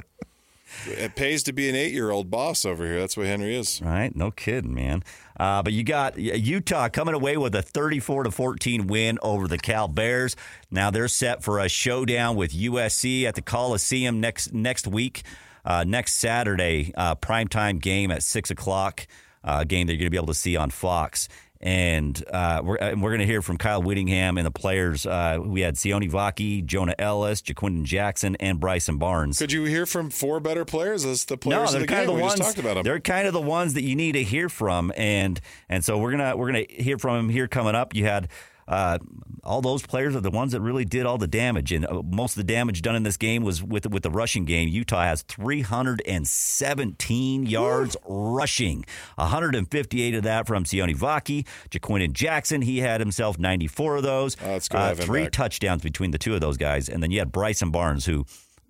It 0.88 1.16
pays 1.16 1.44
to 1.44 1.54
be 1.54 1.70
an 1.70 1.76
eight-year-old 1.76 2.30
boss 2.30 2.66
over 2.66 2.86
here. 2.86 3.00
That's 3.00 3.18
what 3.18 3.28
Henry 3.28 3.56
is. 3.56 3.82
Right? 3.82 4.16
No 4.16 4.32
kidding, 4.32 4.74
man. 4.74 5.04
Uh, 5.40 5.64
but 5.64 5.74
you 5.74 5.84
got 5.84 6.18
Utah 6.18 6.90
coming 6.90 7.16
away 7.16 7.38
with 7.38 7.56
a 7.56 7.62
34 7.62 8.24
to 8.24 8.32
14 8.32 8.88
win 8.88 9.18
over 9.22 9.48
the 9.48 9.58
Cal 9.58 9.88
Bears. 9.88 10.36
Now 10.70 10.92
they're 10.92 11.08
set 11.08 11.44
for 11.44 11.60
a 11.60 11.68
showdown 11.68 12.36
with 12.36 12.52
USC 12.52 13.24
at 13.24 13.36
the 13.36 13.42
Coliseum 13.42 14.20
next 14.20 14.54
next 14.54 14.88
week, 14.88 15.24
uh, 15.66 15.84
next 15.88 16.16
Saturday, 16.16 16.92
uh, 16.96 17.16
primetime 17.16 17.82
game 17.82 18.12
at 18.12 18.24
six 18.24 18.52
o'clock. 18.52 19.08
Uh, 19.44 19.66
game 19.66 19.88
that 19.88 19.94
you're 19.94 20.00
going 20.00 20.06
to 20.06 20.12
be 20.12 20.18
able 20.18 20.28
to 20.28 20.34
see 20.34 20.56
on 20.56 20.70
Fox. 20.70 21.28
And 21.66 22.22
uh, 22.30 22.62
we're, 22.62 22.76
and 22.76 23.02
we're 23.02 23.12
going 23.12 23.22
to 23.22 23.26
hear 23.26 23.42
from 23.42 23.58
Kyle 23.58 23.82
Whittingham 23.82 24.38
and 24.38 24.46
the 24.46 24.52
players. 24.52 25.06
Uh, 25.06 25.38
we 25.42 25.62
had 25.62 25.76
Sione 25.76 26.12
Vaki, 26.12 26.66
Jonah 26.66 26.94
Elliss, 27.00 27.42
Ja'Quinden 27.42 27.86
Jackson, 27.86 28.36
and 28.42 28.60
Bryson 28.60 28.98
Barnes. 28.98 29.40
Could 29.40 29.54
you 29.54 29.64
hear 29.64 29.86
from 29.86 30.10
four 30.10 30.42
better 30.42 30.66
players 30.66 31.06
as 31.06 31.24
the 31.24 31.38
players 31.38 31.68
No, 31.68 31.72
they're 31.72 31.82
of 31.84 31.88
the 31.88 31.94
kind 31.94 32.02
game? 32.06 32.10
of 32.10 32.16
the 32.16 32.18
we 32.18 32.22
ones. 32.22 32.38
just 32.38 32.50
talked 32.58 32.60
about 32.60 32.74
them. 32.74 32.84
They're 32.84 33.00
kind 33.00 33.28
of 33.28 33.34
the 33.34 33.40
ones 33.42 33.76
that 33.76 33.84
you 33.84 33.96
need 33.96 34.12
to 34.12 34.24
hear 34.24 34.50
from, 34.50 34.92
and 34.98 35.40
and 35.70 35.86
so 35.86 35.98
we're 35.98 36.12
gonna 36.12 36.36
we're 36.36 36.48
gonna 36.48 36.66
hear 36.70 36.98
from 36.98 37.16
them 37.16 37.30
here 37.30 37.48
coming 37.48 37.76
up. 37.76 37.96
You 37.96 38.06
had. 38.08 38.28
Uh, 38.68 38.98
all 39.44 39.62
those 39.62 39.86
players 39.86 40.16
are 40.16 40.22
the 40.22 40.32
ones 40.32 40.54
that 40.54 40.62
really 40.62 40.86
did 40.86 41.06
all 41.06 41.18
the 41.18 41.28
damage, 41.28 41.72
and 41.74 41.86
uh, 41.86 42.02
most 42.04 42.38
of 42.38 42.48
the 42.48 42.54
damage 42.54 42.82
done 42.82 42.96
in 42.96 43.04
this 43.04 43.18
game 43.18 43.44
was 43.44 43.62
with 43.62 43.86
with 43.90 44.04
the 44.04 44.10
rushing 44.10 44.46
game. 44.46 44.70
Utah 44.70 45.04
has 45.04 45.22
317 45.24 47.46
yards 47.46 47.98
rushing, 48.08 48.86
158 49.16 50.16
of 50.16 50.24
that 50.24 50.48
from 50.48 50.64
Sione 50.64 50.96
Vaki, 50.96 51.46
Ja'Quinden 51.70 52.14
Jackson. 52.14 52.62
He 52.62 52.80
had 52.80 53.00
himself 53.00 53.38
94 53.40 53.98
of 53.98 54.04
those. 54.04 54.36
Oh, 54.42 54.48
that's 54.48 54.68
good 54.68 54.78
Uh, 54.78 54.96
three 54.96 55.30
touchdowns 55.30 55.82
between 55.82 56.12
the 56.12 56.18
two 56.18 56.34
of 56.36 56.42
those 56.42 56.58
guys, 56.58 56.90
and 56.90 57.02
then 57.04 57.12
you 57.12 57.20
had 57.20 57.32
Bryson 57.32 57.72
Barnes, 57.72 58.06
who, 58.06 58.26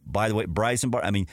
by 0.05 0.29
the 0.29 0.35
way, 0.35 0.45
Bryson 0.45 0.89
Barnes. 0.89 1.07
I 1.07 1.11
mean 1.11 1.27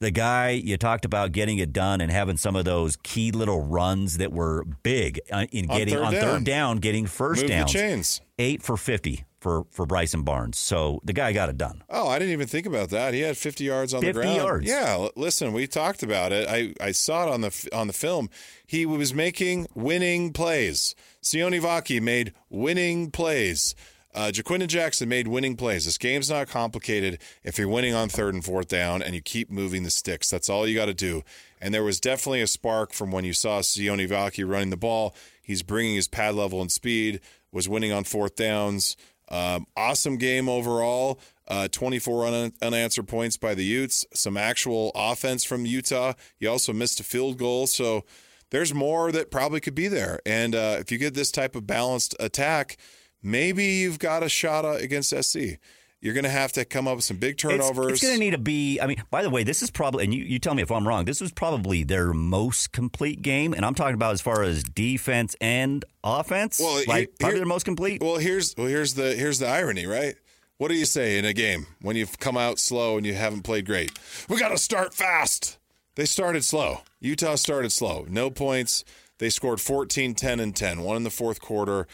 the 0.00 0.10
guy 0.10 0.50
you 0.50 0.76
talked 0.78 1.04
about 1.04 1.32
getting 1.32 1.58
it 1.58 1.72
done 1.72 2.00
and 2.00 2.10
having 2.10 2.36
some 2.38 2.56
of 2.56 2.64
those 2.64 2.96
key 3.02 3.30
little 3.32 3.60
runs 3.62 4.16
that 4.16 4.32
were 4.32 4.64
big 4.82 5.20
uh, 5.30 5.46
in 5.52 5.70
On 5.70 5.76
getting 5.78 5.94
third 5.94 6.02
on 6.04 6.12
down. 6.12 6.22
third 6.22 6.44
down, 6.44 6.76
getting 6.78 7.06
first 7.06 7.42
Move 7.42 7.50
the 7.50 7.56
downs. 7.56 7.72
chains. 7.72 8.20
Eight 8.38 8.62
for 8.62 8.78
fifty 8.78 9.24
for 9.40 9.64
for 9.70 9.84
Bryson 9.84 10.22
Barnes. 10.22 10.58
So 10.58 11.00
the 11.04 11.12
guy 11.12 11.32
got 11.34 11.50
it 11.50 11.58
done. 11.58 11.82
Oh, 11.90 12.08
I 12.08 12.18
didn't 12.18 12.32
even 12.32 12.46
think 12.48 12.64
about 12.66 12.88
that. 12.90 13.12
He 13.12 13.20
had 13.20 13.36
50 13.36 13.64
yards 13.64 13.92
on 13.92 14.00
50 14.00 14.12
the 14.12 14.20
ground. 14.22 14.36
yards. 14.36 14.66
Yeah, 14.66 15.08
listen, 15.16 15.52
we 15.52 15.66
talked 15.66 16.02
about 16.02 16.32
it. 16.32 16.48
I, 16.48 16.72
I 16.82 16.92
saw 16.92 17.26
it 17.26 17.32
on 17.34 17.42
the 17.42 17.68
on 17.72 17.86
the 17.86 17.92
film. 17.92 18.30
He 18.66 18.86
was 18.86 19.12
making 19.12 19.66
winning 19.74 20.32
plays. 20.32 20.94
Sione 21.22 21.60
Vaki 21.60 22.00
made 22.00 22.32
winning 22.48 23.10
plays. 23.10 23.74
Uh, 24.12 24.30
Ja'Quinden 24.32 24.66
Jackson 24.66 25.08
made 25.08 25.28
winning 25.28 25.56
plays. 25.56 25.84
This 25.84 25.98
game's 25.98 26.30
not 26.30 26.48
complicated 26.48 27.20
if 27.44 27.58
you're 27.58 27.68
winning 27.68 27.94
on 27.94 28.08
third 28.08 28.34
and 28.34 28.44
fourth 28.44 28.68
down 28.68 29.02
and 29.02 29.14
you 29.14 29.20
keep 29.20 29.50
moving 29.50 29.84
the 29.84 29.90
sticks. 29.90 30.28
That's 30.28 30.48
all 30.48 30.66
you 30.66 30.74
got 30.74 30.86
to 30.86 30.94
do. 30.94 31.22
And 31.60 31.72
there 31.72 31.84
was 31.84 32.00
definitely 32.00 32.42
a 32.42 32.48
spark 32.48 32.92
from 32.92 33.12
when 33.12 33.24
you 33.24 33.32
saw 33.32 33.60
Sione 33.60 34.08
Vaki 34.08 34.48
running 34.48 34.70
the 34.70 34.76
ball. 34.76 35.14
He's 35.40 35.62
bringing 35.62 35.94
his 35.94 36.08
pad 36.08 36.34
level 36.34 36.60
and 36.60 36.72
speed, 36.72 37.20
was 37.52 37.68
winning 37.68 37.92
on 37.92 38.04
fourth 38.04 38.34
downs. 38.34 38.96
Um, 39.28 39.66
awesome 39.76 40.16
game 40.16 40.48
overall. 40.48 41.20
Uh, 41.46 41.68
24 41.68 42.26
un- 42.26 42.52
unanswered 42.62 43.08
points 43.08 43.36
by 43.36 43.54
the 43.54 43.64
Utes. 43.64 44.04
Some 44.12 44.36
actual 44.36 44.90
offense 44.94 45.44
from 45.44 45.66
Utah. 45.66 46.14
He 46.36 46.46
also 46.46 46.72
missed 46.72 47.00
a 47.00 47.04
field 47.04 47.38
goal. 47.38 47.66
So 47.66 48.04
there's 48.50 48.74
more 48.74 49.12
that 49.12 49.30
probably 49.30 49.60
could 49.60 49.74
be 49.74 49.88
there. 49.88 50.20
And 50.26 50.54
uh, 50.54 50.76
if 50.78 50.90
you 50.90 50.98
get 50.98 51.14
this 51.14 51.30
type 51.30 51.54
of 51.54 51.66
balanced 51.66 52.16
attack, 52.18 52.76
maybe 53.22 53.64
you've 53.64 53.98
got 53.98 54.22
a 54.22 54.28
shot 54.28 54.64
uh, 54.64 54.72
against 54.72 55.10
SC. 55.10 55.58
You're 56.02 56.14
going 56.14 56.24
to 56.24 56.30
have 56.30 56.52
to 56.52 56.64
come 56.64 56.88
up 56.88 56.96
with 56.96 57.04
some 57.04 57.18
big 57.18 57.36
turnovers. 57.36 57.92
It's, 57.92 57.92
it's 57.94 58.02
going 58.02 58.14
to 58.18 58.24
need 58.24 58.30
to 58.30 58.38
be. 58.38 58.80
I 58.80 58.86
mean, 58.86 59.02
by 59.10 59.22
the 59.22 59.28
way, 59.28 59.44
this 59.44 59.60
is 59.60 59.70
probably, 59.70 60.04
and 60.04 60.14
you, 60.14 60.24
you 60.24 60.38
tell 60.38 60.54
me 60.54 60.62
if 60.62 60.70
I'm 60.70 60.88
wrong. 60.88 61.04
This 61.04 61.20
was 61.20 61.30
probably 61.30 61.84
their 61.84 62.14
most 62.14 62.72
complete 62.72 63.20
game, 63.20 63.52
and 63.52 63.66
I'm 63.66 63.74
talking 63.74 63.94
about 63.96 64.14
as 64.14 64.22
far 64.22 64.42
as 64.42 64.64
defense 64.64 65.36
and 65.42 65.84
offense. 66.02 66.58
Well, 66.58 66.82
like 66.86 67.08
here- 67.08 67.08
probably 67.20 67.38
their 67.40 67.46
most 67.46 67.64
complete. 67.64 68.02
Well, 68.02 68.16
here's 68.16 68.54
well 68.56 68.66
here's 68.66 68.94
the 68.94 69.14
here's 69.14 69.40
the 69.40 69.46
irony, 69.48 69.84
right? 69.84 70.14
What 70.56 70.68
do 70.68 70.74
you 70.74 70.86
say 70.86 71.18
in 71.18 71.24
a 71.26 71.32
game 71.34 71.66
when 71.82 71.96
you've 71.96 72.18
come 72.18 72.36
out 72.36 72.58
slow 72.58 72.96
and 72.96 73.06
you 73.06 73.14
haven't 73.14 73.42
played 73.42 73.66
great? 73.66 73.98
We 74.28 74.38
got 74.38 74.50
to 74.50 74.58
start 74.58 74.94
fast. 74.94 75.58
They 75.96 76.04
started 76.06 76.44
slow. 76.44 76.80
Utah 77.00 77.34
started 77.34 77.72
slow. 77.72 78.06
No 78.08 78.30
points. 78.30 78.84
They 79.18 79.28
scored 79.30 79.60
14, 79.60 80.14
10, 80.14 80.40
and 80.40 80.56
10. 80.56 80.80
One 80.82 80.96
in 80.96 81.02
the 81.02 81.10
fourth 81.10 81.40
quarter, 81.40 81.86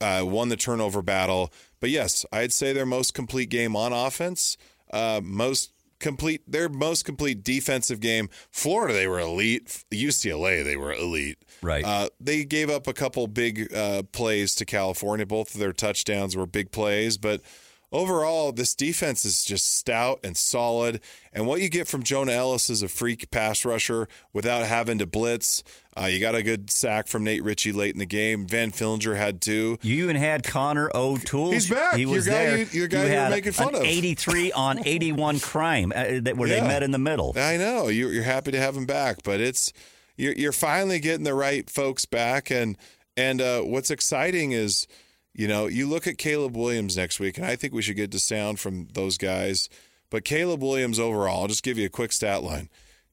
uh, 0.00 0.22
won 0.24 0.48
the 0.48 0.56
turnover 0.56 1.02
battle. 1.02 1.52
But 1.80 1.90
yes, 1.90 2.26
I'd 2.32 2.52
say 2.52 2.72
their 2.72 2.86
most 2.86 3.14
complete 3.14 3.50
game 3.50 3.76
on 3.76 3.92
offense. 3.92 4.56
Uh, 4.90 5.20
most 5.22 5.72
complete, 5.98 6.42
their 6.50 6.68
most 6.68 7.04
complete 7.04 7.42
defensive 7.42 8.00
game. 8.00 8.28
Florida, 8.50 8.94
they 8.94 9.06
were 9.06 9.20
elite. 9.20 9.84
UCLA, 9.90 10.64
they 10.64 10.76
were 10.76 10.92
elite. 10.92 11.38
Right. 11.62 11.84
Uh, 11.84 12.08
they 12.20 12.44
gave 12.44 12.70
up 12.70 12.86
a 12.86 12.92
couple 12.92 13.26
big 13.26 13.72
uh, 13.74 14.02
plays 14.12 14.54
to 14.56 14.64
California. 14.64 15.26
Both 15.26 15.54
of 15.54 15.60
their 15.60 15.72
touchdowns 15.72 16.36
were 16.36 16.46
big 16.46 16.70
plays, 16.70 17.18
but 17.18 17.42
overall, 17.92 18.52
this 18.52 18.74
defense 18.74 19.24
is 19.24 19.44
just 19.44 19.76
stout 19.76 20.20
and 20.22 20.36
solid. 20.36 21.00
And 21.32 21.46
what 21.46 21.60
you 21.60 21.68
get 21.68 21.88
from 21.88 22.02
Jonah 22.02 22.32
Elliss 22.32 22.70
is 22.70 22.82
a 22.82 22.88
freak 22.88 23.30
pass 23.30 23.64
rusher 23.64 24.08
without 24.32 24.66
having 24.66 24.98
to 24.98 25.06
blitz. 25.06 25.62
Uh, 26.00 26.06
you 26.06 26.20
got 26.20 26.34
a 26.34 26.42
good 26.42 26.70
sack 26.70 27.08
from 27.08 27.24
Nate 27.24 27.42
Ritchie 27.42 27.72
late 27.72 27.92
in 27.94 27.98
the 27.98 28.06
game. 28.06 28.46
Van 28.46 28.70
Fillinger 28.70 29.16
had 29.16 29.40
two. 29.40 29.78
You 29.82 30.04
even 30.04 30.16
had 30.16 30.44
Connor 30.44 30.90
O'Toole. 30.94 31.50
He's 31.52 31.68
back. 31.68 31.94
He 31.96 32.02
Your 32.02 32.10
was 32.12 32.26
guy 32.26 32.32
there. 32.32 32.58
you- 32.58 32.66
your 32.72 32.88
guy 32.88 32.98
you 32.98 33.04
were 33.04 33.10
had 33.10 33.30
making 33.30 33.52
fun 33.52 33.68
an 33.74 33.80
of. 33.80 33.82
83 33.82 34.52
on 34.52 34.86
81 34.86 35.40
crime 35.40 35.92
uh, 35.94 36.04
that 36.22 36.36
where 36.36 36.48
they 36.48 36.60
met 36.60 36.82
in 36.82 36.90
the 36.92 36.98
middle. 36.98 37.32
I 37.36 37.56
know 37.56 37.88
you're, 37.88 38.12
you're 38.12 38.22
happy 38.22 38.52
to 38.52 38.58
have 38.60 38.76
him 38.76 38.86
back, 38.86 39.18
but 39.24 39.40
it's 39.40 39.72
you're, 40.16 40.34
you're 40.34 40.52
finally 40.52 40.98
getting 41.00 41.24
the 41.24 41.34
right 41.34 41.68
folks 41.68 42.04
back, 42.06 42.50
and 42.50 42.76
and 43.16 43.40
uh, 43.40 43.62
what's 43.62 43.90
exciting 43.90 44.52
is, 44.52 44.86
you 45.34 45.48
know, 45.48 45.66
you 45.66 45.88
look 45.88 46.06
at 46.06 46.18
Caleb 46.18 46.56
Williams 46.56 46.96
next 46.96 47.18
week, 47.18 47.36
and 47.38 47.46
I 47.46 47.56
think 47.56 47.72
we 47.72 47.82
should 47.82 47.96
get 47.96 48.12
to 48.12 48.20
sound 48.20 48.60
from 48.60 48.86
those 48.94 49.18
guys. 49.18 49.68
But 50.10 50.24
Caleb 50.24 50.62
Williams 50.62 50.98
overall, 51.00 51.42
I'll 51.42 51.48
just 51.48 51.62
give 51.64 51.76
you 51.78 51.86
a 51.86 51.90
quick 51.90 52.12
stat 52.12 52.42
line. 52.42 52.68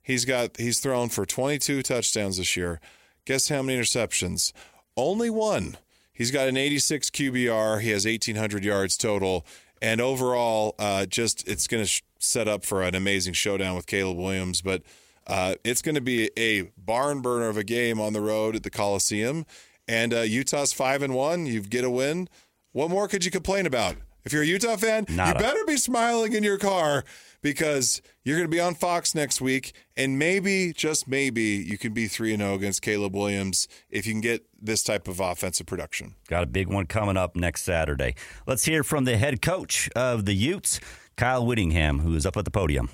He's 0.05 0.23
got 0.23 0.57
he's 0.57 0.79
thrown 0.79 1.09
for 1.09 1.25
22 1.25 1.81
touchdowns 1.81 2.37
this 2.37 2.55
year. 2.55 2.79
Guess 3.25 3.49
how 3.49 3.63
many 3.63 3.81
interceptions? 3.81 4.53
Only 4.95 5.31
one. 5.31 5.77
He's 6.13 6.29
got 6.29 6.47
an 6.47 6.57
86 6.57 7.09
QBR. 7.09 7.81
He 7.81 7.89
has 7.89 8.05
1,800 8.05 8.63
yards 8.63 8.97
total. 8.97 9.47
And 9.81 9.99
overall, 9.99 10.75
uh, 10.77 11.07
just 11.07 11.45
it's 11.47 11.65
going 11.65 11.83
to 11.83 11.87
sh- 11.89 12.03
set 12.19 12.47
up 12.47 12.63
for 12.63 12.83
an 12.83 12.93
amazing 12.93 13.33
showdown 13.33 13.75
with 13.75 13.87
Caleb 13.87 14.17
Williams. 14.17 14.61
But 14.61 14.83
uh, 15.25 15.55
it's 15.63 15.81
going 15.81 15.95
to 15.95 16.01
be 16.01 16.29
a 16.37 16.71
barn 16.77 17.21
burner 17.21 17.49
of 17.49 17.57
a 17.57 17.63
game 17.63 17.99
on 17.99 18.13
the 18.13 18.21
road 18.21 18.55
at 18.55 18.61
the 18.61 18.69
Coliseum. 18.69 19.43
And 19.87 20.13
uh, 20.13 20.21
Utah's 20.21 20.71
five 20.71 21.01
and 21.01 21.15
one. 21.15 21.47
You 21.47 21.61
get 21.61 21.83
a 21.83 21.89
win. 21.89 22.29
What 22.73 22.91
more 22.91 23.07
could 23.07 23.25
you 23.25 23.31
complain 23.31 23.65
about? 23.65 23.95
If 24.23 24.33
you're 24.33 24.43
a 24.43 24.45
Utah 24.47 24.75
fan, 24.75 25.05
Nada. 25.09 25.39
you 25.39 25.45
better 25.45 25.65
be 25.65 25.77
smiling 25.77 26.33
in 26.33 26.43
your 26.43 26.57
car 26.57 27.03
because 27.45 28.01
you're 28.23 28.37
going 28.37 28.49
to 28.49 28.51
be 28.51 28.59
on 28.59 28.73
Fox 28.73 29.13
next 29.13 29.39
week, 29.39 29.73
and 29.95 30.17
maybe, 30.17 30.73
just 30.73 31.07
maybe, 31.07 31.43
you 31.43 31.77
can 31.77 31.93
be 31.93 32.07
three 32.07 32.33
and 32.33 32.41
zero 32.41 32.55
against 32.55 32.81
Caleb 32.81 33.15
Williams 33.15 33.67
if 33.91 34.07
you 34.07 34.13
can 34.13 34.21
get 34.21 34.43
this 34.59 34.81
type 34.81 35.07
of 35.07 35.19
offensive 35.19 35.67
production. 35.67 36.15
Got 36.27 36.41
a 36.41 36.47
big 36.47 36.67
one 36.67 36.87
coming 36.87 37.17
up 37.17 37.35
next 37.35 37.61
Saturday. 37.61 38.15
Let's 38.47 38.65
hear 38.65 38.83
from 38.83 39.05
the 39.05 39.15
head 39.17 39.43
coach 39.43 39.91
of 39.95 40.25
the 40.25 40.33
Utes, 40.33 40.79
Kyle 41.17 41.45
Whittingham, 41.45 41.99
who 41.99 42.15
is 42.15 42.25
up 42.25 42.35
at 42.35 42.45
the 42.45 42.51
podium. 42.51 42.89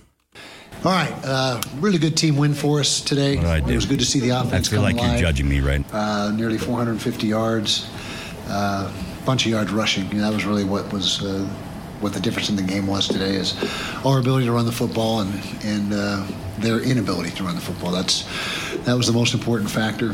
All 0.84 0.92
right, 0.92 1.14
uh, 1.24 1.62
really 1.76 1.98
good 1.98 2.18
team 2.18 2.36
win 2.36 2.54
for 2.54 2.82
us 2.82 3.00
today. 3.00 3.38
What 3.38 3.44
do 3.44 3.48
I 3.48 3.60
do? 3.62 3.72
It 3.72 3.76
was 3.76 3.86
good 3.86 4.00
to 4.00 4.06
see 4.06 4.20
the 4.20 4.32
offense. 4.32 4.44
I 4.44 4.48
offense 4.48 4.68
feel 4.68 4.80
come 4.80 4.84
like 4.84 4.96
alive. 4.96 5.12
you're 5.12 5.30
judging 5.30 5.48
me, 5.48 5.62
right? 5.62 5.86
Uh, 5.94 6.32
nearly 6.32 6.58
450 6.58 7.26
yards, 7.26 7.90
uh, 8.50 8.92
bunch 9.26 9.46
of 9.46 9.52
yards 9.54 9.72
rushing. 9.72 10.10
You 10.10 10.16
know, 10.16 10.24
that 10.30 10.34
was 10.34 10.44
really 10.44 10.66
what 10.66 10.92
was 10.92 11.24
uh, 11.24 11.48
what 12.02 12.14
the 12.14 12.20
difference 12.20 12.50
in 12.50 12.56
the 12.56 12.64
game 12.64 12.88
was 12.88 13.08
today. 13.08 13.36
Is 13.36 13.56
our 14.06 14.20
ability 14.20 14.46
to 14.46 14.52
run 14.52 14.66
the 14.66 14.72
football 14.72 15.22
and 15.22 15.34
and 15.64 15.94
uh, 15.94 16.26
their 16.62 16.80
inability 16.80 17.32
to 17.32 17.44
run 17.44 17.56
the 17.56 17.62
football. 17.62 17.92
That's 17.92 18.24
that 18.86 18.96
was 18.96 19.08
the 19.08 19.14
most 19.14 19.34
important 19.34 19.70
factor. 19.70 20.14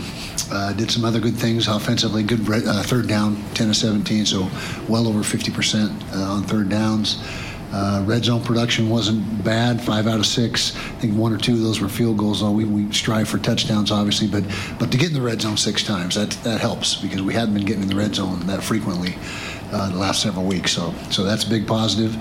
Uh, 0.52 0.74
did 0.74 0.90
some 0.90 1.06
other 1.06 1.20
good 1.20 1.36
things 1.36 1.68
offensively. 1.68 2.24
Good 2.24 2.50
uh, 2.50 2.84
third 2.84 3.08
down, 3.08 3.42
10 3.54 3.70
of 3.70 3.76
17, 3.76 4.26
so 4.26 4.50
well 4.88 5.08
over 5.08 5.20
50% 5.20 6.16
uh, 6.16 6.20
on 6.20 6.44
third 6.44 6.70
downs. 6.70 7.22
Uh, 7.74 8.02
red 8.06 8.24
zone 8.24 8.42
production 8.42 8.90
wasn't 8.90 9.44
bad, 9.44 9.82
five 9.82 10.08
out 10.08 10.20
of 10.20 10.26
six. 10.26 10.74
I 10.76 11.00
think 11.00 11.16
one 11.16 11.34
or 11.34 11.38
two 11.38 11.54
of 11.54 11.62
those 11.62 11.82
were 11.82 11.90
field 11.90 12.18
goals. 12.18 12.40
Though 12.40 12.52
we, 12.52 12.64
we 12.64 12.92
strive 12.94 13.28
for 13.28 13.38
touchdowns, 13.38 13.92
obviously, 13.92 14.28
but 14.28 14.46
but 14.80 14.90
to 14.92 14.98
get 14.98 15.10
in 15.10 15.14
the 15.14 15.22
red 15.22 15.42
zone 15.42 15.58
six 15.58 15.84
times, 15.84 16.16
that 16.16 16.32
that 16.44 16.62
helps 16.62 16.96
because 16.96 17.22
we 17.22 17.34
hadn't 17.34 17.54
been 17.54 17.66
getting 17.66 17.84
in 17.84 17.90
the 17.90 17.96
red 17.96 18.16
zone 18.16 18.40
that 18.48 18.64
frequently 18.64 19.18
uh, 19.72 19.90
the 19.90 19.98
last 19.98 20.22
several 20.22 20.46
weeks. 20.46 20.72
So 20.72 20.94
so 21.10 21.24
that's 21.24 21.44
a 21.44 21.50
big 21.50 21.68
positive. 21.68 22.16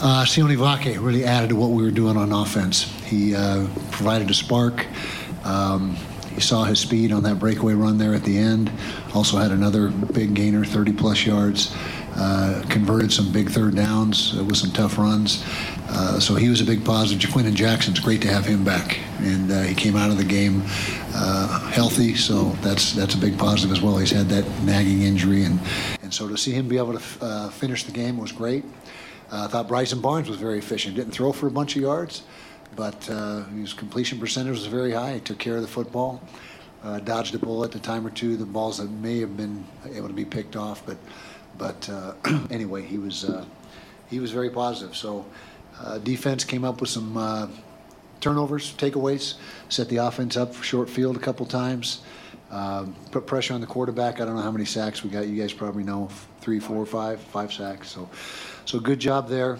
Uh, 0.00 0.24
Sione 0.24 0.58
really 1.00 1.24
added 1.24 1.50
to 1.50 1.56
what 1.56 1.70
we 1.70 1.82
were 1.82 1.90
doing 1.90 2.16
on 2.16 2.32
offense. 2.32 2.82
He 3.04 3.34
uh, 3.34 3.66
provided 3.90 4.30
a 4.30 4.34
spark. 4.34 4.86
Um, 5.44 5.96
you 6.34 6.40
saw 6.40 6.64
his 6.64 6.80
speed 6.80 7.12
on 7.12 7.22
that 7.22 7.38
breakaway 7.38 7.74
run 7.74 7.96
there 7.96 8.12
at 8.12 8.24
the 8.24 8.36
end. 8.36 8.70
Also 9.14 9.36
had 9.36 9.52
another 9.52 9.88
big 9.88 10.34
gainer, 10.34 10.64
30 10.64 10.92
plus 10.92 11.24
yards. 11.24 11.74
Uh, 12.16 12.62
converted 12.68 13.12
some 13.12 13.32
big 13.32 13.50
third 13.50 13.74
downs 13.74 14.34
with 14.34 14.56
some 14.56 14.70
tough 14.70 14.98
runs. 14.98 15.44
Uh, 15.94 16.18
so 16.18 16.34
he 16.34 16.48
was 16.48 16.60
a 16.60 16.64
big 16.64 16.84
positive. 16.84 17.30
Ja'Quinden 17.30 17.54
Jackson's 17.54 18.00
great 18.00 18.20
to 18.22 18.28
have 18.28 18.44
him 18.44 18.64
back, 18.64 18.98
and 19.20 19.50
uh, 19.50 19.62
he 19.62 19.76
came 19.76 19.94
out 19.94 20.10
of 20.10 20.18
the 20.18 20.24
game 20.24 20.62
uh, 21.14 21.60
healthy. 21.70 22.16
So 22.16 22.50
that's 22.62 22.92
that's 22.92 23.14
a 23.14 23.18
big 23.18 23.38
positive 23.38 23.70
as 23.70 23.80
well. 23.80 23.96
He's 23.98 24.10
had 24.10 24.28
that 24.30 24.44
nagging 24.64 25.02
injury, 25.02 25.44
and 25.44 25.60
and 26.02 26.12
so 26.12 26.26
to 26.26 26.36
see 26.36 26.50
him 26.50 26.66
be 26.66 26.78
able 26.78 26.98
to 26.98 27.24
uh, 27.24 27.48
finish 27.50 27.84
the 27.84 27.92
game 27.92 28.18
was 28.18 28.32
great. 28.32 28.64
Uh, 29.30 29.44
I 29.44 29.46
thought 29.46 29.68
Bryson 29.68 30.00
Barnes 30.00 30.28
was 30.28 30.36
very 30.36 30.58
efficient. 30.58 30.96
Didn't 30.96 31.12
throw 31.12 31.32
for 31.32 31.46
a 31.46 31.50
bunch 31.52 31.76
of 31.76 31.82
yards, 31.82 32.24
but 32.74 33.04
his 33.54 33.72
completion 33.72 34.18
percentage 34.18 34.58
was 34.58 34.66
very 34.66 34.92
high. 34.92 35.14
He 35.14 35.20
took 35.20 35.38
care 35.38 35.54
of 35.56 35.62
the 35.62 35.68
football, 35.68 36.20
dodged 37.04 37.36
a 37.36 37.38
bullet 37.38 37.72
a 37.76 37.80
time 37.80 38.04
or 38.04 38.10
two. 38.10 38.36
The 38.36 38.44
balls 38.44 38.78
that 38.78 38.90
may 38.90 39.20
have 39.20 39.36
been 39.36 39.64
able 39.92 40.08
to 40.08 40.14
be 40.14 40.24
picked 40.24 40.56
off, 40.56 40.84
but 40.84 40.96
but 41.56 41.88
anyway, 42.50 42.82
he 42.82 42.98
was 42.98 43.24
he 44.10 44.18
was 44.18 44.32
very 44.32 44.50
positive. 44.50 44.96
So 44.96 45.24
uh, 45.80 45.98
defense 45.98 46.44
came 46.44 46.64
up 46.64 46.80
with 46.80 46.90
some 46.90 47.16
uh, 47.16 47.48
turnovers, 48.20 48.74
takeaways, 48.74 49.34
set 49.68 49.88
the 49.88 49.98
offense 49.98 50.36
up 50.36 50.54
for 50.54 50.64
short 50.64 50.88
field 50.88 51.16
a 51.16 51.20
couple 51.20 51.46
times. 51.46 52.00
Um, 52.50 52.94
put 53.10 53.26
pressure 53.26 53.54
on 53.54 53.60
the 53.60 53.66
quarterback. 53.66 54.20
I 54.20 54.24
don't 54.24 54.36
know 54.36 54.42
how 54.42 54.52
many 54.52 54.64
sacks 54.64 55.02
we 55.02 55.10
got. 55.10 55.26
You 55.26 55.40
guys 55.40 55.52
probably 55.52 55.82
know 55.82 56.08
three, 56.40 56.60
four, 56.60 56.86
five, 56.86 57.20
five 57.20 57.52
sacks. 57.52 57.90
So, 57.90 58.08
so 58.64 58.78
good 58.78 59.00
job 59.00 59.28
there. 59.28 59.58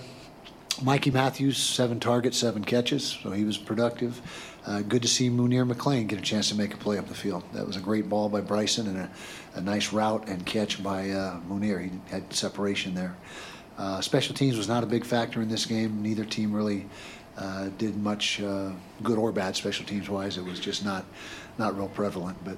Mikey 0.82 1.10
Matthews, 1.10 1.56
seven 1.56 2.00
targets, 2.00 2.36
seven 2.36 2.64
catches, 2.64 3.04
so 3.04 3.30
he 3.30 3.44
was 3.44 3.56
productive. 3.56 4.20
Uh, 4.66 4.80
good 4.80 5.02
to 5.02 5.08
see 5.08 5.28
Munir 5.28 5.70
McClain 5.70 6.06
get 6.08 6.18
a 6.18 6.22
chance 6.22 6.48
to 6.48 6.54
make 6.54 6.74
a 6.74 6.76
play 6.76 6.98
up 6.98 7.06
the 7.06 7.14
field. 7.14 7.44
That 7.52 7.66
was 7.66 7.76
a 7.76 7.80
great 7.80 8.08
ball 8.08 8.28
by 8.28 8.40
Bryson 8.40 8.88
and 8.88 8.96
a, 8.98 9.10
a 9.54 9.60
nice 9.60 9.92
route 9.92 10.28
and 10.28 10.44
catch 10.44 10.82
by 10.82 11.10
uh, 11.10 11.38
Munir. 11.48 11.82
He 11.82 11.90
had 12.10 12.32
separation 12.32 12.94
there. 12.94 13.14
Uh, 13.76 14.00
special 14.00 14.34
teams 14.34 14.56
was 14.56 14.68
not 14.68 14.82
a 14.82 14.86
big 14.86 15.04
factor 15.04 15.42
in 15.42 15.48
this 15.48 15.66
game. 15.66 16.02
Neither 16.02 16.24
team 16.24 16.52
really 16.52 16.86
uh, 17.36 17.68
did 17.78 17.96
much 17.96 18.40
uh, 18.40 18.70
good 19.02 19.18
or 19.18 19.32
bad 19.32 19.56
special 19.56 19.84
teams 19.84 20.08
wise. 20.08 20.38
It 20.38 20.44
was 20.44 20.60
just 20.60 20.84
not 20.84 21.04
not 21.58 21.76
real 21.76 21.88
prevalent. 21.88 22.38
But 22.44 22.56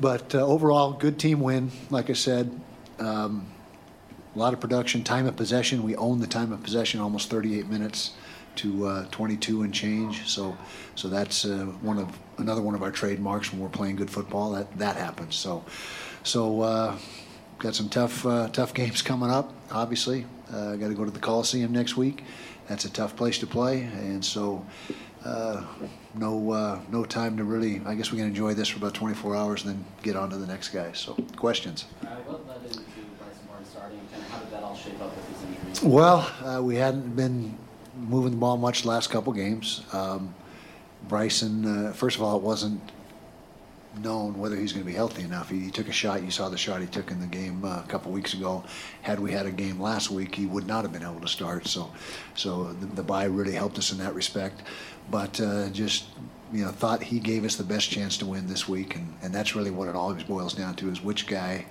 but 0.00 0.34
uh, 0.34 0.44
overall, 0.46 0.92
good 0.92 1.18
team 1.18 1.40
win. 1.40 1.70
Like 1.90 2.10
I 2.10 2.14
said. 2.14 2.60
Um, 2.98 3.46
a 4.34 4.38
lot 4.38 4.52
of 4.52 4.60
production, 4.60 5.02
time 5.02 5.26
of 5.26 5.34
possession. 5.34 5.82
We 5.82 5.96
own 5.96 6.20
the 6.20 6.26
time 6.26 6.52
of 6.52 6.62
possession, 6.62 7.00
almost 7.00 7.28
38 7.28 7.66
minutes 7.66 8.12
to 8.56 8.86
uh, 8.86 9.06
22 9.10 9.62
and 9.62 9.72
change. 9.72 10.28
So, 10.28 10.56
so 10.94 11.08
that's 11.08 11.44
uh, 11.44 11.66
one 11.80 11.98
of 11.98 12.16
another 12.36 12.60
one 12.62 12.74
of 12.74 12.82
our 12.82 12.90
trademarks 12.92 13.52
when 13.52 13.60
we're 13.60 13.68
playing 13.68 13.96
good 13.96 14.10
football. 14.10 14.52
That 14.52 14.78
that 14.78 14.96
happens. 14.96 15.34
So, 15.34 15.64
so 16.22 16.62
got 17.58 17.74
some 17.74 17.88
tough 17.88 18.24
uh, 18.24 18.48
tough 18.48 18.74
games 18.74 19.02
coming 19.02 19.30
up. 19.30 19.52
Obviously, 19.70 20.26
uh, 20.52 20.76
got 20.76 20.88
to 20.88 20.94
go 20.94 21.04
to 21.04 21.10
the 21.10 21.18
Coliseum 21.18 21.72
next 21.72 21.96
week. 21.96 22.24
That's 22.68 22.84
a 22.84 22.90
tough 22.90 23.16
place 23.16 23.38
to 23.38 23.46
play, 23.46 23.82
and 23.82 24.24
so 24.24 24.64
uh, 25.24 25.64
no 26.14 26.52
uh, 26.52 26.80
no 26.90 27.04
time 27.04 27.36
to 27.36 27.44
really. 27.44 27.80
I 27.86 27.94
guess 27.94 28.10
we 28.10 28.18
can 28.18 28.26
enjoy 28.26 28.54
this 28.54 28.68
for 28.68 28.78
about 28.78 28.94
24 28.94 29.36
hours, 29.36 29.64
and 29.64 29.74
then 29.74 29.84
get 30.02 30.16
on 30.16 30.30
to 30.30 30.36
the 30.36 30.46
next 30.46 30.68
guy. 30.68 30.92
So, 30.92 31.14
questions? 31.36 31.82
What 32.26 32.46
led 32.46 32.64
into 32.64 32.78
Bryce 33.18 33.38
Barnes 33.48 33.68
starting, 33.68 34.00
and 34.14 34.22
how 34.24 34.38
did 34.38 34.50
that 34.52 34.62
all 34.62 34.76
shape 34.76 35.00
up 35.00 35.14
with 35.16 35.28
his 35.28 35.48
injuries? 35.48 35.82
Well, 35.82 36.30
uh, 36.44 36.62
we 36.62 36.76
hadn't 36.76 37.16
been 37.16 37.56
moving 37.96 38.32
the 38.32 38.36
ball 38.36 38.56
much 38.56 38.82
the 38.82 38.88
last 38.88 39.10
couple 39.10 39.32
games. 39.32 39.82
Um, 39.92 40.34
Bryson, 41.08 41.86
uh, 41.86 41.92
first 41.92 42.16
of 42.16 42.22
all, 42.22 42.36
it 42.36 42.42
wasn't 42.42 42.80
known 44.02 44.38
whether 44.38 44.54
he's 44.56 44.72
going 44.72 44.84
to 44.84 44.90
be 44.90 44.94
healthy 44.94 45.22
enough. 45.22 45.48
He, 45.48 45.58
he, 45.60 45.70
took 45.70 45.88
a 45.88 45.92
shot. 45.92 46.22
You 46.22 46.30
saw 46.30 46.48
the 46.48 46.58
shot 46.58 46.80
he 46.80 46.86
took 46.86 47.10
in 47.10 47.20
the 47.20 47.26
game 47.26 47.64
uh, 47.64 47.80
a 47.80 47.86
couple 47.88 48.12
weeks 48.12 48.34
ago. 48.34 48.64
Had 49.02 49.18
we 49.18 49.32
had 49.32 49.46
a 49.46 49.50
game 49.50 49.80
last 49.80 50.10
week, 50.10 50.34
he 50.34 50.46
would 50.46 50.66
not 50.66 50.82
have 50.84 50.92
been 50.92 51.02
able 51.02 51.20
to 51.20 51.28
start. 51.28 51.66
So, 51.66 51.90
so 52.34 52.72
the, 52.74 52.86
the 52.86 53.02
bye 53.02 53.24
really 53.24 53.54
helped 53.54 53.78
us 53.78 53.90
in 53.90 53.98
that 53.98 54.14
respect. 54.14 54.62
But 55.10 55.40
uh, 55.40 55.70
just 55.70 56.04
you 56.52 56.64
know, 56.64 56.70
thought 56.70 57.02
he 57.02 57.18
gave 57.18 57.44
us 57.44 57.56
the 57.56 57.64
best 57.64 57.90
chance 57.90 58.16
to 58.18 58.26
win 58.26 58.46
this 58.46 58.68
week, 58.68 58.96
and, 58.96 59.14
and 59.22 59.34
that's 59.34 59.54
really 59.54 59.70
what 59.70 59.88
it 59.88 59.94
always 59.94 60.22
boils 60.22 60.54
down 60.54 60.74
to: 60.76 60.90
is 60.90 61.02
which 61.02 61.26
guy 61.26 61.66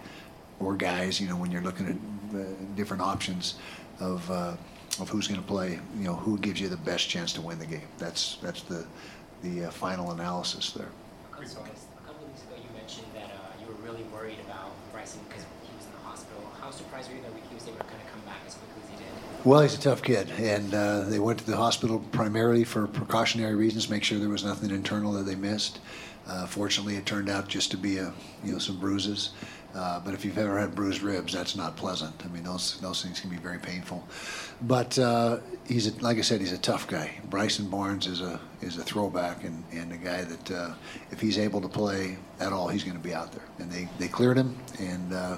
or 0.60 0.76
guys, 0.76 1.20
you 1.22 1.28
know, 1.28 1.36
when 1.36 1.52
you're 1.52 1.62
looking 1.62 1.88
at 1.88 2.40
uh, 2.40 2.44
different 2.76 3.02
options 3.02 3.56
of 4.00 4.30
uh, 4.30 4.56
of 5.00 5.10
who's 5.10 5.28
going 5.28 5.40
to 5.40 5.48
play, 5.48 5.80
you 5.98 6.04
know, 6.04 6.16
who 6.16 6.38
gives 6.38 6.60
you 6.60 6.70
the 6.70 6.78
best 6.78 7.10
chance 7.10 7.34
to 7.34 7.42
win 7.42 7.60
the 7.60 7.66
game. 7.66 7.88
That's 7.98 8.38
that's 8.42 8.62
the 8.64 8.86
the 9.44 9.66
uh, 9.66 9.72
final 9.72 10.12
analysis 10.12 10.72
there. 10.72 10.90
Chris, 11.32 11.54
a 11.54 11.58
couple 11.58 12.26
of 12.26 12.30
weeks 12.30 12.44
ago 12.44 12.56
you 12.56 12.78
mentioned 12.78 13.08
that 13.14 13.26
uh, 13.26 13.62
you 13.62 13.68
were 13.68 13.87
really 13.98 14.10
worried 14.10 14.40
about 14.46 14.72
Bryson 14.92 15.20
because 15.28 15.44
he 15.64 15.76
was 15.76 15.86
in 15.86 15.92
the 15.94 16.08
hospital. 16.08 16.44
How 16.60 16.72
surprised 16.72 17.10
were 17.10 17.16
you 17.16 17.22
that 17.24 17.32
he 17.50 17.56
was 17.56 17.68
able 17.68 17.78
to 17.78 17.84
kind 17.84 18.02
of 18.02 18.12
come 18.12 18.22
back 18.22 18.40
as 18.46 18.56
quickly 18.56 18.82
as 18.84 18.90
he 18.92 18.98
did? 18.98 19.46
Well, 19.46 19.62
he's 19.62 19.76
a 19.76 19.80
tough 19.82 20.04
kid, 20.04 20.30
and 20.38 20.74
uh, 20.74 21.02
they 21.02 21.20
went 21.20 21.40
to 21.40 21.46
the 21.46 21.58
hospital 21.58 22.00
primarily 22.12 22.64
for 22.64 22.88
precautionary 22.88 23.56
reasons, 23.56 23.90
make 23.90 24.04
sure 24.04 24.20
there 24.20 24.30
was 24.30 24.44
nothing 24.44 24.72
internal 24.72 25.14
that 25.14 25.24
they 25.24 25.36
missed. 25.36 25.80
Uh, 26.28 26.46
fortunately, 26.46 26.98
it 26.98 27.06
turned 27.06 27.30
out 27.30 27.48
just 27.48 27.72
to 27.72 27.78
be 27.78 27.98
a 27.98 28.14
you 28.44 28.52
know 28.52 28.60
some 28.60 28.78
bruises. 28.78 29.32
Uh, 29.78 30.00
but 30.00 30.16
if 30.16 30.26
you've 30.26 30.40
ever 30.40 30.58
had 30.60 30.74
bruised 30.74 31.04
ribs, 31.04 31.34
that's 31.34 31.56
not 31.56 31.78
pleasant. 31.78 32.14
I 32.26 32.30
mean, 32.30 32.44
those 32.44 32.80
those 32.82 33.04
things 33.04 33.20
can 33.20 33.30
be 33.30 33.36
very 33.38 33.60
painful. 33.60 34.08
But 34.64 34.98
uh, 34.98 35.38
he's 35.68 35.88
a, 35.88 36.02
like 36.02 36.18
I 36.18 36.22
said, 36.22 36.42
he's 36.42 36.52
a 36.52 36.58
tough 36.58 36.88
guy. 36.88 37.12
Bryson 37.30 37.70
Barnes 37.70 38.08
is 38.08 38.22
a 38.22 38.40
is 38.62 38.78
a 38.80 38.84
throwback 38.84 39.44
and, 39.44 39.64
and 39.72 39.94
a 39.94 39.98
guy 39.98 40.24
that 40.24 40.52
uh, 40.52 40.74
if 41.12 41.22
he's 41.22 41.38
able 41.38 41.62
to 41.62 41.68
play 41.68 42.18
at 42.40 42.52
all, 42.52 42.68
he's 42.68 42.84
going 42.84 42.98
to 42.98 43.04
be 43.04 43.14
out 43.14 43.32
there. 43.32 43.44
And 43.60 43.72
they, 43.72 43.88
they 44.00 44.08
cleared 44.08 44.38
him, 44.38 44.58
and 44.80 45.14
uh, 45.14 45.38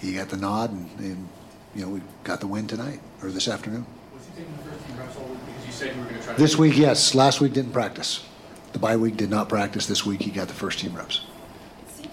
he 0.00 0.14
got 0.14 0.30
the 0.30 0.38
nod, 0.38 0.72
and, 0.72 0.88
and 1.00 1.28
you 1.74 1.82
know 1.82 1.90
we 1.90 2.00
got 2.24 2.40
the 2.40 2.46
win 2.46 2.66
tonight 2.66 3.00
or 3.22 3.30
this 3.30 3.48
afternoon. 3.48 3.84
Was 4.14 4.24
he 4.24 4.42
taking 4.42 4.56
the 4.56 4.62
first 4.70 4.86
team 4.86 4.96
reps 4.96 5.16
all 5.16 5.24
week 5.26 5.38
because 5.46 5.66
you 5.66 5.72
said 5.72 5.94
you 5.94 6.00
were 6.00 6.08
going 6.08 6.20
to 6.20 6.26
try? 6.26 6.34
This 6.36 6.56
week, 6.56 6.78
yes. 6.78 7.14
Last 7.14 7.42
week 7.42 7.52
didn't 7.52 7.72
practice. 7.72 8.24
The 8.72 8.78
bye 8.78 8.96
week 8.96 9.18
did 9.18 9.28
not 9.28 9.50
practice. 9.50 9.84
This 9.84 10.06
week 10.06 10.22
he 10.22 10.30
got 10.30 10.48
the 10.48 10.54
first 10.54 10.78
team 10.78 10.94
reps 10.94 11.24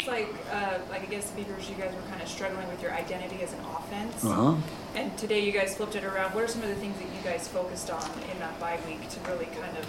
like, 0.08 0.34
uh, 0.52 0.80
like 0.90 1.04
against 1.04 1.36
Beavers, 1.36 1.70
you 1.70 1.76
guys 1.76 1.94
were 1.94 2.10
kind 2.10 2.22
of 2.22 2.28
struggling 2.28 2.68
with 2.68 2.82
your 2.82 2.92
identity 2.92 3.42
as 3.42 3.54
an 3.54 3.60
offense. 3.60 4.24
Uh-huh. 4.24 4.56
And 4.96 5.18
today 5.18 5.46
you 5.46 5.52
guys 5.52 5.76
flipped 5.76 5.96
it 5.96 6.04
around. 6.04 6.34
What 6.34 6.44
are 6.44 6.48
some 6.48 6.64
of 6.64 6.70
the 6.70 6.76
things 6.76 6.98
that 6.98 7.08
you 7.08 7.22
guys 7.24 7.48
focused 7.48 7.90
on 7.90 8.04
in 8.32 8.40
that 8.40 8.60
bye 8.60 8.80
week 8.88 9.08
to 9.10 9.20
really 9.30 9.46
kind 9.46 9.78
of 9.78 9.86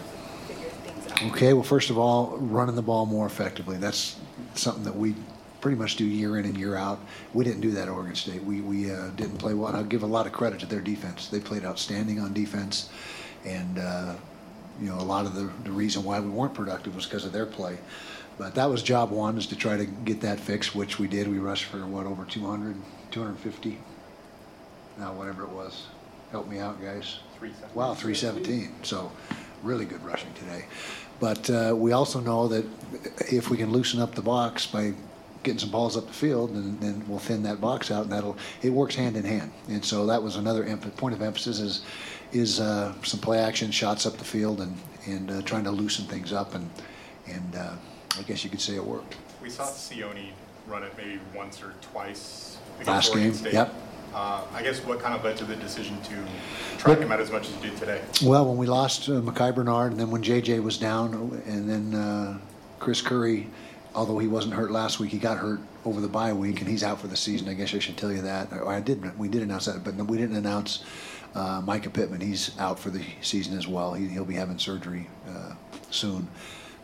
figure 0.47 0.69
things 0.69 1.07
out? 1.11 1.23
Okay, 1.33 1.53
well, 1.53 1.63
first 1.63 1.91
of 1.91 1.99
all, 1.99 2.37
running 2.39 2.75
the 2.75 2.83
ball 2.83 3.07
more 3.07 3.27
effectively. 3.27 3.77
That's 3.77 4.17
something 4.55 4.85
that 4.85 4.97
we 4.97 5.15
pretty 5.61 5.77
much 5.77 5.97
do 5.97 6.05
year 6.05 6.39
in 6.39 6.45
and 6.45 6.57
year 6.57 6.77
out. 6.77 7.01
We 7.33 7.45
didn't 7.45 7.61
do 7.61 7.71
that 7.73 7.83
at 7.83 7.89
Oregon 7.89 8.15
State. 8.15 8.43
We, 8.43 8.61
we 8.61 8.91
uh, 8.91 9.09
didn't 9.17 9.39
play 9.39 9.55
well. 9.55 9.75
I'll 9.75 9.85
give 9.85 10.03
a 10.03 10.07
lot 10.07 10.27
of 10.27 10.33
credit 10.33 10.61
to 10.61 10.67
their 10.67 10.81
defense. 10.81 11.29
They 11.29 11.41
played 11.41 11.65
outstanding 11.65 12.21
on 12.21 12.33
defense. 12.33 12.89
And, 13.45 13.79
uh, 13.79 14.15
you 14.81 14.89
know, 14.89 14.99
a 14.99 15.03
lot 15.03 15.27
of 15.27 15.35
the, 15.35 15.51
the 15.65 15.73
reason 15.73 16.05
why 16.05 16.21
we 16.21 16.29
weren't 16.29 16.55
productive 16.55 16.95
was 16.95 17.07
because 17.07 17.25
of 17.25 17.33
their 17.33 17.47
play. 17.47 17.79
But 18.39 18.55
that 18.55 18.69
was 18.69 18.83
job 18.83 19.11
one, 19.11 19.39
is 19.39 19.47
to 19.47 19.57
try 19.57 19.77
to 19.77 19.87
get 19.87 20.21
that 20.21 20.39
fixed, 20.39 20.75
which 20.75 20.99
we 20.99 21.09
did. 21.09 21.27
We 21.29 21.39
rushed 21.39 21.65
for, 21.65 21.79
what, 21.87 22.07
over 22.07 22.25
200, 22.25 22.77
250? 23.11 23.79
Now, 24.99 25.13
whatever 25.15 25.45
it 25.45 25.51
was. 25.51 25.87
Help 26.31 26.49
me 26.49 26.59
out, 26.59 26.81
guys. 26.83 27.19
317. 27.39 27.75
Wow, 27.75 27.95
317. 27.95 28.85
So 28.85 29.11
really 29.63 29.85
good 29.85 30.05
rushing 30.05 30.33
today. 30.35 30.67
But 31.19 31.49
uh, 31.49 31.75
we 31.77 31.93
also 31.93 32.21
know 32.21 32.49
that 32.49 32.65
if 33.31 33.49
we 33.49 33.57
can 33.57 33.71
loosen 33.71 34.01
up 34.01 34.15
the 34.15 34.23
box 34.23 34.67
by 34.67 34.93
getting 35.43 35.59
some 35.59 35.71
balls 35.71 35.97
up 35.97 36.07
the 36.07 36.13
field, 36.13 36.55
then, 36.55 36.79
then 36.81 37.05
we'll 37.07 37.19
thin 37.19 37.43
that 37.45 37.61
box 37.61 37.91
out, 37.91 38.03
and 38.03 38.13
that'll 38.13 38.37
it 38.63 38.71
works 38.71 38.95
hand 38.95 39.17
in 39.17 39.25
hand. 39.25 39.53
And 39.69 39.85
so 39.85 40.05
that 40.07 40.23
was 40.23 40.37
another 40.37 40.65
point 40.97 41.15
of 41.15 41.23
emphasis 41.23 41.61
is 41.61 41.83
is 42.33 42.61
uh, 42.61 42.93
some 43.03 43.21
play 43.21 43.39
action 43.39 43.71
shots 43.71 44.05
up 44.05 44.17
the 44.17 44.25
field 44.25 44.61
and 44.61 44.77
and 45.07 45.31
uh, 45.31 45.43
trying 45.43 45.65
to 45.65 45.71
loosen 45.71 46.05
things 46.07 46.33
up 46.33 46.55
and 46.55 46.69
and 47.29 47.57
uh, 47.57 47.75
I 48.19 48.23
guess 48.23 48.45
you 48.45 48.51
could 48.51 48.61
say 48.61 48.77
it 48.77 48.85
worked. 48.85 49.17
We 49.43 49.51
saw 49.51 49.65
Sione 49.65 50.31
run 50.67 50.83
it 50.83 50.93
maybe 50.97 51.21
once 51.35 51.63
or 51.63 51.75
twice 51.93 52.59
last 52.87 53.13
game. 53.15 53.33
State. 53.33 53.53
Yep. 53.53 53.75
Uh, 54.15 54.45
I 54.55 54.63
guess 54.63 54.81
what 54.85 55.01
kind 55.01 55.15
of 55.15 55.23
led 55.25 55.37
to 55.39 55.45
the 55.45 55.57
decision 55.57 56.01
to 56.03 56.79
track 56.79 56.99
him 56.99 57.13
out 57.13 57.21
as 57.21 57.31
much 57.31 57.49
as 57.49 57.55
you 57.57 57.71
did 57.71 57.77
today? 57.77 58.01
Well, 58.25 58.47
when 58.47 58.57
we 58.57 58.67
lost 58.67 59.09
uh, 59.09 59.21
Micah 59.21 59.53
Bernard, 59.53 59.93
and 59.93 60.01
then 60.01 60.11
when 60.11 60.23
JJ 60.23 60.63
was 60.63 60.79
down, 60.79 61.13
and 61.47 61.69
then 61.69 61.95
uh, 61.95 62.39
Chris 62.79 63.03
Curry, 63.03 63.49
although 63.95 64.19
he 64.19 64.27
wasn't 64.27 64.55
hurt 64.55 64.71
last 64.71 65.01
week, 65.01 65.11
he 65.11 65.19
got 65.19 65.37
hurt 65.37 65.61
over 65.85 66.01
the 66.01 66.09
bye 66.09 66.33
week, 66.33 66.61
and 66.61 66.69
he's 66.69 66.83
out 66.83 67.01
for 67.01 67.09
the 67.09 67.17
season. 67.17 67.49
I 67.49 67.55
guess 67.55 67.75
I 67.75 67.79
should 67.79 67.97
tell 67.99 68.11
you 68.11 68.23
that. 68.23 68.53
Or 68.53 68.69
I 68.69 68.81
did. 68.81 69.19
We 69.19 69.29
did 69.29 69.43
announce 69.43 69.67
that, 69.67 69.85
but 69.85 69.95
we 70.07 70.17
didn't 70.17 70.37
announce 70.37 70.83
uh, 71.35 71.61
Micah 71.65 71.91
Pittman. 71.91 72.21
He's 72.21 72.59
out 72.59 72.79
for 72.79 72.91
the 72.91 73.03
season 73.21 73.57
as 73.59 73.69
well. 73.69 73.93
He, 73.93 74.19
will 74.19 74.25
be 74.25 74.35
having 74.35 74.59
surgery 74.59 75.09
uh, 75.29 75.53
soon. 75.91 76.29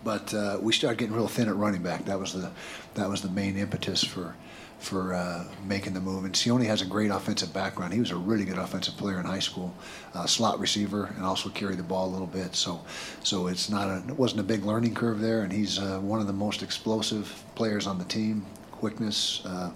But 0.04 0.34
uh, 0.34 0.58
we 0.60 0.72
started 0.72 0.98
getting 0.98 1.14
real 1.14 1.28
thin 1.28 1.48
at 1.48 1.56
running 1.56 1.82
back. 1.82 2.04
That 2.06 2.18
was 2.18 2.32
the 2.32 2.50
that 2.94 3.08
was 3.08 3.22
the 3.22 3.30
main 3.30 3.56
impetus 3.56 4.02
for 4.02 4.34
for 4.82 5.14
uh, 5.14 5.44
making 5.64 5.94
the 5.94 6.00
move. 6.00 6.24
And 6.24 6.34
Sione 6.34 6.66
has 6.66 6.82
a 6.82 6.86
great 6.86 7.10
offensive 7.10 7.52
background. 7.52 7.92
He 7.92 8.00
was 8.00 8.10
a 8.10 8.16
really 8.16 8.44
good 8.44 8.58
offensive 8.58 8.96
player 8.96 9.20
in 9.20 9.26
high 9.26 9.38
school, 9.38 9.72
uh, 10.12 10.26
slot 10.26 10.58
receiver, 10.58 11.12
and 11.16 11.24
also 11.24 11.48
carried 11.50 11.78
the 11.78 11.84
ball 11.84 12.08
a 12.08 12.12
little 12.12 12.26
bit. 12.26 12.56
So, 12.56 12.84
so 13.22 13.46
it's 13.46 13.70
not 13.70 13.88
a 13.88 14.02
it 14.08 14.18
wasn't 14.18 14.40
a 14.40 14.44
big 14.44 14.64
learning 14.64 14.94
curve 14.94 15.20
there. 15.20 15.42
And 15.42 15.52
he's 15.52 15.78
uh, 15.78 16.00
one 16.00 16.20
of 16.20 16.26
the 16.26 16.32
most 16.32 16.62
explosive 16.62 17.44
players 17.54 17.86
on 17.86 17.98
the 17.98 18.04
team. 18.04 18.44
Quickness, 18.72 19.42
uh, 19.46 19.70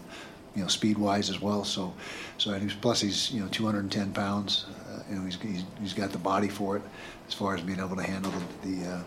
you 0.57 0.63
know, 0.63 0.69
speed 0.69 0.99
wise 0.99 1.31
as 1.31 1.41
well. 1.41 1.63
So, 1.63 1.95
so 2.39 2.53
and 2.53 2.63
he's 2.63 2.75
plus 2.75 3.01
he's 3.01 3.31
you 3.31 3.41
know 3.41 3.49
210 3.49 4.13
pounds. 4.13 4.67
Uh, 4.91 5.03
you 5.09 5.17
know, 5.17 5.25
he's, 5.25 5.41
he's 5.41 5.63
he's 5.81 5.95
got 5.95 6.11
the 6.11 6.19
body 6.19 6.49
for 6.49 6.77
it 6.77 6.83
as 7.29 7.35
far 7.35 7.55
as 7.55 7.61
being 7.61 7.79
able 7.79 7.97
to 7.97 8.03
handle 8.03 8.33
the, 8.63 8.69
the 8.69 8.91
uh, 8.91 9.03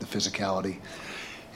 the 0.00 0.06
physicality. 0.06 0.78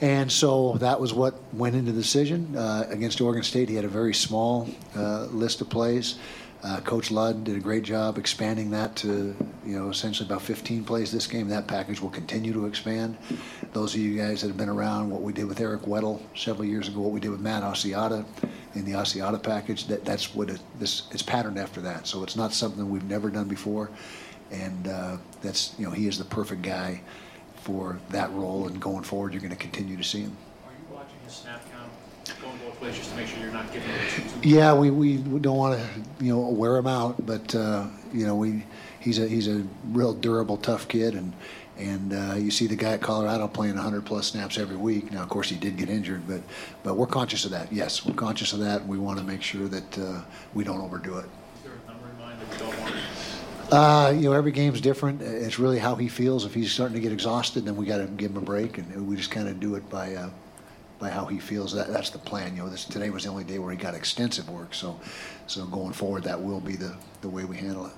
And 0.01 0.31
so 0.31 0.73
that 0.79 0.99
was 0.99 1.13
what 1.13 1.41
went 1.53 1.75
into 1.75 1.91
the 1.91 2.01
decision. 2.01 2.55
Uh, 2.55 2.85
against 2.89 3.21
Oregon 3.21 3.43
State, 3.43 3.69
he 3.69 3.75
had 3.75 3.85
a 3.85 3.89
very 3.89 4.13
small 4.13 4.69
uh, 4.95 5.25
list 5.25 5.61
of 5.61 5.69
plays. 5.69 6.15
Uh, 6.63 6.81
Coach 6.81 7.11
Ludd 7.11 7.43
did 7.43 7.55
a 7.55 7.59
great 7.59 7.83
job 7.83 8.17
expanding 8.17 8.71
that 8.71 8.95
to, 8.95 9.35
you 9.63 9.77
know, 9.77 9.89
essentially 9.89 10.27
about 10.27 10.41
15 10.41 10.83
plays 10.83 11.11
this 11.11 11.27
game. 11.27 11.47
That 11.47 11.67
package 11.67 12.01
will 12.01 12.09
continue 12.09 12.53
to 12.53 12.65
expand. 12.65 13.17
Those 13.71 13.93
of 13.93 14.01
you 14.01 14.17
guys 14.17 14.41
that 14.41 14.47
have 14.47 14.57
been 14.57 14.69
around, 14.69 15.11
what 15.11 15.21
we 15.21 15.31
did 15.31 15.45
with 15.45 15.59
Eric 15.59 15.81
Weddle 15.81 16.21
several 16.35 16.65
years 16.65 16.87
ago, 16.87 17.01
what 17.01 17.11
we 17.11 17.19
did 17.19 17.29
with 17.29 17.39
Matt 17.39 17.61
Asiata 17.61 18.25
in 18.73 18.83
the 18.83 18.93
Asiata 18.93 19.41
package, 19.41 19.85
that, 19.87 20.03
that's 20.05 20.33
what 20.33 20.49
it, 20.49 20.59
this 20.79 21.03
it's 21.11 21.21
patterned 21.21 21.59
after 21.59 21.81
that. 21.81 22.07
So 22.07 22.23
it's 22.23 22.35
not 22.35 22.51
something 22.51 22.89
we've 22.89 23.03
never 23.03 23.29
done 23.29 23.47
before, 23.47 23.91
and 24.51 24.87
uh, 24.87 25.17
that's 25.43 25.75
you 25.77 25.85
know 25.85 25.91
he 25.91 26.07
is 26.07 26.17
the 26.17 26.25
perfect 26.25 26.63
guy 26.63 27.01
for 27.65 27.97
that 28.09 28.31
role, 28.33 28.67
and 28.67 28.79
going 28.79 29.03
forward, 29.03 29.33
you're 29.33 29.41
going 29.41 29.49
to 29.49 29.57
continue 29.57 29.97
to 29.97 30.03
see 30.03 30.21
him. 30.21 30.37
Are 30.67 30.71
you 30.71 30.95
watching 30.95 31.17
his 31.25 31.33
snap 31.33 31.59
count 31.71 31.91
going 32.39 32.57
both 32.59 32.79
ways 32.79 32.95
just 32.95 33.09
to 33.09 33.15
make 33.17 33.25
sure 33.27 33.39
you're 33.39 33.51
not 33.51 33.73
giving 33.73 33.89
him 33.89 34.29
too, 34.41 34.47
Yeah, 34.47 34.75
we, 34.75 34.91
we 34.91 35.17
don't 35.39 35.57
want 35.57 35.79
to 35.79 36.23
you 36.23 36.31
know 36.31 36.47
wear 36.49 36.77
him 36.77 36.85
out, 36.85 37.25
but 37.25 37.55
uh, 37.55 37.87
you 38.13 38.27
know 38.27 38.35
we 38.35 38.63
he's 38.99 39.17
a 39.17 39.27
he's 39.27 39.47
a 39.47 39.63
real 39.91 40.13
durable, 40.13 40.57
tough 40.57 40.87
kid, 40.87 41.15
and 41.15 41.33
and 41.77 42.13
uh, 42.13 42.35
you 42.35 42.51
see 42.51 42.67
the 42.67 42.75
guy 42.75 42.93
at 42.93 43.01
Colorado 43.01 43.47
playing 43.47 43.75
100 43.75 44.05
plus 44.05 44.27
snaps 44.27 44.59
every 44.59 44.77
week. 44.77 45.11
Now, 45.11 45.23
of 45.23 45.29
course, 45.29 45.49
he 45.49 45.55
did 45.55 45.75
get 45.75 45.89
injured, 45.89 46.27
but 46.27 46.41
but 46.83 46.97
we're 46.97 47.07
conscious 47.07 47.45
of 47.45 47.51
that. 47.51 47.73
Yes, 47.73 48.05
we're 48.05 48.13
conscious 48.13 48.53
of 48.53 48.59
that. 48.59 48.81
And 48.81 48.89
we 48.89 48.99
want 48.99 49.17
to 49.17 49.25
make 49.25 49.41
sure 49.41 49.67
that 49.67 49.97
uh, 49.97 50.21
we 50.53 50.63
don't 50.63 50.81
overdo 50.81 51.17
it. 51.17 51.25
Is 51.25 51.63
there 51.63 51.73
a 51.73 51.91
number 51.91 52.09
in 52.09 52.19
mind 52.19 52.39
that 52.39 52.51
we 52.51 52.57
don't 52.57 52.79
want? 52.79 52.94
Uh, 53.71 54.13
you 54.15 54.21
know, 54.21 54.33
every 54.33 54.51
game's 54.51 54.79
different. 54.79 55.21
It's 55.21 55.57
really 55.57 55.79
how 55.79 55.95
he 55.95 56.07
feels. 56.07 56.45
If 56.45 56.53
he's 56.53 56.71
starting 56.71 56.95
to 56.95 57.01
get 57.01 57.11
exhausted, 57.11 57.65
then 57.65 57.75
we 57.75 57.85
got 57.85 57.97
to 57.97 58.05
give 58.05 58.31
him 58.31 58.37
a 58.37 58.41
break, 58.41 58.77
and 58.77 59.07
we 59.07 59.15
just 59.15 59.31
kind 59.31 59.47
of 59.47 59.59
do 59.59 59.75
it 59.75 59.89
by 59.89 60.13
uh, 60.15 60.29
by 60.99 61.09
how 61.09 61.25
he 61.25 61.39
feels. 61.39 61.73
That 61.73 61.91
that's 61.91 62.11
the 62.11 62.19
plan. 62.19 62.55
You 62.55 62.63
know, 62.63 62.69
this 62.69 62.85
today 62.85 63.09
was 63.09 63.23
the 63.23 63.29
only 63.29 63.43
day 63.43 63.57
where 63.57 63.71
he 63.71 63.77
got 63.77 63.95
extensive 63.95 64.49
work. 64.49 64.73
So, 64.73 64.99
so 65.47 65.65
going 65.65 65.93
forward, 65.93 66.23
that 66.23 66.39
will 66.39 66.59
be 66.59 66.75
the 66.75 66.95
the 67.21 67.29
way 67.29 67.43
we 67.43 67.57
handle 67.57 67.87
it. 67.87 67.93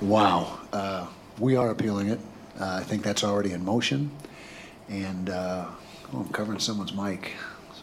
Wow, 0.00 0.60
uh, 0.72 1.08
we 1.40 1.56
are 1.56 1.70
appealing 1.70 2.08
it. 2.08 2.20
Uh, 2.60 2.78
I 2.80 2.84
think 2.84 3.02
that's 3.02 3.24
already 3.24 3.52
in 3.52 3.64
motion, 3.64 4.10
and 4.88 5.30
uh, 5.30 5.66
oh, 6.14 6.20
I'm 6.20 6.28
covering 6.28 6.60
someone's 6.60 6.94
mic. 6.94 7.32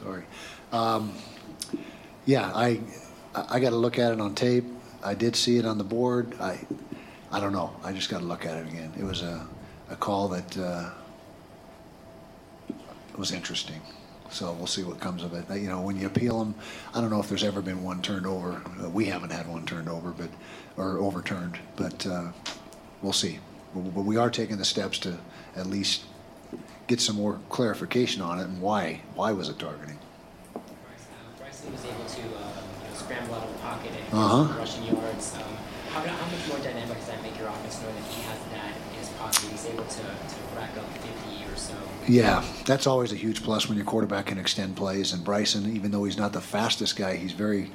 Sorry. 0.01 0.23
Um, 0.71 1.13
yeah, 2.25 2.49
I 2.55 2.79
I 3.35 3.59
got 3.59 3.71
to 3.71 3.75
look 3.75 3.99
at 3.99 4.13
it 4.13 4.21
on 4.21 4.33
tape. 4.35 4.63
I 5.05 5.13
did 5.13 5.35
see 5.35 5.57
it 5.57 5.65
on 5.65 5.77
the 5.77 5.83
board. 5.83 6.35
I 6.41 6.59
I 7.31 7.39
don't 7.39 7.53
know. 7.53 7.75
I 7.83 7.93
just 7.93 8.09
got 8.09 8.19
to 8.19 8.25
look 8.25 8.45
at 8.45 8.57
it 8.57 8.67
again. 8.67 8.91
It 8.97 9.03
was 9.03 9.21
a 9.21 9.47
a 9.89 9.95
call 9.95 10.27
that 10.29 10.57
uh, 10.57 10.89
was 13.15 13.31
interesting. 13.31 13.81
So 14.31 14.51
we'll 14.53 14.67
see 14.67 14.83
what 14.83 14.99
comes 14.99 15.23
of 15.23 15.33
it. 15.33 15.45
You 15.61 15.69
know, 15.69 15.81
when 15.81 15.97
you 15.97 16.07
appeal 16.07 16.39
them, 16.39 16.55
I 16.93 16.99
don't 16.99 17.11
know 17.11 17.19
if 17.19 17.29
there's 17.29 17.43
ever 17.43 17.61
been 17.61 17.83
one 17.83 18.01
turned 18.01 18.25
over. 18.25 18.61
We 18.91 19.05
haven't 19.05 19.31
had 19.31 19.47
one 19.47 19.65
turned 19.65 19.87
over, 19.87 20.09
but 20.09 20.29
or 20.75 20.97
overturned. 20.97 21.59
But 21.75 22.05
uh, 22.07 22.31
we'll 23.03 23.13
see. 23.13 23.39
But 23.75 24.03
we 24.03 24.17
are 24.17 24.31
taking 24.31 24.57
the 24.57 24.65
steps 24.65 24.97
to 24.99 25.17
at 25.55 25.67
least 25.67 26.05
get 26.87 26.99
some 26.99 27.15
more 27.15 27.39
clarification 27.49 28.21
on 28.21 28.39
it 28.39 28.43
and 28.43 28.59
why. 28.59 29.01
Why 29.13 29.31
was 29.31 29.49
it 29.49 29.59
targeting? 29.59 29.99
Was 31.71 31.83
able 31.83 32.05
to 32.05 32.37
uh, 32.37 32.44
scramble 33.05 33.35
out 33.35 33.43
of 33.43 33.53
the 33.53 33.59
pocket 33.59 33.91
and 33.93 34.13
Uh-huh. 34.19 34.59
rushing 34.59 34.83
yards. 34.83 35.35
Um, 35.35 35.41
how, 35.93 36.01
how 36.01 36.25
much 36.25 36.47
more 36.49 36.57
dynamic 36.59 36.97
does 36.97 37.07
that 37.07 37.21
make 37.21 37.37
your 37.37 37.47
offense 37.47 37.79
knowing 37.81 37.95
that 37.95 38.03
he 38.11 38.21
has 38.23 38.39
that 38.51 38.73
in 38.91 38.99
his 38.99 39.09
pocket? 39.09 39.45
He's 39.51 39.65
able 39.67 39.85
to, 39.85 40.01
to 40.01 40.37
rack 40.57 40.75
up 40.77 40.85
50 40.97 41.45
or 41.51 41.55
so. 41.55 41.73
Yeah, 42.07 42.43
that's 42.65 42.87
always 42.87 43.11
a 43.11 43.15
huge 43.15 43.43
plus 43.43 43.67
when 43.69 43.77
your 43.77 43.85
quarterback 43.85 44.27
can 44.27 44.37
extend 44.37 44.75
plays. 44.75 45.13
And 45.13 45.23
Bryson, 45.23 45.75
even 45.75 45.91
though 45.91 46.03
he's 46.03 46.17
not 46.17 46.33
the 46.33 46.41
fastest 46.41 46.95
guy, 46.95 47.15
he's 47.15 47.31
very 47.31 47.71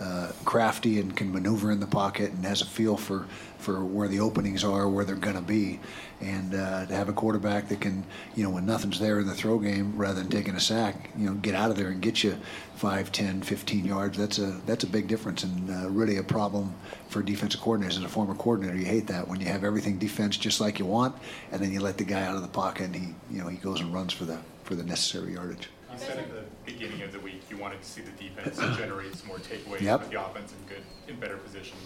uh, 0.00 0.30
crafty 0.44 1.00
and 1.00 1.16
can 1.16 1.32
maneuver 1.32 1.72
in 1.72 1.80
the 1.80 1.86
pocket 1.86 2.30
and 2.30 2.44
has 2.44 2.62
a 2.62 2.64
feel 2.64 2.96
for, 2.96 3.26
for 3.58 3.84
where 3.84 4.06
the 4.06 4.20
openings 4.20 4.62
are, 4.62 4.88
where 4.88 5.04
they're 5.04 5.16
going 5.16 5.34
to 5.34 5.42
be. 5.42 5.80
And 6.20 6.54
uh, 6.54 6.86
to 6.86 6.94
have 6.94 7.08
a 7.08 7.12
quarterback 7.12 7.68
that 7.68 7.80
can, 7.80 8.04
you 8.36 8.44
know, 8.44 8.50
when 8.50 8.66
nothing's 8.66 9.00
there 9.00 9.18
in 9.20 9.26
the 9.26 9.34
throw 9.34 9.58
game, 9.58 9.96
rather 9.96 10.20
than 10.20 10.30
taking 10.30 10.54
a 10.54 10.60
sack, 10.60 11.10
you 11.16 11.26
know, 11.26 11.34
get 11.34 11.54
out 11.54 11.70
of 11.70 11.76
there 11.76 11.88
and 11.88 12.00
get 12.00 12.22
you 12.22 12.36
5, 12.76 13.10
10, 13.10 13.42
15 13.42 13.84
yards, 13.84 14.16
that's 14.16 14.38
a, 14.38 14.60
that's 14.66 14.84
a 14.84 14.86
big 14.86 15.08
difference 15.08 15.42
and 15.42 15.70
uh, 15.70 15.88
really 15.90 16.16
a 16.16 16.22
problem 16.22 16.74
for 17.08 17.22
defensive 17.22 17.60
coordinators. 17.60 17.98
As 17.98 18.04
a 18.04 18.08
former 18.08 18.34
coordinator, 18.34 18.76
you 18.76 18.86
hate 18.86 19.08
that 19.08 19.26
when 19.26 19.40
you 19.40 19.46
have 19.46 19.64
everything 19.64 19.98
defense 19.98 20.36
just 20.36 20.60
like 20.60 20.78
you 20.78 20.86
want, 20.86 21.16
and 21.50 21.60
then 21.60 21.72
you 21.72 21.80
let 21.80 21.98
the 21.98 22.04
guy 22.04 22.22
out 22.22 22.36
of 22.36 22.42
the 22.42 22.48
pocket 22.48 22.86
and 22.86 22.96
he, 22.96 23.14
you 23.30 23.42
know, 23.42 23.48
he 23.48 23.56
goes 23.56 23.80
and 23.80 23.92
runs 23.92 24.12
for 24.12 24.24
the, 24.24 24.38
for 24.62 24.74
the 24.74 24.84
necessary 24.84 25.34
yardage. 25.34 25.68
You 26.00 26.06
said 26.06 26.18
at 26.18 26.28
the 26.30 26.42
beginning 26.64 27.02
of 27.02 27.12
the 27.12 27.18
week 27.20 27.42
you 27.50 27.56
wanted 27.56 27.82
to 27.82 27.88
see 27.88 28.02
the 28.02 28.10
defense 28.12 28.56
generate 28.78 29.14
some 29.16 29.28
more 29.28 29.38
takeaways, 29.38 29.80
Yep. 29.80 30.00
put 30.02 30.10
the 30.10 30.24
offense 30.24 30.52
in 30.52 30.68
good, 30.74 30.82
in 31.08 31.18
better 31.18 31.36
position. 31.38 31.76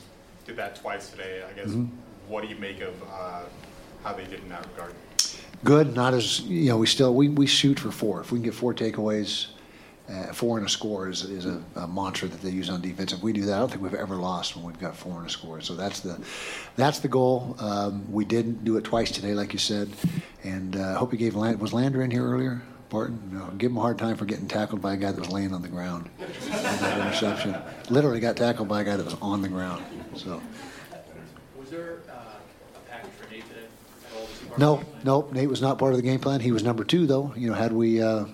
Did 0.46 0.56
that 0.56 0.76
twice 0.76 1.10
today. 1.10 1.42
I 1.48 1.52
guess. 1.52 1.68
Mhm. 1.68 1.88
What 2.28 2.42
do 2.42 2.48
you 2.48 2.56
make 2.56 2.80
of 2.80 2.94
uh, 3.10 3.42
how 4.04 4.12
they 4.12 4.24
did 4.24 4.40
in 4.40 4.48
that 4.50 4.66
regard? 4.72 4.92
Good, 5.64 5.94
not 5.94 6.12
as 6.14 6.40
you 6.40 6.68
know. 6.70 6.76
We 6.78 6.86
still 6.86 7.14
we, 7.14 7.28
we 7.28 7.46
shoot 7.46 7.78
for 7.80 7.90
four. 7.90 8.20
If 8.20 8.32
we 8.32 8.38
can 8.38 8.44
get 8.44 8.54
four 8.54 8.74
takeaways, 8.74 9.46
uh, 10.10 10.32
four 10.32 10.58
and 10.58 10.66
a 10.66 10.70
score 10.70 11.08
is, 11.08 11.22
is 11.22 11.46
a, 11.46 11.62
a 11.76 11.86
mantra 11.86 12.28
that 12.28 12.42
they 12.42 12.50
use 12.50 12.68
on 12.68 12.80
defense. 12.80 13.12
If 13.12 13.22
we 13.22 13.32
do 13.32 13.42
that, 13.46 13.54
I 13.54 13.58
don't 13.60 13.70
think 13.70 13.82
we've 13.82 13.94
ever 13.94 14.16
lost 14.16 14.56
when 14.56 14.64
we've 14.64 14.78
got 14.78 14.96
four 14.96 15.18
and 15.18 15.26
a 15.26 15.30
score. 15.30 15.60
So 15.60 15.74
that's 15.74 16.00
the 16.00 16.20
that's 16.76 16.98
the 16.98 17.08
goal. 17.08 17.56
Um, 17.60 18.04
we 18.12 18.24
didn't 18.24 18.64
do 18.64 18.76
it 18.76 18.84
twice 18.84 19.10
today, 19.10 19.34
like 19.34 19.52
you 19.52 19.58
said, 19.60 19.90
and 20.42 20.76
uh, 20.76 20.90
I 20.90 20.94
hope 20.94 21.12
you 21.12 21.18
gave 21.18 21.34
Land, 21.36 21.60
was 21.60 21.72
Lander 21.72 22.02
in 22.02 22.10
here 22.10 22.24
earlier. 22.24 22.62
Barton, 22.92 23.18
no, 23.32 23.46
give 23.56 23.70
him 23.70 23.78
a 23.78 23.80
hard 23.80 23.98
time 23.98 24.16
for 24.16 24.26
getting 24.26 24.46
tackled 24.46 24.82
by 24.82 24.92
a 24.92 24.96
guy 24.98 25.10
that 25.12 25.18
was 25.18 25.30
laying 25.30 25.54
on 25.54 25.62
the 25.62 25.68
ground. 25.68 26.10
And 26.20 26.30
that 26.50 26.98
interception, 27.00 27.56
literally 27.88 28.20
got 28.20 28.36
tackled 28.36 28.68
by 28.68 28.82
a 28.82 28.84
guy 28.84 28.96
that 28.98 29.04
was 29.06 29.16
on 29.22 29.40
the 29.40 29.48
ground. 29.48 29.82
So. 30.14 30.42
Was 31.58 31.70
there 31.70 32.00
uh, 32.10 32.12
a 32.76 32.90
package 32.90 33.10
for 33.12 33.30
Nate 33.30 33.48
today? 33.48 33.60
at 33.64 34.14
all? 34.14 34.20
Was 34.26 34.38
he 34.38 34.44
part 34.44 34.52
of 34.52 34.58
No, 34.58 34.74
the 34.76 34.76
game 34.82 34.84
plan? 34.92 35.04
nope. 35.04 35.32
Nate 35.32 35.48
was 35.48 35.62
not 35.62 35.78
part 35.78 35.92
of 35.92 35.96
the 35.96 36.02
game 36.02 36.20
plan. 36.20 36.40
He 36.40 36.52
was 36.52 36.62
number 36.62 36.84
two, 36.84 37.06
though. 37.06 37.32
You 37.34 37.48
know, 37.48 37.54
had 37.54 37.72
we, 37.72 38.02
uh, 38.02 38.26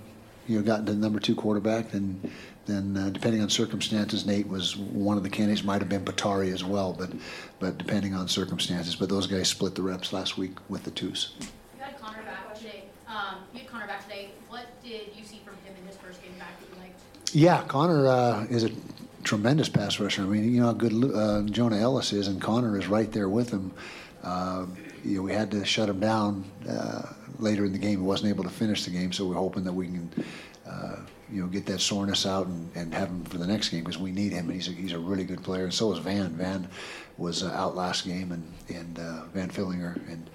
you 0.48 0.58
know, 0.58 0.64
gotten 0.64 0.86
to 0.86 0.92
the 0.92 0.98
number 0.98 1.20
two 1.20 1.36
quarterback, 1.36 1.92
then, 1.92 2.20
then 2.66 2.96
uh, 2.96 3.10
depending 3.10 3.40
on 3.40 3.50
circumstances, 3.50 4.26
Nate 4.26 4.48
was 4.48 4.76
one 4.76 5.16
of 5.16 5.22
the 5.22 5.30
candidates. 5.30 5.62
Might 5.62 5.82
have 5.82 5.88
been 5.88 6.04
Bottari 6.04 6.52
as 6.52 6.64
well, 6.64 6.92
but, 6.98 7.12
but 7.60 7.78
depending 7.78 8.12
on 8.12 8.26
circumstances. 8.26 8.96
But 8.96 9.08
those 9.08 9.28
guys 9.28 9.48
split 9.48 9.76
the 9.76 9.82
reps 9.82 10.12
last 10.12 10.36
week 10.36 10.56
with 10.68 10.82
the 10.82 10.90
twos. 10.90 11.34
You 11.40 11.46
had 11.84 11.96
Connor 12.00 12.24
back 12.24 12.56
today. 12.56 12.84
Um, 13.06 13.36
you 13.54 13.60
had 13.60 13.68
Connor 13.68 13.86
back 13.86 14.02
today. 14.02 14.30
What 14.48 14.66
did 14.82 15.10
you 15.16 15.24
see 15.24 15.40
from 15.44 15.54
him 15.64 15.74
in 15.80 15.86
his 15.86 15.96
first 15.96 16.22
game 16.22 16.32
back 16.38 16.58
that 16.60 16.68
you 16.74 16.80
liked? 16.82 17.00
Yeah, 17.32 17.62
Connor 17.68 18.06
uh, 18.06 18.46
is 18.48 18.64
a 18.64 18.70
tremendous 19.24 19.68
pass 19.68 20.00
rusher. 20.00 20.22
I 20.22 20.26
mean, 20.26 20.52
you 20.52 20.60
know 20.60 20.66
how 20.66 20.72
good 20.72 20.92
uh, 21.14 21.42
Jonah 21.42 21.76
Elliss 21.76 22.12
is, 22.12 22.28
and 22.28 22.40
Connor 22.40 22.78
is 22.78 22.86
right 22.86 23.10
there 23.12 23.28
with 23.28 23.50
him. 23.50 23.72
Uh, 24.22 24.66
you 25.04 25.16
know, 25.16 25.22
we 25.22 25.32
had 25.32 25.50
to 25.50 25.64
shut 25.64 25.88
him 25.88 26.00
down 26.00 26.44
uh, 26.68 27.02
later 27.38 27.64
in 27.64 27.72
the 27.72 27.78
game. 27.78 28.00
He 28.00 28.06
wasn't 28.06 28.30
able 28.30 28.44
to 28.44 28.50
finish 28.50 28.84
the 28.84 28.90
game, 28.90 29.12
so 29.12 29.26
we're 29.26 29.34
hoping 29.34 29.64
that 29.64 29.72
we 29.72 29.86
can, 29.86 30.10
uh, 30.66 30.96
you 31.30 31.42
know, 31.42 31.48
get 31.48 31.66
that 31.66 31.80
soreness 31.80 32.26
out 32.26 32.46
and, 32.46 32.70
and 32.74 32.94
have 32.94 33.08
him 33.08 33.24
for 33.24 33.38
the 33.38 33.46
next 33.46 33.68
game 33.68 33.84
because 33.84 33.98
we 33.98 34.10
need 34.10 34.32
him. 34.32 34.48
He's 34.48 34.68
a, 34.68 34.72
he's 34.72 34.92
a 34.92 34.98
really 34.98 35.24
good 35.24 35.42
player, 35.42 35.64
and 35.64 35.74
so 35.74 35.92
is 35.92 35.98
Van. 35.98 36.30
Van 36.30 36.68
was 37.18 37.42
uh, 37.42 37.48
out 37.48 37.76
last 37.76 38.06
game, 38.06 38.32
and 38.32 38.52
and 38.74 38.98
Van 39.32 39.50
Fillinger, 39.50 39.96
and 40.10 40.30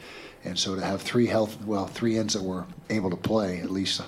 and 0.45 0.59
so 0.59 0.75
to 0.75 0.81
have 0.81 1.01
three 1.01 1.27
health, 1.27 1.57
well, 1.65 1.87
three 1.87 2.17
ends 2.17 2.33
that 2.33 2.43
were 2.43 2.65
able 2.89 3.09
to 3.09 3.15
play 3.15 3.59
at 3.61 3.71
least 3.71 4.01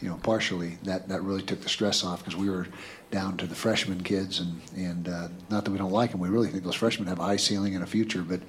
you 0.00 0.08
know, 0.08 0.18
partially, 0.22 0.78
that, 0.84 1.08
that 1.08 1.22
really 1.22 1.42
took 1.42 1.60
the 1.60 1.68
stress 1.68 2.04
off 2.04 2.20
because 2.20 2.36
we 2.36 2.48
were 2.48 2.66
down 3.10 3.36
to 3.36 3.46
the 3.46 3.54
freshman 3.54 4.02
kids, 4.02 4.40
and 4.40 4.60
and 4.76 5.08
uh, 5.08 5.28
not 5.50 5.64
that 5.64 5.70
we 5.70 5.78
don't 5.78 5.92
like 5.92 6.12
them, 6.12 6.20
we 6.20 6.28
really 6.28 6.48
think 6.48 6.64
those 6.64 6.74
freshmen 6.74 7.08
have 7.08 7.18
a 7.18 7.24
high 7.24 7.36
ceiling 7.36 7.74
and 7.74 7.84
a 7.84 7.86
future, 7.86 8.22
but 8.22 8.40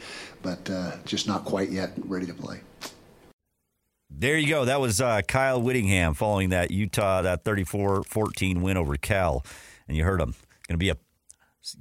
but 0.41 0.69
uh, 0.69 0.97
just 1.05 1.27
not 1.27 1.45
quite 1.45 1.69
yet 1.69 1.91
ready 2.05 2.25
to 2.25 2.33
play. 2.33 2.61
There 4.09 4.37
you 4.37 4.47
go. 4.49 4.65
That 4.65 4.79
was 4.79 5.01
uh, 5.01 5.21
Kyle 5.27 5.61
Whittingham 5.61 6.13
following 6.13 6.49
that 6.49 6.69
Utah 6.69 7.21
that 7.23 7.43
34-14 7.43 8.61
win 8.61 8.77
over 8.77 8.95
Cal, 8.97 9.43
and 9.87 9.97
you 9.97 10.03
heard 10.03 10.21
him. 10.21 10.35
Going 10.67 10.75
to 10.75 10.77
be 10.77 10.89
a 10.89 10.97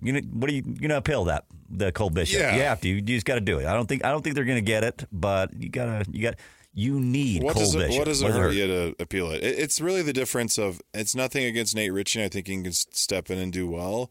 you 0.03 0.13
know 0.13 0.21
what 0.33 0.51
are 0.51 0.53
you 0.53 0.63
going 0.63 0.91
to 0.91 0.97
appeal 0.97 1.25
that 1.25 1.45
the 1.69 1.93
Cole 1.93 2.11
Bishop? 2.11 2.41
Yeah. 2.41 2.57
You 2.57 2.63
have 2.63 2.81
to. 2.81 2.89
You 2.89 3.01
just 3.01 3.27
got 3.27 3.37
to 3.37 3.41
do 3.41 3.59
it. 3.59 3.67
I 3.67 3.75
don't 3.75 3.87
think 3.87 4.05
I 4.05 4.11
don't 4.11 4.23
think 4.23 4.35
they're 4.35 4.45
going 4.45 4.57
to 4.57 4.63
get 4.63 4.85
it, 4.85 5.05
but 5.13 5.53
you 5.55 5.69
gotta 5.69 6.05
you 6.11 6.23
got 6.23 6.37
you 6.73 7.01
need 7.01 7.43
What 7.43 7.55
Cole 7.55 7.65
does, 7.65 7.75
it, 7.75 7.79
Bishop. 7.79 7.99
what 7.99 8.05
does 8.05 8.23
it 8.23 8.31
hurt 8.31 8.55
you 8.55 8.67
to 8.67 8.95
appeal 9.01 9.31
it? 9.33 9.43
it? 9.43 9.59
It's 9.59 9.81
really 9.81 10.03
the 10.03 10.13
difference 10.13 10.59
of 10.59 10.81
it's 10.95 11.15
nothing 11.15 11.45
against 11.45 11.75
Nate 11.75 11.93
Ritchie. 11.93 12.23
I 12.23 12.29
think 12.29 12.47
he 12.47 12.63
can 12.63 12.73
step 12.73 13.31
in 13.31 13.39
and 13.39 13.53
do 13.53 13.69
well. 13.69 14.11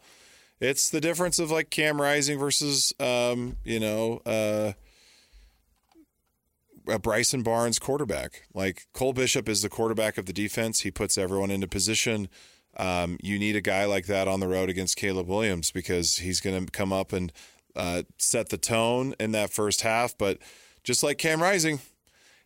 It's 0.60 0.90
the 0.90 1.00
difference 1.00 1.40
of 1.40 1.52
like 1.52 1.70
Cam 1.70 2.02
Rising 2.02 2.38
versus 2.38 2.94
um, 3.00 3.56
you 3.64 3.80
know 3.80 4.22
uh, 4.26 4.74
a 6.88 7.00
Bryson 7.00 7.44
Barnes 7.44 7.80
quarterback. 7.80 8.44
Like 8.54 8.88
Cole 8.94 9.14
Bishop 9.14 9.48
is 9.48 9.62
the 9.62 9.70
quarterback 9.70 10.18
of 10.18 10.26
the 10.26 10.34
defense. 10.34 10.82
He 10.82 10.92
puts 10.92 11.18
everyone 11.18 11.52
into 11.52 11.68
position. 11.68 12.28
Um, 12.78 13.18
you 13.22 13.40
need 13.40 13.56
a 13.56 13.62
guy 13.62 13.86
like 13.86 14.06
that 14.08 14.28
on 14.28 14.42
the 14.42 14.48
road 14.48 14.70
against 14.70 14.96
Caleb 14.98 15.28
Williams 15.28 15.72
because 15.72 16.18
he's 16.18 16.40
going 16.40 16.66
to 16.66 16.72
come 16.72 16.94
up 16.94 17.14
and 17.14 17.32
uh, 17.76 18.04
set 18.18 18.50
the 18.50 18.58
tone 18.58 19.16
in 19.20 19.32
that 19.32 19.52
first 19.52 19.82
half. 19.82 20.18
But 20.18 20.40
just 20.84 21.04
like 21.04 21.18
Cam 21.18 21.42
Rising, 21.42 21.80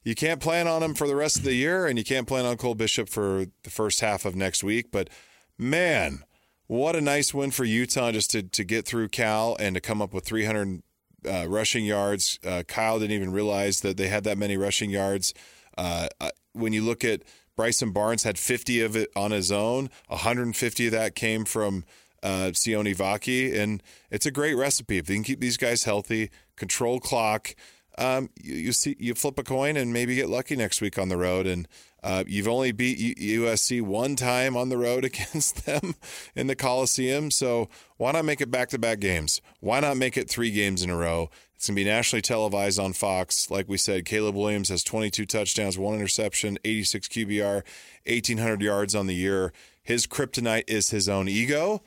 you 0.04 0.16
can't 0.16 0.40
plan 0.40 0.68
on 0.68 0.84
him 0.84 0.94
for 0.94 1.08
the 1.08 1.16
rest 1.16 1.38
of 1.38 1.44
the 1.44 1.54
year, 1.54 1.86
and 1.86 1.98
you 1.98 2.04
can't 2.04 2.28
plan 2.28 2.46
on 2.46 2.58
Cole 2.58 2.76
Bishop 2.76 3.10
for 3.10 3.46
the 3.64 3.70
first 3.70 4.02
half 4.02 4.26
of 4.26 4.36
next 4.36 4.64
week. 4.64 4.92
But 4.92 5.10
man, 5.58 6.24
what 6.68 6.96
a 6.96 7.02
nice 7.02 7.34
win 7.34 7.52
for 7.52 7.64
Utah 7.64 8.12
just 8.12 8.32
to, 8.32 8.44
to 8.44 8.64
get 8.64 8.86
through 8.86 9.10
Cal 9.10 9.56
and 9.60 9.76
to 9.76 9.82
come 9.82 10.02
up 10.02 10.14
with 10.14 10.26
300 10.26 10.82
uh, 11.26 11.46
rushing 11.48 11.86
yards. 11.86 12.40
Uh, 12.46 12.64
Kyle 12.68 13.00
didn't 13.00 13.16
even 13.16 13.32
realize 13.32 13.82
that 13.82 13.98
they 13.98 14.08
had 14.08 14.24
that 14.26 14.38
many 14.38 14.58
rushing 14.58 14.90
yards. 14.90 15.34
Uh, 15.78 16.08
uh, 16.20 16.30
when 16.54 16.74
you 16.74 16.82
look 16.82 17.04
at 17.04 17.24
Bryson 17.56 17.92
Barnes 17.92 18.24
had 18.24 18.38
50 18.38 18.82
of 18.82 18.96
it 18.96 19.10
on 19.16 19.32
his 19.32 19.52
own, 19.52 19.90
150 20.08 20.86
of 20.88 20.92
that 20.92 21.16
came 21.16 21.46
from 21.46 21.86
uh, 22.22 22.52
Sione 22.54 22.96
Vaki, 22.96 23.58
and 23.58 23.84
it's 24.10 24.26
a 24.26 24.32
great 24.32 24.56
recipe. 24.56 24.98
If 24.98 25.06
they 25.06 25.16
can 25.16 25.24
keep 25.24 25.40
these 25.40 25.58
guys 25.58 25.84
healthy, 25.84 26.30
control 26.56 27.00
clock, 27.00 27.56
um, 27.98 28.30
you, 28.42 28.56
you 28.56 28.72
see 28.72 28.96
you 29.00 29.14
flip 29.14 29.38
a 29.38 29.44
coin 29.44 29.78
and 29.78 29.94
maybe 29.94 30.16
get 30.16 30.30
lucky 30.30 30.56
next 30.56 30.82
week 30.82 30.98
on 30.98 31.10
the 31.10 31.18
road. 31.18 31.46
And 31.48 31.68
uh, 32.04 32.24
you've 32.28 32.48
only 32.48 32.72
beat 32.72 33.18
USC 33.18 33.82
one 33.82 34.16
time 34.16 34.58
on 34.58 34.70
the 34.70 34.78
road 34.78 35.06
against 35.06 35.66
them 35.66 35.96
in 36.36 36.48
the 36.48 36.56
Coliseum, 36.56 37.32
so 37.32 37.70
why 37.98 38.12
not 38.12 38.26
make 38.26 38.42
it 38.42 38.52
back-to-back 38.52 39.00
games? 39.00 39.42
Why 39.62 39.80
not 39.80 39.96
make 39.98 40.18
it 40.18 40.30
three 40.30 40.52
games 40.52 40.84
in 40.84 40.90
a 40.90 40.98
row? 40.98 41.30
It's 41.56 41.68
going 41.68 41.76
to 41.76 41.82
be 41.82 41.90
nationally 41.90 42.22
televised 42.22 42.78
on 42.78 42.92
Fox. 42.92 43.50
Like 43.50 43.70
we 43.70 43.78
said, 43.78 44.04
Caleb 44.04 44.36
Williams 44.36 44.68
has 44.68 44.84
22 44.84 45.26
touchdowns, 45.26 45.78
one 45.78 45.96
interception, 45.96 46.58
86 46.66 47.08
QBR, 47.08 47.64
1,800 48.06 48.62
yards 48.62 48.96
on 48.96 49.08
the 49.08 49.16
year. 49.16 49.54
His 49.82 50.06
kryptonite 50.06 50.66
is 50.68 50.90
his 50.90 51.08
own 51.08 51.30
ego. 51.30 51.82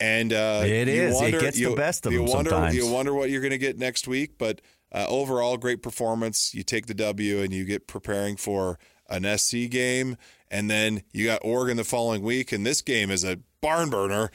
And 0.00 0.32
uh, 0.32 0.62
It 0.64 0.88
you 0.88 0.94
is. 0.94 1.20
It 1.20 1.22
Wonder, 1.22 1.40
gets 1.40 1.56
the 1.60 1.74
best 1.76 2.06
of 2.06 2.12
you 2.12 2.24
them 2.24 2.28
wonder, 2.30 2.50
sometimes. 2.50 2.74
You 2.74 2.90
wonder 2.90 3.14
what 3.14 3.30
you're 3.30 3.40
going 3.40 3.52
to 3.52 3.58
get 3.58 3.78
next 3.78 4.08
week, 4.08 4.32
but 4.38 4.60
uh, 4.92 5.06
overall, 5.08 5.56
great 5.56 5.82
performance. 5.82 6.54
You 6.54 6.62
take 6.62 6.86
the 6.86 6.94
W 6.94 7.40
and 7.40 7.52
you 7.52 7.64
get 7.64 7.86
preparing 7.86 8.36
for 8.36 8.78
an 9.08 9.24
SC 9.38 9.68
game, 9.70 10.16
and 10.50 10.70
then 10.70 11.02
you 11.12 11.26
got 11.26 11.40
Oregon 11.44 11.76
the 11.76 11.84
following 11.84 12.22
week, 12.22 12.52
and 12.52 12.64
this 12.66 12.80
game 12.82 13.10
is 13.10 13.24
a 13.24 13.38
barn 13.60 13.90
burner. 13.90 14.30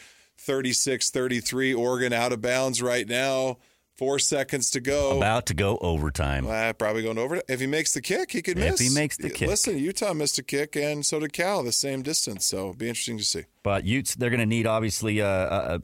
36-33, 0.75 1.77
Oregon 1.77 2.13
out 2.13 2.31
of 2.31 2.41
bounds 2.41 2.81
right 2.81 3.07
now. 3.07 3.57
Four 3.95 4.19
seconds 4.19 4.69
to 4.71 4.79
go. 4.79 5.17
About 5.17 5.47
to 5.47 5.55
go 5.55 5.79
overtime. 5.79 6.45
Uh, 6.47 6.71
probably 6.73 7.01
going 7.01 7.17
over. 7.17 7.41
If 7.49 7.59
he 7.59 7.65
makes 7.65 7.95
the 7.95 8.01
kick, 8.01 8.31
he 8.31 8.43
could 8.43 8.59
If 8.59 8.71
miss. 8.71 8.79
he 8.79 8.89
makes 8.93 9.17
the 9.17 9.31
kick. 9.31 9.47
Listen, 9.47 9.79
Utah 9.79 10.13
missed 10.13 10.37
a 10.37 10.43
kick, 10.43 10.75
and 10.75 11.03
so 11.03 11.19
did 11.19 11.33
Cal, 11.33 11.63
the 11.63 11.71
same 11.71 12.03
distance. 12.03 12.45
So 12.45 12.57
it'll 12.57 12.73
be 12.75 12.89
interesting 12.89 13.17
to 13.17 13.23
see. 13.23 13.45
But 13.63 13.85
Utes, 13.85 14.13
they're 14.13 14.29
going 14.29 14.39
to 14.39 14.45
need 14.45 14.67
obviously, 14.67 15.19
uh, 15.19 15.25
uh, 15.27 15.79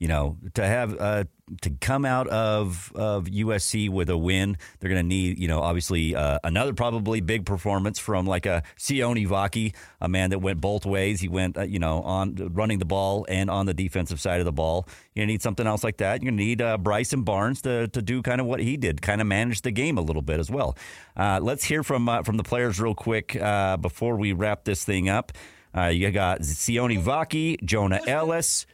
you 0.00 0.08
know, 0.08 0.38
to 0.54 0.66
have 0.66 0.96
uh, 1.00 1.24
to 1.60 1.70
come 1.80 2.04
out 2.04 2.26
of 2.28 2.92
of 2.94 3.26
USC 3.26 3.90
with 3.90 4.08
a 4.08 4.16
win. 4.16 4.56
They're 4.80 4.90
going 4.90 5.02
to 5.02 5.06
need, 5.06 5.38
you 5.38 5.48
know, 5.48 5.60
obviously 5.60 6.14
uh, 6.14 6.38
another 6.44 6.72
probably 6.72 7.20
big 7.20 7.44
performance 7.44 7.98
from 7.98 8.26
like 8.26 8.46
a 8.46 8.62
Sione 8.78 9.26
Vaki, 9.26 9.74
a 10.00 10.08
man 10.08 10.30
that 10.30 10.38
went 10.38 10.60
both 10.60 10.86
ways. 10.86 11.20
He 11.20 11.28
went, 11.28 11.58
uh, 11.58 11.62
you 11.62 11.78
know, 11.78 12.02
on 12.02 12.34
running 12.52 12.78
the 12.78 12.84
ball 12.84 13.26
and 13.28 13.50
on 13.50 13.66
the 13.66 13.74
defensive 13.74 14.20
side 14.20 14.40
of 14.40 14.46
the 14.46 14.52
ball. 14.52 14.86
You're 15.14 15.22
going 15.22 15.28
to 15.28 15.32
need 15.34 15.42
something 15.42 15.66
else 15.66 15.84
like 15.84 15.98
that. 15.98 16.22
You're 16.22 16.30
going 16.30 16.38
to 16.38 16.44
need 16.44 16.62
uh, 16.62 16.78
Bryson 16.78 17.22
Barnes 17.22 17.62
to 17.62 17.88
to 17.88 18.02
do 18.02 18.22
kind 18.22 18.40
of 18.40 18.46
what 18.46 18.60
he 18.60 18.76
did, 18.76 19.02
kind 19.02 19.20
of 19.20 19.26
manage 19.26 19.62
the 19.62 19.70
game 19.70 19.98
a 19.98 20.02
little 20.02 20.22
bit 20.22 20.40
as 20.40 20.50
well. 20.50 20.76
Uh, 21.16 21.38
let's 21.42 21.64
hear 21.64 21.82
from 21.82 22.08
uh, 22.08 22.22
from 22.22 22.36
the 22.36 22.44
players 22.44 22.80
real 22.80 22.94
quick 22.94 23.36
uh, 23.36 23.76
before 23.76 24.16
we 24.16 24.32
wrap 24.32 24.64
this 24.64 24.84
thing 24.84 25.08
up. 25.08 25.32
You 25.74 26.10
got 26.10 26.40
Sione 26.40 27.02
Vaki, 27.02 27.64
Jonah 27.64 28.00
Elliss, 28.06 28.66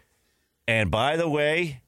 and 0.66 0.90
by 0.90 1.16
the 1.16 1.28
way, 1.28 1.80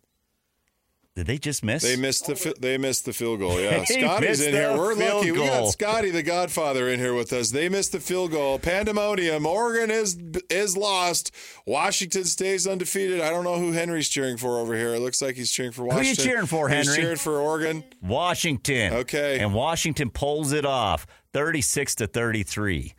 did 1.17 1.27
they 1.27 1.39
just 1.39 1.65
miss? 1.65 1.83
They 1.83 1.97
missed 1.97 2.27
the 2.27 2.37
fi- 2.37 2.55
they 2.61 2.79
missed 2.79 3.05
the 3.05 3.13
field 3.13 3.41
goal. 3.41 3.61
Yeah, 3.61 3.85
They 3.89 4.01
Scotty's 4.01 4.41
in 4.41 4.55
here. 4.55 4.77
We're 4.77 4.95
lucky. 4.95 5.33
We 5.33 5.39
got. 5.39 5.67
Scotty, 5.69 6.11
the 6.11 6.23
Godfather, 6.23 6.89
in 6.89 7.01
here 7.01 7.15
with 7.15 7.33
us. 7.33 7.51
They 7.51 7.69
missed 7.69 7.93
the 7.93 8.01
field 8.01 8.31
goal. 8.31 8.59
Pandemonium. 8.61 9.45
Oregon 9.45 9.91
is 9.91 10.17
is 10.49 10.77
lost. 10.77 11.33
Washington 11.67 12.25
stays 12.25 12.67
undefeated. 12.67 13.21
I 13.21 13.31
don't 13.31 13.43
know 13.45 13.59
who 13.59 13.73
Henry's 13.73 14.09
cheering 14.09 14.37
for 14.37 14.59
over 14.59 14.75
here. 14.77 14.95
It 14.95 15.01
looks 15.01 15.21
like 15.21 15.35
he's 15.35 15.51
cheering 15.51 15.73
for 15.73 15.85
Washington. 15.85 16.05
Who 16.05 16.11
you 16.11 16.17
cheering 16.17 16.47
for, 16.47 16.69
Henry? 16.69 16.85
He's 16.87 16.97
cheering 16.97 17.17
for 17.17 17.39
Oregon. 17.41 17.85
Washington. 18.01 18.93
Okay. 18.95 19.41
And 19.41 19.53
Washington 19.53 20.11
pulls 20.11 20.53
it 20.53 20.65
off 20.65 21.07
36 21.33 21.97
to 21.97 22.07
33. 22.07 22.95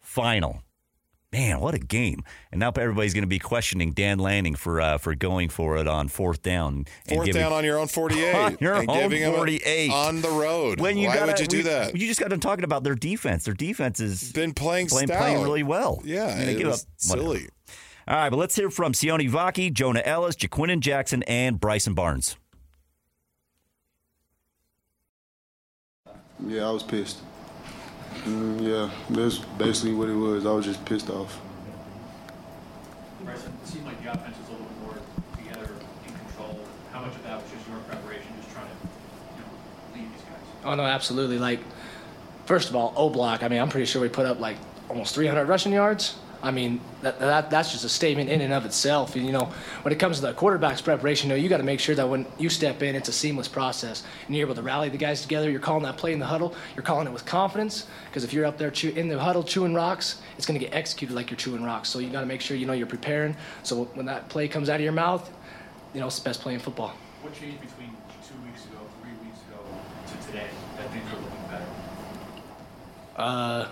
Final. 0.00 0.62
Man, 1.34 1.58
what 1.58 1.74
a 1.74 1.80
game. 1.80 2.22
And 2.52 2.60
now 2.60 2.68
everybody's 2.68 3.12
going 3.12 3.24
to 3.24 3.28
be 3.28 3.40
questioning 3.40 3.90
Dan 3.90 4.20
Lanning 4.20 4.54
for 4.54 4.80
uh, 4.80 4.98
for 4.98 5.16
going 5.16 5.48
for 5.48 5.76
it 5.78 5.88
on 5.88 6.06
fourth 6.06 6.42
down. 6.42 6.74
and 6.76 6.88
Fourth 7.16 7.26
giving- 7.26 7.42
down 7.42 7.52
on 7.52 7.64
your 7.64 7.76
own 7.80 7.88
48. 7.88 8.34
On 8.36 8.56
your 8.60 8.74
and 8.74 8.88
own 8.88 8.98
giving 9.00 9.20
him 9.22 9.32
48. 9.34 9.90
on 9.90 10.20
the 10.20 10.28
road. 10.30 10.80
When 10.80 10.96
you 10.96 11.08
Why 11.08 11.14
gotta- 11.16 11.32
would 11.32 11.40
you 11.40 11.46
do 11.48 11.56
we- 11.56 11.62
that? 11.64 11.96
You 11.96 12.06
just 12.06 12.20
got 12.20 12.30
done 12.30 12.38
talking 12.38 12.62
about 12.64 12.84
their 12.84 12.94
defense. 12.94 13.44
Their 13.46 13.54
defense 13.54 13.98
has 13.98 14.30
been 14.32 14.54
playing 14.54 14.86
playing, 14.86 15.08
playing 15.08 15.42
really 15.42 15.64
well. 15.64 16.00
Yeah, 16.04 16.28
And 16.28 16.46
they 16.48 16.54
it 16.54 16.58
give 16.58 16.68
was 16.68 16.82
up- 17.10 17.18
whatever. 17.18 17.26
silly. 17.38 17.48
All 18.06 18.14
right, 18.16 18.30
but 18.30 18.36
let's 18.36 18.54
hear 18.54 18.70
from 18.70 18.92
Sione 18.92 19.28
Vaki, 19.28 19.72
Jonah 19.72 20.02
Elliss, 20.04 20.36
Ja'Quinden 20.36 20.78
Jackson, 20.78 21.24
and 21.24 21.58
Bryson 21.58 21.94
Barnes. 21.94 22.36
Yeah, 26.46 26.68
I 26.68 26.70
was 26.70 26.84
pissed. 26.84 27.18
Mm, 28.22 28.62
yeah, 28.62 28.90
that's 29.10 29.38
basically 29.38 29.94
what 29.94 30.08
it 30.08 30.14
was. 30.14 30.46
I 30.46 30.52
was 30.52 30.64
just 30.64 30.84
pissed 30.84 31.10
off. 31.10 31.40
Bryson, 33.24 33.52
it 33.62 33.68
seemed 33.68 33.86
like 33.86 34.02
the 34.02 34.12
offense 34.12 34.36
was 34.38 34.48
a 34.48 34.52
little 34.52 34.66
more 34.82 34.94
together, 35.36 35.70
in 36.06 36.14
control. 36.26 36.60
How 36.92 37.00
much 37.00 37.14
of 37.14 37.22
that 37.24 37.42
was 37.42 37.50
just 37.50 37.68
your 37.68 37.78
preparation, 37.80 38.28
just 38.40 38.54
trying 38.54 38.66
to, 38.66 38.74
you 39.36 39.42
know, 39.42 39.94
lead 39.94 40.12
these 40.12 40.22
guys? 40.22 40.40
Oh 40.64 40.74
no, 40.74 40.84
absolutely. 40.84 41.38
Like, 41.38 41.60
first 42.46 42.70
of 42.70 42.76
all, 42.76 42.92
O 42.96 43.10
Block. 43.10 43.42
I 43.42 43.48
mean, 43.48 43.60
I'm 43.60 43.68
pretty 43.68 43.86
sure 43.86 44.00
we 44.00 44.08
put 44.08 44.26
up 44.26 44.40
like 44.40 44.56
almost 44.88 45.14
300 45.14 45.46
rushing 45.46 45.72
yards. 45.72 46.16
I 46.44 46.50
mean, 46.50 46.82
that, 47.00 47.18
that 47.20 47.48
that's 47.48 47.72
just 47.72 47.86
a 47.86 47.88
statement 47.88 48.28
in 48.28 48.42
and 48.42 48.52
of 48.52 48.66
itself. 48.66 49.16
And, 49.16 49.24
you 49.24 49.32
know, 49.32 49.50
when 49.80 49.92
it 49.92 49.98
comes 49.98 50.16
to 50.20 50.26
the 50.26 50.34
quarterback's 50.34 50.82
preparation, 50.82 51.30
you 51.30 51.36
know, 51.36 51.42
you 51.42 51.48
got 51.48 51.56
to 51.56 51.62
make 51.62 51.80
sure 51.80 51.94
that 51.94 52.06
when 52.06 52.26
you 52.38 52.50
step 52.50 52.82
in, 52.82 52.94
it's 52.94 53.08
a 53.08 53.14
seamless 53.14 53.48
process, 53.48 54.02
and 54.26 54.36
you're 54.36 54.46
able 54.46 54.54
to 54.54 54.60
rally 54.62 54.90
the 54.90 54.98
guys 54.98 55.22
together. 55.22 55.50
You're 55.50 55.58
calling 55.58 55.84
that 55.84 55.96
play 55.96 56.12
in 56.12 56.18
the 56.18 56.26
huddle. 56.26 56.54
You're 56.76 56.82
calling 56.82 57.06
it 57.06 57.14
with 57.14 57.24
confidence, 57.24 57.86
because 58.10 58.24
if 58.24 58.34
you're 58.34 58.44
up 58.44 58.58
there 58.58 58.70
chew- 58.70 58.92
in 58.94 59.08
the 59.08 59.18
huddle 59.18 59.42
chewing 59.42 59.72
rocks, 59.72 60.20
it's 60.36 60.44
going 60.44 60.60
to 60.60 60.64
get 60.64 60.74
executed 60.74 61.14
like 61.14 61.30
you're 61.30 61.38
chewing 61.38 61.64
rocks. 61.64 61.88
So 61.88 61.98
you 61.98 62.10
got 62.10 62.20
to 62.20 62.26
make 62.26 62.42
sure 62.42 62.58
you 62.58 62.66
know 62.66 62.74
you're 62.74 62.86
preparing. 62.86 63.34
So 63.62 63.84
when 63.94 64.04
that 64.04 64.28
play 64.28 64.46
comes 64.46 64.68
out 64.68 64.76
of 64.76 64.82
your 64.82 64.92
mouth, 64.92 65.30
you 65.94 66.00
know, 66.00 66.08
it's 66.08 66.18
the 66.18 66.28
best 66.28 66.42
play 66.42 66.52
in 66.52 66.60
football. 66.60 66.92
What 67.22 67.32
changed 67.32 67.62
between 67.62 67.88
two 68.28 68.36
weeks 68.44 68.66
ago, 68.66 68.80
three 69.00 69.12
weeks 69.24 69.38
ago 69.48 69.60
to 70.08 70.26
today 70.26 70.48
that 70.76 70.90
things 70.92 71.10
are 71.10 71.20
looking 71.22 71.48
better? 71.48 71.66
Uh, 73.16 73.68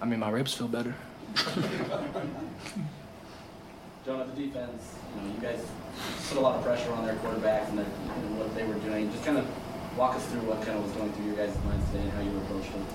I 0.00 0.06
mean, 0.06 0.20
my 0.20 0.30
ribs 0.30 0.54
feel 0.54 0.68
better. 0.68 0.94
Jonah, 4.04 4.26
the 4.26 4.46
defense, 4.46 4.96
you 5.14 5.22
know, 5.22 5.34
you 5.34 5.40
guys 5.40 5.64
put 6.28 6.36
a 6.36 6.40
lot 6.40 6.56
of 6.56 6.64
pressure 6.64 6.92
on 6.92 7.06
their 7.06 7.14
quarterbacks 7.16 7.68
and, 7.68 7.78
their, 7.78 7.86
and 7.86 8.38
what 8.38 8.54
they 8.54 8.64
were 8.64 8.74
doing. 8.74 9.10
Just 9.12 9.24
kind 9.24 9.38
of 9.38 9.46
walk 9.96 10.16
us 10.16 10.26
through 10.26 10.40
what 10.40 10.60
kind 10.62 10.78
of 10.78 10.84
was 10.84 10.92
going 10.92 11.12
through 11.12 11.26
your 11.26 11.36
guys' 11.36 11.56
minds 11.64 11.86
today 11.90 12.02
and 12.02 12.12
how 12.12 12.20
you 12.20 12.36
approached 12.38 12.72
them. 12.72 12.86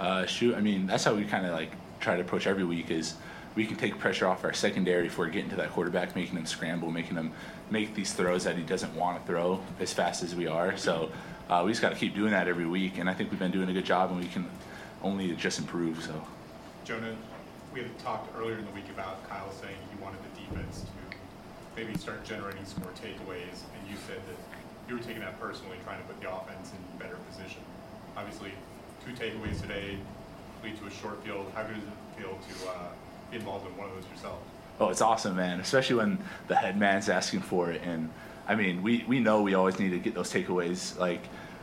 Uh, 0.00 0.26
shoot, 0.26 0.54
I 0.54 0.60
mean, 0.60 0.86
that's 0.86 1.04
how 1.04 1.14
we 1.14 1.24
kind 1.24 1.44
of 1.44 1.52
like 1.52 1.72
try 2.00 2.16
to 2.16 2.22
approach 2.22 2.46
every 2.46 2.64
week 2.64 2.90
is 2.90 3.14
we 3.54 3.66
can 3.66 3.76
take 3.76 3.98
pressure 3.98 4.26
off 4.26 4.44
our 4.44 4.52
secondary 4.52 5.06
if 5.06 5.18
we're 5.18 5.28
getting 5.28 5.50
to 5.50 5.56
that 5.56 5.70
quarterback, 5.70 6.16
making 6.16 6.34
them 6.34 6.46
scramble, 6.46 6.90
making 6.90 7.14
them 7.14 7.32
make 7.70 7.94
these 7.94 8.12
throws 8.12 8.44
that 8.44 8.56
he 8.56 8.62
doesn't 8.62 8.94
want 8.94 9.20
to 9.20 9.26
throw 9.26 9.60
as 9.80 9.92
fast 9.92 10.22
as 10.22 10.34
we 10.34 10.46
are. 10.46 10.76
So 10.76 11.10
uh, 11.48 11.62
we 11.64 11.72
just 11.72 11.82
got 11.82 11.90
to 11.90 11.98
keep 11.98 12.14
doing 12.14 12.32
that 12.32 12.48
every 12.48 12.66
week, 12.66 12.98
and 12.98 13.08
I 13.08 13.14
think 13.14 13.30
we've 13.30 13.38
been 13.38 13.52
doing 13.52 13.68
a 13.68 13.72
good 13.72 13.84
job, 13.84 14.10
and 14.10 14.20
we 14.20 14.26
can 14.26 14.46
only 15.02 15.34
just 15.36 15.58
improve. 15.58 16.02
So. 16.02 16.26
Jonah, 16.84 17.16
we 17.74 17.82
had 17.82 17.98
talked 17.98 18.30
earlier 18.38 18.56
in 18.56 18.64
the 18.64 18.70
week 18.70 18.88
about 18.88 19.28
Kyle 19.28 19.50
saying 19.50 19.74
he 19.90 20.00
wanted 20.02 20.20
the 20.22 20.40
defense 20.40 20.82
to 20.82 21.16
maybe 21.76 21.98
start 21.98 22.24
generating 22.24 22.64
some 22.64 22.84
more 22.84 22.92
takeaways, 22.92 23.66
and 23.74 23.90
you 23.90 23.96
said 24.06 24.18
that 24.28 24.38
you 24.88 24.94
were 24.94 25.02
taking 25.02 25.20
that 25.20 25.40
personally, 25.40 25.76
trying 25.82 26.00
to 26.00 26.06
put 26.06 26.20
the 26.20 26.32
offense 26.32 26.70
in 26.70 26.98
better 26.98 27.16
position. 27.28 27.60
Obviously, 28.16 28.52
two 29.04 29.12
takeaways 29.12 29.60
today 29.60 29.98
lead 30.62 30.78
to 30.78 30.86
a 30.86 30.90
short 30.90 31.22
field. 31.24 31.50
How 31.52 31.64
good 31.64 31.74
does 31.74 31.82
it 31.82 32.22
feel 32.22 32.38
to 32.38 32.70
uh, 32.70 32.74
be 33.32 33.38
involved 33.38 33.66
in 33.66 33.76
one 33.76 33.88
of 33.88 33.96
those 33.96 34.08
yourself? 34.08 34.38
Oh, 34.78 34.90
it's 34.90 35.00
awesome, 35.00 35.34
man. 35.34 35.58
Especially 35.58 35.96
when 35.96 36.18
the 36.46 36.54
head 36.54 36.78
man's 36.78 37.08
asking 37.08 37.40
for 37.40 37.72
it. 37.72 37.82
And 37.82 38.08
I 38.46 38.54
mean, 38.54 38.84
we, 38.84 39.04
we 39.08 39.18
know 39.18 39.42
we 39.42 39.54
always 39.54 39.80
need 39.80 39.90
to 39.90 39.98
get 39.98 40.14
those 40.14 40.32
takeaways. 40.32 40.96
Like, 40.96 41.22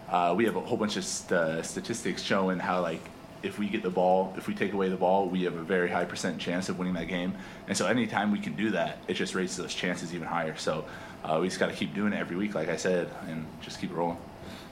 uh, 0.09 0.33
we 0.35 0.43
have 0.43 0.57
a 0.57 0.61
whole 0.61 0.77
bunch 0.77 0.97
of 0.97 1.05
st- 1.05 1.31
uh, 1.31 1.63
statistics 1.63 2.21
showing 2.21 2.59
how, 2.59 2.81
like, 2.81 3.01
if 3.43 3.57
we 3.57 3.67
get 3.67 3.83
the 3.83 3.89
ball, 3.89 4.33
if 4.37 4.47
we 4.47 4.53
take 4.53 4.73
away 4.73 4.89
the 4.89 4.97
ball, 4.97 5.27
we 5.27 5.43
have 5.43 5.55
a 5.55 5.63
very 5.63 5.89
high 5.89 6.05
percent 6.05 6.39
chance 6.39 6.69
of 6.69 6.77
winning 6.77 6.93
that 6.93 7.07
game. 7.07 7.33
And 7.67 7.77
so, 7.77 7.87
anytime 7.87 8.31
we 8.31 8.39
can 8.39 8.55
do 8.55 8.71
that, 8.71 8.99
it 9.07 9.15
just 9.15 9.35
raises 9.35 9.57
those 9.57 9.73
chances 9.73 10.13
even 10.13 10.27
higher. 10.27 10.55
So, 10.57 10.85
uh, 11.23 11.39
we 11.41 11.47
just 11.47 11.59
got 11.59 11.69
to 11.69 11.75
keep 11.75 11.93
doing 11.93 12.13
it 12.13 12.17
every 12.17 12.35
week, 12.35 12.55
like 12.55 12.69
I 12.69 12.75
said, 12.75 13.09
and 13.27 13.45
just 13.61 13.79
keep 13.79 13.93
rolling. 13.93 14.17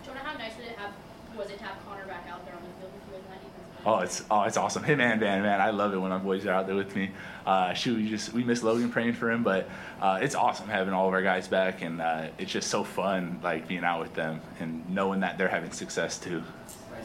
Jonah, 0.05 0.19
how 0.19 0.37
nice 0.37 0.53
it 0.59 0.77
have, 0.77 0.91
was 1.37 1.49
it 1.49 1.57
to 1.57 1.63
have 1.63 1.75
Connor 1.85 2.05
back 2.05 2.25
out 2.29 2.45
there 2.45 2.55
on 2.55 2.61
the 2.61 2.69
field 2.79 2.91
with 2.93 3.09
you 3.09 3.15
in 3.15 3.23
that 3.29 3.41
defense? 3.41 3.81
Oh, 3.85 3.99
it's 3.99 4.23
oh, 4.29 4.43
it's 4.43 4.57
awesome. 4.57 4.83
Him 4.83 4.99
and 4.99 5.19
Van, 5.19 5.41
man, 5.41 5.61
I 5.61 5.69
love 5.69 5.93
it 5.93 5.97
when 5.97 6.09
my 6.09 6.17
boys 6.17 6.45
are 6.45 6.51
out 6.51 6.67
there 6.67 6.75
with 6.75 6.95
me. 6.95 7.11
Uh, 7.45 7.73
shoot, 7.73 7.97
we 7.97 8.09
just 8.09 8.33
we 8.33 8.43
miss 8.43 8.63
Logan 8.63 8.89
praying 8.91 9.13
for 9.13 9.31
him, 9.31 9.43
but 9.43 9.69
uh, 10.01 10.19
it's 10.21 10.35
awesome 10.35 10.67
having 10.67 10.93
all 10.93 11.07
of 11.07 11.13
our 11.13 11.21
guys 11.21 11.47
back, 11.47 11.81
and 11.81 12.01
uh, 12.01 12.27
it's 12.37 12.51
just 12.51 12.69
so 12.69 12.83
fun, 12.83 13.39
like 13.43 13.67
being 13.67 13.83
out 13.83 13.99
with 13.99 14.13
them 14.13 14.41
and 14.59 14.87
knowing 14.89 15.21
that 15.21 15.37
they're 15.37 15.47
having 15.47 15.71
success 15.71 16.17
too. 16.17 16.43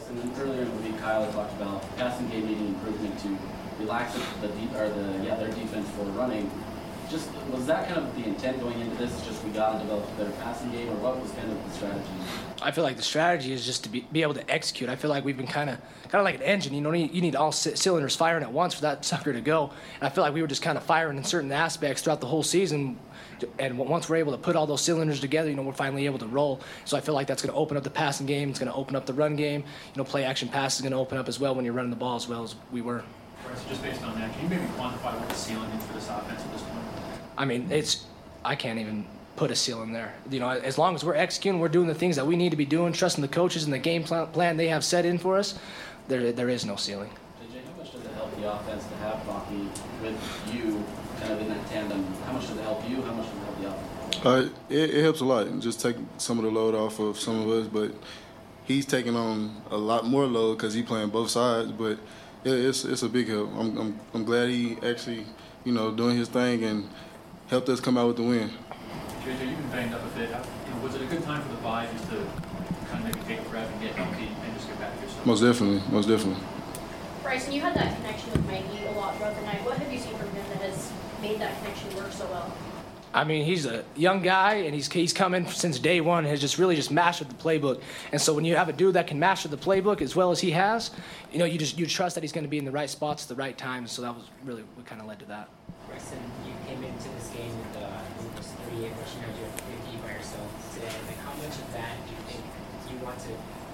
And 0.09 0.37
earlier 0.37 0.61
in 0.61 0.75
the 0.75 0.89
week, 0.89 0.99
Kyle 0.99 1.31
talked 1.33 1.53
about 1.53 1.83
passing 1.97 2.29
game 2.29 2.47
needing 2.47 2.67
improvement 2.67 3.17
to 3.19 3.37
relax 3.79 4.13
the 4.41 4.47
deep 4.49 4.73
or 4.75 4.89
the 4.89 5.23
yeah 5.23 5.35
their 5.35 5.49
defense 5.49 5.89
for 5.91 6.03
running. 6.11 6.49
Just 7.09 7.29
was 7.51 7.65
that 7.65 7.87
kind 7.87 8.05
of 8.05 8.15
the 8.15 8.25
intent 8.25 8.59
going 8.59 8.79
into 8.79 8.95
this? 8.97 9.25
Just 9.25 9.43
we 9.43 9.49
got 9.51 9.73
to 9.73 9.79
develop 9.79 10.07
a 10.07 10.13
better 10.13 10.31
passing 10.41 10.71
game, 10.71 10.89
or 10.89 10.95
what 10.95 11.19
was 11.19 11.31
kind 11.31 11.51
of 11.51 11.57
the 11.63 11.71
strategy? 11.71 12.05
I 12.61 12.71
feel 12.71 12.83
like 12.83 12.95
the 12.97 13.03
strategy 13.03 13.51
is 13.51 13.65
just 13.65 13.83
to 13.83 13.89
be, 13.89 14.07
be 14.11 14.21
able 14.21 14.33
to 14.35 14.49
execute. 14.49 14.89
I 14.89 14.95
feel 14.95 15.09
like 15.09 15.25
we've 15.25 15.37
been 15.37 15.47
kind 15.47 15.69
of 15.69 15.77
kind 16.03 16.15
of 16.15 16.23
like 16.23 16.35
an 16.35 16.43
engine. 16.43 16.73
You 16.73 16.81
know, 16.81 16.91
you 16.93 17.21
need 17.21 17.35
all 17.35 17.51
c- 17.51 17.75
cylinders 17.75 18.15
firing 18.15 18.43
at 18.43 18.51
once 18.51 18.73
for 18.73 18.81
that 18.81 19.03
sucker 19.03 19.33
to 19.33 19.41
go. 19.41 19.71
And 19.99 20.03
I 20.03 20.09
feel 20.09 20.23
like 20.23 20.33
we 20.33 20.41
were 20.41 20.47
just 20.47 20.61
kind 20.61 20.77
of 20.77 20.83
firing 20.83 21.17
in 21.17 21.23
certain 21.23 21.51
aspects 21.51 22.01
throughout 22.01 22.21
the 22.21 22.27
whole 22.27 22.43
season. 22.43 22.97
And 23.59 23.77
once 23.77 24.07
we're 24.07 24.15
able 24.17 24.31
to 24.31 24.37
put 24.37 24.55
all 24.55 24.65
those 24.65 24.81
cylinders 24.81 25.19
together, 25.19 25.49
you 25.49 25.55
know, 25.55 25.63
we're 25.63 25.73
finally 25.73 26.05
able 26.05 26.19
to 26.19 26.27
roll. 26.27 26.61
So 26.85 26.95
I 26.95 27.01
feel 27.01 27.13
like 27.13 27.27
that's 27.27 27.41
going 27.41 27.53
to 27.53 27.59
open 27.59 27.75
up 27.75 27.83
the 27.83 27.89
passing 27.89 28.25
game. 28.25 28.49
It's 28.49 28.59
going 28.59 28.71
to 28.71 28.77
open 28.77 28.95
up 28.95 29.05
the 29.05 29.13
run 29.13 29.35
game. 29.35 29.61
You 29.61 29.97
know, 29.97 30.05
play 30.05 30.23
action 30.23 30.47
pass 30.47 30.75
is 30.75 30.81
going 30.81 30.93
to 30.93 30.97
open 30.97 31.17
up 31.17 31.27
as 31.27 31.39
well 31.39 31.55
when 31.55 31.65
you're 31.65 31.73
running 31.73 31.91
the 31.91 31.97
ball 31.97 32.15
as 32.15 32.27
well 32.27 32.43
as 32.43 32.55
we 32.71 32.81
were. 32.81 33.03
Bryson, 33.45 33.69
just 33.69 33.83
based 33.83 34.03
on 34.03 34.17
that, 34.19 34.33
can 34.33 34.43
you 34.43 34.49
maybe 34.49 34.63
quantify 34.73 35.19
what 35.19 35.27
the 35.27 35.35
ceiling 35.35 35.69
is 35.71 35.83
for 35.85 35.93
this 35.93 36.07
offense 36.07 36.41
at 36.41 36.51
this 36.53 36.61
point? 36.61 36.85
I 37.37 37.45
mean, 37.45 37.69
it's 37.71 38.05
I 38.43 38.55
can't 38.55 38.79
even 38.79 39.05
put 39.35 39.51
a 39.51 39.55
ceiling 39.55 39.91
there. 39.91 40.13
You 40.29 40.39
know, 40.39 40.49
as 40.49 40.77
long 40.77 40.95
as 40.95 41.03
we're 41.03 41.15
executing, 41.15 41.59
we're 41.59 41.67
doing 41.69 41.87
the 41.87 41.95
things 41.95 42.15
that 42.15 42.25
we 42.25 42.35
need 42.35 42.51
to 42.51 42.55
be 42.55 42.65
doing, 42.65 42.93
trusting 42.93 43.21
the 43.21 43.27
coaches 43.27 43.65
and 43.65 43.73
the 43.73 43.79
game 43.79 44.03
plan, 44.03 44.27
plan 44.27 44.57
they 44.57 44.67
have 44.67 44.83
set 44.83 45.05
in 45.05 45.17
for 45.17 45.37
us. 45.37 45.57
There, 46.07 46.31
there 46.31 46.49
is 46.49 46.65
no 46.65 46.75
ceiling. 46.75 47.09
JJ, 47.41 47.65
how 47.65 47.77
much 47.77 47.91
does 47.91 48.05
it 48.05 48.13
help 48.13 48.35
the 48.35 48.51
offense 48.51 48.85
to 48.85 48.95
have 48.97 49.27
Rocky 49.27 49.69
with 50.01 50.53
you, 50.53 50.83
kind 51.19 51.33
of 51.33 51.41
in 51.41 51.49
that 51.49 51.67
tandem? 51.67 52.05
How 52.25 52.33
much 52.33 52.47
does 52.47 52.57
it 52.57 52.61
help 52.61 52.89
you? 52.89 53.01
How 53.01 53.13
much 53.13 53.25
does 53.25 53.35
it 53.35 53.43
help 53.43 53.61
the 53.61 53.67
offense? 53.67 54.25
Uh, 54.25 54.49
it, 54.69 54.89
it 54.95 55.03
helps 55.03 55.21
a 55.21 55.25
lot. 55.25 55.59
Just 55.59 55.81
take 55.81 55.97
some 56.17 56.37
of 56.37 56.45
the 56.45 56.51
load 56.51 56.75
off 56.75 56.99
of 56.99 57.19
some 57.19 57.41
of 57.41 57.49
us, 57.49 57.67
but 57.67 57.91
he's 58.65 58.85
taking 58.85 59.15
on 59.15 59.61
a 59.71 59.77
lot 59.77 60.05
more 60.05 60.25
load 60.25 60.57
because 60.57 60.73
he's 60.73 60.85
playing 60.85 61.09
both 61.09 61.29
sides. 61.29 61.71
But 61.71 61.99
it, 62.43 62.53
it's 62.53 62.85
it's 62.85 63.03
a 63.03 63.09
big 63.09 63.27
help. 63.27 63.49
I'm, 63.57 63.77
I'm 63.77 63.99
I'm 64.13 64.23
glad 64.23 64.49
he 64.49 64.77
actually, 64.83 65.25
you 65.63 65.73
know, 65.73 65.91
doing 65.91 66.17
his 66.17 66.29
thing 66.29 66.63
and 66.63 66.89
helped 67.47 67.69
us 67.69 67.79
come 67.79 67.97
out 67.97 68.07
with 68.07 68.17
the 68.17 68.23
win. 68.23 68.51
JJ, 69.25 69.49
you've 69.49 69.57
been 69.57 69.69
banged 69.71 69.93
up 69.95 70.05
a 70.05 70.19
bit. 70.19 70.29
How, 70.29 70.37
you 70.37 70.71
know, 70.75 70.83
was 70.83 70.93
it 70.93 71.01
a 71.01 71.05
good 71.05 71.23
time 71.23 71.41
for 71.41 71.49
the 71.49 71.61
bye 71.61 71.87
just 71.91 72.07
to 72.11 72.17
kind 72.89 73.03
of 73.03 73.05
maybe 73.05 73.19
take 73.27 73.39
a 73.39 73.49
breath 73.49 73.71
and 73.71 73.81
get 73.81 73.95
healthy 73.95 74.27
and 74.27 74.53
just 74.53 74.67
get 74.67 74.79
back 74.79 74.95
to 74.95 75.01
yourself? 75.01 75.25
Most 75.25 75.41
definitely, 75.41 75.81
most 75.91 76.07
definitely. 76.07 76.43
Bryson, 77.23 77.51
you 77.51 77.59
had 77.59 77.73
that 77.73 77.95
connection 77.97 78.31
with 78.31 78.45
Mikey 78.45 78.85
a 78.85 78.91
lot 78.91 79.17
throughout 79.17 79.35
the 79.35 79.41
night. 79.41 79.65
What 79.65 79.79
have 79.79 79.91
you 79.91 79.97
seen 79.97 80.13
from 80.13 80.29
him 80.29 80.45
that 80.49 80.61
has 80.69 80.91
made 81.23 81.39
that 81.39 81.57
connection 81.57 81.95
work 81.95 82.11
so 82.11 82.27
well? 82.27 82.53
I 83.15 83.23
mean, 83.23 83.45
he's 83.45 83.65
a 83.65 83.83
young 83.95 84.21
guy, 84.21 84.55
and 84.55 84.75
he's 84.75 84.91
he's 84.91 85.13
come 85.13 85.33
in 85.33 85.47
since 85.47 85.79
day 85.79 86.01
one 86.01 86.19
and 86.19 86.27
has 86.27 86.39
just 86.39 86.59
really 86.59 86.75
just 86.75 86.91
mastered 86.91 87.29
the 87.29 87.35
playbook. 87.35 87.81
And 88.11 88.21
so 88.21 88.31
when 88.31 88.45
you 88.45 88.55
have 88.55 88.69
a 88.69 88.73
dude 88.73 88.93
that 88.93 89.07
can 89.07 89.17
master 89.17 89.47
the 89.47 89.57
playbook 89.57 90.03
as 90.03 90.15
well 90.15 90.29
as 90.29 90.39
he 90.39 90.51
has, 90.51 90.91
you 91.31 91.39
know, 91.39 91.45
you 91.45 91.57
just 91.57 91.79
you 91.79 91.87
trust 91.87 92.13
that 92.13 92.23
he's 92.23 92.33
going 92.33 92.43
to 92.43 92.49
be 92.49 92.59
in 92.59 92.65
the 92.65 92.71
right 92.71 92.89
spots 92.89 93.23
at 93.23 93.29
the 93.29 93.35
right 93.35 93.57
times. 93.57 93.91
So 93.91 94.03
that 94.03 94.13
was 94.13 94.25
really 94.43 94.61
what 94.75 94.85
kind 94.85 95.01
of 95.01 95.07
led 95.07 95.17
to 95.19 95.25
that. 95.25 95.49
Bryson, 95.87 96.19
you 96.45 96.53
came 96.67 96.83
into 96.83 97.09
this 97.17 97.29
game 97.29 97.54
with 98.75 98.85
uh, 98.85 98.95
almost 98.95 99.15
38 99.15 99.21
rushing 99.21 99.21
yards, 99.21 99.61
you 99.91 99.99
by 99.99 100.11
yourself 100.11 100.49
today. 100.73 100.91
Like, 101.07 101.19
how 101.19 101.33
much 101.35 101.55
of 101.55 101.73
that 101.73 101.95
do 102.05 102.11
you 102.11 102.21
think 102.27 102.43
you 102.91 103.05
want 103.05 103.19
to 103.19 103.31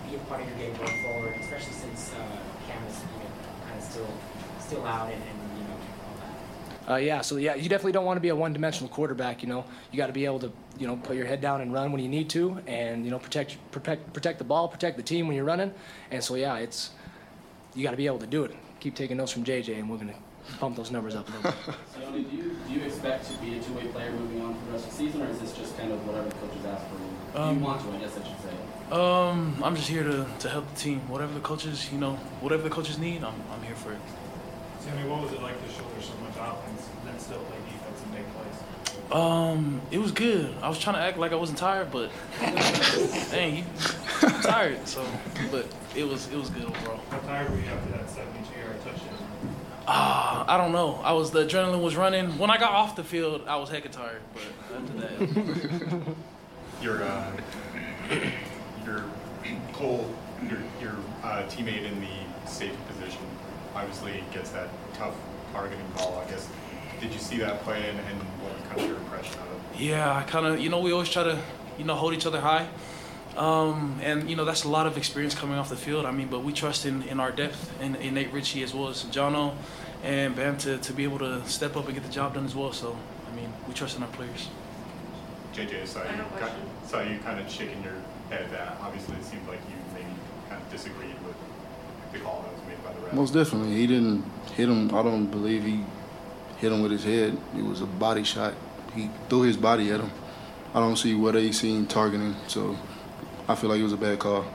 be 0.07 0.15
a 0.15 0.19
part 0.29 0.41
of 0.41 0.47
your 0.49 0.57
game 0.57 0.75
going 0.77 1.03
forward, 1.03 1.35
especially 1.41 1.73
since 1.73 2.13
uh, 2.13 2.37
Cam 2.67 2.81
you 2.83 2.89
know, 2.89 3.31
kind 3.67 3.77
of 3.77 3.83
still 3.83 4.07
still 4.59 4.85
out 4.85 5.11
and, 5.11 5.21
and 5.21 5.57
you 5.57 5.63
know? 5.63 6.93
Uh, 6.93 6.97
yeah, 6.97 7.21
so 7.21 7.37
yeah, 7.37 7.55
you 7.55 7.69
definitely 7.69 7.91
don't 7.91 8.05
want 8.05 8.17
to 8.17 8.21
be 8.21 8.29
a 8.29 8.35
one-dimensional 8.35 8.89
quarterback. 8.89 9.43
You 9.43 9.49
know, 9.49 9.65
you 9.91 9.97
got 9.97 10.07
to 10.07 10.13
be 10.13 10.25
able 10.25 10.39
to, 10.39 10.51
you 10.79 10.87
know, 10.87 10.95
put 10.95 11.15
your 11.15 11.27
head 11.27 11.39
down 11.39 11.61
and 11.61 11.71
run 11.71 11.91
when 11.91 12.01
you 12.01 12.09
need 12.09 12.29
to, 12.31 12.59
and 12.65 13.05
you 13.05 13.11
know, 13.11 13.19
protect 13.19 13.57
protect 13.71 14.13
protect 14.13 14.39
the 14.39 14.43
ball, 14.43 14.67
protect 14.67 14.97
the 14.97 15.03
team 15.03 15.27
when 15.27 15.35
you're 15.35 15.45
running. 15.45 15.73
And 16.09 16.23
so 16.23 16.35
yeah, 16.35 16.57
it's 16.57 16.91
you 17.75 17.83
got 17.83 17.91
to 17.91 17.97
be 17.97 18.07
able 18.07 18.19
to 18.19 18.27
do 18.27 18.43
it. 18.43 18.55
Keep 18.79 18.95
taking 18.95 19.17
notes 19.17 19.31
from 19.31 19.43
JJ, 19.43 19.77
and 19.77 19.89
we're 19.89 19.97
gonna 19.97 20.15
pump 20.59 20.75
those 20.75 20.91
numbers 20.91 21.15
up 21.15 21.27
a 21.29 21.31
little 21.31 21.51
bit. 21.51 21.75
Sione, 21.95 22.29
do 22.29 22.35
you, 22.35 22.57
do 22.67 22.73
you 22.73 22.81
expect 22.85 23.29
to 23.31 23.37
be 23.37 23.57
a 23.57 23.61
two-way 23.61 23.85
player 23.87 24.11
moving 24.11 24.40
on 24.40 24.40
for 24.40 24.40
the 24.71 24.77
rest 24.77 24.87
of 24.87 24.97
the 24.97 24.97
season, 24.97 25.21
or 25.21 25.27
is 25.29 25.39
this 25.39 25.53
just 25.53 25.77
kind 25.77 25.91
of 25.91 26.05
whatever 26.07 26.29
the 26.29 26.35
coaches 26.35 26.65
ask 26.65 26.87
for 26.87 26.95
you? 26.95 27.09
do 27.33 27.39
Um, 27.39 27.59
you 27.59 27.65
want 27.65 27.81
to, 27.81 27.91
I 27.91 27.97
guess 27.99 28.17
I 28.17 28.23
should 28.23 28.41
say. 28.41 28.55
Um, 28.91 29.61
I'm 29.63 29.75
just 29.75 29.87
here 29.87 30.03
to, 30.03 30.25
to 30.39 30.49
help 30.49 30.69
the 30.73 30.79
team. 30.79 30.99
Whatever 31.07 31.33
the 31.33 31.39
coaches, 31.41 31.91
you 31.91 31.97
know, 31.97 32.13
whatever 32.39 32.63
the 32.63 32.69
coaches 32.69 32.97
need, 32.97 33.23
I'm, 33.23 33.35
I'm 33.51 33.61
here 33.63 33.75
for 33.75 33.91
it. 33.91 33.99
Sammy, 34.79 35.07
what 35.09 35.21
was 35.23 35.31
it 35.33 35.41
like 35.41 35.55
to 35.61 35.73
shoulder 35.73 36.01
so 36.01 36.13
much 36.23 36.35
offense 36.39 36.87
and 36.99 37.09
then 37.09 37.19
still 37.19 37.39
play 37.39 37.57
defense 37.69 38.01
and 38.03 38.11
make 38.13 38.25
plays? 38.33 39.11
Um, 39.11 39.81
it 39.91 39.97
was 39.99 40.11
good. 40.11 40.53
I 40.61 40.69
was 40.69 40.79
trying 40.79 40.95
to 40.95 41.01
act 41.01 41.17
like 41.17 41.31
I 41.33 41.35
wasn't 41.35 41.59
tired, 41.59 41.91
but 41.91 42.09
dang, 42.39 43.57
you 43.57 43.63
I'm 44.23 44.41
tired. 44.41 44.87
So, 44.87 45.05
but 45.51 45.67
it 45.95 46.07
was 46.07 46.27
it 46.31 46.37
was 46.37 46.49
good 46.49 46.63
overall. 46.65 46.99
How 47.09 47.19
tired 47.19 47.49
were 47.51 47.57
you 47.57 47.65
after 47.65 47.91
that 47.91 48.07
72-yard 48.07 48.81
touchdown? 48.83 49.30
Ah, 49.87 50.45
I 50.47 50.57
don't 50.57 50.71
know. 50.71 50.99
I 51.03 51.13
was 51.13 51.31
the 51.31 51.45
adrenaline 51.45 51.81
was 51.83 51.95
running. 51.95 52.37
When 52.37 52.49
I 52.49 52.57
got 52.57 52.71
off 52.71 52.95
the 52.95 53.03
field, 53.03 53.43
I 53.47 53.55
was 53.57 53.69
hecka 53.69 53.91
tired. 53.91 54.21
But 54.33 54.77
after 54.77 54.93
that, 54.99 56.15
Your 56.81 57.03
uh, 57.03 57.31
your 58.85 59.03
Cole, 59.73 60.13
your 60.49 60.59
your 60.81 60.95
uh, 61.23 61.43
teammate 61.49 61.83
in 61.83 61.99
the 61.99 62.49
safety 62.49 62.77
position, 62.87 63.21
obviously 63.75 64.23
gets 64.33 64.49
that 64.51 64.69
tough 64.93 65.15
targeting 65.53 65.85
ball. 65.97 66.23
I 66.25 66.29
guess. 66.29 66.47
Did 66.99 67.13
you 67.13 67.19
see 67.19 67.37
that 67.39 67.63
play 67.63 67.89
and, 67.89 67.99
and 67.99 68.19
what 68.41 68.53
was 68.53 68.67
kind 68.67 68.81
of 68.81 68.87
your 68.87 68.97
impression 68.97 69.33
of 69.41 69.47
it? 69.75 69.81
yeah, 69.81 70.15
I 70.15 70.21
kind 70.23 70.45
of 70.45 70.59
you 70.59 70.69
know 70.69 70.79
we 70.79 70.91
always 70.91 71.09
try 71.09 71.23
to 71.23 71.39
you 71.77 71.83
know 71.83 71.95
hold 71.95 72.13
each 72.13 72.25
other 72.25 72.39
high. 72.41 72.67
Um, 73.37 73.99
and 74.01 74.29
you 74.29 74.35
know 74.35 74.43
that's 74.43 74.65
a 74.65 74.69
lot 74.69 74.87
of 74.87 74.97
experience 74.97 75.33
coming 75.33 75.57
off 75.57 75.69
the 75.69 75.77
field. 75.77 76.05
I 76.05 76.11
mean, 76.11 76.27
but 76.27 76.43
we 76.43 76.51
trust 76.51 76.85
in, 76.85 77.03
in 77.03 77.19
our 77.19 77.31
depth 77.31 77.71
and 77.79 77.95
in 77.95 78.13
Nate 78.13 78.31
Ritchie 78.33 78.61
as 78.63 78.73
well 78.73 78.89
as 78.89 79.03
Jono 79.05 79.55
and 80.03 80.35
Bam 80.35 80.57
to, 80.59 80.77
to 80.77 80.93
be 80.93 81.03
able 81.03 81.19
to 81.19 81.47
step 81.47 81.77
up 81.77 81.85
and 81.85 81.93
get 81.93 82.03
the 82.03 82.11
job 82.11 82.33
done 82.33 82.45
as 82.45 82.55
well. 82.55 82.73
So 82.73 82.97
I 83.31 83.35
mean, 83.35 83.51
we 83.67 83.73
trust 83.73 83.97
in 83.97 84.03
our 84.03 84.09
players. 84.09 84.49
JJ, 85.53 85.85
saw 85.85 86.03
you, 86.03 86.17
got, 86.39 86.51
saw 86.85 87.01
you 87.01 87.19
kind 87.19 87.39
of 87.39 87.49
shaking 87.49 87.83
your 87.83 87.95
head. 88.29 88.49
Uh, 88.53 88.85
obviously, 88.85 89.15
it 89.15 89.23
seemed 89.23 89.47
like 89.47 89.59
you 89.69 89.75
maybe 89.93 90.07
kind 90.49 90.61
of 90.61 90.71
disagreed 90.71 91.15
with 91.25 91.35
the 92.13 92.19
call 92.19 92.43
that 92.43 92.53
was 92.53 92.67
made 92.67 92.83
by 92.83 92.93
the 92.93 92.99
ref. 93.05 93.13
Most 93.13 93.33
definitely, 93.33 93.75
he 93.75 93.87
didn't 93.87 94.23
hit 94.55 94.69
him. 94.69 94.93
I 94.95 95.03
don't 95.03 95.27
believe 95.27 95.63
he 95.63 95.83
hit 96.57 96.71
him 96.71 96.81
with 96.81 96.91
his 96.91 97.03
head. 97.03 97.37
It 97.57 97.63
was 97.63 97.81
a 97.81 97.85
body 97.85 98.23
shot. 98.23 98.53
He 98.95 99.09
threw 99.29 99.41
his 99.41 99.57
body 99.57 99.91
at 99.91 99.99
him. 99.99 100.11
I 100.73 100.79
don't 100.79 100.95
see 100.95 101.15
what 101.15 101.33
they 101.33 101.51
seen 101.51 101.85
targeting, 101.85 102.35
so 102.47 102.77
I 103.47 103.55
feel 103.55 103.69
like 103.69 103.79
it 103.79 103.83
was 103.83 103.93
a 103.93 103.97
bad 103.97 104.19
call. 104.19 104.45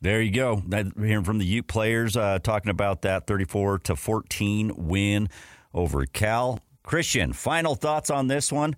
There 0.00 0.22
you 0.22 0.30
go. 0.30 0.62
That, 0.68 0.86
hearing 0.96 1.24
from 1.24 1.38
the 1.38 1.44
Ute 1.44 1.66
players 1.66 2.16
uh, 2.16 2.38
talking 2.38 2.70
about 2.70 3.02
that 3.02 3.26
34 3.26 3.80
to 3.80 3.96
14 3.96 4.72
win 4.76 5.28
over 5.74 6.06
Cal. 6.06 6.60
Christian, 6.84 7.32
final 7.32 7.74
thoughts 7.74 8.08
on 8.08 8.28
this 8.28 8.50
one. 8.50 8.74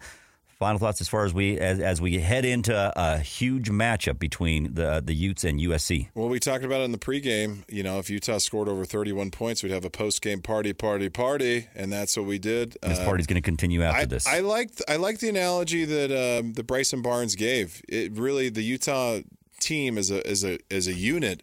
Final 0.61 0.78
thoughts 0.78 1.00
as 1.00 1.08
far 1.08 1.24
as 1.24 1.32
we 1.32 1.58
as, 1.58 1.80
as 1.80 2.02
we 2.02 2.18
head 2.18 2.44
into 2.44 2.92
a 2.94 3.18
huge 3.18 3.70
matchup 3.70 4.18
between 4.18 4.74
the 4.74 5.02
the 5.02 5.14
Utes 5.14 5.42
and 5.42 5.58
USC. 5.58 6.08
Well, 6.14 6.28
we 6.28 6.38
talked 6.38 6.66
about 6.66 6.82
it 6.82 6.84
in 6.84 6.92
the 6.92 6.98
pregame. 6.98 7.64
You 7.66 7.82
know, 7.82 7.98
if 7.98 8.11
Utah 8.11 8.36
scored 8.36 8.68
over 8.68 8.84
31 8.84 9.30
points, 9.30 9.62
we'd 9.62 9.72
have 9.72 9.86
a 9.86 9.90
postgame 9.90 10.42
party, 10.42 10.74
party, 10.74 11.08
party, 11.08 11.68
and 11.74 11.90
that's 11.90 12.14
what 12.14 12.26
we 12.26 12.38
did. 12.38 12.76
This 12.82 12.98
Uh, 12.98 13.06
party's 13.06 13.26
going 13.26 13.40
to 13.40 13.44
continue 13.44 13.82
after 13.82 14.02
I, 14.02 14.04
this. 14.04 14.26
I 14.26 14.40
like 14.40 14.70
I 14.86 14.96
like 14.96 15.20
the 15.20 15.30
analogy 15.30 15.86
that 15.86 16.12
um, 16.12 16.52
that 16.52 16.66
Bryson 16.66 17.00
Barnes 17.00 17.36
gave. 17.36 17.80
It 17.88 18.12
really 18.12 18.50
the 18.50 18.62
Utah 18.62 19.20
team 19.61 19.96
as 19.96 20.11
a 20.11 20.26
as 20.26 20.44
a 20.44 20.58
as 20.70 20.86
a 20.86 20.92
unit 20.92 21.42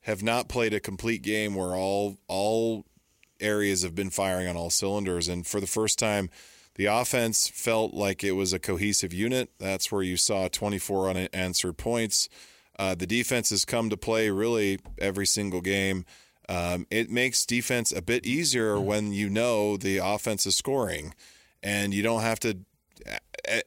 have 0.00 0.22
not 0.22 0.48
played 0.48 0.72
a 0.72 0.80
complete 0.80 1.20
game 1.20 1.54
where 1.54 1.76
all 1.76 2.16
all 2.28 2.86
areas 3.40 3.82
have 3.82 3.94
been 3.94 4.08
firing 4.08 4.48
on 4.48 4.56
all 4.56 4.70
cylinders, 4.70 5.28
and 5.28 5.46
for 5.46 5.60
the 5.60 5.66
first 5.66 5.98
time. 5.98 6.30
The 6.76 6.86
offense 6.86 7.48
felt 7.48 7.94
like 7.94 8.24
it 8.24 8.32
was 8.32 8.52
a 8.52 8.58
cohesive 8.58 9.12
unit. 9.12 9.50
That's 9.58 9.92
where 9.92 10.02
you 10.02 10.16
saw 10.16 10.48
24 10.48 11.10
unanswered 11.10 11.76
points. 11.78 12.28
Uh, 12.78 12.94
the 12.94 13.06
defense 13.06 13.50
has 13.50 13.64
come 13.64 13.90
to 13.90 13.96
play 13.96 14.30
really 14.30 14.80
every 14.98 15.26
single 15.26 15.60
game. 15.60 16.04
Um, 16.48 16.86
it 16.90 17.10
makes 17.10 17.46
defense 17.46 17.92
a 17.92 18.02
bit 18.02 18.26
easier 18.26 18.80
when 18.80 19.12
you 19.12 19.30
know 19.30 19.76
the 19.76 19.98
offense 19.98 20.46
is 20.46 20.56
scoring, 20.56 21.14
and 21.62 21.94
you 21.94 22.02
don't 22.02 22.22
have 22.22 22.40
to 22.40 22.58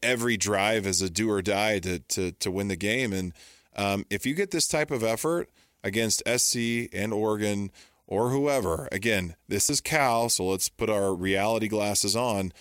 every 0.01 0.37
drive 0.37 0.85
is 0.85 1.01
a 1.01 1.09
do 1.09 1.29
or 1.29 1.41
die 1.41 1.79
to 1.79 1.99
to 1.99 2.31
to 2.33 2.51
win 2.51 2.67
the 2.67 2.75
game. 2.75 3.13
And 3.13 3.33
um, 3.75 4.05
if 4.09 4.25
you 4.25 4.33
get 4.33 4.51
this 4.51 4.67
type 4.67 4.91
of 4.91 5.03
effort 5.03 5.49
against 5.83 6.23
SC 6.27 6.89
and 6.93 7.13
Oregon 7.13 7.71
or 8.05 8.29
whoever, 8.29 8.87
again, 8.91 9.35
this 9.47 9.69
is 9.69 9.81
Cal, 9.81 10.29
so 10.29 10.47
let's 10.47 10.69
put 10.69 10.89
our 10.89 11.13
reality 11.13 11.67
glasses 11.67 12.15
on. 12.15 12.51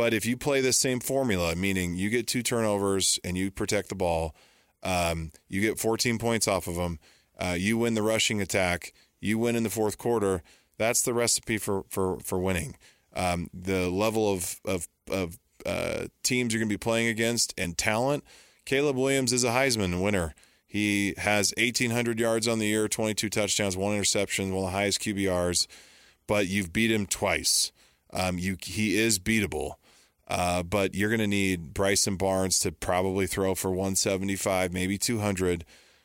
But 0.00 0.14
if 0.14 0.24
you 0.24 0.38
play 0.38 0.62
the 0.62 0.72
same 0.72 0.98
formula, 0.98 1.54
meaning 1.54 1.94
you 1.94 2.08
get 2.08 2.26
two 2.26 2.42
turnovers 2.42 3.20
and 3.22 3.36
you 3.36 3.50
protect 3.50 3.90
the 3.90 3.94
ball, 3.94 4.34
um, 4.82 5.30
you 5.46 5.60
get 5.60 5.78
14 5.78 6.16
points 6.16 6.48
off 6.48 6.66
of 6.66 6.76
them, 6.76 6.98
uh, 7.38 7.54
you 7.58 7.76
win 7.76 7.92
the 7.92 8.00
rushing 8.00 8.40
attack, 8.40 8.94
you 9.20 9.38
win 9.38 9.56
in 9.56 9.62
the 9.62 9.68
fourth 9.68 9.98
quarter. 9.98 10.42
That's 10.78 11.02
the 11.02 11.12
recipe 11.12 11.58
for 11.58 11.84
for 11.90 12.18
for 12.20 12.38
winning. 12.38 12.76
Um, 13.14 13.50
the 13.52 13.90
level 13.90 14.32
of 14.32 14.58
of 14.64 14.88
of 15.10 15.38
uh, 15.66 16.06
teams 16.22 16.54
you're 16.54 16.60
going 16.60 16.70
to 16.70 16.72
be 16.72 16.78
playing 16.78 17.08
against 17.08 17.52
and 17.58 17.76
talent. 17.76 18.24
Caleb 18.64 18.96
Williams 18.96 19.34
is 19.34 19.44
a 19.44 19.50
Heisman 19.50 20.02
winner. 20.02 20.34
He 20.66 21.12
has 21.18 21.52
1,800 21.58 22.18
yards 22.18 22.48
on 22.48 22.58
the 22.58 22.68
year, 22.68 22.88
22 22.88 23.28
touchdowns, 23.28 23.76
one 23.76 23.92
interception, 23.92 24.54
one 24.54 24.64
of 24.64 24.70
the 24.70 24.78
highest 24.78 25.02
QBRs. 25.02 25.66
But 26.26 26.46
you've 26.46 26.72
beat 26.72 26.90
him 26.90 27.04
twice. 27.04 27.70
Um, 28.14 28.38
you 28.38 28.56
he 28.62 28.98
is 28.98 29.18
beatable. 29.18 29.74
Uh, 30.30 30.62
but 30.62 30.94
you're 30.94 31.10
going 31.10 31.20
to 31.20 31.26
need 31.26 31.74
Bryson 31.74 32.14
Barnes 32.14 32.60
to 32.60 32.70
probably 32.70 33.26
throw 33.26 33.56
for 33.56 33.70
175, 33.70 34.72
maybe 34.72 34.96
200, 34.96 35.64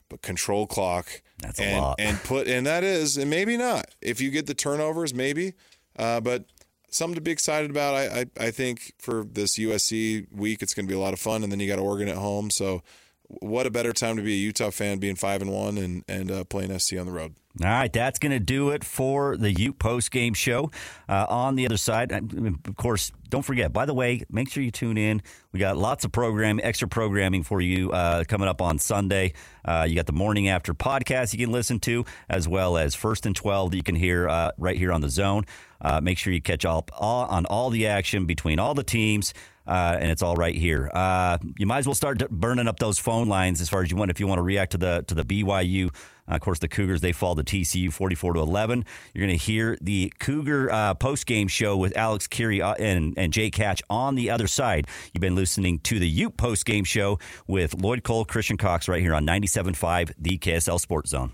but 0.09 0.23
control 0.23 0.65
clock. 0.65 1.21
That's 1.39 1.59
a 1.59 1.63
and, 1.63 1.81
lot. 1.81 1.95
And 1.99 2.17
put 2.23 2.47
and 2.47 2.65
that 2.65 2.83
is 2.83 3.17
and 3.17 3.29
maybe 3.29 3.55
not. 3.55 3.85
If 4.01 4.19
you 4.19 4.31
get 4.31 4.47
the 4.47 4.55
turnovers, 4.55 5.13
maybe. 5.13 5.53
Uh, 5.97 6.21
but 6.21 6.45
something 6.89 7.15
to 7.15 7.21
be 7.21 7.31
excited 7.31 7.69
about. 7.69 7.93
I, 7.93 8.21
I 8.21 8.25
I 8.47 8.51
think 8.51 8.93
for 8.97 9.23
this 9.23 9.59
USC 9.59 10.25
week, 10.31 10.63
it's 10.63 10.73
going 10.73 10.87
to 10.87 10.91
be 10.91 10.97
a 10.97 11.01
lot 11.01 11.13
of 11.13 11.19
fun. 11.19 11.43
And 11.43 11.51
then 11.51 11.59
you 11.59 11.67
got 11.67 11.77
Oregon 11.77 12.07
at 12.07 12.17
home. 12.17 12.49
So 12.49 12.81
what 13.27 13.67
a 13.67 13.71
better 13.71 13.93
time 13.93 14.15
to 14.17 14.23
be 14.23 14.33
a 14.33 14.37
Utah 14.37 14.71
fan, 14.71 14.97
being 14.97 15.15
five 15.15 15.41
and 15.41 15.51
one 15.51 15.77
and 15.77 16.03
and 16.07 16.31
uh, 16.31 16.43
playing 16.45 16.77
SC 16.79 16.97
on 16.97 17.05
the 17.05 17.11
road. 17.11 17.35
All 17.63 17.69
right, 17.69 17.91
that's 17.91 18.19
going 18.19 18.33
to 18.33 18.39
do 18.39 18.71
it 18.71 18.83
for 18.83 19.37
the 19.37 19.49
Ute 19.49 19.79
post 19.79 20.11
game 20.11 20.33
show. 20.33 20.71
Uh, 21.07 21.25
on 21.29 21.55
the 21.55 21.65
other 21.65 21.77
side, 21.77 22.11
of 22.11 22.75
course, 22.75 23.13
don't 23.29 23.43
forget. 23.43 23.71
By 23.71 23.85
the 23.85 23.93
way, 23.93 24.23
make 24.29 24.49
sure 24.49 24.61
you 24.61 24.71
tune 24.71 24.97
in. 24.97 25.21
We 25.53 25.61
got 25.61 25.77
lots 25.77 26.03
of 26.03 26.11
program, 26.11 26.59
extra 26.61 26.89
programming 26.89 27.43
for 27.43 27.61
you 27.61 27.91
uh, 27.93 28.25
coming 28.25 28.49
up 28.49 28.61
on 28.61 28.77
Sunday. 28.77 29.33
Uh, 29.63 29.85
you 29.87 29.95
got 29.95 30.05
the 30.05 30.11
morning 30.11 30.49
after 30.49 30.73
podcast 30.73 31.31
you 31.31 31.39
can 31.39 31.53
listen 31.53 31.79
to, 31.81 32.03
as 32.29 32.45
well 32.45 32.75
as 32.75 32.93
first 32.93 33.25
and 33.25 33.33
twelve 33.33 33.71
that 33.71 33.77
you 33.77 33.83
can 33.83 33.95
hear 33.95 34.27
uh, 34.27 34.51
right 34.57 34.77
here 34.77 34.91
on 34.91 34.99
the 34.99 35.09
zone. 35.09 35.45
Uh, 35.79 36.01
make 36.01 36.17
sure 36.17 36.33
you 36.33 36.41
catch 36.41 36.65
all, 36.65 36.85
all 36.97 37.25
on 37.27 37.45
all 37.45 37.69
the 37.69 37.87
action 37.87 38.25
between 38.25 38.59
all 38.59 38.73
the 38.73 38.83
teams. 38.83 39.33
uh, 39.67 39.97
and 39.99 40.11
it's 40.11 40.21
all 40.21 40.35
right 40.35 40.55
here. 40.55 40.91
Uh, 40.93 41.37
you 41.57 41.65
might 41.65 41.79
as 41.79 41.87
well 41.87 41.95
start 41.95 42.19
burning 42.29 42.67
up 42.67 42.79
those 42.79 42.99
phone 42.99 43.27
lines 43.27 43.61
as 43.61 43.69
far 43.69 43.81
as 43.81 43.89
you 43.89 43.97
want 43.97 44.11
if 44.11 44.19
you 44.19 44.27
want 44.27 44.37
to 44.39 44.43
react 44.43 44.71
to 44.73 44.77
the 44.77 45.03
to 45.07 45.15
the 45.15 45.23
BYU. 45.23 45.93
Uh, 46.29 46.35
of 46.35 46.41
course, 46.41 46.59
the 46.59 46.67
Cougars 46.67 47.01
they 47.01 47.11
fall 47.11 47.35
to 47.35 47.43
TCU 47.43 47.91
forty 47.91 48.15
four 48.15 48.33
to 48.33 48.39
eleven. 48.39 48.85
You're 49.13 49.25
going 49.25 49.37
to 49.37 49.43
hear 49.43 49.77
the 49.81 50.11
Cougar 50.19 50.71
uh, 50.71 50.93
post 50.95 51.25
game 51.25 51.47
show 51.47 51.77
with 51.77 51.95
Alex 51.97 52.27
Kirry 52.27 52.61
uh, 52.61 52.73
and 52.73 53.13
and 53.17 53.31
Jake 53.33 53.53
Catch 53.53 53.81
on 53.89 54.15
the 54.15 54.29
other 54.29 54.47
side. 54.47 54.87
You've 55.13 55.21
been 55.21 55.35
listening 55.35 55.79
to 55.79 55.99
the 55.99 56.09
Ute 56.09 56.37
post 56.37 56.65
game 56.65 56.83
show 56.83 57.19
with 57.47 57.79
Lloyd 57.79 58.03
Cole, 58.03 58.25
Christian 58.25 58.57
Cox 58.57 58.87
right 58.87 59.01
here 59.01 59.13
on 59.13 59.25
97.5 59.25 60.13
the 60.17 60.37
KSL 60.37 60.79
Sports 60.79 61.11
Zone. 61.11 61.33